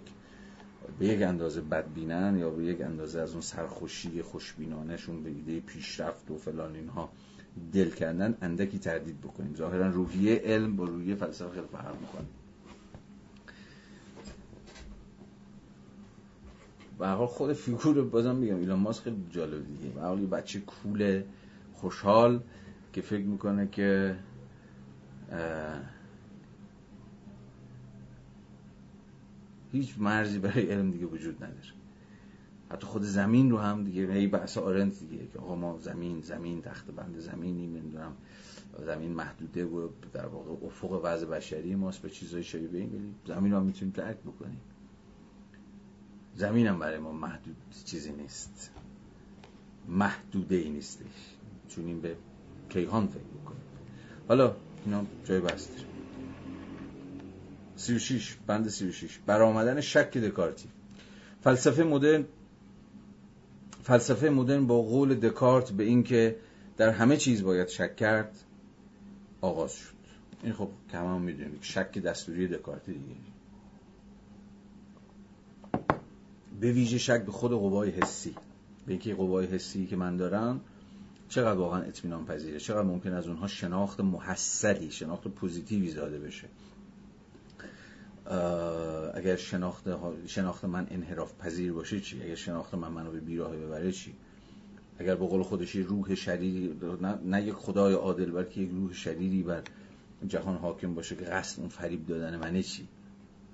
به 0.98 1.06
یک 1.06 1.22
اندازه 1.22 1.60
بدبینن 1.60 2.36
یا 2.38 2.50
به 2.50 2.64
یک 2.64 2.80
اندازه 2.80 3.20
از 3.20 3.32
اون 3.32 3.40
سرخوشی 3.40 4.22
خوشبینانشون 4.22 5.22
به 5.22 5.30
ایده 5.30 5.60
پیشرفت 5.60 6.30
و 6.30 6.36
فلان 6.38 6.74
اینها 6.74 7.10
دل 7.72 7.90
کردن 7.90 8.34
اندکی 8.42 8.78
تردید 8.78 9.20
بکنیم. 9.20 9.54
ظاهرا 9.54 9.88
روحیه 9.90 10.34
علم 10.44 10.76
با 10.76 10.84
روحیه 10.84 11.14
فلسفه 11.14 11.50
خیلی 11.50 11.66
فرق 11.72 12.00
می‌کنه. 12.00 12.26
به 16.98 17.06
حال 17.08 17.26
خود 17.26 17.52
فیگور 17.52 18.04
بازم 18.04 18.36
میگم 18.36 18.56
ایلان 18.56 18.78
ماسک 18.78 19.02
خیلی 19.02 19.24
جالب 19.30 19.66
دیگه. 19.66 19.94
به 19.94 20.00
حال 20.00 20.26
بچه 20.26 20.60
کول 20.60 21.22
خوشحال 21.72 22.40
که 22.92 23.00
فکر 23.00 23.24
می‌کنه 23.24 23.68
که 23.72 24.16
هیچ 29.74 29.94
مرزی 29.98 30.38
برای 30.38 30.66
علم 30.66 30.90
دیگه 30.90 31.06
وجود 31.06 31.44
نداره. 31.44 31.72
حتی 32.70 32.86
خود 32.86 33.02
زمین 33.02 33.50
رو 33.50 33.58
هم 33.58 33.84
دیگه 33.84 34.12
هی 34.12 34.26
بحث 34.26 34.58
آرنت 34.58 34.98
دیگه 34.98 35.26
که 35.32 35.38
آقا 35.38 35.56
ما 35.56 35.78
زمین 35.78 36.20
زمین 36.20 36.62
تخت 36.62 36.86
بند 36.86 37.18
زمینی 37.18 37.66
نمی‌دونم 37.66 38.12
زمین 38.86 39.12
محدوده 39.12 39.64
و 39.64 39.88
در 40.12 40.26
واقع 40.26 40.66
افق 40.66 41.00
وضع 41.04 41.26
بشری 41.26 41.74
ماست 41.74 42.02
به 42.02 42.10
چیزای 42.10 42.42
شبیه 42.42 42.80
این 42.80 43.14
زمین 43.26 43.52
رو 43.52 43.58
هم 43.58 43.64
می‌تونیم 43.64 43.94
درک 43.96 44.16
بکنیم. 44.16 44.60
زمین 46.34 46.66
هم 46.66 46.78
برای 46.78 46.98
ما 46.98 47.12
محدود 47.12 47.56
چیزی 47.84 48.12
نیست. 48.12 48.70
محدوده 49.88 50.56
ای 50.56 50.70
نیستش. 50.70 51.36
چون 51.68 51.86
این 51.86 52.00
به 52.00 52.16
کیهان 52.68 53.06
فکر 53.06 53.42
بکنیم. 53.42 53.62
حالا 54.28 54.56
اینا 54.84 55.04
جای 55.24 55.40
بحث 55.40 55.68
36 57.76 58.36
بند 58.46 58.68
36 58.68 59.18
برآمدن 59.26 59.80
شک 59.80 60.18
دکارتی. 60.18 60.68
فلسفه 61.44 61.82
مدرن 61.82 62.24
فلسفه 63.82 64.28
مدرن 64.28 64.66
با 64.66 64.82
قول 64.82 65.14
دکارت 65.14 65.72
به 65.72 65.84
اینکه 65.84 66.36
در 66.76 66.90
همه 66.90 67.16
چیز 67.16 67.42
باید 67.42 67.68
شک 67.68 67.96
کرد 67.96 68.36
آغاز 69.40 69.72
شد. 69.72 69.94
این 70.42 70.52
خب 70.52 70.68
تمام 70.92 71.22
می‌دونیم. 71.22 71.58
شک 71.60 71.98
دستوری 71.98 72.48
دکارتی 72.48 72.92
دیگه. 72.92 73.14
به 76.60 76.72
ویژه 76.72 76.98
شک 76.98 77.24
به 77.24 77.32
خود 77.32 77.52
قوای 77.52 77.90
حسی. 77.90 78.34
به 78.86 78.92
اینکه 78.92 79.14
قوای 79.14 79.46
حسی 79.46 79.86
که 79.86 79.96
من 79.96 80.16
دارم 80.16 80.60
چقدر 81.28 81.58
واقعا 81.58 81.82
اطمینان 81.82 82.26
پذیره؟ 82.26 82.60
چقدر 82.60 82.82
ممکن 82.82 83.12
از 83.12 83.26
اونها 83.26 83.46
شناخت 83.46 84.00
محصلی 84.00 84.90
شناخت 84.90 85.28
پوزیتیوی 85.28 85.90
زاده 85.90 86.18
بشه؟ 86.18 86.48
اگر 89.14 89.36
شناخت, 89.36 89.84
شناخت 90.26 90.64
من 90.64 90.86
انحراف 90.90 91.32
پذیر 91.38 91.72
باشه 91.72 92.00
چی؟ 92.00 92.22
اگر 92.22 92.34
شناخت 92.34 92.74
من 92.74 92.88
منو 92.88 93.10
به 93.10 93.20
بیراه 93.20 93.56
ببره 93.56 93.92
چی؟ 93.92 94.14
اگر 94.98 95.14
به 95.14 95.26
قول 95.26 95.42
خودش 95.42 95.76
روح 95.76 96.14
شریری 96.14 96.80
نه, 97.00 97.18
نه 97.24 97.42
یک 97.42 97.54
خدای 97.54 97.94
عادل 97.94 98.30
بلکه 98.30 98.60
یک 98.60 98.70
روح 98.70 98.92
شریری 98.92 99.42
بر 99.42 99.62
جهان 100.28 100.56
حاکم 100.56 100.94
باشه 100.94 101.16
که 101.16 101.24
قصد 101.24 101.60
اون 101.60 101.68
فریب 101.68 102.06
دادن 102.06 102.36
منه 102.36 102.62
چی؟ 102.62 102.88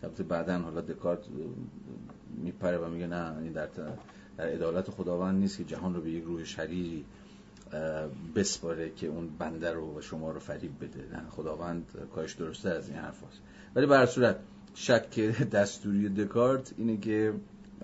البته 0.02 0.22
بعدا 0.22 0.58
حالا 0.58 0.80
دکارت 0.80 1.18
میپره 2.42 2.78
و 2.78 2.88
میگه 2.88 3.06
نه 3.06 3.38
این 3.38 3.52
در, 3.52 3.68
در 4.36 4.46
عدالت 4.46 4.90
خداوند 4.90 5.40
نیست 5.40 5.58
که 5.58 5.64
جهان 5.64 5.94
رو 5.94 6.00
به 6.00 6.10
یک 6.10 6.24
روح 6.24 6.44
شریری 6.44 7.04
بسپاره 8.36 8.90
که 8.90 9.06
اون 9.06 9.28
بنده 9.38 9.72
رو 9.72 9.98
و 9.98 10.00
شما 10.00 10.30
رو 10.30 10.40
فریب 10.40 10.84
بده. 10.84 11.16
نه 11.16 11.30
خداوند 11.30 11.86
کاش 12.14 12.34
درسته 12.34 12.70
از 12.70 12.88
این 12.88 12.98
حرف 12.98 13.24
هست. 13.24 13.40
ولی 13.74 13.86
به 13.86 14.06
صورت 14.06 14.36
شک 14.74 15.20
دستوری 15.52 16.08
دکارت 16.08 16.72
اینه 16.78 16.96
که 16.96 17.34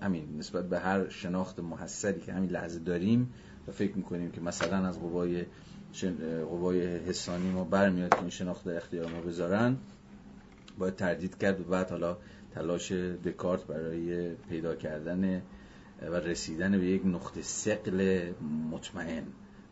همین 0.01 0.37
نسبت 0.37 0.69
به 0.69 0.79
هر 0.79 1.09
شناخت 1.09 1.59
محصلی 1.59 2.19
که 2.19 2.33
همین 2.33 2.49
لحظه 2.49 2.79
داریم 2.79 3.33
و 3.67 3.71
فکر 3.71 3.97
می‌کنیم 3.97 4.31
که 4.31 4.41
مثلا 4.41 4.87
از 4.87 4.99
قوای 4.99 5.45
قوای 6.49 6.97
حسانی 6.97 7.51
ما 7.51 7.63
برمیاد 7.63 8.09
که 8.09 8.19
این 8.19 8.29
شناخت 8.29 8.65
در 8.65 8.77
اختیار 8.77 9.11
ما 9.11 9.21
بذارن 9.21 9.77
باید 10.79 10.95
تردید 10.95 11.37
کرد 11.37 11.61
و 11.61 11.63
بعد 11.63 11.89
حالا 11.89 12.17
تلاش 12.51 12.91
دکارت 12.91 13.67
برای 13.67 14.35
پیدا 14.49 14.75
کردن 14.75 15.41
و 16.01 16.15
رسیدن 16.15 16.71
به 16.71 16.85
یک 16.85 17.05
نقطه 17.05 17.41
سقل 17.41 18.31
مطمئن 18.71 19.23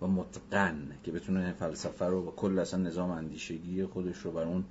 و 0.02 0.08
متقن 0.08 0.92
که 1.04 1.12
بتونه 1.12 1.54
فلسفه 1.54 2.06
رو 2.06 2.28
و 2.28 2.32
کل 2.32 2.60
اصلا 2.60 2.80
نظام 2.80 3.10
اندیشگی 3.10 3.86
خودش 3.86 4.18
رو 4.18 4.32
بر 4.32 4.44
اون 4.44 4.64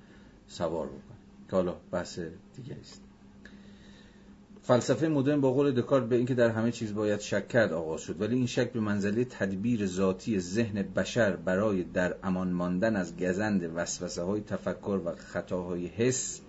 سوار 0.48 0.86
بکنه. 0.86 1.13
حالا 1.54 1.74
بحث 1.92 2.18
دیگه 2.56 2.76
است 2.80 3.02
فلسفه 4.62 5.08
مدرن 5.08 5.40
با 5.40 5.52
قول 5.52 5.72
دکارت 5.72 6.08
به 6.08 6.16
اینکه 6.16 6.34
در 6.34 6.50
همه 6.50 6.72
چیز 6.72 6.94
باید 6.94 7.20
شک 7.20 7.48
کرد 7.48 7.72
آغاز 7.72 8.00
شد 8.00 8.20
ولی 8.20 8.36
این 8.36 8.46
شک 8.46 8.72
به 8.72 8.80
منزله 8.80 9.24
تدبیر 9.24 9.86
ذاتی 9.86 10.40
ذهن 10.40 10.82
بشر 10.82 11.36
برای 11.36 11.82
در 11.84 12.14
امان 12.22 12.50
ماندن 12.50 12.96
از 12.96 13.16
گزند 13.16 13.72
وسوسه 13.74 14.22
های 14.22 14.40
تفکر 14.40 15.00
و 15.04 15.14
خطاهای 15.14 15.86
حس 15.86 16.40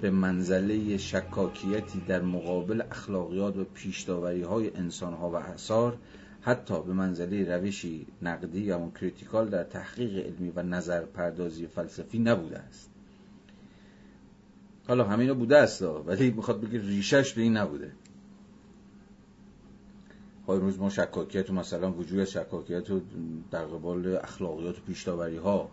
به 0.00 0.10
منزله 0.10 0.96
شکاکیتی 0.96 2.00
در 2.00 2.22
مقابل 2.22 2.82
اخلاقیات 2.90 3.56
و 3.56 3.64
پیشداوری 3.64 4.42
های 4.42 4.76
انسان 4.76 5.12
ها 5.14 5.30
و 5.30 5.34
اثار 5.34 5.98
حتی 6.40 6.82
به 6.82 6.92
منزله 6.92 7.56
روشی 7.56 8.06
نقدی 8.22 8.60
یا 8.60 8.90
کریتیکال 9.00 9.48
در 9.48 9.64
تحقیق 9.64 10.26
علمی 10.26 10.52
و 10.56 10.62
نظر 10.62 11.00
پردازی 11.00 11.66
فلسفی 11.66 12.18
نبوده 12.18 12.58
است. 12.58 12.95
حالا 14.88 15.04
همه 15.04 15.32
بوده 15.32 15.56
است 15.56 15.82
ولی 15.82 16.30
می‌خواد 16.30 16.60
بگه 16.60 16.80
ریشش 16.80 17.32
به 17.32 17.42
این 17.42 17.56
نبوده. 17.56 17.92
های 20.46 20.58
روز 20.58 20.78
ما 20.78 20.90
شکاکیت 20.90 21.50
و 21.50 21.52
مثلا 21.52 21.92
وجود 21.92 22.24
شکاکیت 22.24 22.90
و 22.90 23.00
در 23.50 23.64
قبال 23.64 24.16
اخلاقیات 24.16 24.78
و 24.78 24.82
پیشتاوری 24.86 25.36
ها 25.36 25.70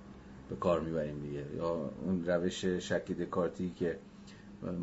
به 0.50 0.56
کار 0.56 0.80
می‌بریم 0.80 1.20
دیگه. 1.20 1.46
یا 1.58 1.92
اون 2.06 2.26
روش 2.26 2.66
شک 2.66 3.12
دکارتی 3.12 3.72
که 3.76 4.00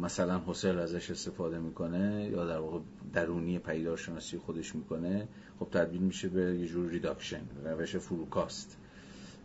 مثلا 0.03 0.43
حسل 0.47 0.79
ازش 0.79 1.11
استفاده 1.11 1.59
می‌کنه 1.59 2.29
یا 2.33 2.47
در 2.47 2.59
واقع 2.59 2.79
درونی 3.13 3.59
پیدارشناسی 3.59 4.39
خودش 4.39 4.75
می‌کنه 4.75 5.29
خب 5.61 5.69
تبدیل 5.71 6.01
میشه 6.01 6.29
به 6.29 6.41
یه 6.41 6.67
جور 6.67 6.91
ریداکشن 6.91 7.43
روش 7.65 7.97
فروکاست. 7.97 8.77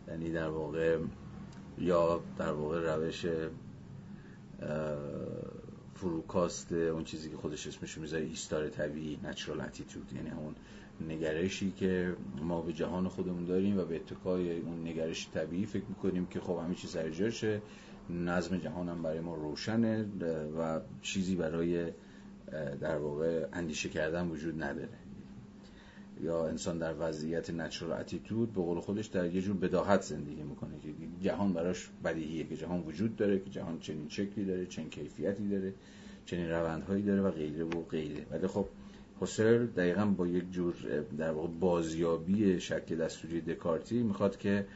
یعنی 0.08 0.32
در 0.32 0.48
واقع 0.48 0.98
یا 1.78 2.20
در 2.38 2.52
واقع 2.52 2.94
روش 2.94 3.26
فروکاست 5.94 6.72
اون 6.72 7.04
چیزی 7.04 7.30
که 7.30 7.36
خودش 7.36 7.66
اسمش 7.66 7.98
می‌ذاره 7.98 8.24
ایستار 8.24 8.68
طبیعی 8.68 9.18
نچرال 9.24 9.60
اتیتود 9.60 10.12
یعنی 10.12 10.28
همون 10.28 10.54
نگرشی 11.08 11.72
که 11.72 12.16
ما 12.42 12.60
به 12.60 12.72
جهان 12.72 13.08
خودمون 13.08 13.44
داریم 13.44 13.78
و 13.78 13.84
به 13.84 13.96
اتکای 13.96 14.60
اون 14.60 14.88
نگرش 14.88 15.28
طبیعی 15.34 15.66
فکر 15.66 15.84
می‌کنیم 15.88 16.26
که 16.26 16.40
خب 16.40 16.58
همه 16.64 16.74
چیز 16.74 16.90
سر 16.90 17.60
نظم 18.10 18.56
جهان 18.56 18.88
هم 18.88 19.02
برای 19.02 19.20
ما 19.20 19.34
روشنه 19.34 20.04
و 20.58 20.80
چیزی 21.02 21.36
برای 21.36 21.92
در 22.80 22.98
واقع 22.98 23.46
اندیشه 23.52 23.88
کردن 23.88 24.28
وجود 24.28 24.62
نداره. 24.62 24.88
یا 26.20 26.48
انسان 26.48 26.78
در 26.78 26.94
وضعیت 26.98 27.50
نچرال 27.50 28.00
اتیتود 28.00 28.52
به 28.52 28.60
قول 28.60 28.80
خودش 28.80 29.06
در 29.06 29.34
یه 29.34 29.42
جور 29.42 29.56
بداهت 29.56 30.02
زندگی 30.02 30.42
می‌کنه 30.42 30.78
که 30.82 30.88
جهان 31.20 31.52
براش 31.52 31.88
بدیهیه 32.04 32.44
که 32.44 32.56
جهان 32.56 32.80
وجود 32.80 33.16
داره 33.16 33.38
که 33.38 33.50
جهان 33.50 33.78
چنین 33.78 34.08
شکلی 34.08 34.44
داره 34.44 34.66
چنین 34.66 34.90
کیفیتی 34.90 35.48
داره 35.48 35.74
چنین 36.26 36.50
روندهایی 36.50 37.02
داره 37.02 37.20
و 37.20 37.30
غیره 37.30 37.64
و 37.64 37.82
غیره. 37.82 38.26
ولی 38.30 38.46
خب 38.46 38.66
حسر 39.20 39.58
دقیقا 39.58 40.04
با 40.04 40.26
یک 40.26 40.50
جور 40.50 40.74
در 41.18 41.30
واقع 41.30 41.48
بازیابی 41.48 42.60
شک 42.60 42.92
دستوری 42.92 43.40
دکارتی 43.40 44.02
می‌خواد 44.02 44.36
که 44.36 44.66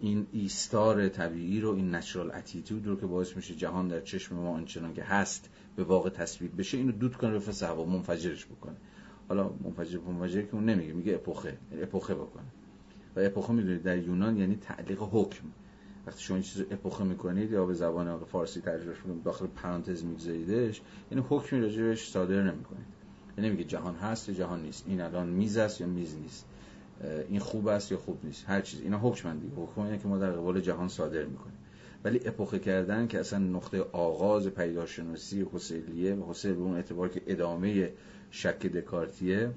این 0.00 0.26
ایستار 0.32 1.08
طبیعی 1.08 1.60
رو 1.60 1.74
این 1.74 1.94
نچرال 1.94 2.30
اتیتود 2.30 2.86
رو 2.86 2.96
که 2.96 3.06
باعث 3.06 3.36
میشه 3.36 3.54
جهان 3.54 3.88
در 3.88 4.00
چشم 4.00 4.36
ما 4.36 4.50
آنچنان 4.50 4.94
که 4.94 5.02
هست 5.02 5.50
به 5.76 5.84
واقع 5.84 6.10
تصویر 6.10 6.50
بشه 6.50 6.78
اینو 6.78 6.92
دود 6.92 7.16
کنه 7.16 7.30
رفع 7.30 7.66
هوا 7.66 7.84
منفجرش 7.84 8.46
بکنه. 8.46 8.76
حالا 9.28 9.50
منفجر 9.64 9.98
منفجر 9.98 10.42
که 10.42 10.54
اون 10.54 10.64
نمیگه 10.64 10.92
میگه 10.92 11.14
اپوخه 11.14 11.58
اپوخه 11.82 12.14
بکنه. 12.14 12.44
و 13.16 13.20
اپوخه 13.20 13.52
می‌دونید 13.52 13.82
در 13.82 13.98
یونان 13.98 14.36
یعنی 14.36 14.56
تعلیق 14.56 14.98
حکم. 15.02 15.44
وقتی 16.06 16.22
شما 16.22 16.36
این 16.36 16.44
چیز 16.44 16.62
اپوخه 16.70 17.04
می‌کنید 17.04 17.50
یا 17.50 17.66
به 17.66 17.74
زبان 17.74 18.18
فارسی 18.24 18.60
ترجمه 18.60 18.94
کنید 18.94 19.22
داخل 19.22 19.46
پرانتز 19.46 20.04
میگذاریدش 20.04 20.82
یعنی 21.10 21.24
حکمی 21.28 21.60
راجبش 21.60 22.08
صادر 22.08 22.42
نمی‌کنید. 22.42 22.86
یعنی 23.38 23.48
نمیگه 23.48 23.64
جهان 23.64 23.94
هست 23.94 24.28
یا 24.28 24.34
جهان 24.34 24.62
نیست. 24.62 24.84
این 24.86 25.00
الان 25.00 25.28
میز 25.28 25.56
است 25.56 25.80
یا 25.80 25.86
میز 25.86 26.16
نیست. 26.16 26.46
این 27.28 27.40
خوب 27.40 27.68
است 27.68 27.92
یا 27.92 27.98
خوب 27.98 28.18
نیست. 28.24 28.44
هر 28.48 28.60
چیز. 28.60 28.80
اینا 28.80 28.98
حکم 28.98 29.38
دیگه. 29.38 29.54
حکم 29.56 29.80
اینه 29.80 29.98
که 29.98 30.08
ما 30.08 30.18
در 30.18 30.30
قبال 30.30 30.60
جهان 30.60 30.88
صادر 30.88 31.24
می‌کنیم. 31.24 31.56
ولی 32.04 32.20
اپوخه 32.24 32.58
کردن 32.58 33.06
که 33.06 33.20
اصلا 33.20 33.38
نقطه 33.38 33.80
آغاز 33.92 34.48
پیداشناسی 34.48 35.46
حسیلیه 35.52 36.14
و 36.14 36.30
حسیل 36.30 36.52
به 36.52 36.60
اون 36.60 36.74
اعتبار 36.74 37.08
که 37.08 37.22
ادامه 37.26 37.92
شک 38.30 38.66
دکارتیه. 38.66 39.50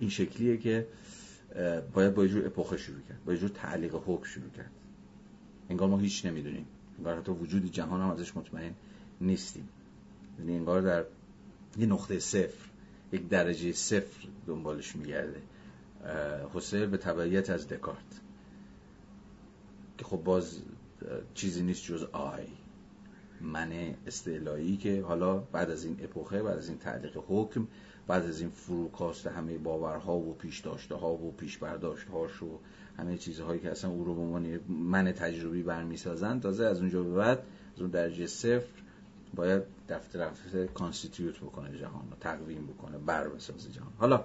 این 0.00 0.10
شکلیه 0.10 0.56
که 0.56 0.86
باید 1.94 2.14
با 2.14 2.26
جور 2.26 2.46
اپوخه 2.46 2.76
شروع 2.76 3.00
کرد. 3.08 3.24
با 3.24 3.34
جور 3.34 3.48
تعلیق 3.48 3.94
حکم 4.06 4.24
شروع 4.24 4.50
کرد. 4.50 4.70
انگار 5.70 5.88
ما 5.88 5.98
هیچ 5.98 6.26
نمی‌دونیم. 6.26 6.66
انگار 6.98 7.18
حتی 7.18 7.32
وجود 7.32 7.72
جهان 7.72 8.00
هم 8.00 8.10
ازش 8.10 8.36
مطمئن 8.36 8.74
نیستیم. 9.20 9.68
یعنی 10.38 10.56
انگار 10.56 10.80
در 10.80 11.04
یه 11.78 11.86
نقطه 11.86 12.18
صفر 12.18 12.68
یک 13.12 13.28
درجه 13.28 13.72
صفر 13.72 14.28
دنبالش 14.46 14.96
میگرده. 14.96 15.42
حسین 16.54 16.90
به 16.90 16.96
تبعیت 16.96 17.50
از 17.50 17.68
دکارت. 17.68 18.20
که 19.98 20.04
خب 20.04 20.16
باز 20.16 20.58
چیزی 21.34 21.62
نیست 21.62 21.84
جز 21.84 22.02
آی. 22.12 22.46
من 23.44 23.94
استعلایی 24.06 24.76
که 24.76 25.02
حالا 25.02 25.38
بعد 25.38 25.70
از 25.70 25.84
این 25.84 25.96
اپوخه 26.02 26.42
بعد 26.42 26.58
از 26.58 26.68
این 26.68 26.78
تعلیق 26.78 27.18
حکم 27.28 27.66
بعد 28.06 28.26
از 28.26 28.40
این 28.40 28.50
فروکاست 28.50 29.26
همه 29.26 29.58
باورها 29.58 30.16
و 30.16 30.34
پیش 30.34 30.60
داشته 30.60 30.94
ها 30.94 31.12
و 31.12 31.32
پیش 31.32 31.58
برداشت 31.58 32.08
هاش 32.08 32.42
و 32.42 32.58
همه 32.98 33.18
چیزهایی 33.18 33.60
که 33.60 33.70
اصلا 33.70 33.90
او 33.90 34.04
رو 34.04 34.14
به 34.14 34.20
عنوان 34.20 34.60
من 34.68 35.12
تجربی 35.12 35.62
برمیسازن 35.62 36.40
تازه 36.40 36.64
از 36.64 36.80
اونجا 36.80 37.02
به 37.02 37.14
بعد 37.14 37.38
از 37.74 37.80
اون 37.80 37.90
درجه 37.90 38.26
صفر 38.26 38.82
باید 39.34 39.62
دفتر 39.88 40.28
دفتر 40.28 40.66
کانستیتیوت 40.66 41.38
بکنه 41.38 41.78
جهان 41.78 42.10
رو 42.10 42.16
تقویم 42.20 42.66
بکنه 42.66 42.98
بر 42.98 43.28
بسازه 43.28 43.70
جهان. 43.70 43.92
حالا 43.98 44.24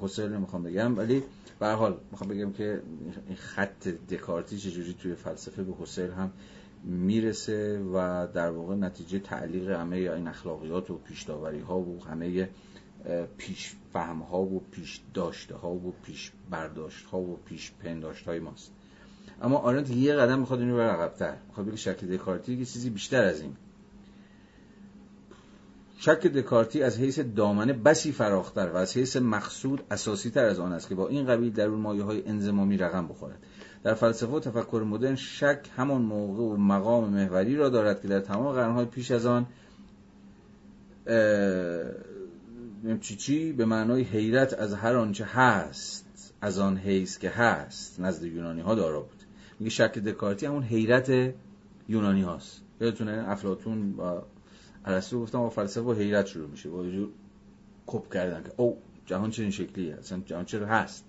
حسین 0.00 0.28
نمی‌خوام 0.28 0.62
بگم 0.62 0.98
ولی 0.98 1.22
به 1.58 1.66
حال 1.66 1.96
می‌خوام 2.10 2.30
بگم 2.30 2.52
که 2.52 2.82
این 3.26 3.36
خط 3.36 3.88
دکارتی 3.88 4.58
چجوری 4.58 4.94
توی 4.94 5.14
فلسفه 5.14 5.62
به 5.62 5.72
حسین 5.80 6.10
هم 6.10 6.30
می‌رسه 6.84 7.78
و 7.78 8.26
در 8.34 8.50
واقع 8.50 8.74
نتیجه 8.74 9.18
تعلیق 9.18 9.70
همه 9.70 9.96
این 9.96 10.28
اخلاقیات 10.28 10.90
و 10.90 10.98
پیشداوری 10.98 11.60
ها 11.60 11.78
و 11.78 12.04
همه 12.04 12.48
پیش 13.38 13.74
فهم 13.92 14.18
ها 14.18 14.40
و 14.40 14.62
پیش 14.70 15.00
داشته 15.14 15.54
ها 15.54 15.70
و 15.70 15.94
پیش 16.02 16.32
برداشت 16.50 17.06
ها 17.06 17.18
و 17.18 17.38
پیش 17.44 17.72
پنداشت 17.82 18.26
های 18.26 18.38
ماست. 18.38 18.72
اما 19.42 19.56
آرنت 19.56 19.90
یه 19.90 20.14
قدم 20.14 20.38
می‌خواد 20.38 20.60
اینو 20.60 20.76
بر 20.76 20.90
عقب‌تر. 20.90 21.36
می‌خواد 21.48 21.66
بگه 21.66 21.76
شکل 21.76 22.06
دکارتی 22.06 22.58
که 22.58 22.64
چیزی 22.64 22.90
بیشتر 22.90 23.24
از 23.24 23.40
این. 23.40 23.56
شک 26.00 26.26
دکارتی 26.26 26.82
از 26.82 26.98
حیث 26.98 27.18
دامنه 27.18 27.72
بسی 27.72 28.12
فراختر 28.12 28.70
و 28.70 28.76
از 28.76 28.96
حیث 28.96 29.16
مقصود 29.16 29.82
اساسی 29.90 30.30
تر 30.30 30.44
از 30.44 30.60
آن 30.60 30.72
است 30.72 30.88
که 30.88 30.94
با 30.94 31.08
این 31.08 31.26
قبیل 31.26 31.52
در 31.52 31.66
اون 31.66 31.80
مایه 31.80 32.02
های 32.02 32.28
انزمامی 32.28 32.76
رقم 32.76 33.08
بخورد. 33.08 33.38
در 33.84 33.94
فلسفه 33.94 34.32
و 34.32 34.40
تفکر 34.40 34.84
مدرن 34.86 35.14
شک 35.16 35.60
همان 35.76 36.02
موقع 36.02 36.42
و 36.42 36.56
مقام 36.56 37.10
محوری 37.10 37.56
را 37.56 37.68
دارد 37.68 38.02
که 38.02 38.08
در 38.08 38.20
تمام 38.20 38.52
قرنهای 38.52 38.84
پیش 38.84 39.10
از 39.10 39.26
آن 39.26 39.46
چی 43.00 43.16
چی 43.16 43.52
به 43.52 43.64
معنای 43.64 44.02
حیرت 44.02 44.54
از 44.54 44.74
هر 44.74 44.96
آنچه 44.96 45.24
هست 45.24 46.34
از 46.40 46.58
آن 46.58 46.76
حیث 46.76 47.18
که 47.18 47.30
هست 47.30 48.00
نزد 48.00 48.24
یونانی 48.24 48.60
ها 48.60 48.74
دارا 48.74 49.00
بود. 49.00 49.22
میگه 49.58 49.70
شک 49.70 49.98
دکارتی 49.98 50.46
همون 50.46 50.62
حیرت 50.62 51.34
یونانی 51.88 52.22
هاست 52.22 52.62
یادتونه 52.80 53.24
افلاتون 53.28 53.94
و 53.94 54.20
ارسطو 54.84 55.20
گفتم 55.20 55.38
با 55.38 55.50
فلسفه 55.50 55.80
و 55.80 55.92
حیرت 55.92 56.26
شروع 56.26 56.48
میشه. 56.48 56.68
با 56.68 56.84
کپ 57.86 58.12
کردن 58.12 58.42
که 58.42 58.52
او 58.56 58.78
جهان 59.06 59.30
چنین 59.30 59.50
شکلیه 59.50 59.94
اصلا 59.94 60.22
جهان 60.26 60.44
چرا 60.44 60.66
هست؟ 60.66 61.04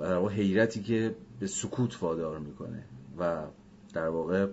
در 0.00 0.16
واقع 0.16 0.32
حیرتی 0.34 0.82
که 0.82 1.14
به 1.40 1.46
سکوت 1.46 2.02
وادار 2.02 2.38
می‌کنه. 2.38 2.84
و 3.18 3.42
در 3.94 4.08
واقع 4.08 4.46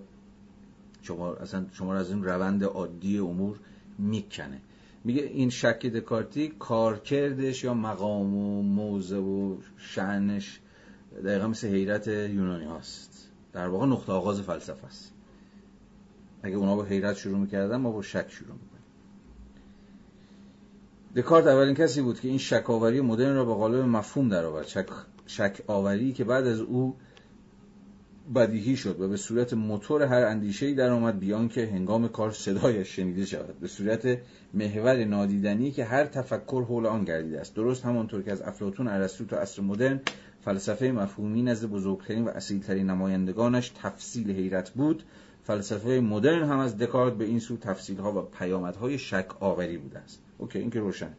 شما 1.02 1.34
اصلا 1.34 1.66
شما 1.72 1.94
از 1.94 2.10
این 2.10 2.24
روند 2.24 2.64
عادی 2.64 3.18
امور 3.18 3.58
می‌کنه. 3.98 4.60
میگه 5.04 5.22
این 5.22 5.50
شک 5.50 5.86
دکارتی 5.86 6.48
کارکردش 6.48 7.64
یا 7.64 7.74
مقام 7.74 8.34
و 8.34 8.62
موضع 8.62 9.18
و 9.18 9.56
شعنش 9.76 10.60
دقیقا 11.24 11.48
مثل 11.48 11.68
حیرت 11.68 12.08
یونانی 12.08 12.64
هاست. 12.64 13.28
در 13.52 13.68
واقع 13.68 13.86
نقطه 13.86 14.12
آغاز 14.12 14.40
فلسفه 14.40 14.86
است. 14.86 15.12
اگه 16.42 16.56
اونا 16.56 16.76
با 16.76 16.84
حیرت 16.84 17.16
شروع 17.16 17.38
می‌کردن 17.38 17.76
ما 17.76 17.90
با 17.90 18.02
شک 18.02 18.26
شروع 18.30 18.52
می‌کنیم. 18.52 18.77
دکارت 21.16 21.46
اولین 21.46 21.74
کسی 21.74 22.02
بود 22.02 22.20
که 22.20 22.28
این 22.28 22.38
شک 22.38 22.70
آوری 22.70 23.00
مدرن 23.00 23.34
را 23.34 23.44
به 23.44 23.54
قالب 23.54 23.84
مفهوم 23.84 24.28
درآورد. 24.28 24.66
شک, 24.66 24.86
شک 25.26 25.60
آوری 25.66 26.12
که 26.12 26.24
بعد 26.24 26.46
از 26.46 26.60
او 26.60 26.96
بدیهی 28.34 28.76
شد 28.76 29.00
و 29.00 29.08
به 29.08 29.16
صورت 29.16 29.54
موتور 29.54 30.02
هر 30.02 30.24
اندیشه‌ای 30.24 30.74
در 30.74 30.90
آمد 30.90 31.18
بیان 31.18 31.48
که 31.48 31.66
هنگام 31.66 32.08
کار 32.08 32.30
صدایش 32.30 32.96
شنیده 32.96 33.24
شود. 33.24 33.60
به 33.60 33.68
صورت 33.68 34.18
محور 34.54 35.04
نادیدنی 35.04 35.70
که 35.70 35.84
هر 35.84 36.04
تفکر 36.04 36.62
حول 36.62 36.86
آن 36.86 37.04
گردیده 37.04 37.40
است. 37.40 37.54
درست 37.54 37.84
همانطور 37.84 38.22
که 38.22 38.32
از 38.32 38.42
افلاطون 38.42 38.88
ارسطو 38.88 39.24
تا 39.24 39.36
عصر 39.36 39.62
مدرن 39.62 40.00
فلسفه 40.40 40.86
مفهومی 40.86 41.42
نزد 41.42 41.68
بزرگترین 41.68 42.24
و 42.24 42.28
اصیلترین 42.28 42.90
نمایندگانش 42.90 43.72
تفصیل 43.82 44.30
حیرت 44.30 44.70
بود 44.70 45.02
فلسفه 45.42 46.00
مدرن 46.00 46.48
هم 46.48 46.58
از 46.58 46.76
دکارت 46.76 47.14
به 47.14 47.24
این 47.24 47.38
سو 47.38 47.56
تفصیل 47.56 47.98
ها 47.98 48.12
و 48.12 48.22
پیامدهای 48.22 48.98
شک 48.98 49.26
آوری 49.42 49.78
بوده 49.78 49.98
است. 49.98 50.27
okay 50.38 50.58
این 50.58 50.70
که 50.70 50.80
روشن 50.80 51.12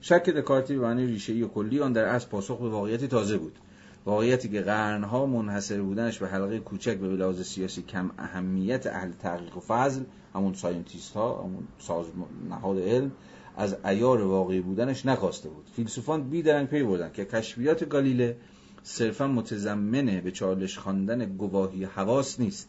شک 0.00 0.30
دکارتی 0.30 0.76
به 0.76 0.80
معنی 0.80 1.06
ریشه‌ای 1.06 1.32
و 1.32 1.48
کلی 1.48 1.80
آن 1.80 1.92
در 1.92 2.04
اصل 2.04 2.28
پاسخ 2.28 2.58
به 2.58 2.68
واقعیتی 2.68 3.08
تازه 3.08 3.38
بود. 3.38 3.58
واقعیتی 4.06 4.48
که 4.48 4.60
قرنها 4.60 5.26
منحصر 5.26 5.82
بودنش 5.82 6.18
به 6.18 6.28
حلقه 6.28 6.58
کوچک 6.58 6.96
به 6.96 7.06
لحاظ 7.06 7.42
سیاسی 7.42 7.82
کم 7.82 8.10
اهمیت 8.18 8.86
اهل 8.86 9.12
تحقیق 9.12 9.56
و 9.56 9.60
فضل 9.60 10.02
همون 10.34 10.54
scientist 10.54 11.12
ها 11.12 11.42
همون 11.42 11.68
ساز 11.78 12.06
نهاد 12.50 12.78
علم 12.78 13.12
از 13.56 13.76
عیار 13.84 14.22
واقعی 14.22 14.60
بودنش 14.60 15.06
نکاسته 15.06 15.48
بود. 15.48 15.64
فیلسوفان 15.76 16.30
بیدرنگ 16.30 16.68
پی 16.68 16.82
بردن 16.82 17.10
که 17.12 17.24
کشفیات 17.24 17.88
گالیله 17.88 18.36
صرفا 18.82 19.26
متضمنه 19.26 20.20
به 20.20 20.30
چالش 20.30 20.78
خواندن 20.78 21.36
گواهی 21.36 21.84
حواس 21.84 22.40
نیست. 22.40 22.68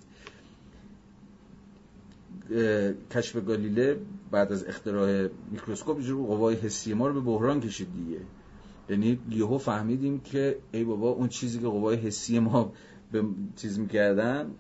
کشف 3.12 3.46
گالیله 3.46 3.98
بعد 4.32 4.52
از 4.52 4.66
اختراع 4.68 5.28
میکروسکوپ 5.52 6.02
جور 6.02 6.28
قوای 6.28 6.56
حسی 6.56 6.94
ما 6.94 7.08
رو 7.08 7.14
به 7.14 7.20
بحران 7.20 7.60
کشید 7.60 7.88
دیگه. 7.96 8.20
یعنی 8.90 9.20
یهو 9.30 9.58
فهمیدیم 9.58 10.20
که 10.20 10.58
ای 10.72 10.84
بابا 10.84 11.10
اون 11.10 11.28
چیزی 11.28 11.60
که 11.60 11.68
قوای 11.68 11.98
حسی 11.98 12.40
ما 12.40 12.74
به 13.12 13.24
چیز 13.56 13.80
می‌کردن 13.80 14.52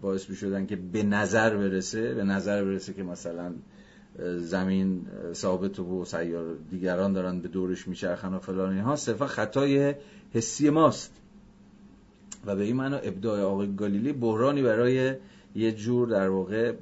باعث 0.00 0.30
می‌شدن 0.30 0.66
که 0.66 0.76
به 0.76 1.02
نظر 1.02 1.56
برسه 1.56 2.14
به 2.14 2.24
نظر 2.24 2.64
برسه 2.64 2.92
که 2.92 3.02
مثلا 3.02 3.52
زمین 4.38 5.06
ثابت 5.32 5.78
و 5.78 6.04
سیار 6.04 6.56
دیگران 6.70 7.12
دارن 7.12 7.40
به 7.40 7.48
دورش 7.48 7.88
میچرخن 7.88 8.34
و 8.34 8.38
فلان 8.38 8.72
اینها 8.72 8.96
صرفا 8.96 9.26
خطای 9.26 9.94
حسی 10.32 10.70
ماست. 10.70 11.12
و 12.46 12.56
به 12.56 12.62
این 12.62 12.76
معنا 12.76 12.96
ابداع 12.96 13.40
آقای 13.40 13.76
گالیلی 13.76 14.12
بحرانی 14.12 14.62
برای 14.62 15.14
یه 15.54 15.72
جور 15.72 16.08
در 16.08 16.28
واقع 16.28 16.74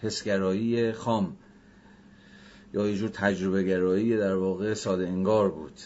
حسگرایی 0.00 0.92
خام 0.92 1.36
یا 2.74 2.86
یه 2.86 2.96
جور 2.96 3.08
تجربه 3.08 3.62
گرایی 3.62 4.16
در 4.16 4.34
واقع 4.34 4.74
ساده 4.74 5.06
انگار 5.06 5.50
بود 5.50 5.80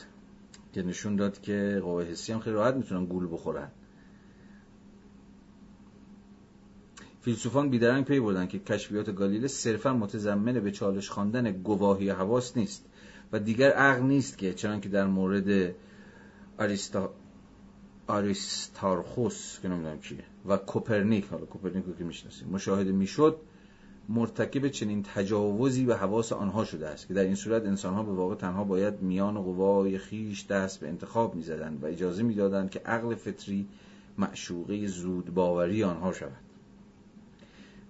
که 0.72 0.82
نشون 0.82 1.16
داد 1.16 1.40
که 1.40 1.80
قوای 1.82 2.06
حسی 2.06 2.32
هم 2.32 2.40
خیلی 2.40 2.56
راحت 2.56 2.74
می‌تونن 2.74 3.06
گول 3.06 3.28
بخورن. 3.32 3.70
فیلسوفان 7.20 7.70
بیدرنگ 7.70 8.04
پی 8.04 8.20
بردن 8.20 8.46
که 8.46 8.58
کشفیات 8.58 9.10
گالیله 9.14 9.48
صرفا 9.48 9.92
متضمن 9.92 10.60
به 10.60 10.70
چالش 10.70 11.10
خواندن 11.10 11.52
گواهی 11.52 12.10
حواس 12.10 12.56
نیست 12.56 12.84
و 13.32 13.38
دیگر 13.38 13.70
عقل 13.70 14.02
نیست 14.02 14.38
که 14.38 14.54
چنان 14.54 14.80
که 14.80 14.88
در 14.88 15.06
مورد 15.06 15.74
آریستارخوس 18.06 19.60
که 19.62 19.68
نمی‌دونم 19.68 19.98
کیه 19.98 20.24
و 20.46 20.56
کوپرنیک 20.56 21.24
حالا 21.24 21.44
کوپرنیک 21.44 21.98
که 21.98 22.04
می‌شناسیم. 22.04 22.48
مشاهده 22.48 22.92
می‌شد 22.92 23.36
مرتکب 24.08 24.68
چنین 24.68 25.02
تجاوزی 25.02 25.84
به 25.84 25.96
حواس 25.96 26.32
آنها 26.32 26.64
شده 26.64 26.88
است 26.88 27.08
که 27.08 27.14
در 27.14 27.22
این 27.22 27.34
صورت 27.34 27.66
انسانها 27.66 28.02
به 28.02 28.12
واقع 28.12 28.34
تنها 28.34 28.64
باید 28.64 29.02
میان 29.02 29.42
قوای 29.42 29.98
خویش 29.98 30.46
دست 30.46 30.80
به 30.80 30.88
انتخاب 30.88 31.34
می‌زدند 31.34 31.82
و 31.82 31.86
اجازه 31.86 32.22
می‌دادند 32.22 32.70
که 32.70 32.78
عقل 32.78 33.14
فطری 33.14 33.66
معشوقه 34.18 34.86
زود 34.86 35.34
باوری 35.34 35.84
آنها 35.84 36.12
شود. 36.12 36.32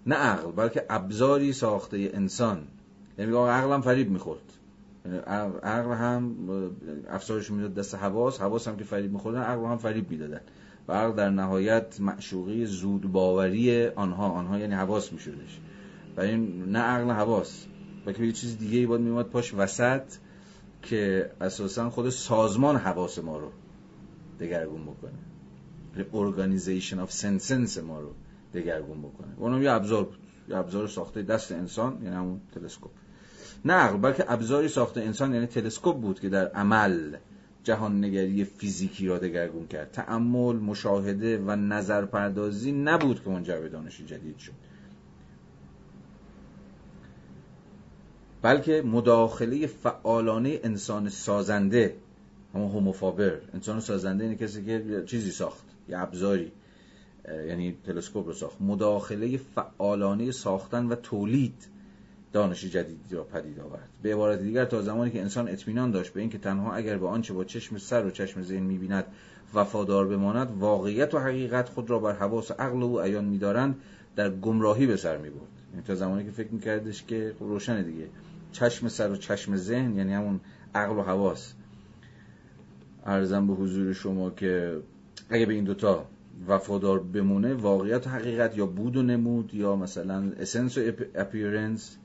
نه 0.06 0.16
عقل 0.16 0.52
بلکه 0.52 0.86
ابزاری 0.90 1.52
ساخته 1.52 2.10
انسان. 2.14 2.66
یعنی 3.18 3.32
عقل 3.32 3.72
هم 3.72 3.80
فریب 3.80 4.10
می‌خورد. 4.10 4.45
عقل 5.62 5.94
هم 5.94 6.34
افسارش 7.08 7.50
می‌داد 7.50 7.74
دست 7.74 7.94
حواس 7.94 8.40
حواس 8.40 8.68
هم 8.68 8.76
که 8.76 8.84
فریب 8.84 9.12
میخوردن 9.12 9.40
عقل 9.40 9.64
هم 9.64 9.76
فریب 9.76 10.10
می‌دادن. 10.10 10.40
و 10.88 10.92
عقل 10.92 11.16
در 11.16 11.30
نهایت 11.30 12.00
معشوقی 12.00 12.66
زود 12.66 13.12
باوری 13.12 13.86
آنها 13.86 14.28
آنها 14.28 14.58
یعنی 14.58 14.74
حواس 14.74 15.12
میشدش. 15.12 15.60
و 16.16 16.20
این 16.20 16.64
نه 16.72 16.78
عقل 16.78 17.10
حواس. 17.10 17.66
بلکه 18.04 18.24
یه 18.24 18.32
چیز 18.32 18.58
دیگه 18.58 18.78
ای 18.78 18.86
باید 18.86 19.00
میومد 19.00 19.26
پاش 19.26 19.54
وسط 19.54 20.02
که 20.82 21.30
اساسا 21.40 21.90
خود 21.90 22.10
سازمان 22.10 22.76
حواس 22.76 23.18
ما 23.18 23.38
رو 23.38 23.50
دگرگون 24.40 24.82
بکنه. 24.82 25.12
organization 26.14 26.98
of 26.98 27.12
senses 27.12 27.78
ما 27.78 28.00
رو 28.00 28.10
دگرگون 28.54 28.98
بکنه. 28.98 29.28
اونم 29.36 29.62
یه 29.62 29.70
ابزار 29.72 30.04
بود. 30.04 30.18
یه 30.48 30.56
ابزار 30.56 30.86
ساخته 30.86 31.22
دست 31.22 31.52
انسان 31.52 31.98
یعنی 32.02 32.16
همون 32.16 32.40
تلسکوپ. 32.54 32.90
نه 33.66 33.72
عقل 33.72 33.96
بلکه 33.96 34.32
ابزاری 34.32 34.68
ساخته 34.68 35.00
انسان 35.00 35.34
یعنی 35.34 35.46
تلسکوپ 35.46 36.00
بود 36.00 36.20
که 36.20 36.28
در 36.28 36.48
عمل 36.48 37.16
جهان 37.64 38.04
نگری 38.04 38.44
فیزیکی 38.44 39.06
را 39.06 39.18
دگرگون 39.18 39.66
کرد. 39.66 39.90
تأمل 39.92 40.56
مشاهده 40.56 41.38
و 41.38 41.56
نظر 41.56 42.04
پردازی 42.04 42.72
نبود 42.72 43.24
که 43.24 43.30
منجر 43.30 43.60
به 43.60 43.68
دانش 43.68 44.00
جدید 44.00 44.38
شد. 44.38 44.52
بلکه 48.42 48.82
مداخله 48.82 49.66
فعالانه 49.66 50.60
انسان 50.62 51.08
سازنده 51.08 51.96
همون 52.54 52.70
هوموفابر 52.70 53.40
انسان 53.54 53.80
سازنده 53.80 54.24
اینه 54.24 54.36
کسی 54.36 54.64
که 54.64 55.02
چیزی 55.06 55.30
ساخت 55.30 55.64
یه 55.88 55.98
ابزاری 55.98 56.52
یعنی 57.48 57.76
تلسکوپ 57.86 58.26
رو 58.26 58.32
ساخت. 58.32 58.60
مداخله 58.60 59.36
فعالانه 59.36 60.30
ساختن 60.30 60.86
و 60.86 60.94
تولید. 60.94 61.75
دانش 62.36 62.64
جدیدی 62.64 63.14
را 63.14 63.24
پدید 63.24 63.60
آورد. 63.60 63.88
به 64.02 64.14
عبارت 64.14 64.42
دیگر 64.42 64.64
تا 64.64 64.82
زمانی 64.82 65.10
که 65.10 65.20
انسان 65.20 65.48
اطمینان 65.48 65.90
داشت 65.90 66.12
به 66.12 66.20
اینکه 66.20 66.38
تنها 66.38 66.74
اگر 66.74 66.98
به 66.98 67.06
آنچه 67.06 67.34
با 67.34 67.44
چشم 67.44 67.78
سر 67.78 68.06
و 68.06 68.10
چشم 68.10 68.42
ذهن 68.42 68.62
می‌بیند 68.62 69.04
وفادار 69.54 70.06
بماند 70.06 70.48
واقعیت 70.58 71.14
و 71.14 71.18
حقیقت 71.18 71.68
خود 71.68 71.90
را 71.90 71.98
بر 71.98 72.12
حواس 72.12 72.50
عقل 72.50 72.82
او 72.82 73.00
عیان 73.00 73.24
میدارند 73.24 73.76
در 74.16 74.30
گمراهی 74.30 74.86
به 74.86 74.96
سر 74.96 75.16
می‌برد. 75.16 75.48
یعنی 75.72 75.86
تا 75.86 75.94
زمانی 75.94 76.24
که 76.24 76.30
فکر 76.30 76.48
میکردش 76.48 77.04
که 77.04 77.34
خب 77.38 77.44
روشن 77.44 77.82
دیگه. 77.82 78.08
چشم 78.52 78.88
سر 78.88 79.10
و 79.10 79.16
چشم 79.16 79.56
ذهن 79.56 79.94
یعنی 79.94 80.12
همون 80.12 80.40
عقل 80.74 80.96
و 80.96 81.02
حواس. 81.02 81.52
ارزم 83.06 83.46
به 83.46 83.52
حضور 83.52 83.92
شما 83.92 84.30
که 84.30 84.80
اگه 85.30 85.46
به 85.46 85.54
این 85.54 85.64
دوتا 85.64 86.06
وفادار 86.48 86.98
بمونه 86.98 87.54
واقعیت 87.54 88.08
حقیقت 88.08 88.58
یا 88.58 88.66
بود 88.66 88.96
و 88.96 89.02
نمود 89.02 89.54
یا 89.54 89.76
مثلا 89.76 90.32
اسنس 90.40 90.78
و 90.78 90.80
اپیرنس 91.14 91.96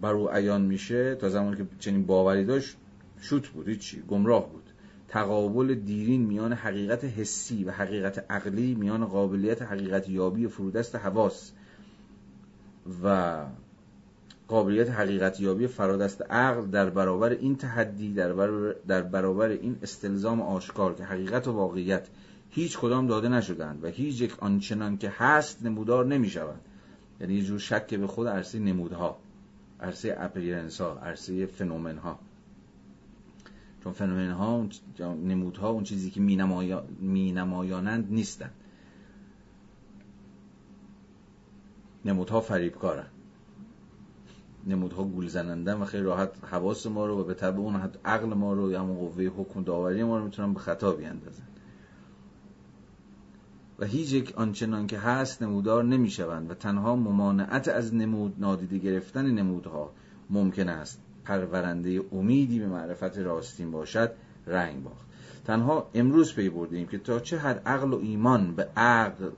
بر 0.00 0.12
او 0.12 0.30
عیان 0.30 0.62
میشه 0.62 1.14
تا 1.14 1.28
زمانی 1.28 1.56
که 1.56 1.66
چنین 1.78 2.06
باوری 2.06 2.44
داشت 2.44 2.76
شوت 3.20 3.48
بود 3.48 3.68
هیچی 3.68 4.02
گمراه 4.08 4.50
بود. 4.50 4.62
تقابل 5.08 5.74
دیرین 5.74 6.26
میان 6.26 6.52
حقیقت 6.52 7.04
حسی 7.04 7.64
و 7.64 7.70
حقیقت 7.70 8.24
عقلی 8.30 8.74
میان 8.74 9.04
قابلیت 9.04 9.62
حقیقت 9.62 10.08
یابی 10.08 10.48
فرودست 10.48 10.96
حواس 10.96 11.52
و 13.04 13.36
قابلیت 14.48 14.90
حقیقت 14.90 15.40
یابی 15.40 15.66
فرادست 15.66 16.22
عقل 16.22 16.66
در 16.66 16.90
برابر 16.90 17.30
این 17.30 17.56
تحدی 17.56 18.14
در 18.14 18.32
برابر, 18.32 18.74
در 18.88 19.02
برابر 19.02 19.48
این 19.48 19.76
استلزام 19.82 20.42
آشکار 20.42 20.94
که 20.94 21.04
حقیقت 21.04 21.48
و 21.48 21.52
واقعیت 21.52 22.08
هیچ 22.50 22.78
کدام 22.78 23.06
داده 23.06 23.28
نشدند 23.28 23.84
و 23.84 23.86
هیچ 23.86 24.20
یک 24.20 24.38
آنچنان 24.38 24.98
که 24.98 25.12
هست 25.16 25.64
نمودار 25.64 26.06
نمی 26.06 26.28
شود 26.28 26.60
یعنی 27.20 27.34
یه 27.34 27.42
جور 27.42 27.58
شک 27.58 27.94
به 27.94 28.06
خود 28.06 28.28
عرصه 28.28 28.58
نمودها 28.58 29.18
عرصه 29.80 30.16
اپیرنس 30.18 30.80
ها 30.80 30.98
عرصه 30.98 31.46
فنومن 31.46 31.98
ها 31.98 32.18
چون 33.84 33.92
فنومن 33.92 34.30
ها 34.30 34.66
نمودها 35.00 35.70
اون 35.70 35.84
چیزی 35.84 36.10
که 36.10 36.20
می 37.00 37.32
نمایانند 37.32 38.12
نیستند. 38.12 38.54
نمودها 42.04 42.40
فریبکارن. 42.40 43.06
نمودها 44.66 45.04
گول 45.04 45.28
زنندن 45.28 45.74
و 45.74 45.84
خیلی 45.84 46.02
راحت 46.02 46.44
حواس 46.44 46.86
ما 46.86 47.06
رو 47.06 47.20
و 47.20 47.24
به 47.24 47.34
طبع 47.34 47.58
اون 47.58 47.90
عقل 48.04 48.26
ما 48.26 48.52
رو 48.52 48.70
یا 48.70 48.80
همون 48.80 48.96
قوه 48.96 49.24
حکم 49.24 49.64
داوری 49.64 50.02
ما 50.02 50.18
رو 50.18 50.24
می‌تونن 50.24 50.52
به 50.52 50.60
خطا 50.60 50.92
بیاندازن. 50.92 51.46
هیچ 53.84 54.12
یک 54.12 54.32
آنچنان 54.36 54.86
که 54.86 54.98
هست 54.98 55.42
نمودار 55.42 55.84
نمی‌شوند 55.84 56.50
و 56.50 56.54
تنها 56.54 56.96
ممانعت 56.96 57.68
از 57.68 57.94
نمود 57.94 58.34
نادیده 58.38 58.78
گرفتن 58.78 59.26
نمودها 59.26 59.92
ممکن 60.30 60.68
است. 60.68 61.00
پرورنده 61.24 62.00
امیدی 62.12 62.58
به 62.58 62.66
معرفت 62.66 63.18
راستین 63.18 63.70
باشد 63.70 64.12
رنگ 64.46 64.82
باخت. 64.82 65.06
تنها 65.44 65.90
امروز 65.94 66.34
پی 66.34 66.48
بردیم 66.48 66.86
که 66.86 66.98
تا 66.98 67.20
چه 67.20 67.38
حد 67.38 67.62
عقل 67.66 67.92
و 67.92 67.98
ایمان 67.98 68.54
به 68.54 68.68
عقل 68.76 69.30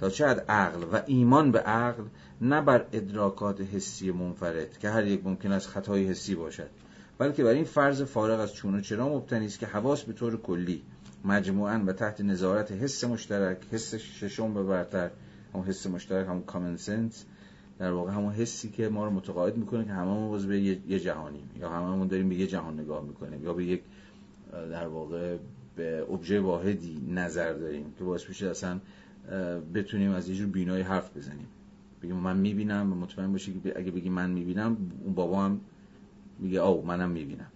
تا 0.00 0.10
چه 0.10 0.28
حد 0.28 0.44
عقل 0.48 0.82
و 0.92 1.00
ایمان 1.06 1.52
به 1.52 1.60
عقل 1.60 2.02
نه 2.40 2.60
بر 2.60 2.84
ادراکات 2.92 3.60
حسی 3.60 4.10
منفرد 4.10 4.78
که 4.78 4.90
هر 4.90 5.06
یک 5.06 5.20
ممکن 5.24 5.52
است 5.52 5.68
خطای 5.68 6.06
حسی 6.06 6.34
باشد 6.34 6.70
بلکه 7.18 7.44
بر 7.44 7.50
این 7.50 7.64
فرض 7.64 8.02
فارغ 8.02 8.40
از 8.40 8.54
چون 8.54 8.74
و 8.74 8.80
چرا 8.80 9.08
مبتنی 9.08 9.46
است 9.46 9.58
که 9.58 9.66
حواس 9.66 10.02
به 10.02 10.12
طور 10.12 10.36
کلی 10.36 10.82
مجموعا 11.24 11.84
و 11.86 11.92
تحت 11.92 12.20
نظارت 12.20 12.72
حس 12.72 13.04
مشترک 13.04 13.58
حس 13.70 13.94
ششم 13.94 14.54
به 14.54 14.62
برتر 14.62 15.10
همون 15.54 15.66
حس 15.66 15.86
مشترک 15.86 16.26
همون 16.26 16.42
کامن 16.42 16.76
سنس 16.76 17.24
در 17.78 17.92
واقع 17.92 18.12
همون 18.12 18.32
حسی 18.32 18.70
که 18.70 18.88
ما 18.88 19.04
رو 19.04 19.10
متقاعد 19.10 19.56
می‌کنه 19.56 19.84
که 19.84 19.92
هممون 19.92 20.46
به 20.48 20.60
یه 20.60 21.00
جهانیم 21.00 21.50
یا 21.60 21.68
هممون 21.68 22.08
داریم 22.08 22.28
به 22.28 22.34
یه 22.34 22.46
جهان 22.46 22.80
نگاه 22.80 23.04
می‌کنیم 23.04 23.44
یا 23.44 23.52
به 23.52 23.64
یک 23.64 23.80
در 24.52 24.86
واقع 24.86 25.36
به 25.76 26.06
ابژه 26.12 26.40
واحدی 26.40 27.02
نظر 27.14 27.52
داریم 27.52 27.94
که 27.98 28.04
باعث 28.04 28.28
میشه 28.28 28.46
اصلا 28.46 28.80
بتونیم 29.74 30.10
از 30.10 30.28
یه 30.28 30.34
جور 30.34 30.46
بینایی 30.46 30.82
حرف 30.82 31.16
بزنیم. 31.16 31.46
بگیم 32.02 32.16
من 32.16 32.36
می‌بینم 32.36 32.92
و 32.92 32.96
مطمئن 32.96 33.32
باشی 33.32 33.60
که 33.64 33.78
اگه 33.78 33.90
بگی 33.90 34.08
من 34.08 34.30
می‌بینم 34.30 34.76
اون 35.04 35.14
بابا 35.14 35.44
هم 35.44 35.60
میگه 36.38 36.60
او 36.60 36.86
منم 36.86 37.10
می‌بینم. 37.10 37.46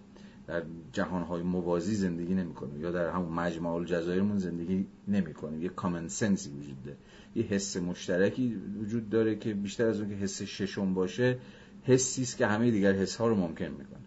در 0.49 0.63
جهانهای 0.91 1.43
موازی 1.43 1.95
زندگی 1.95 2.33
نمی‌کنیم. 2.33 2.81
یا 2.81 2.91
در 2.91 3.09
همون 3.09 3.33
مجمع 3.33 3.69
الجزایرمون 3.69 4.37
زندگی 4.37 4.87
نمی‌کنیم. 5.07 5.63
یه 5.63 5.69
کامن 5.69 6.07
سنسی 6.07 6.49
وجود 6.49 6.83
داره. 6.83 6.97
یه 7.35 7.43
حس 7.43 7.77
مشترکی 7.77 8.55
وجود 8.55 9.09
داره 9.09 9.35
که 9.35 9.53
بیشتر 9.53 9.87
از 9.87 9.99
اون 9.99 10.09
که 10.09 10.15
حس 10.15 10.41
ششم 10.41 10.93
باشه 10.93 11.37
حسی 11.83 12.21
است 12.21 12.37
که 12.37 12.47
همه 12.47 12.71
دیگر 12.71 12.93
حس 12.93 13.15
ها 13.15 13.27
رو 13.27 13.35
ممکن 13.35 13.65
می‌کنه. 13.65 13.99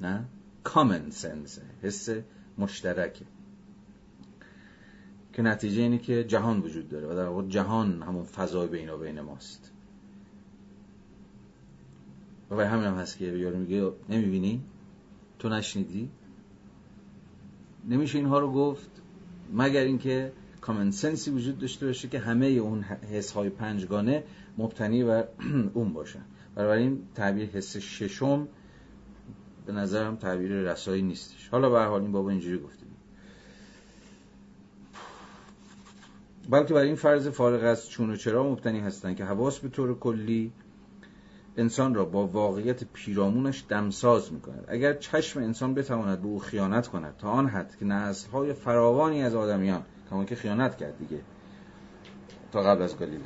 نه؟ 0.00 0.24
کامن 0.64 1.10
سنس 1.10 1.60
حس 1.82 2.08
مشترکه. 2.58 3.24
که 5.32 5.42
نتیجه 5.42 5.82
اینه 5.82 5.98
که 5.98 6.24
جهان 6.24 6.60
وجود 6.60 6.88
داره 6.88 7.06
و 7.06 7.14
در 7.14 7.28
واقع 7.28 7.48
جهان 7.48 8.02
همون 8.02 8.24
فضای 8.24 8.68
بین 8.68 8.90
و 8.90 8.98
بین 8.98 9.20
ماست. 9.20 9.72
و 12.50 12.56
برای 12.56 12.68
همین 12.68 12.84
هم 12.84 12.94
هست 12.94 13.18
که 13.18 13.24
یارو 13.24 13.58
میگه 13.58 13.92
نمی‌بینی؟ 14.08 14.62
تو 15.38 15.48
نشنیدی؟ 15.48 16.10
نمیشه 17.88 18.18
اینها 18.18 18.38
رو 18.38 18.52
گفت؟ 18.52 18.90
مگر 19.52 19.80
اینکه 19.80 20.32
کامن 20.60 20.90
سنسی 20.90 21.30
وجود 21.30 21.58
داشته 21.58 21.86
باشه 21.86 22.08
که 22.08 22.18
همه 22.18 22.46
اون 22.46 22.82
حس 22.82 23.32
های 23.32 23.50
پنجگانه 23.50 24.24
مبتنی 24.58 25.04
بر 25.04 25.28
اون 25.74 25.92
باشن. 25.92 26.24
این 26.56 27.02
تعبیر 27.14 27.48
حس 27.48 27.76
ششم 27.76 28.48
به 29.66 29.72
نظرم 29.72 30.16
تعبیر 30.16 30.50
رسایی 30.52 31.02
نیستش. 31.02 31.48
حالا 31.48 31.70
به 31.70 31.84
حال 31.84 32.02
این 32.02 32.12
بابا 32.12 32.30
اینجوری 32.30 32.58
گفته. 32.58 32.86
بلکه 36.50 36.74
برای 36.74 36.86
این 36.86 36.96
فرض 36.96 37.28
فارغ 37.28 37.64
از 37.64 37.90
چون 37.90 38.10
و 38.10 38.16
چرا 38.16 38.52
مبتنی 38.52 38.80
هستند 38.80 39.16
که 39.16 39.24
حواس 39.24 39.58
به 39.58 39.68
طور 39.68 39.98
کلی 39.98 40.52
انسان 41.56 41.94
را 41.94 42.04
با 42.04 42.26
واقعیت 42.26 42.84
پیرامونش 42.84 43.64
دمساز 43.68 44.32
می 44.32 44.40
کند 44.40 44.64
اگر 44.68 44.94
چشم 44.94 45.40
انسان 45.40 45.74
بتواند 45.74 46.22
به 46.22 46.28
او 46.28 46.38
خیانت 46.38 46.88
کند 46.88 47.16
تا 47.16 47.30
آن 47.30 47.48
حد 47.48 47.76
که 47.80 47.86
های 48.32 48.52
فراوانی 48.52 49.22
از 49.22 49.34
آدمیان 49.34 49.82
کما 50.10 50.24
که 50.24 50.34
خیانت 50.34 50.76
کرد 50.76 50.98
دیگه 50.98 51.20
تا 52.52 52.62
قبل 52.62 52.82
از 52.82 52.98
گالیله 52.98 53.24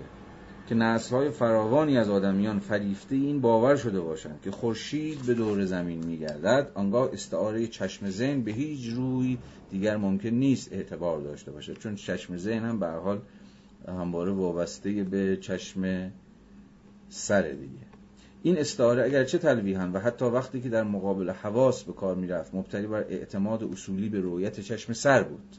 که 0.69 0.77
های 1.11 1.31
فراوانی 1.31 1.99
از 1.99 2.11
آدمیان 2.11 2.59
فریفته 2.59 3.15
این 3.15 3.41
باور 3.41 3.77
شده 3.77 4.01
باشند 4.01 4.41
که 4.43 4.51
خورشید 4.51 5.27
به 5.27 5.35
دور 5.35 5.65
زمین 5.65 6.07
میگردد 6.07 6.71
آنگاه 6.75 7.11
استعاره 7.13 7.67
چشم 7.67 8.11
ذهن 8.11 8.41
به 8.41 8.53
هیچ 8.53 8.95
روی 8.95 9.39
دیگر 9.71 9.97
ممکن 9.97 10.29
نیست 10.29 10.73
اعتبار 10.73 11.21
داشته 11.21 11.53
باشد. 11.53 11.79
چون 11.79 11.95
چشم 11.95 12.37
ذهن 12.37 12.65
هم 12.65 12.79
به 12.79 12.87
حال 12.87 13.21
همواره 13.89 14.33
وابسته 14.33 15.05
به 15.05 15.37
چشم 15.37 16.13
سر 17.09 17.43
دیگه. 17.43 17.90
این 18.43 18.59
استعاره 18.59 19.05
اگرچه 19.05 19.39
تلویحا 19.39 19.91
و 19.95 19.99
حتی 19.99 20.25
وقتی 20.25 20.61
که 20.61 20.69
در 20.69 20.83
مقابل 20.83 21.31
حواس 21.31 21.85
به 21.85 21.93
کار 21.93 22.17
می‌رفت 22.17 22.55
مبتنی 22.55 22.87
بر 22.87 23.03
اعتماد 23.03 23.65
اصولی 23.65 24.09
به 24.09 24.21
رویت 24.21 24.61
چشم 24.61 24.93
سر 24.93 25.23
بود. 25.23 25.57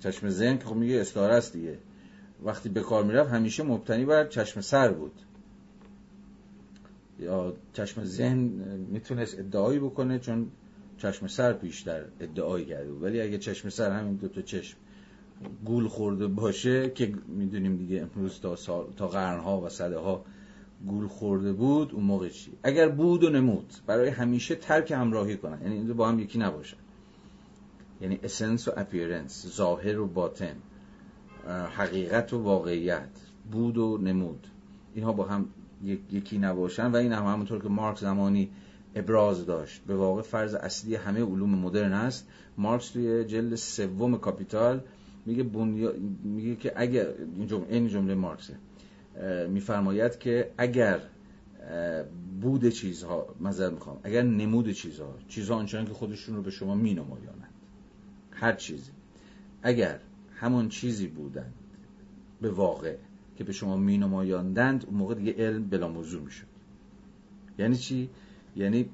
چشم 0.00 0.28
ذهن 0.28 0.58
که 0.58 0.64
خب 0.64 0.74
میگه 0.74 1.00
استعاره 1.00 1.34
است 1.34 1.52
دیگه. 1.52 1.78
وقتی 2.44 2.68
به 2.68 2.80
کار 2.80 3.04
می‌رفت 3.04 3.30
همیشه 3.30 3.62
مبتنی 3.62 4.04
بر 4.04 4.26
چشم 4.26 4.60
سر 4.60 4.92
بود. 4.92 5.12
یا 7.18 7.54
چشم 7.72 8.04
ذهن 8.04 8.38
می‌تونست 8.90 9.38
ادعایی 9.38 9.78
بکنه 9.78 10.18
چون 10.18 10.50
چشم 10.98 11.26
سر 11.26 11.52
پیشتر 11.52 12.04
ادعایی 12.20 12.64
کرده 12.64 12.90
ولی 12.90 13.20
اگه 13.20 13.38
چشم 13.38 13.68
سر 13.68 13.90
همین 13.90 14.14
دو 14.14 14.28
تا 14.28 14.42
چشم 14.42 14.78
گول 15.64 15.88
خورده 15.88 16.26
باشه 16.26 16.90
که 16.90 17.14
می‌دونیم 17.28 17.76
دیگه 17.76 18.08
امروز 18.14 18.40
تا, 18.40 18.56
سال، 18.56 18.86
تا 18.96 19.08
قرنها 19.08 19.60
و 19.60 19.68
صده 19.68 19.98
ها 19.98 20.24
گول 20.86 21.06
خورده 21.06 21.52
بود 21.52 21.92
اون 21.92 22.04
موقع 22.04 22.28
چی؟ 22.28 22.52
اگر 22.62 22.88
بود 22.88 23.24
و 23.24 23.30
نمود. 23.30 23.72
برای 23.86 24.08
همیشه 24.08 24.54
ترک 24.54 24.90
همراهی 24.90 25.36
کنن. 25.36 25.62
یعنی 25.62 25.92
با 25.92 26.08
هم 26.08 26.18
یکی 26.18 26.38
نباشن. 26.38 26.76
یعنی 28.00 28.20
essence 28.22 28.68
و 28.68 28.72
appearance 28.76 29.46
ظاهر 29.46 29.98
و 29.98 30.06
باطن 30.06 30.56
حقیقت 31.76 32.32
و 32.32 32.42
واقعیت 32.42 33.08
بود 33.52 33.78
و 33.78 33.98
نمود. 33.98 34.46
اینها 34.94 35.12
با 35.12 35.24
هم 35.24 35.48
یکی 36.12 36.38
نباشن 36.38 36.86
و 36.86 36.96
این 36.96 37.12
هم 37.12 37.24
همونطور 37.24 37.62
که 37.62 37.68
مارکس 37.68 38.00
زمانی 38.00 38.50
ابراز 38.94 39.46
داشت. 39.46 39.82
به 39.86 39.96
واقع 39.96 40.22
فرض 40.22 40.54
اصلی 40.54 40.94
همه 40.94 41.20
علوم 41.20 41.58
مدرن 41.58 41.92
است 41.92 42.28
مارکس 42.58 42.90
توی 42.90 43.24
جلد 43.24 43.54
سوم 43.54 44.18
کاپیتال 44.18 44.80
میگه 45.26 45.42
بنیا... 45.42 45.92
میگه 46.24 46.56
که 46.56 46.72
اگر 46.76 47.06
این 47.36 47.46
جمله 47.46 47.66
این 47.68 47.88
جمله 47.88 48.14
مارکسه. 48.14 48.54
میفرماید 49.48 50.18
که 50.18 50.50
اگر 50.58 51.00
بود 52.40 52.68
چیزها 52.68 53.34
معذرت 53.40 53.72
می‌خوام 53.72 54.00
اگر 54.02 54.22
نمود 54.22 54.70
چیزها 54.70 55.14
چیزها 55.28 55.56
آنچنان 55.56 55.86
که 55.86 55.92
خودشون 55.92 56.36
رو 56.36 56.42
به 56.42 56.50
شما 56.50 56.74
مینمایانند 56.74 57.50
هر 58.30 58.52
چیزی 58.52 58.90
اگر 59.62 59.98
همون 60.34 60.68
چیزی 60.68 61.06
بودند 61.06 61.54
به 62.40 62.50
واقع 62.50 62.96
که 63.36 63.44
به 63.44 63.52
شما 63.52 63.76
مینمایاندند 63.76 64.84
اون 64.86 64.94
موقع 64.96 65.14
دیگه 65.14 65.34
علم 65.38 65.68
بلا 65.68 65.88
موضوع 65.88 66.22
می‌شد. 66.22 66.46
یعنی 67.58 67.76
چی؟ 67.76 68.10
یعنی 68.56 68.88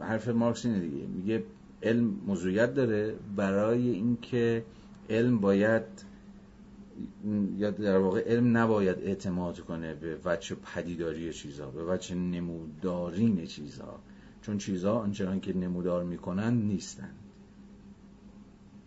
حرف 0.00 0.28
مارکس 0.28 0.66
اینه 0.66 0.80
دیگه 0.80 1.06
میگه 1.06 1.44
علم 1.82 2.04
موضوعیت 2.26 2.74
داره 2.74 3.14
برای 3.36 3.88
اینکه 3.88 4.64
علم 5.10 5.38
باید 5.38 5.82
یا 7.56 7.70
در 7.70 7.98
واقع 7.98 8.24
علم 8.26 8.56
نباید 8.56 8.98
اعتماد 8.98 9.60
کنه 9.60 9.94
به 9.94 10.18
وجه 10.24 10.56
پدیداری 10.74 11.32
چیزها 11.32 11.70
به 11.70 11.84
وجه 11.84 12.14
نمودارین 12.14 13.46
چیزها 13.46 14.00
چون 14.42 14.58
چیزها 14.58 14.98
آنچنان 14.98 15.40
که 15.40 15.56
نمودار 15.56 16.04
می‌کنن 16.04 16.54
نیستند. 16.54 17.14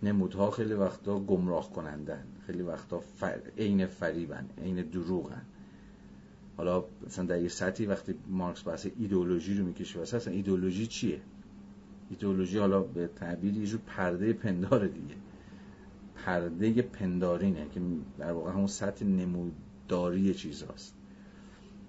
نمودها 0.03 0.51
خیلی 0.51 0.73
وقتا 0.73 1.19
گمراه 1.19 1.71
کنندن. 1.71 2.23
خیلی 2.47 2.61
وقتا 2.61 2.99
فر... 2.99 3.39
عین 3.57 3.85
فریبن 3.85 4.45
عین 4.63 4.81
دروغن. 4.81 5.41
حالا 6.57 6.83
مثلا 7.07 7.25
در 7.25 7.41
یه 7.41 7.47
سطحی 7.47 7.85
وقتی 7.85 8.15
مارکس 8.29 8.67
بحث 8.67 8.87
ایدئولوژی 8.99 9.57
رو 9.57 9.65
می‌کشه 9.65 9.99
واسه 9.99 10.17
اصلا 10.17 10.33
ایدئولوژی 10.33 10.87
چیه؟ 10.87 11.21
ایدئولوژی 12.09 12.57
حالا 12.57 12.81
به 12.81 13.07
تعبیر 13.07 13.57
یه 13.57 13.65
جور 13.65 13.79
پرده 13.87 14.33
پندار 14.33 14.87
دیگه. 14.87 15.15
پرده 16.25 16.81
پندارینه 16.81 17.67
که 17.73 17.81
در 18.19 18.31
واقع 18.31 18.51
همون 18.51 18.67
سطح 18.67 19.05
نموداری 19.05 20.33
چیز 20.33 20.63
هست 20.63 20.95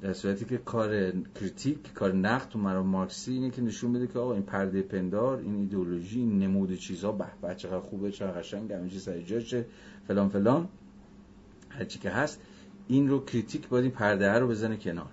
در 0.02 0.12
صورتی 0.12 0.44
که 0.44 0.58
کار 0.58 1.10
critique 1.10 1.92
کار 1.94 2.12
نقد 2.12 2.48
تو 2.48 2.58
مرام 2.58 2.82
مارکسی 2.82 3.32
اینه 3.32 3.50
که 3.50 3.62
نشون 3.62 3.92
بده 3.92 4.06
که 4.06 4.18
آقا 4.18 4.32
این 4.34 4.42
پرده 4.42 4.82
پندار 4.82 5.38
این 5.38 5.54
ایدئولوژی 5.54 6.20
این 6.20 6.38
نمود 6.38 6.74
چیزها 6.74 7.12
به 7.12 7.26
به 7.42 7.54
چقدر 7.54 7.80
خوبه 7.80 8.12
چقدر 8.12 8.40
قشنگ 8.40 8.72
همه 8.72 8.88
چیز 8.88 9.02
سر 9.02 9.64
فلان 10.08 10.28
فلان. 10.28 10.68
هرچی 11.68 11.98
که 11.98 12.10
هست 12.10 12.40
این 12.88 13.08
رو 13.08 13.24
critique 13.24 13.68
باید 13.68 13.84
این 13.84 13.92
پرده 13.92 14.32
رو 14.32 14.48
بزنه 14.48 14.76
کنار. 14.76 15.10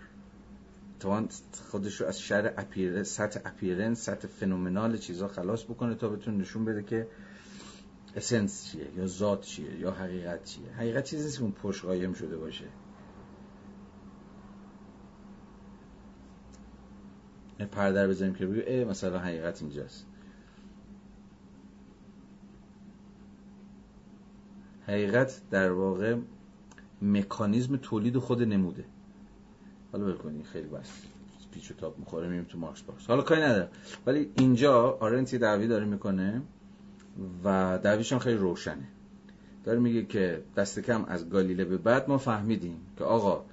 تا 1.00 1.28
خودش 1.72 2.02
رو 2.02 2.08
از 2.08 2.22
شر 2.22 2.54
appear 2.58 3.04
سطح 3.04 3.40
appearance 3.46 4.06
سطح 4.06 4.28
phenomenal 4.28 4.98
چیزها 4.98 5.28
خلاص 5.28 5.64
بکنه 5.64 5.96
تا 5.96 6.10
بتونه 6.10 6.38
نشون 6.38 6.66
بده 6.66 6.84
که 6.84 7.08
essence 8.16 8.66
چیه 8.66 8.88
یا 8.98 9.08
ذات 9.08 9.42
چیه 9.42 9.80
یا 9.80 9.92
حقیقت 9.92 10.44
چیه؟ 10.44 10.72
حقیقت 10.78 11.04
چیزی 11.04 11.24
نیست 11.24 11.38
که 11.38 11.44
اون 11.44 11.52
پشت 11.52 11.86
قایم 11.86 12.14
شده 12.14 12.38
باشه. 12.38 12.66
پرده 17.72 18.04
رو 18.04 18.10
بزنیم 18.10 18.34
که 18.34 18.46
بگو 18.46 18.90
مثلا 18.90 19.20
حقیقت 19.20 19.62
اینجاست. 19.62 20.06
حقیقت 24.88 25.42
در 25.52 25.72
واقع 25.72 26.18
مکانیزم 27.02 27.78
تولید 27.78 28.18
خود 28.18 28.44
نموده. 28.44 28.86
حالا 29.92 30.06
بکنید 30.14 30.46
خیلی 30.46 30.68
بحث 30.68 30.92
پیچ 31.52 31.72
و 31.72 31.74
تاب 31.74 32.00
می‌خوره 32.00 32.28
میریم 32.28 32.44
تو 32.44 32.58
مارکس 32.58 32.82
باکس. 32.82 33.08
حالا 33.08 33.22
کاری 33.22 33.42
نداره 33.42 33.70
ولی 34.06 34.32
اینجا 34.38 34.92
آرنت 34.92 35.23
یه 35.23 35.38
دعوی 35.38 35.68
داره 35.68 35.86
می‌کنه. 35.86 36.42
و 37.44 37.80
دعویش 37.84 38.14
خیلی 38.14 38.38
روشنه. 38.38 38.88
داره 39.64 39.80
میگه 39.80 40.06
که 40.06 40.42
دست 40.58 40.80
کم 40.80 41.06
از 41.06 41.30
گالیله 41.30 41.66
به 41.66 41.78
بعد 41.78 42.10
ما 42.10 42.18
فهمیدیم 42.18 42.78
که 42.98 43.04
آقا 43.04 43.46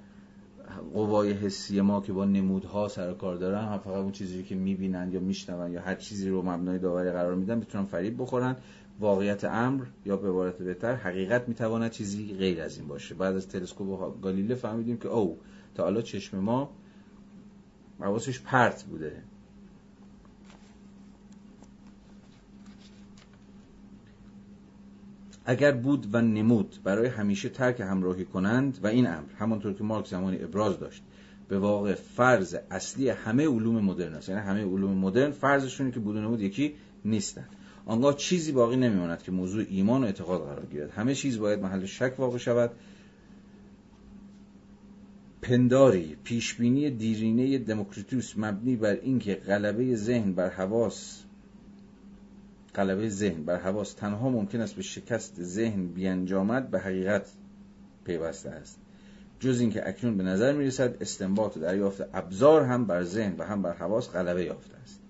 قوای 0.93 1.31
حسی 1.31 1.81
ما 1.81 2.01
که 2.01 2.13
با 2.13 2.25
نمودها 2.25 2.87
سر 2.87 3.13
کار 3.13 3.35
دارن 3.35 3.65
هم 3.65 3.77
فقط 3.77 3.95
اون 3.95 4.11
چیزی 4.11 4.43
که 4.43 4.55
می‌بینن 4.55 5.11
یا 5.11 5.19
میشنون 5.19 5.71
یا 5.71 5.81
هر 5.81 5.95
چیزی 5.95 6.29
رو 6.29 6.41
مبنای 6.41 6.79
داوری 6.79 7.11
قرار 7.11 7.35
میدن 7.35 7.59
بتونن 7.59 7.85
فریب 7.85 8.21
بخورن. 8.21 8.55
واقعیت 8.99 9.43
امر 9.43 9.85
یا 10.05 10.17
به 10.17 10.29
عبارت 10.29 10.57
بهتر 10.57 10.95
حقیقت 10.95 11.47
می‌تواند 11.47 11.91
چیزی 11.91 12.35
غیر 12.39 12.61
از 12.61 12.77
این 12.77 12.87
باشه. 12.87 13.15
بعد 13.15 13.35
از 13.35 13.47
تلسکوپ 13.47 14.21
گالیله 14.21 14.55
فهمیدیم 14.55 14.97
که 14.97 15.07
او 15.07 15.37
تا 15.75 15.83
حالا 15.83 16.01
چشم 16.01 16.39
ما 16.39 16.69
حواسش 17.99 18.41
پرت 18.41 18.83
بوده. 18.83 19.23
اگر 25.49 25.71
بود 25.71 26.07
و 26.15 26.21
نمود 26.21 26.75
برای 26.83 27.07
همیشه 27.07 27.49
ترک 27.49 27.79
همراهی 27.79 28.25
کنند 28.25 28.79
و 28.83 28.87
این 28.87 29.07
امر 29.07 29.33
همانطور 29.39 29.73
که 29.73 29.83
مارک 29.83 30.07
زمانی 30.07 30.43
ابراز 30.43 30.79
داشت 30.79 31.03
به 31.47 31.59
واقع 31.59 31.93
فرض 31.93 32.55
اصلی 32.71 33.09
همه 33.09 33.47
علوم 33.47 33.85
مدرن 33.85 34.13
است. 34.13 34.29
یعنی 34.29 34.41
همه 34.41 34.65
علوم 34.65 34.97
مدرن 34.97 35.31
فرضشونه 35.31 35.91
که 35.91 35.99
بود 35.99 36.15
و 36.15 36.21
نمود 36.21 36.41
یکی 36.41 36.73
نیستند. 37.05 37.49
آنگاه 37.85 38.15
چیزی 38.15 38.51
باقی 38.51 38.75
نمیماند 38.75 39.23
که 39.23 39.31
موضوع 39.31 39.65
ایمان 39.69 40.03
و 40.03 40.05
اعتقاد 40.05 40.41
قرار 40.41 40.65
گیرد. 40.65 40.91
همه 40.91 41.15
چیز 41.15 41.39
باید 41.39 41.59
محل 41.59 41.85
شک 41.85 42.13
واقع 42.17 42.37
شود. 42.37 42.71
پنداری 45.41 46.17
پیشبینی 46.23 46.89
دیرینه 46.89 47.57
دموکریتوس 47.57 48.33
مبنی 48.37 48.75
بر 48.75 48.93
اینکه 48.93 49.35
غلبه 49.35 49.95
ذهن 49.95 50.33
بر 50.33 50.49
حواس 50.49 51.23
غلبه 52.77 53.09
ذهن. 53.09 53.43
بر 53.43 53.59
حواس. 53.59 53.93
تنها 53.93 54.29
ممکن 54.29 54.61
است 54.61 54.75
به 54.75 54.81
شکست 54.81 55.41
ذهن 55.41 55.87
بیانجامد 55.87 56.71
به 56.71 56.79
حقیقت 56.79 57.31
پیوسته 58.05 58.49
است. 58.49 58.79
جز 59.39 59.59
اینکه 59.59 59.87
اکنون 59.89 60.17
به 60.17 60.23
نظر 60.23 60.53
می 60.53 60.65
رسد 60.65 61.01
استنباط 61.01 61.57
و 61.57 61.59
دریافت 61.59 62.01
ابزار 62.13 62.63
هم 62.63 62.85
بر 62.85 63.03
ذهن 63.03 63.35
و 63.37 63.43
هم 63.43 63.61
بر 63.61 63.73
حواس 63.73 64.09
غلبه 64.09 64.45
یافته 64.45 64.77
است. 64.83 65.01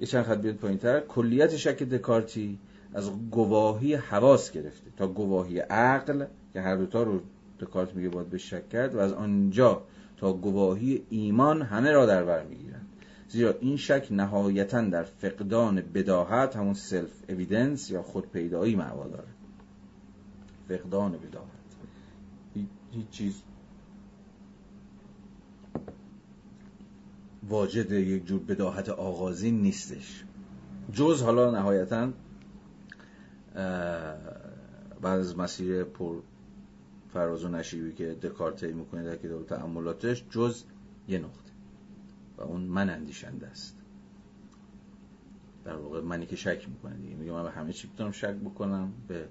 یه 0.00 0.06
چند 0.06 0.24
خط 0.24 0.38
بیاد 0.38 0.54
پایین 0.54 0.78
تر 0.78 1.00
کلیت 1.00 1.56
شک 1.56 1.82
دکارتی 1.82 2.58
از 2.94 3.10
گواهی 3.30 3.94
حواس 3.94 4.50
گرفته 4.52 4.90
تا 4.96 5.08
گواهی 5.08 5.58
عقل 5.58 6.24
که 6.52 6.60
هر 6.60 6.76
دوتا 6.76 7.02
رو 7.02 7.20
دکارت 7.60 7.94
میگه 7.94 8.08
باید 8.08 8.30
به 8.30 8.38
شک 8.38 8.68
کرد 8.68 8.94
و 8.94 8.98
از 8.98 9.12
آنجا 9.12 9.82
تا 10.16 10.32
گواهی 10.32 11.02
ایمان 11.10 11.62
همه 11.62 11.92
را 11.92 12.06
در 12.06 12.24
بر 12.24 12.44
می‌گیرند 12.44 12.77
زیرا 13.28 13.54
این 13.60 13.76
شک 13.76 14.08
نهایتا 14.10 14.80
در 14.80 15.02
فقدان 15.02 15.80
بداهت 15.80 16.56
همون 16.56 16.74
سلف 16.74 17.12
اویدنس 17.28 17.90
یا 17.90 18.02
خود 18.02 18.30
پیدایی 18.30 18.76
معوا 18.76 19.08
داره. 19.08 19.28
فقدان 20.68 21.12
بداهت. 21.12 21.48
هیچ 22.92 23.08
چیز 23.10 23.42
واجد 27.48 27.92
یک 27.92 28.26
جور 28.26 28.40
بداهت 28.40 28.88
آغازین 28.88 29.62
نیستش. 29.62 30.24
جز 30.92 31.22
حالا 31.22 31.50
نهایتا 31.50 32.12
بعد 35.02 35.20
از 35.20 35.38
مسیر 35.38 35.84
پر 35.84 36.16
فراز 37.12 37.44
و 37.44 37.48
نشیبی 37.48 37.92
که 37.92 38.14
دکارت 38.22 38.62
می‌کنه 38.64 39.04
در 39.04 39.16
کتاب 39.16 39.46
تعملاتش 39.46 40.24
جز 40.30 40.64
یه 41.08 41.18
نقطه. 41.18 41.47
و 42.38 42.42
اون 42.42 42.60
من 42.60 42.90
اندیشنده 42.90 43.46
است. 43.46 43.76
در 45.64 45.76
واقع 45.76 46.00
منی 46.00 46.26
که 46.26 46.36
شک 46.36 46.68
می‌کنه 46.68 46.96
دیگه. 46.96 47.14
میگه 47.16 47.32
من 47.32 47.42
به 47.42 47.50
همه 47.50 47.72
چی 47.72 47.88
می‌تونم 47.88 48.12
شک 48.12 48.34
بکنم 48.34 48.92
به 49.08 49.28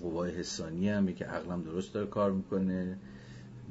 قوای 0.00 0.30
حسانی 0.30 0.88
هم 0.88 1.12
که 1.12 1.24
عقلم 1.24 1.62
درست 1.62 1.94
داره 1.94 2.06
کار 2.06 2.32
می‌کنه 2.32 2.98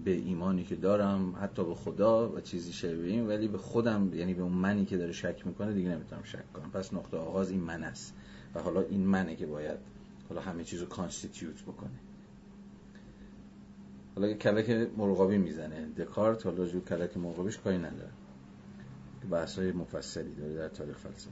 به 0.06 0.12
ایمانی 0.12 0.64
که 0.64 0.76
دارم 0.76 1.36
حتی 1.42 1.66
به 1.66 1.76
خدا 1.76 2.30
و 2.30 2.42
چیزی 2.42 2.74
شبیه 2.74 3.12
این 3.12 3.28
ولی 3.28 3.48
به 3.48 3.58
خودم 3.58 4.14
یعنی 4.14 4.34
به 4.34 4.42
اون 4.42 4.52
منی 4.52 4.86
که 4.86 4.98
داره 4.98 5.12
شک 5.12 5.48
می‌کنه 5.48 5.74
دیگه 5.74 5.90
نمی‌تونم 5.90 6.24
شک 6.24 6.54
کنم. 6.54 6.72
پس 6.72 6.94
نقطه 6.94 7.18
آغاز 7.18 7.52
این 7.52 7.62
من 7.62 7.84
است. 7.84 8.14
و 8.56 8.60
حالا 8.60 8.82
این 8.82 9.02
منه 9.02 9.36
که 9.36 9.46
باید 9.46 9.78
حالا 10.30 10.42
همه 10.42 10.64
چیز 10.64 10.80
رو 10.80 10.88
کانستیتیوت 10.88 11.62
بکنه. 11.62 12.00
حالا 14.18 14.34
کلک 14.34 14.70
مرغابی 14.98 15.38
می‌زنه. 15.38 15.88
دکارت 15.98 16.46
حالا 16.46 16.66
جو 16.66 16.82
کلک 16.82 17.18
مرغابیش 17.18 17.58
کاری 17.58 17.78
نداره. 17.78 18.10
بحث 19.32 19.60
های 19.60 19.72
مفصلی 19.72 20.34
داره 20.34 20.54
در 20.54 20.68
تاریخ 20.68 20.98
فلسفه. 20.98 21.32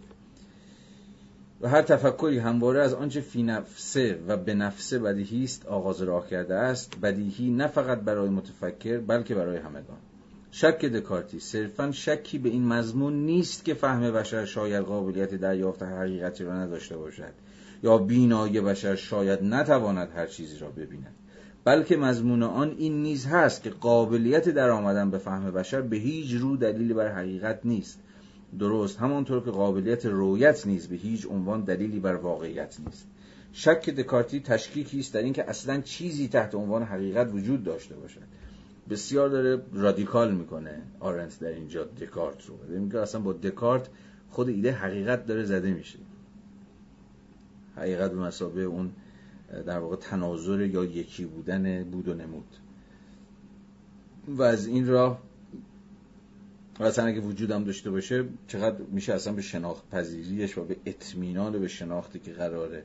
و 1.62 1.70
هر 1.70 1.82
تفکری 1.82 2.38
همواره 2.38 2.82
از 2.82 2.94
آنچه 2.94 3.22
فی 3.22 3.44
نفسه 3.44 4.20
و 4.28 4.38
به 4.38 4.54
نفسه 4.54 5.00
بدیهی 5.00 5.44
است 5.44 5.66
آغاز 5.66 6.02
راه 6.02 6.30
کرده 6.30 6.56
است. 6.56 7.00
بدیهی 7.00 7.52
نه 7.52 7.68
فقط 7.68 8.00
برای 8.00 8.30
متفکر 8.30 9.00
بلکه 9.00 9.36
برای 9.36 9.58
همگان. 9.58 9.98
شک 10.52 10.86
دکارتی 10.86 11.40
صرفا 11.40 11.92
شکی 11.92 12.38
به 12.38 12.50
این 12.50 12.68
مضمون 12.68 13.26
نیست 13.26 13.66
که 13.66 13.74
فهم 13.74 14.12
بشر 14.12 14.46
شاید 14.46 14.84
قابلیت 14.84 15.36
دریافت 15.36 15.84
حقیقتی 15.84 16.44
را 16.44 16.54
نداشته 16.54 16.98
باشد 16.98 17.34
یا 17.84 17.98
بینای 17.98 18.62
بشر 18.62 18.96
شاید 18.96 19.44
نتواند 19.44 20.12
هر 20.16 20.28
چیزی 20.28 20.58
را 20.58 20.70
ببیند. 20.70 21.16
بلکه 21.66 21.98
مضمون 21.98 22.44
آن 22.44 22.76
این 22.78 23.04
نیز 23.04 23.26
هست 23.26 23.64
که 23.64 23.70
قابلیت 23.70 24.50
در 24.50 24.70
آمدن 24.70 25.12
به 25.12 25.18
فهم 25.18 25.52
بشر 25.52 25.82
به 25.82 25.98
هیچ 25.98 26.34
رو 26.34 26.58
دلیلی 26.58 26.94
بر 26.94 27.12
حقیقت 27.12 27.60
نیست. 27.64 28.00
درست 28.60 29.00
همانطور 29.00 29.44
که 29.44 29.52
قابلیت 29.52 30.06
رویت 30.06 30.68
نیز 30.68 30.88
به 30.88 30.96
هیچ 30.96 31.28
عنوان 31.30 31.62
دلیلی 31.62 32.00
بر 32.00 32.16
واقعیت 32.16 32.78
نیست. 32.86 33.08
شک 33.54 33.90
دکارتی 33.90 34.40
تشکیکی 34.40 35.00
است 35.00 35.14
در 35.14 35.22
اینکه 35.22 35.50
اصلا 35.50 35.82
چیزی 35.82 36.28
تحت 36.28 36.56
عنوان 36.56 36.84
حقیقت 36.84 37.34
وجود 37.34 37.64
داشته 37.64 37.96
باشد. 37.96 38.22
بسیار 38.90 39.30
داره 39.30 39.62
رادیکال 39.74 40.36
می‌کنه 40.36 40.82
آرنت 41.00 41.40
در 41.40 41.48
اینجا 41.48 41.84
دکارت 41.84 42.46
رو. 42.46 42.80
میگه 42.80 43.00
اصلا 43.00 43.22
با 43.22 43.34
دکارت 43.34 43.90
خود 44.30 44.50
ایده 44.50 44.72
حقیقت 44.72 45.26
داره 45.26 45.44
زده 45.44 45.74
میشه. 45.74 46.00
حقیقت 47.76 48.12
به 48.12 48.18
مسابه 48.18 48.64
اون 48.64 48.92
در 49.66 49.80
واقع 49.80 49.96
تناظر 49.96 50.62
یا 50.62 50.84
یکی 50.84 51.26
بودن 51.26 51.84
بود 51.84 52.08
و 52.08 52.14
نمود. 52.14 52.48
و 54.28 54.44
از 54.44 54.68
این 54.68 54.88
راه 54.88 55.22
و 56.80 56.84
اصلا 56.84 57.06
اگه 57.06 57.20
وجودم 57.20 57.64
داشته 57.64 57.92
باشه 57.92 58.26
چقدر 58.48 58.78
میشه 58.92 59.14
اصلا 59.14 59.34
به 59.34 59.42
شناخت 59.42 59.90
پذیریش 59.90 60.58
و 60.58 60.64
به 60.64 60.78
اطمینان 60.86 61.60
به 61.60 61.68
شناختی 61.68 62.20
که 62.20 62.32
قراره 62.32 62.84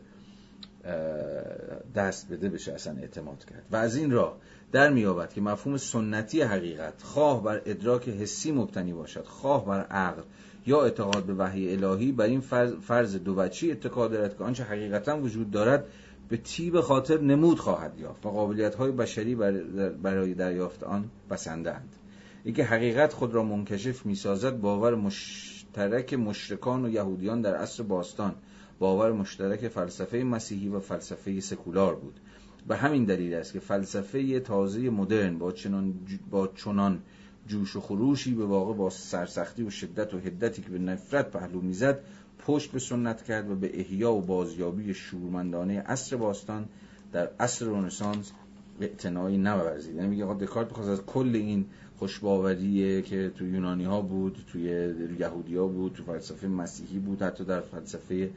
دست 1.94 2.28
بده 2.28 2.48
بشه 2.48 2.72
اصلا 2.72 2.96
اعتماد 3.00 3.44
کرد. 3.44 3.64
و 3.70 3.76
از 3.76 3.96
این 3.96 4.10
راه 4.10 4.36
در 4.72 4.92
میابد 4.92 5.32
که 5.32 5.40
مفهوم 5.40 5.76
سنتی 5.76 6.42
حقیقت 6.42 7.02
خواه 7.02 7.44
بر 7.44 7.62
ادراک 7.66 8.08
حسی 8.08 8.52
مبتنی 8.52 8.92
باشد. 8.92 9.24
خواه 9.24 9.66
بر 9.66 9.80
عقل 9.80 10.22
یا 10.66 10.82
اعتقاد 10.82 11.24
به 11.24 11.34
وحی 11.34 11.72
الهی 11.72 12.12
بر 12.12 12.24
این 12.24 12.40
فرض 12.80 13.16
دو 13.16 13.34
وچی 13.34 13.72
اتکا 13.72 14.08
دارد 14.08 14.38
که 14.38 14.44
آنچه 14.44 14.64
حقیقتا 14.64 15.18
وجود 15.18 15.50
دارد 15.50 15.84
به 16.30 16.36
تیب 16.36 16.80
خاطر 16.80 17.20
نمود 17.20 17.58
خواهد 17.58 17.98
یافت 17.98 18.26
و 18.26 18.30
قابلیت 18.30 18.74
های 18.74 18.92
بشری 18.92 19.34
برای 20.02 20.34
دریافت 20.34 20.82
آن 20.82 21.10
بسندند. 21.30 21.96
اینکه 22.44 22.64
حقیقت 22.64 23.12
خود 23.12 23.34
را 23.34 23.42
منکشف 23.42 24.06
می‌سازد 24.06 24.60
باور 24.60 24.94
مشترک 24.94 26.14
مشرکان 26.14 26.84
و 26.84 26.88
یهودیان 26.88 27.40
در 27.40 27.54
عصر 27.54 27.82
باستان 27.82 28.34
باور 28.78 29.12
مشترک 29.12 29.68
فلسفه 29.68 30.18
مسیحی 30.18 30.68
و 30.68 30.80
فلسفه 30.80 31.40
سکولار 31.40 31.94
بود. 31.94 32.20
به 32.68 32.76
همین 32.76 33.04
دلیل 33.04 33.34
است 33.34 33.52
که 33.52 33.60
فلسفه 33.60 34.40
تازه 34.40 34.90
مدرن 34.90 35.38
با 35.38 35.52
چنان, 35.52 35.94
با 36.30 36.46
چنان 36.46 37.02
جوش 37.46 37.76
و 37.76 37.80
خروشی 37.80 38.34
به 38.34 38.44
واقع 38.44 38.74
با 38.74 38.90
سرسختی 38.90 39.62
و 39.62 39.70
شدت 39.70 40.14
و 40.14 40.18
هدتی 40.18 40.62
که 40.62 40.68
به 40.68 40.78
نفرت 40.78 41.30
پهلو 41.30 41.60
می‌زد 41.60 42.00
پشت 42.46 42.72
به 42.72 42.78
سنت 42.78 43.22
کرد 43.22 43.50
و 43.50 43.54
به 43.54 43.80
احیا 43.80 44.12
و 44.12 44.20
بازیابی 44.20 44.94
شورمندانه 44.94 45.80
عصر 45.80 46.16
باستان 46.16 46.68
در 47.12 47.30
عصر 47.40 47.66
رنسانس 47.66 48.32
اعتنایی 48.80 49.38
نورزید 49.38 49.96
یعنی 49.96 50.08
میگه 50.08 50.34
دکارت 50.34 50.68
بخواست 50.68 50.88
از 50.88 51.02
کل 51.06 51.30
این 51.34 51.66
خوشباوریه 51.98 53.02
که 53.02 53.30
تو 53.36 53.46
یونانی 53.46 53.84
ها 53.84 54.00
بود 54.00 54.44
توی 54.52 54.62
یهودی 55.18 55.56
ها 55.56 55.66
بود 55.66 55.92
تو 55.92 56.04
فلسفه 56.04 56.46
مسیحی 56.46 56.98
بود 56.98 57.22
حتی 57.22 57.44
در 57.44 57.60
فلسفه 57.60 58.30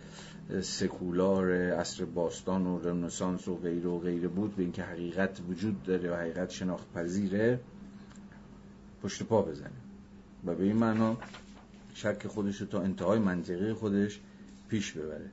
سکولار 0.61 1.51
عصر 1.51 2.05
باستان 2.05 2.67
و 2.67 2.79
رنسانس 2.79 3.47
و 3.47 3.55
غیره 3.55 3.89
و 3.89 3.99
غیره 3.99 4.27
بود. 4.27 4.55
به 4.55 4.63
اینکه 4.63 4.83
حقیقت 4.83 5.39
وجود 5.49 5.83
داره 5.83 6.11
و 6.11 6.15
حقیقت 6.15 6.49
شناخت 6.49 6.93
پذیره 6.93 7.59
پشت 9.03 9.23
پا 9.23 9.41
بزنه. 9.41 9.69
و 10.45 10.55
به 10.55 10.63
این 10.63 10.75
معنا 10.75 11.17
شک 11.93 12.27
خودش 12.27 12.61
رو 12.61 12.67
تا 12.67 12.81
انتهای 12.81 13.19
منطقی 13.19 13.73
خودش 13.73 14.19
پیش 14.69 14.91
ببره. 14.91 15.29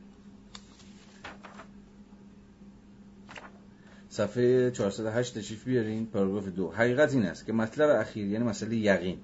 صفحه 4.09 4.71
408 4.71 5.39
تشریف 5.39 5.65
بیارین 5.65 6.07
پاراگراف 6.07 6.49
دو. 6.49 6.71
حقیقت 6.71 7.15
این 7.15 7.27
است 7.27 7.47
که 7.47 7.53
مطلب 7.53 8.01
اخیر 8.01 8.27
یعنی 8.27 8.45
مسئله 8.45 8.77
یقین 8.77 9.19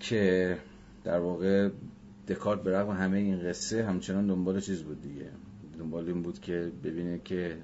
که 0.00 0.56
در 1.04 1.18
واقع 1.18 1.70
دکارت 2.28 2.62
به 2.62 2.78
رغم 2.78 2.90
همه 2.90 3.18
این 3.18 3.48
قصه 3.48 3.84
همچنان 3.84 4.26
دنبال 4.26 4.60
چیز 4.60 4.82
بود 4.82 5.02
دیگه. 5.02 5.30
دنبال 5.78 6.06
این 6.06 6.22
بود 6.22 6.40
که 6.40 6.72
ببینه 6.84 7.20
که 7.24 7.56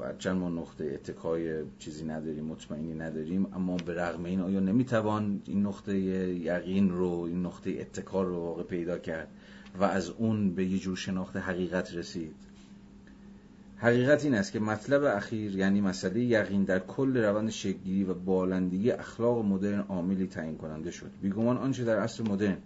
و 0.00 0.12
چند 0.18 0.36
ما 0.36 0.48
نقطه 0.48 0.84
اتکای 0.84 1.62
چیزی 1.78 2.04
نداریم 2.04 2.44
مطمئنی 2.44 2.94
نداریم 2.94 3.46
اما 3.54 3.76
به 3.76 3.94
رغم 3.94 4.24
این 4.24 4.40
آیا 4.40 4.60
نمی‌توان 4.60 5.42
این 5.46 5.66
نقطه 5.66 5.98
یقین 5.98 6.90
رو 6.90 7.10
این 7.10 7.46
نقطه 7.46 7.70
اتکار 7.70 8.26
رو 8.26 8.40
واقع 8.40 8.62
پیدا 8.62 8.98
کرد 8.98 9.28
و 9.80 9.84
از 9.84 10.10
اون 10.10 10.54
به 10.54 10.64
یه 10.64 10.78
جور 10.78 10.96
شناخت 10.96 11.36
حقیقت 11.36 11.94
رسید؟ 11.94 12.34
حقیقت 13.76 14.24
این 14.24 14.34
است 14.34 14.52
که 14.52 14.60
مطلب 14.60 15.04
اخیر 15.04 15.56
یعنی 15.56 15.80
مسئله 15.80 16.20
یقین 16.20 16.64
در 16.64 16.78
کل 16.78 17.16
روند 17.16 17.50
شکلی 17.50 18.04
و 18.04 18.14
بالندگی 18.14 18.90
اخلاق 18.90 19.44
مدرن 19.44 19.80
عاملی 19.80 20.26
تعیین 20.26 20.56
کننده 20.56 20.90
شد. 20.90 21.10
بیگمان 21.22 21.56
آنچه 21.56 21.84
در 21.84 21.98
عصر 21.98 22.22
مدرن 22.22 22.56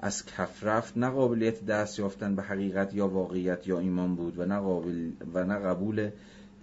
از 0.00 0.26
کف 0.26 0.64
رفت 0.64 0.98
نه 0.98 1.10
قابلیت 1.10 1.66
دست 1.66 1.98
یافتن 1.98 2.36
به 2.36 2.42
حقیقت 2.42 2.94
یا 2.94 3.08
واقعیت 3.08 3.66
یا 3.66 3.78
ایمان 3.78 4.14
بود 4.14 4.38
و 4.38 4.46
نه, 4.46 4.58
قابل 4.58 5.10
و 5.34 5.44
نه 5.44 5.54
قبول 5.54 6.10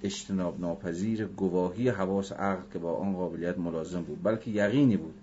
اجتناب 0.04 0.60
ناپذیر 0.60 1.26
گواهی 1.26 1.90
حواس 1.90 2.32
عقل 2.32 2.62
که 2.74 2.80
با 2.80 2.94
آن 2.94 3.14
قابلیت 3.14 3.58
ملازم 3.58 4.02
بود 4.02 4.24
بلکه 4.24 4.52
یقینی 4.52 4.98
بود 4.98 5.14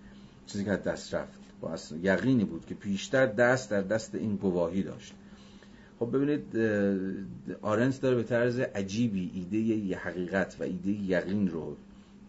چیزی 0.46 0.64
که 0.64 0.70
دست 0.70 1.14
رفت 1.14 1.38
با 1.60 1.76
یقینی 2.02 2.44
بود 2.44 2.66
که 2.66 2.74
پیشتر 2.74 3.26
دست 3.26 3.70
در 3.70 3.82
دست 3.82 4.14
این 4.14 4.36
گواهی 4.36 4.82
داشت. 4.82 5.14
خب 5.98 6.16
ببینید 6.16 6.56
آرنت 7.62 8.00
داره 8.00 8.16
به 8.16 8.22
طرز 8.22 8.58
عجیبی 8.58 9.30
ایده 9.34 9.56
ی 9.56 9.94
حقیقت 9.94 10.56
و 10.60 10.62
ایده 10.62 10.90
یقین 10.90 11.48
رو 11.48 11.76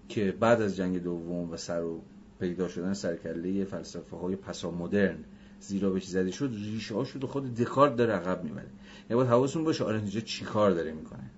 که 0.10 0.32
بعد 0.40 0.62
از 0.62 0.76
جنگ 0.76 1.04
دوم 1.04 1.52
و 1.52 1.58
سر 1.58 1.84
و 1.84 2.02
پیدا 2.40 2.68
شدن 2.68 2.94
سرکله 2.94 3.66
فلسفه 3.66 4.18
های 4.18 4.36
پسا 4.36 4.72
مدرن 4.72 5.18
زیرا 5.60 5.90
بهش 5.90 6.08
زده 6.08 6.32
شد 6.32 6.52
ریشه 6.54 6.96
ها 6.96 7.04
شد 7.04 7.24
و 7.24 7.28
خود 7.28 7.56
دکارت 7.56 7.96
داره 7.96 8.14
عقب 8.14 8.44
می‌بره. 8.44 8.66
یعنی 9.10 9.16
باید 9.16 9.30
حواستون 9.30 9.64
باشه 9.64 9.84
آرنت 9.84 10.18
چی 10.18 10.46
کار 10.46 10.72
داره 10.72 10.92
می‌کنه. 10.92 11.30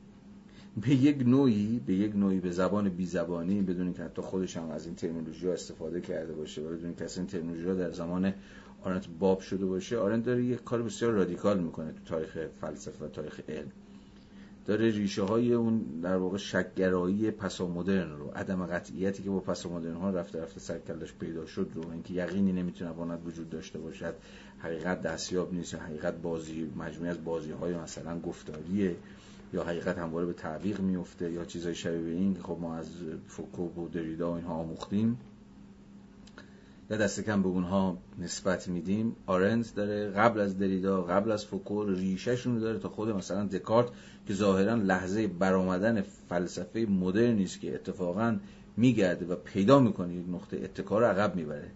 به 0.81 0.89
یک 0.89 1.27
نوعی 1.27 1.81
به 1.85 1.93
یک 1.93 2.15
نوعی 2.15 2.39
به 2.39 2.51
زبان 2.51 2.89
بی 2.89 3.05
زبانی 3.05 3.61
بدون 3.61 3.93
که 3.93 4.03
حتی 4.03 4.21
خودش 4.21 4.57
هم 4.57 4.69
از 4.69 4.85
این 4.85 4.95
terminology 4.95 5.49
استفاده 5.49 6.01
کرده 6.01 6.33
باشه 6.33 6.61
و 6.61 6.65
بدون 6.65 6.95
که 6.95 7.05
این 7.17 7.27
terminology 7.27 7.79
در 7.79 7.91
زمان 7.91 8.33
آرنت 8.83 9.07
باب 9.19 9.39
شده 9.39 9.65
باشه 9.65 9.97
آرنت 9.97 10.25
داره 10.25 10.43
یک 10.43 10.63
کار 10.63 10.81
بسیار 10.81 11.11
رادیکال 11.11 11.59
می‌کنه 11.59 11.91
تو 11.91 11.99
تاریخ 12.05 12.37
فلسفه 12.61 13.05
و 13.05 13.07
تاریخ 13.07 13.39
علم. 13.49 13.71
داره 14.65 14.89
ریشه 14.89 15.23
های 15.23 15.53
اون 15.53 15.79
در 16.01 16.17
واقع 16.17 16.37
شکگرایی 16.37 17.31
مدرن 17.59 18.11
رو 18.17 18.31
عدم 18.35 18.65
قطعیتی 18.65 19.23
که 19.23 19.29
با 19.29 19.43
مدرن 19.73 19.95
ها 19.95 20.09
رفته 20.09 20.41
رفته 20.41 20.59
سرکلش 20.59 21.13
پیدا 21.13 21.45
شد 21.45 21.71
رو 21.73 21.91
اینکه 21.91 22.13
یقینی 22.13 22.53
نمی‌تونه 22.53 22.91
باند 22.91 23.27
وجود 23.27 23.49
داشته 23.49 23.79
باشد 23.79 24.13
حقیقت 24.59 25.01
دستیاب 25.01 25.53
نیست 25.53 25.75
حقیقت 25.75 26.21
بازی 26.21 26.71
مجموعه 26.77 27.11
از 27.11 27.23
بازی 27.23 27.51
های 27.51 27.73
مثلا 27.73 28.19
گفتاریه. 28.19 28.95
یا 29.53 29.63
حقیقت 29.63 29.97
همواره 29.97 30.25
به 30.25 30.33
تعویق 30.33 30.79
میفته 30.79 31.31
یا 31.31 31.45
چیزای 31.45 31.75
شبیه 31.75 32.01
به 32.01 32.11
این 32.11 32.33
که 32.33 32.41
خب 32.41 32.57
ما 32.61 32.75
از 32.75 32.89
فوکو 33.27 33.63
و 33.63 33.87
دریدا 33.87 34.31
و 34.31 34.35
اینها 34.35 34.53
آموختیم. 34.53 35.17
یا 36.89 36.97
دست 36.97 37.19
کم 37.19 37.41
به 37.41 37.47
اونها 37.47 37.97
نسبت 38.19 38.67
میدیم. 38.67 39.15
آرنز 39.25 39.73
داره 39.73 40.09
قبل 40.09 40.39
از 40.39 40.57
دریدا 40.57 41.03
قبل 41.03 41.31
از 41.31 41.45
فوکو 41.45 41.83
ریشهشون 41.83 42.59
داره 42.59 42.79
تا 42.79 42.89
خود 42.89 43.09
مثلا 43.09 43.45
دکارت 43.45 43.87
که 44.27 44.33
ظاهرا 44.33 44.75
لحظه 44.75 45.27
برآمدن 45.27 46.01
فلسفه 46.01 46.79
مدرنی 46.79 47.43
است 47.43 47.59
که 47.59 47.75
اتفاقا 47.75 48.37
میگرده 48.77 49.25
و 49.25 49.35
پیدا 49.35 49.79
می‌کنه 49.79 50.13
یک 50.13 50.25
نقطه 50.29 50.57
اتکار 50.57 51.03
عقب 51.03 51.35
می‌بره. 51.35 51.71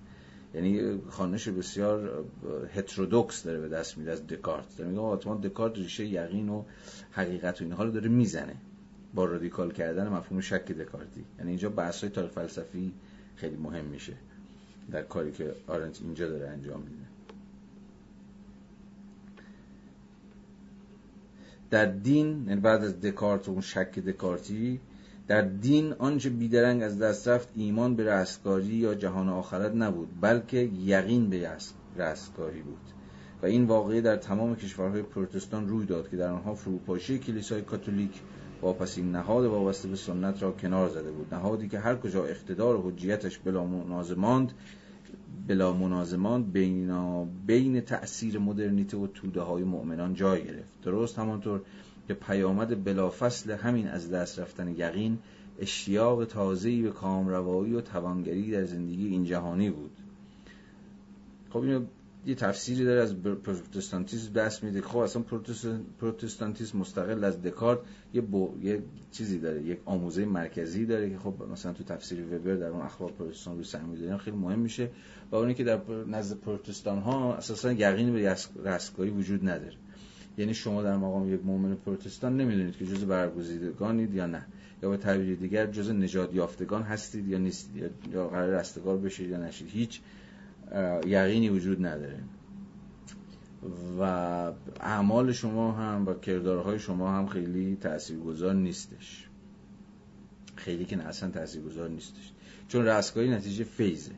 یعنی 0.53 1.01
خانش 1.09 1.47
بسیار 1.47 2.25
هترودوکس 2.73 3.43
داره 3.43 3.59
به 3.59 3.69
دست 3.69 3.97
میده 3.97 4.11
از 4.11 4.27
دکارت. 4.27 4.77
داره 4.77 4.89
میگه 4.89 5.01
آتمان 5.01 5.41
دکارت 5.41 5.77
ریشه 5.77 6.05
یقین 6.05 6.49
و 6.49 6.63
حقیقت 7.11 7.61
و 7.61 7.63
اینها 7.63 7.83
رو 7.83 7.91
داره 7.91 8.09
می‌زنه 8.09 8.55
با 9.13 9.25
رادیکال 9.25 9.71
کردن 9.71 10.07
مفهوم 10.07 10.41
شک 10.41 10.65
دکارتی. 10.65 11.25
یعنی 11.37 11.49
اینجا 11.49 11.69
بحث 11.69 12.01
های 12.01 12.09
تاریخ 12.09 12.31
فلسفی 12.31 12.93
خیلی 13.35 13.55
مهم 13.55 13.85
میشه 13.85 14.13
در 14.91 15.01
کاری 15.01 15.31
که 15.31 15.55
آرنت 15.67 16.01
اینجا 16.01 16.29
داره 16.29 16.47
انجام 16.49 16.81
میده. 16.81 17.05
در 21.69 21.85
دین 21.85 22.45
یعنی 22.47 22.61
بعد 22.61 22.83
از 22.83 23.01
دکارت 23.01 23.47
و 23.47 23.51
اون 23.51 23.61
شک 23.61 23.99
دکارتی 23.99 24.79
در 25.29 25.41
دین 25.41 25.93
آنچه 25.93 26.29
بیدرنگ 26.29 26.83
از 26.83 26.99
دست 26.99 27.27
رفت 27.27 27.49
ایمان 27.55 27.95
به 27.95 28.03
رستگاری 28.13 28.65
یا 28.65 28.95
جهان 28.95 29.29
آخرت 29.29 29.75
نبود 29.75 30.07
بلکه 30.21 30.57
یقین 30.85 31.29
به 31.29 31.49
رستگاری 31.97 32.61
بود. 32.61 32.77
و 33.41 33.45
این 33.45 33.65
واقعه 33.65 34.01
در 34.01 34.15
تمام 34.15 34.55
کشورهای 34.55 35.01
پروتستان 35.01 35.67
روی 35.67 35.85
داد 35.85 36.09
که 36.09 36.17
در 36.17 36.31
آنها 36.31 36.55
فروپاشی 36.55 37.19
کلیسای 37.19 37.61
کاتولیک 37.61 38.11
واپسین 38.61 39.11
نهاد 39.11 39.45
وابسته 39.45 39.87
به 39.87 39.95
سنت 39.95 40.43
را 40.43 40.51
کنار 40.51 40.89
زده 40.89 41.11
بود. 41.11 41.33
نهادی 41.33 41.67
که 41.67 41.79
هر 41.79 41.95
کجا 41.95 42.25
اقتدار 42.25 42.75
و 42.75 42.89
حجیتش 42.89 43.37
بلا 43.37 43.65
منازماند 43.65 44.51
بلا 45.47 45.73
منازمان 45.73 46.43
بین, 46.43 46.91
بین 47.47 47.81
تأثیر 47.81 48.39
مدرنیته 48.39 48.97
و 48.97 49.07
توده 49.07 49.41
های 49.41 49.63
مؤمنان 49.63 50.13
جای 50.13 50.43
گرفت. 50.43 50.81
درست 50.83 51.19
همانطور 51.19 51.61
که 52.09 52.15
پیامد 52.15 52.83
بلافصل 52.83 53.51
همین 53.51 53.87
از 53.87 54.11
دست 54.11 54.39
رفتن 54.39 54.67
یقین 54.67 55.17
اشتیاق 55.59 56.25
تازه‌ای 56.25 56.81
به 56.81 56.91
کامروایی 56.91 57.73
و 57.73 57.81
توانگری 57.81 58.51
در 58.51 58.65
زندگی 58.65 59.07
این 59.07 59.23
جهانی 59.23 59.69
بود. 59.69 59.91
خب 61.49 61.57
اینو 61.57 61.85
یه 62.25 62.35
تفسیری 62.35 62.85
داره 62.85 63.01
از 63.01 63.15
پروتستانتیسم 63.23 64.33
دست 64.33 64.63
میده. 64.63 64.81
خب 64.81 64.97
اصلا 64.97 65.23
پروتستانتیسم 65.99 66.77
مستقل 66.77 67.23
از 67.23 67.41
دکارت 67.41 67.79
یه, 68.13 68.23
یه 68.61 68.83
چیزی 69.11 69.39
داره 69.39 69.63
یک 69.63 69.79
آموزه 69.85 70.25
مرکزی 70.25 70.85
داره 70.85 71.09
که 71.09 71.17
خب 71.17 71.33
مثلا 71.51 71.73
تو 71.73 71.83
تفسیر 71.83 72.25
وبر 72.35 72.55
در 72.55 72.67
اون 72.67 72.81
اخلاق 72.81 73.11
پروتستان 73.11 73.57
رو 73.57 73.63
سهم 73.63 74.17
خیلی 74.17 74.37
مهم 74.37 74.59
میشه. 74.59 74.89
و 75.31 75.35
اونی 75.35 75.53
که 75.53 75.63
در 75.63 75.81
نزد 76.07 76.37
پروتستان 76.37 76.99
ها 76.99 77.33
اساسا 77.33 77.71
یقین 77.71 78.13
به 78.13 78.35
رستگاری 78.63 79.09
وجود 79.09 79.49
نداره. 79.49 79.77
یعنی 80.39 80.53
شما 80.53 80.83
در 80.83 80.97
مقام 80.97 81.33
یک 81.33 81.45
مؤمن 81.45 81.75
پروتستان 81.75 82.37
نمی‌دونید 82.37 82.77
که 82.77 82.85
جز 82.85 83.03
برگزیدگانید 83.03 84.13
یا 84.13 84.25
نه 84.25 84.45
یا 84.83 84.89
به 84.89 84.97
تعبیر 84.97 85.35
دیگر 85.35 85.65
جز 85.65 85.89
نجات 85.89 86.33
یافتگان 86.33 86.83
هستید 86.83 87.27
یا 87.27 87.37
نیستید 87.37 87.91
یا 88.13 88.27
قرار 88.27 88.49
رستگار 88.49 88.97
بشید 88.97 89.29
یا 89.29 89.37
نشید. 89.37 89.69
هیچ 89.69 90.01
یقینی 91.05 91.49
وجود 91.49 91.85
نداره. 91.85 92.19
و 93.99 94.01
اعمال 94.79 95.31
شما 95.31 95.71
هم 95.71 96.07
و 96.07 96.13
کردارهای 96.13 96.79
شما 96.79 97.11
هم 97.11 97.27
خیلی 97.27 97.75
تاثیرگذار 97.81 98.53
نیستش. 98.53 99.27
خیلی 100.55 100.85
که 100.85 100.97
اصلا 100.97 101.31
تاثیرگذار 101.31 101.89
نیستش. 101.89 102.31
چون 102.67 102.85
رستگاری 102.85 103.29
نتیجه 103.29 103.63
فیزه 103.63 104.11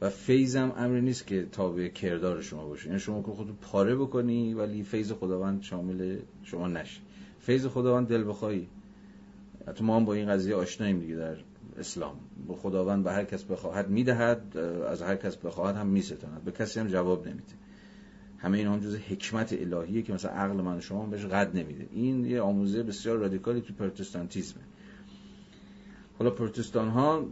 و 0.00 0.10
فیض 0.10 0.56
هم 0.56 0.72
امری 0.76 1.00
نیست 1.00 1.26
که 1.26 1.46
تابع 1.52 1.88
کردار 1.88 2.42
شما 2.42 2.66
باشه. 2.66 2.86
یعنی 2.86 3.00
شما 3.00 3.22
که 3.22 3.30
خود 3.30 3.58
پاره 3.60 3.96
بکنی 3.96 4.54
ولی 4.54 4.82
فیض 4.82 5.12
خداوند 5.12 5.62
شامل 5.62 6.18
شما 6.42 6.68
نشه 6.68 7.00
فیض 7.40 7.66
خداوند 7.66 8.08
دل 8.08 8.28
بخواهی 8.28 8.68
حتی 9.68 9.84
ما 9.84 9.96
هم 9.96 10.04
با 10.04 10.14
این 10.14 10.28
قضیه 10.28 10.54
آشناییم 10.54 11.00
دیگه 11.00 11.16
در 11.16 11.36
اسلام. 11.78 12.16
به 12.48 12.54
خداوند 12.54 13.04
به 13.04 13.12
هر 13.12 13.24
کس 13.24 13.44
بخواهد 13.44 13.88
می‌دهد 13.88 14.56
از 14.88 15.02
هر 15.02 15.16
کس 15.16 15.36
بخواهد 15.36 15.76
هم 15.76 15.86
میستاند. 15.86 16.44
به 16.44 16.52
کسی 16.52 16.80
هم 16.80 16.86
جواب 16.86 17.28
نمیده. 17.28 17.52
همه 18.38 18.58
این 18.58 18.66
هم 18.66 18.80
جز 18.80 18.96
حکمت 18.96 19.52
الهیه 19.52 20.02
که 20.02 20.12
مثلا 20.12 20.30
عقل 20.30 20.56
من 20.56 20.80
شما 20.80 21.06
بهش 21.06 21.24
قد 21.24 21.56
نمیده. 21.56 21.86
این 21.92 22.24
یه 22.24 22.40
آموزه 22.40 22.82
بسیار 22.82 23.18
رادیکالی 23.18 23.60
تو 23.60 23.74
پروتستانتیزمه. 23.74 24.62
حالا 26.18 26.30
پروتستان 26.30 26.88
ها 26.88 27.24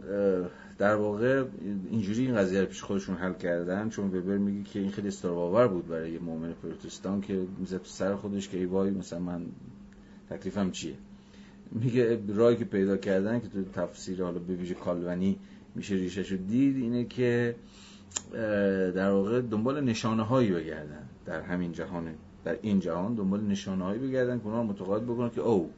در 0.77 0.95
واقع 0.95 1.43
اینجوری 1.89 2.25
این 2.25 2.35
قضیه 2.35 2.61
رو 2.61 2.65
پیش 2.65 2.83
خودشون 2.83 3.15
حل 3.15 3.33
کردن 3.33 3.89
چون 3.89 4.05
وبر 4.07 4.37
میگه 4.37 4.69
که 4.69 4.79
این 4.79 4.91
خیلی 4.91 5.07
استراباور 5.07 5.67
بود 5.67 5.87
برای 5.87 6.11
یه 6.11 6.19
مؤمن 6.19 6.53
پروتستان 6.53 7.21
که 7.21 7.47
می‌زد 7.57 7.81
سر 7.83 8.15
خودش 8.15 8.49
که 8.49 8.57
ای 8.57 8.65
وای 8.65 8.91
مثلا 8.91 9.19
من 9.19 9.45
تکلیفم 10.29 10.71
چیه؟ 10.71 10.95
میگه 11.71 12.19
راهی 12.27 12.55
که 12.55 12.65
پیدا 12.65 12.97
کردن 12.97 13.39
که 13.39 13.47
تو 13.47 13.63
تفسیر 13.63 14.23
حالا 14.23 14.39
به 14.39 14.55
ویژه 14.55 14.73
کالونی 14.73 15.37
میشه 15.75 15.95
ریشش 15.95 16.31
رو 16.31 16.37
دید 16.37 16.75
اینه 16.75 17.05
که 17.05 17.55
در 18.95 19.09
واقع 19.09 19.41
دنبال 19.41 19.83
نشانه 19.83 20.23
هایی 20.23 20.51
بگردن 20.51 21.03
در 21.25 21.41
همین 21.41 21.71
جهان 21.71 22.13
در 22.43 22.57
این 22.61 22.79
جهان 22.79 23.15
دنبال 23.15 23.41
نشانه 23.41 23.83
هایی 23.83 23.99
بگردن 23.99 24.39
که 24.39 24.45
اونها 24.45 24.63
متقاعد 24.63 25.03
بکنن 25.03 25.29
که 25.29 25.41
او 25.41 25.71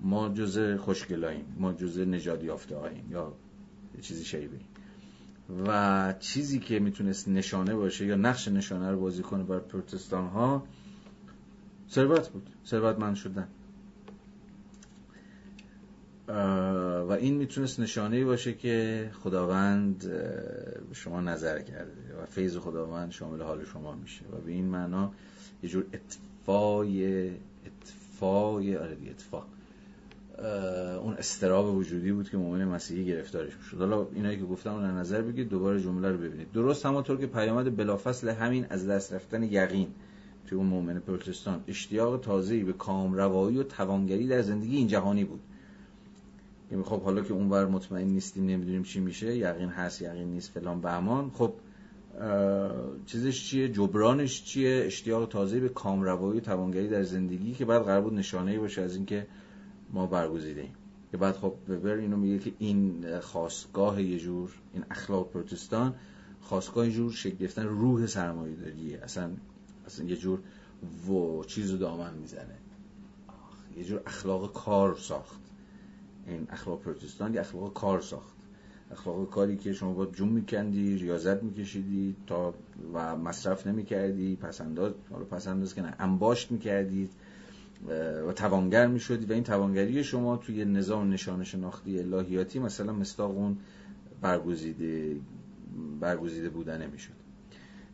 ما 0.00 0.28
جزء 0.28 0.76
خوشگلاییم 0.76 1.44
ما 1.58 1.72
جزء 1.72 2.04
نجات 2.04 2.44
یافته 2.44 2.76
یا 3.10 3.32
چیزی 4.00 4.24
شیبه 4.24 4.58
و 5.66 6.14
چیزی 6.20 6.58
که 6.58 6.78
می‌تونست 6.78 7.28
نشانه 7.28 7.74
باشه 7.74 8.06
یا 8.06 8.16
نقش 8.16 8.48
نشانه 8.48 8.90
رو 8.90 9.00
بازی 9.00 9.22
کنه 9.22 9.42
بر 9.42 9.58
پروتستان 9.58 10.28
ها 10.28 10.66
ثروت 11.90 12.28
بود. 12.28 12.50
ثروتمند 12.66 13.14
شدن. 13.14 13.48
و 17.08 17.12
این 17.12 17.36
می‌تونست 17.36 17.80
نشانه 17.80 18.24
باشه 18.24 18.54
که 18.54 19.10
خداوند 19.22 20.12
شما 20.92 21.20
نظر 21.20 21.60
کرده 21.60 22.22
و 22.22 22.26
فیض 22.26 22.56
خداوند 22.56 23.12
شامل 23.12 23.42
حال 23.42 23.64
شما 23.64 23.94
میشه. 23.94 24.24
و 24.32 24.40
به 24.40 24.52
این 24.52 24.64
معنا 24.64 25.12
یه 25.62 25.68
جور 25.70 25.84
اتفای 25.92 27.30
اتفای 27.66 28.76
آره 28.76 28.96
اتفاق. 29.10 29.46
اون 31.02 31.14
استراب 31.14 31.76
وجودی 31.76 32.12
بود 32.12 32.30
که 32.30 32.36
مؤمن 32.36 32.64
مسیحی 32.64 33.04
گرفتارش 33.04 33.56
می‌شد. 33.56 33.78
حالا 33.78 34.06
اینایی 34.14 34.38
که 34.38 34.44
گفتم 34.44 34.74
رو 34.74 34.80
نظر 34.80 35.22
بگید 35.22 35.48
دوباره 35.48 35.82
جمله 35.82 36.08
رو 36.08 36.18
ببینید. 36.18 36.52
درست 36.52 36.86
همونطور 36.86 37.16
که 37.16 37.26
پیامد 37.26 37.76
بلافصل 37.76 38.28
همین 38.28 38.66
از 38.70 38.88
دست 38.88 39.12
رفتن 39.12 39.42
یقین 39.42 39.86
توی 40.46 40.58
اون 40.58 40.66
مؤمن 40.66 40.98
پروتستان 40.98 41.60
اشتیاق 41.68 42.20
تازه‌ای 42.20 42.64
به 42.64 42.72
کامروایی 42.72 43.58
و 43.58 43.62
توانگری 43.62 44.26
در 44.26 44.42
زندگی 44.42 44.76
این 44.76 44.86
جهانی 44.86 45.24
بود. 45.24 45.40
یعنی 46.70 46.84
خب 46.84 47.02
حالا 47.02 47.20
که 47.20 47.32
اونور 47.32 47.66
مطمئن 47.66 48.08
نیستیم 48.08 48.46
نمی‌دونیم 48.46 48.82
چی 48.82 49.00
میشه 49.00 49.36
یقین 49.36 49.68
هست 49.68 50.02
یقین 50.02 50.28
نیست 50.28 50.50
فلان 50.50 50.80
بهمان. 50.80 51.30
خب 51.30 51.52
چیزش 53.06 53.44
چیه؟ 53.44 53.68
جبرانش 53.68 54.44
چیه؟ 54.44 54.82
اشتیاق 54.86 55.28
تازه 55.28 55.60
به 55.60 55.68
کامروایی 55.68 56.38
و 56.38 56.40
توانگری 56.40 56.88
در 56.88 57.02
زندگی 57.02 57.52
که 57.52 57.64
بعد 57.64 57.82
قرار 57.82 58.00
بود 58.00 58.14
نشانه 58.14 58.58
باشه 58.58 58.82
از 58.82 58.96
اینکه 58.96 59.26
ما 59.92 60.06
برگزیده 60.06 60.60
ایم 60.60 60.74
که 61.10 61.16
بعد 61.16 61.36
خب 61.36 61.52
وبر 61.68 61.94
اینو 61.94 62.16
میگه 62.16 62.38
که 62.38 62.52
این 62.58 63.20
خواستگاه 63.20 64.02
یه 64.02 64.18
جور 64.18 64.54
این 64.74 64.84
اخلاق 64.90 65.30
پروتستان 65.30 65.94
خواستگاه 66.40 66.86
یه 66.86 66.92
جور 66.92 67.12
شکل 67.12 67.36
گرفتن 67.36 67.66
روح 67.66 68.06
سرمایه 68.06 68.56
داریه 68.56 69.00
اصلا 69.02 69.30
اصلا 69.86 70.06
یه 70.06 70.16
جور 70.16 70.38
و 71.10 71.44
چیز 71.44 71.78
دامن 71.78 72.14
می‌زنه. 72.14 72.54
یه 73.76 73.84
جور 73.84 74.00
اخلاق 74.06 74.52
کار 74.52 74.96
ساخت. 74.96 75.40
این 76.26 76.46
اخلاق 76.50 76.80
پروتستان 76.80 77.34
یه 77.34 77.40
اخلاق 77.40 77.74
کار 77.74 78.00
ساخت. 78.00 78.34
اخلاق 78.90 79.30
کاری 79.30 79.56
که 79.56 79.72
شما 79.72 79.92
با 79.92 80.06
جون 80.06 80.28
میکندی 80.28 80.96
ریاضت 80.96 81.42
میکشیدی 81.42 82.16
تا 82.26 82.54
و 82.94 83.16
مصرف 83.16 83.66
نمی‌کردی 83.66 84.36
پسنداز 84.36 84.92
حالا 85.10 85.24
پسنداز 85.24 85.74
که 85.74 85.82
نه 85.82 85.94
انباشت 85.98 86.50
می‌کردید 86.50 87.10
و 88.26 88.32
توانگر 88.32 88.86
می‌شدی 88.86 89.26
و 89.26 89.32
این 89.32 89.44
توانگری 89.44 90.04
شما 90.04 90.36
توی 90.36 90.64
نظام 90.64 91.12
نشان 91.12 91.44
شناختی 91.44 91.98
الهیاتی 91.98 92.58
مثلا 92.58 92.92
مستاق 92.92 93.30
اون 93.30 93.56
برگزیده 94.20 95.16
برگزیده 96.00 96.48
بودن 96.48 96.82
نمی‌شد 96.82 97.12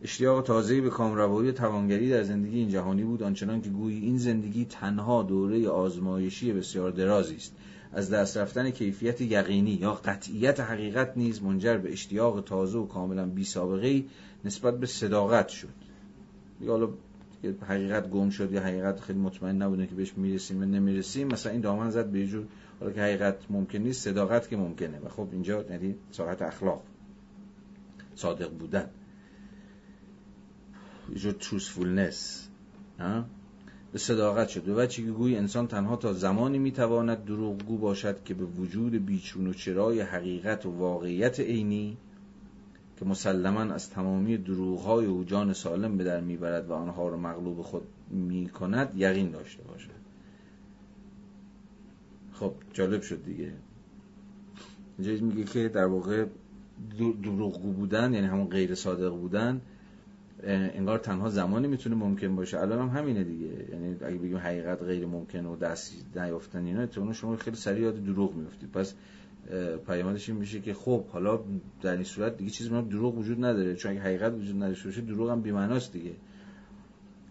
اشتیاق 0.02 0.42
تازه‌ای 0.42 0.80
به 0.80 0.90
کامروایی 0.90 1.52
توانگری 1.52 2.10
در 2.10 2.22
زندگی 2.22 2.58
این 2.58 2.68
جهانی 2.68 3.04
بود 3.04 3.22
آنچنان 3.22 3.60
که 3.60 3.70
گویی 3.70 4.00
این 4.00 4.18
زندگی 4.18 4.64
تنها 4.64 5.22
دوره 5.22 5.68
آزمایشی 5.68 6.52
بسیار 6.52 6.90
درازی 6.90 7.36
است. 7.36 7.56
از 7.92 8.10
دست 8.10 8.36
رفتن 8.36 8.70
کیفیت 8.70 9.20
یقینی 9.20 9.70
یا 9.70 9.94
قطعیت 9.94 10.60
حقیقت 10.60 11.12
نیز 11.16 11.42
منجر 11.42 11.78
به 11.78 11.92
اشتیاق 11.92 12.40
تازه 12.40 12.78
و 12.78 12.86
کاملا 12.86 13.26
بی 13.26 13.44
سابقه 13.44 14.04
نسبت 14.44 14.80
به 14.80 14.86
صداقت 14.86 15.48
شد. 15.48 15.68
یا 16.60 16.76
حالا 17.46 17.64
حقیقت 17.64 18.10
گم 18.10 18.30
شد 18.30 18.52
یا 18.52 18.60
حقیقت 18.60 19.00
خیلی 19.00 19.18
مطمئن 19.18 19.62
نبودن 19.62 19.86
که 19.86 19.94
بهش 19.94 20.12
می‌رسیم 20.16 20.62
و 20.62 20.64
نمی‌رسیم 20.64 21.28
مثلا 21.28 21.52
این 21.52 21.60
دامن 21.60 21.90
زد 21.90 22.06
به 22.06 22.26
جور 22.26 22.44
حالا 22.80 22.92
که 22.92 23.00
حقیقت 23.00 23.36
ممکن 23.50 23.78
نیست 23.78 24.04
صداقت 24.04 24.48
که 24.48 24.56
ممکنه. 24.56 24.98
و 24.98 25.08
خب 25.08 25.28
اینجا 25.32 25.64
یعنی 25.70 25.94
صحت 26.10 26.42
اخلاق 26.42 26.82
صادق 28.14 28.50
بودن. 28.50 28.90
یه 31.12 31.18
جور 31.18 31.32
تروسفولنس 31.32 32.48
به 33.92 33.98
صداقت 33.98 34.48
شد. 34.48 34.68
و 34.68 34.86
که 34.86 35.02
گویی 35.02 35.36
انسان 35.36 35.66
تنها 35.66 35.96
تا 35.96 36.12
زمانی 36.12 36.58
می‌تواند 36.58 37.24
دروغگو 37.24 37.78
باشد 37.78 38.24
که 38.24 38.34
به 38.34 38.44
وجود 38.44 39.06
بیچون 39.06 39.46
و 39.46 39.52
چرای 39.52 40.00
حقیقت 40.00 40.66
و 40.66 40.70
واقعیت 40.70 41.40
عینی 41.40 41.96
که 42.96 43.04
مسلما 43.04 43.60
از 43.60 43.90
تمامی 43.90 44.36
دروغهای 44.36 45.06
او 45.06 45.24
جان 45.24 45.52
سالم 45.52 45.96
به 45.96 46.04
در 46.04 46.20
می‌برد 46.20 46.70
و 46.70 46.72
آنها 46.72 47.08
را 47.08 47.16
مغلوب 47.16 47.62
خود 47.62 47.82
می‌کند 48.10 48.92
یقین 48.96 49.30
داشته 49.30 49.62
باشد. 49.62 49.90
خب 52.32 52.52
جالب 52.72 53.02
شد 53.02 53.24
دیگه. 53.24 53.52
اینجا 54.98 55.24
میگه 55.24 55.44
که 55.44 55.68
در 55.68 55.86
واقع 55.86 56.26
دروغگو 57.22 57.72
بودن 57.72 58.14
یعنی 58.14 58.26
همون 58.26 58.48
غیر 58.48 58.74
صادق 58.74 59.10
بودن 59.10 59.60
انگار 60.42 60.98
تنها 60.98 61.28
زمانی 61.28 61.68
می‌تونه 61.68 61.96
ممکن 61.96 62.36
باشه. 62.36 62.60
الان 62.60 62.88
هم 62.88 62.98
همینه 62.98 63.24
دیگه. 63.24 63.68
یعنی 63.72 63.96
اگه 64.04 64.18
بگیم 64.18 64.36
حقیقت 64.36 64.82
غیر 64.82 65.06
ممکن 65.06 65.46
و 65.46 65.56
دست 65.56 65.94
نیافتن 66.16 66.64
اینا 66.64 66.86
تو 66.86 67.12
شما 67.12 67.36
خیلی 67.36 67.56
سریع 67.56 67.82
یاد 67.82 68.04
دروغ 68.04 68.34
میفتید 68.34 68.72
پس 68.72 68.94
پیامدش 69.86 70.28
این 70.28 70.38
میشه 70.38 70.60
که 70.60 70.74
خب 70.74 71.06
حالا 71.06 71.40
در 71.82 71.92
این 71.92 72.04
صورت 72.04 72.36
دیگه 72.36 72.50
چیزی 72.50 72.70
دروغ 72.70 73.18
وجود 73.18 73.44
نداره. 73.44 73.74
چون 73.74 73.92
اگه 73.92 74.00
حقیقت 74.00 74.32
وجود 74.32 74.56
نداشته 74.56 74.88
باشه 74.88 75.00
دروغ 75.00 75.30
هم 75.30 75.42
بی‌معناست 75.42 75.92
دیگه. 75.92 76.12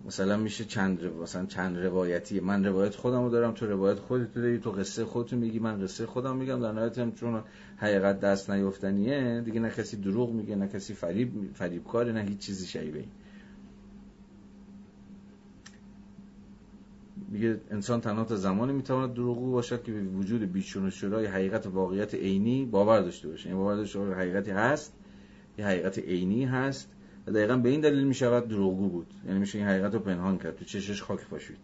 مثلا 0.06 0.38
میشه 0.38 0.66
چند 0.66 1.04
رو... 1.04 1.24
مثلا 1.24 1.46
چند 1.46 1.78
روایتی. 1.78 2.40
من 2.40 2.66
روایت 2.66 2.96
خودم 2.96 3.24
رو 3.24 3.30
دارم 3.30 3.52
تو 3.52 3.66
روایت 3.66 4.00
خودت 4.00 4.34
داری 4.34 4.60
تو 4.60 4.72
قصه 4.72 5.06
خودت 5.06 5.34
میگی 5.34 5.60
من 5.60 5.84
قصه 5.84 6.06
خودم 6.06 6.36
میگم. 6.36 6.62
در 6.62 6.72
نهایت 6.72 6.98
هم 6.98 7.12
چون 7.12 7.44
حقیقت 7.78 8.20
دست 8.20 8.50
نیافتنیه 8.50 9.42
دیگه 9.46 9.60
نه 9.60 9.70
کسی 9.70 9.98
دروغ 9.98 10.32
میگه 10.32 10.56
نه 10.56 10.68
کسی 10.68 10.94
فریب 10.94 11.32
فریب 11.54 11.84
کاره 11.84 12.12
نه 12.12 12.22
هیچ 12.22 12.38
چیزی 12.38 12.68
شایبه 12.68 13.04
میگه 17.30 17.62
انسان 17.72 18.02
تنها 18.02 18.24
تا 18.24 18.36
زمانی 18.36 18.74
می‌تواند 18.74 19.14
دروغگو 19.14 19.52
باشد 19.52 19.84
که 19.84 19.92
به 19.92 20.02
وجود 20.02 20.52
بیچون 20.52 20.86
و 20.86 20.90
شورای 20.90 21.26
حقیقت 21.26 21.68
واقعیت 21.68 22.16
عینی 22.16 22.66
باور 22.66 23.02
داشته 23.02 23.28
باشه. 23.28 23.50
این 23.50 23.56
یعنی 23.56 23.64
باور 23.64 23.76
داشته 23.76 24.00
باشه 24.00 24.16
حقیقتی 24.16 24.52
هست 24.52 24.94
یه 25.58 25.66
حقیقت 25.66 26.00
عینی 26.00 26.46
هست 26.46 26.90
و 27.28 27.32
دقیقا 27.32 27.58
به 27.58 27.70
این 27.70 27.82
دلیل 27.82 28.04
می‌شود 28.08 28.48
دروغگو 28.48 28.90
بود. 28.90 29.14
یعنی 29.28 29.40
میشه 29.40 29.58
این 29.58 29.68
حقیقت 29.68 29.94
رو 29.94 30.00
پنهان 30.00 30.38
کرد. 30.38 30.56
تو 30.56 30.66
چشش 30.66 31.02
خاک 31.02 31.28
پاشید. 31.28 31.58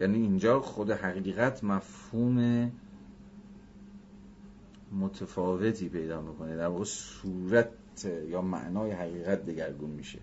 یعنی 0.00 0.18
اینجا 0.18 0.60
خود 0.60 0.90
حقیقت 0.90 1.64
مفهوم 1.64 2.70
متفاوتی 4.92 5.88
پیدا 5.88 6.20
می‌کنه. 6.20 6.56
در 6.56 6.66
واقع 6.66 6.84
صورت 6.84 7.68
یا 8.28 8.42
معنای 8.42 8.90
حقیقت 8.90 9.46
دگرگون 9.46 9.90
میشه. 9.90 10.18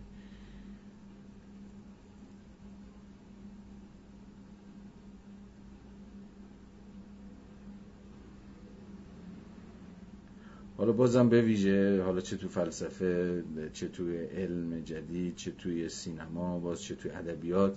حالا 10.79 10.91
بازم 10.91 11.29
به 11.29 11.41
ویژه 11.41 12.03
حالا 12.03 12.21
چه 12.21 12.37
تو 12.37 12.47
فلسفه 12.47 13.43
چه 13.73 13.87
توی 13.87 14.17
علم 14.17 14.81
جدید 14.81 15.35
چه 15.35 15.51
توی 15.51 15.89
سینما 15.89 16.59
باز 16.59 16.81
چه 16.81 16.95
توی 16.95 17.11
ادبیات 17.11 17.75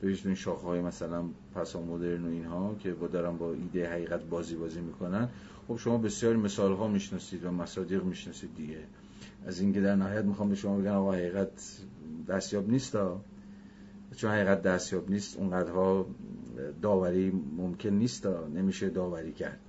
به 0.00 0.16
این 0.24 0.34
شاخه 0.34 0.66
های 0.66 0.80
مثلا 0.80 1.24
پسا 1.54 1.82
مدرن 1.82 2.24
و 2.24 2.28
اینها 2.28 2.74
که 2.78 2.92
با 2.92 3.06
دارن 3.06 3.36
با 3.36 3.52
ایده 3.52 3.90
حقیقت 3.90 4.24
بازی 4.24 4.56
بازی 4.56 4.80
می‌کنن. 4.80 5.28
خب 5.68 5.76
شما 5.76 5.98
بسیاری 5.98 6.38
مثال 6.38 6.72
ها 6.72 6.88
می‌شناسید 6.88 7.44
و 7.44 7.50
مصادیق 7.50 8.04
می‌شناسید 8.04 8.50
دیگه. 8.56 8.80
از 9.46 9.60
اینکه 9.60 9.80
در 9.80 9.96
نهایت 9.96 10.24
می‌خوام 10.24 10.48
به 10.48 10.54
شما 10.54 10.78
بگن 10.78 10.90
آقا 10.90 11.12
حقیقت 11.12 11.78
دستیاب 12.28 12.70
نیست 12.70 12.96
چون 14.16 14.30
حقیقت 14.30 14.62
دستیاب 14.62 15.10
نیست 15.10 15.36
اونقدرها 15.36 16.06
داوری 16.82 17.32
ممکن 17.56 17.90
نیست 17.90 18.26
نمیشه 18.26 18.88
داوری 18.88 19.32
کرد. 19.32 19.60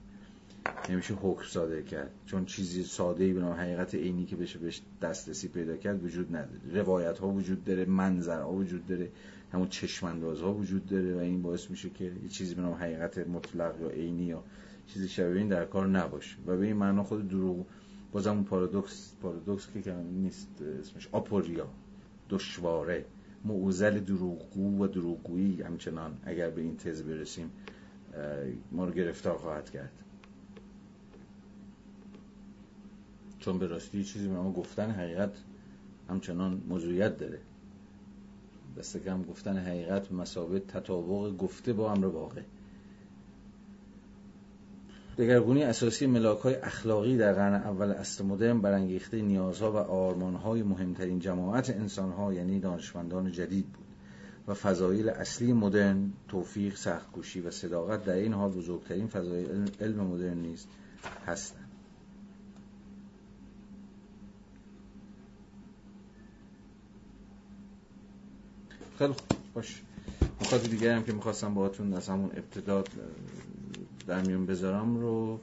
نمیشه 0.90 1.14
حکم 1.14 1.44
صادر 1.44 1.82
کرد. 1.82 2.12
چون 2.26 2.46
چیزی 2.46 2.84
ساده 2.84 3.24
ای 3.24 3.34
به 3.34 3.40
نام 3.42 3.54
حقیقت 3.54 3.96
عینی 3.96 4.26
که 4.26 4.36
بشه 4.36 4.60
بهش 4.60 4.82
دسترسی 5.02 5.48
پیدا 5.48 5.78
کرد 5.78 6.04
وجود 6.04 6.36
نداره. 6.36 6.60
روایت 6.74 7.20
ها 7.20 7.28
وجود 7.28 7.64
داره 7.64 7.86
منظر 7.86 8.42
ها 8.42 8.52
وجود 8.52 8.86
داره 8.86 9.12
همون 9.54 9.68
چشمانداز 9.68 10.42
ها 10.42 10.54
وجود 10.54 10.86
داره 10.86 11.16
و 11.16 11.18
این 11.18 11.42
باعث 11.42 11.70
میشه 11.70 11.90
که 11.90 12.04
یه 12.04 12.30
چیزی 12.30 12.56
به 12.56 12.62
نام 12.62 12.74
حقیقت 12.74 13.18
مطلق 13.18 13.82
یا 13.82 13.90
عینی 13.90 14.24
یا 14.24 14.44
چیزی 14.88 15.08
شبیه 15.08 15.38
این 15.38 15.48
در 15.48 15.66
کار 15.66 15.88
نباشه. 15.88 16.38
و 16.48 16.58
به 16.58 16.66
این 16.66 16.76
معنا 16.76 17.04
خود 17.04 17.28
دروغ 17.28 17.66
بازم 18.12 18.32
اون 18.32 18.44
پارادوکس 18.44 19.14
پارادوکس 19.22 19.68
که 19.84 19.94
نیست 19.94 20.48
اسمش 20.80 21.10
آپوریا 21.12 21.68
دشواره 22.30 23.06
معوزل 23.46 24.00
دروغگو 24.00 24.84
و 24.84 24.88
دروغگویی 24.88 25.62
همچنان 25.62 26.18
اگر 26.24 26.50
به 26.50 26.62
این 26.62 26.78
تز 26.78 27.02
برسیم 27.04 27.52
ما 28.72 28.86
رو 28.86 28.92
گرفتار 28.92 29.38
خواهد 29.38 29.70
کرد. 29.70 29.92
چون 33.40 33.60
به 33.60 33.68
راستی 33.68 34.04
چیزی 34.04 34.28
به 34.28 34.34
ما 34.34 34.52
گفتن 34.52 34.92
حقیقت 34.92 35.32
همچنان 36.10 36.62
موضوعیت 36.70 37.18
داره. 37.18 37.40
دست 38.78 38.98
کم 38.98 39.24
گفتن 39.24 39.58
حقیقت 39.58 40.12
مسابقه 40.12 40.60
تطابق 40.60 41.38
گفته 41.38 41.74
با 41.74 41.92
امر 41.92 42.06
واقع. 42.06 42.42
دگرگونی 45.18 45.64
اساسی 45.64 46.08
ملاک 46.08 46.40
های 46.40 46.56
اخلاقی 46.56 47.18
در 47.18 47.34
قرن 47.34 47.54
اول 47.54 47.92
اصل 47.92 48.26
مدرن 48.26 48.62
برانگیخته 48.62 49.22
نیازها 49.22 49.72
و 49.72 49.76
آرمانهای 49.76 50.64
مهمترین 50.64 51.20
جماعت 51.20 51.70
انسانها 51.70 52.34
یعنی 52.34 52.60
دانشمندان 52.60 53.32
جدید 53.32 53.66
بود 53.66 53.86
و 54.48 54.54
فضایل 54.54 55.10
اصلی 55.10 55.54
مدرن 55.54 56.14
توفیق 56.28 56.76
سختکوشی 56.76 57.42
و 57.42 57.52
صداقت 57.52 58.06
در 58.06 58.14
این 58.14 58.34
حال 58.34 58.52
بزرگترین 58.52 59.08
فضایل 59.08 59.72
علم 59.82 60.00
مدرن 60.00 60.38
نیست 60.38 60.68
هستند. 61.28 61.59
خیلی 69.00 69.14
باش. 69.54 69.82
نکات 70.42 70.70
دیگه 70.70 70.96
هم 70.96 71.04
که 71.04 71.14
می‌خواستم 71.14 71.54
باهاتون 71.54 71.94
از 71.94 72.10
همون 72.10 72.32
ابتدا 72.34 72.84
در 74.08 74.22
میون 74.22 74.46
بذارم 74.46 75.00
رو 75.00 75.40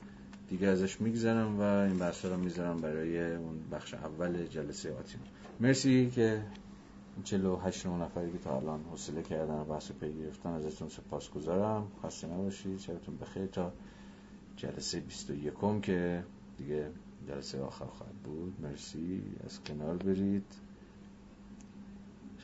دیگه 0.48 0.66
ازش 0.66 1.00
میگذرم 1.00 1.60
و 1.60 1.62
این 1.62 1.98
بحث 1.98 2.24
رو 2.24 2.36
می‌ذارم 2.36 2.76
برای 2.76 3.34
اون 3.34 3.60
بخش 3.72 3.94
اول 3.94 4.46
جلسه 4.46 4.94
آتی 4.94 5.18
مرسی 5.60 6.10
که 6.10 6.42
48 7.24 7.86
نفری 7.86 8.32
که 8.32 8.38
تا 8.38 8.56
الان 8.56 8.80
حوصله 8.90 9.22
کردن 9.22 9.54
و 9.54 9.64
بحث 9.64 9.90
پی 9.90 10.12
گرفتن 10.12 10.50
ازتون 10.50 10.88
سپاس 10.88 11.30
گذارم 11.30 11.86
خسته 12.04 12.26
نباشید 12.26 12.78
شبتون 12.80 13.16
بخیر 13.16 13.46
تا 13.46 13.72
جلسه 14.56 15.00
21 15.00 15.82
که 15.82 16.24
دیگه 16.58 16.90
جلسه 17.28 17.60
آخر 17.60 17.86
خواهد 17.86 18.14
بود. 18.24 18.54
مرسی. 18.62 19.22
از 19.44 19.60
کنار 19.64 19.96
برید. 19.96 20.52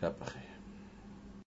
شب 0.00 0.20
بخیر. 0.20 0.51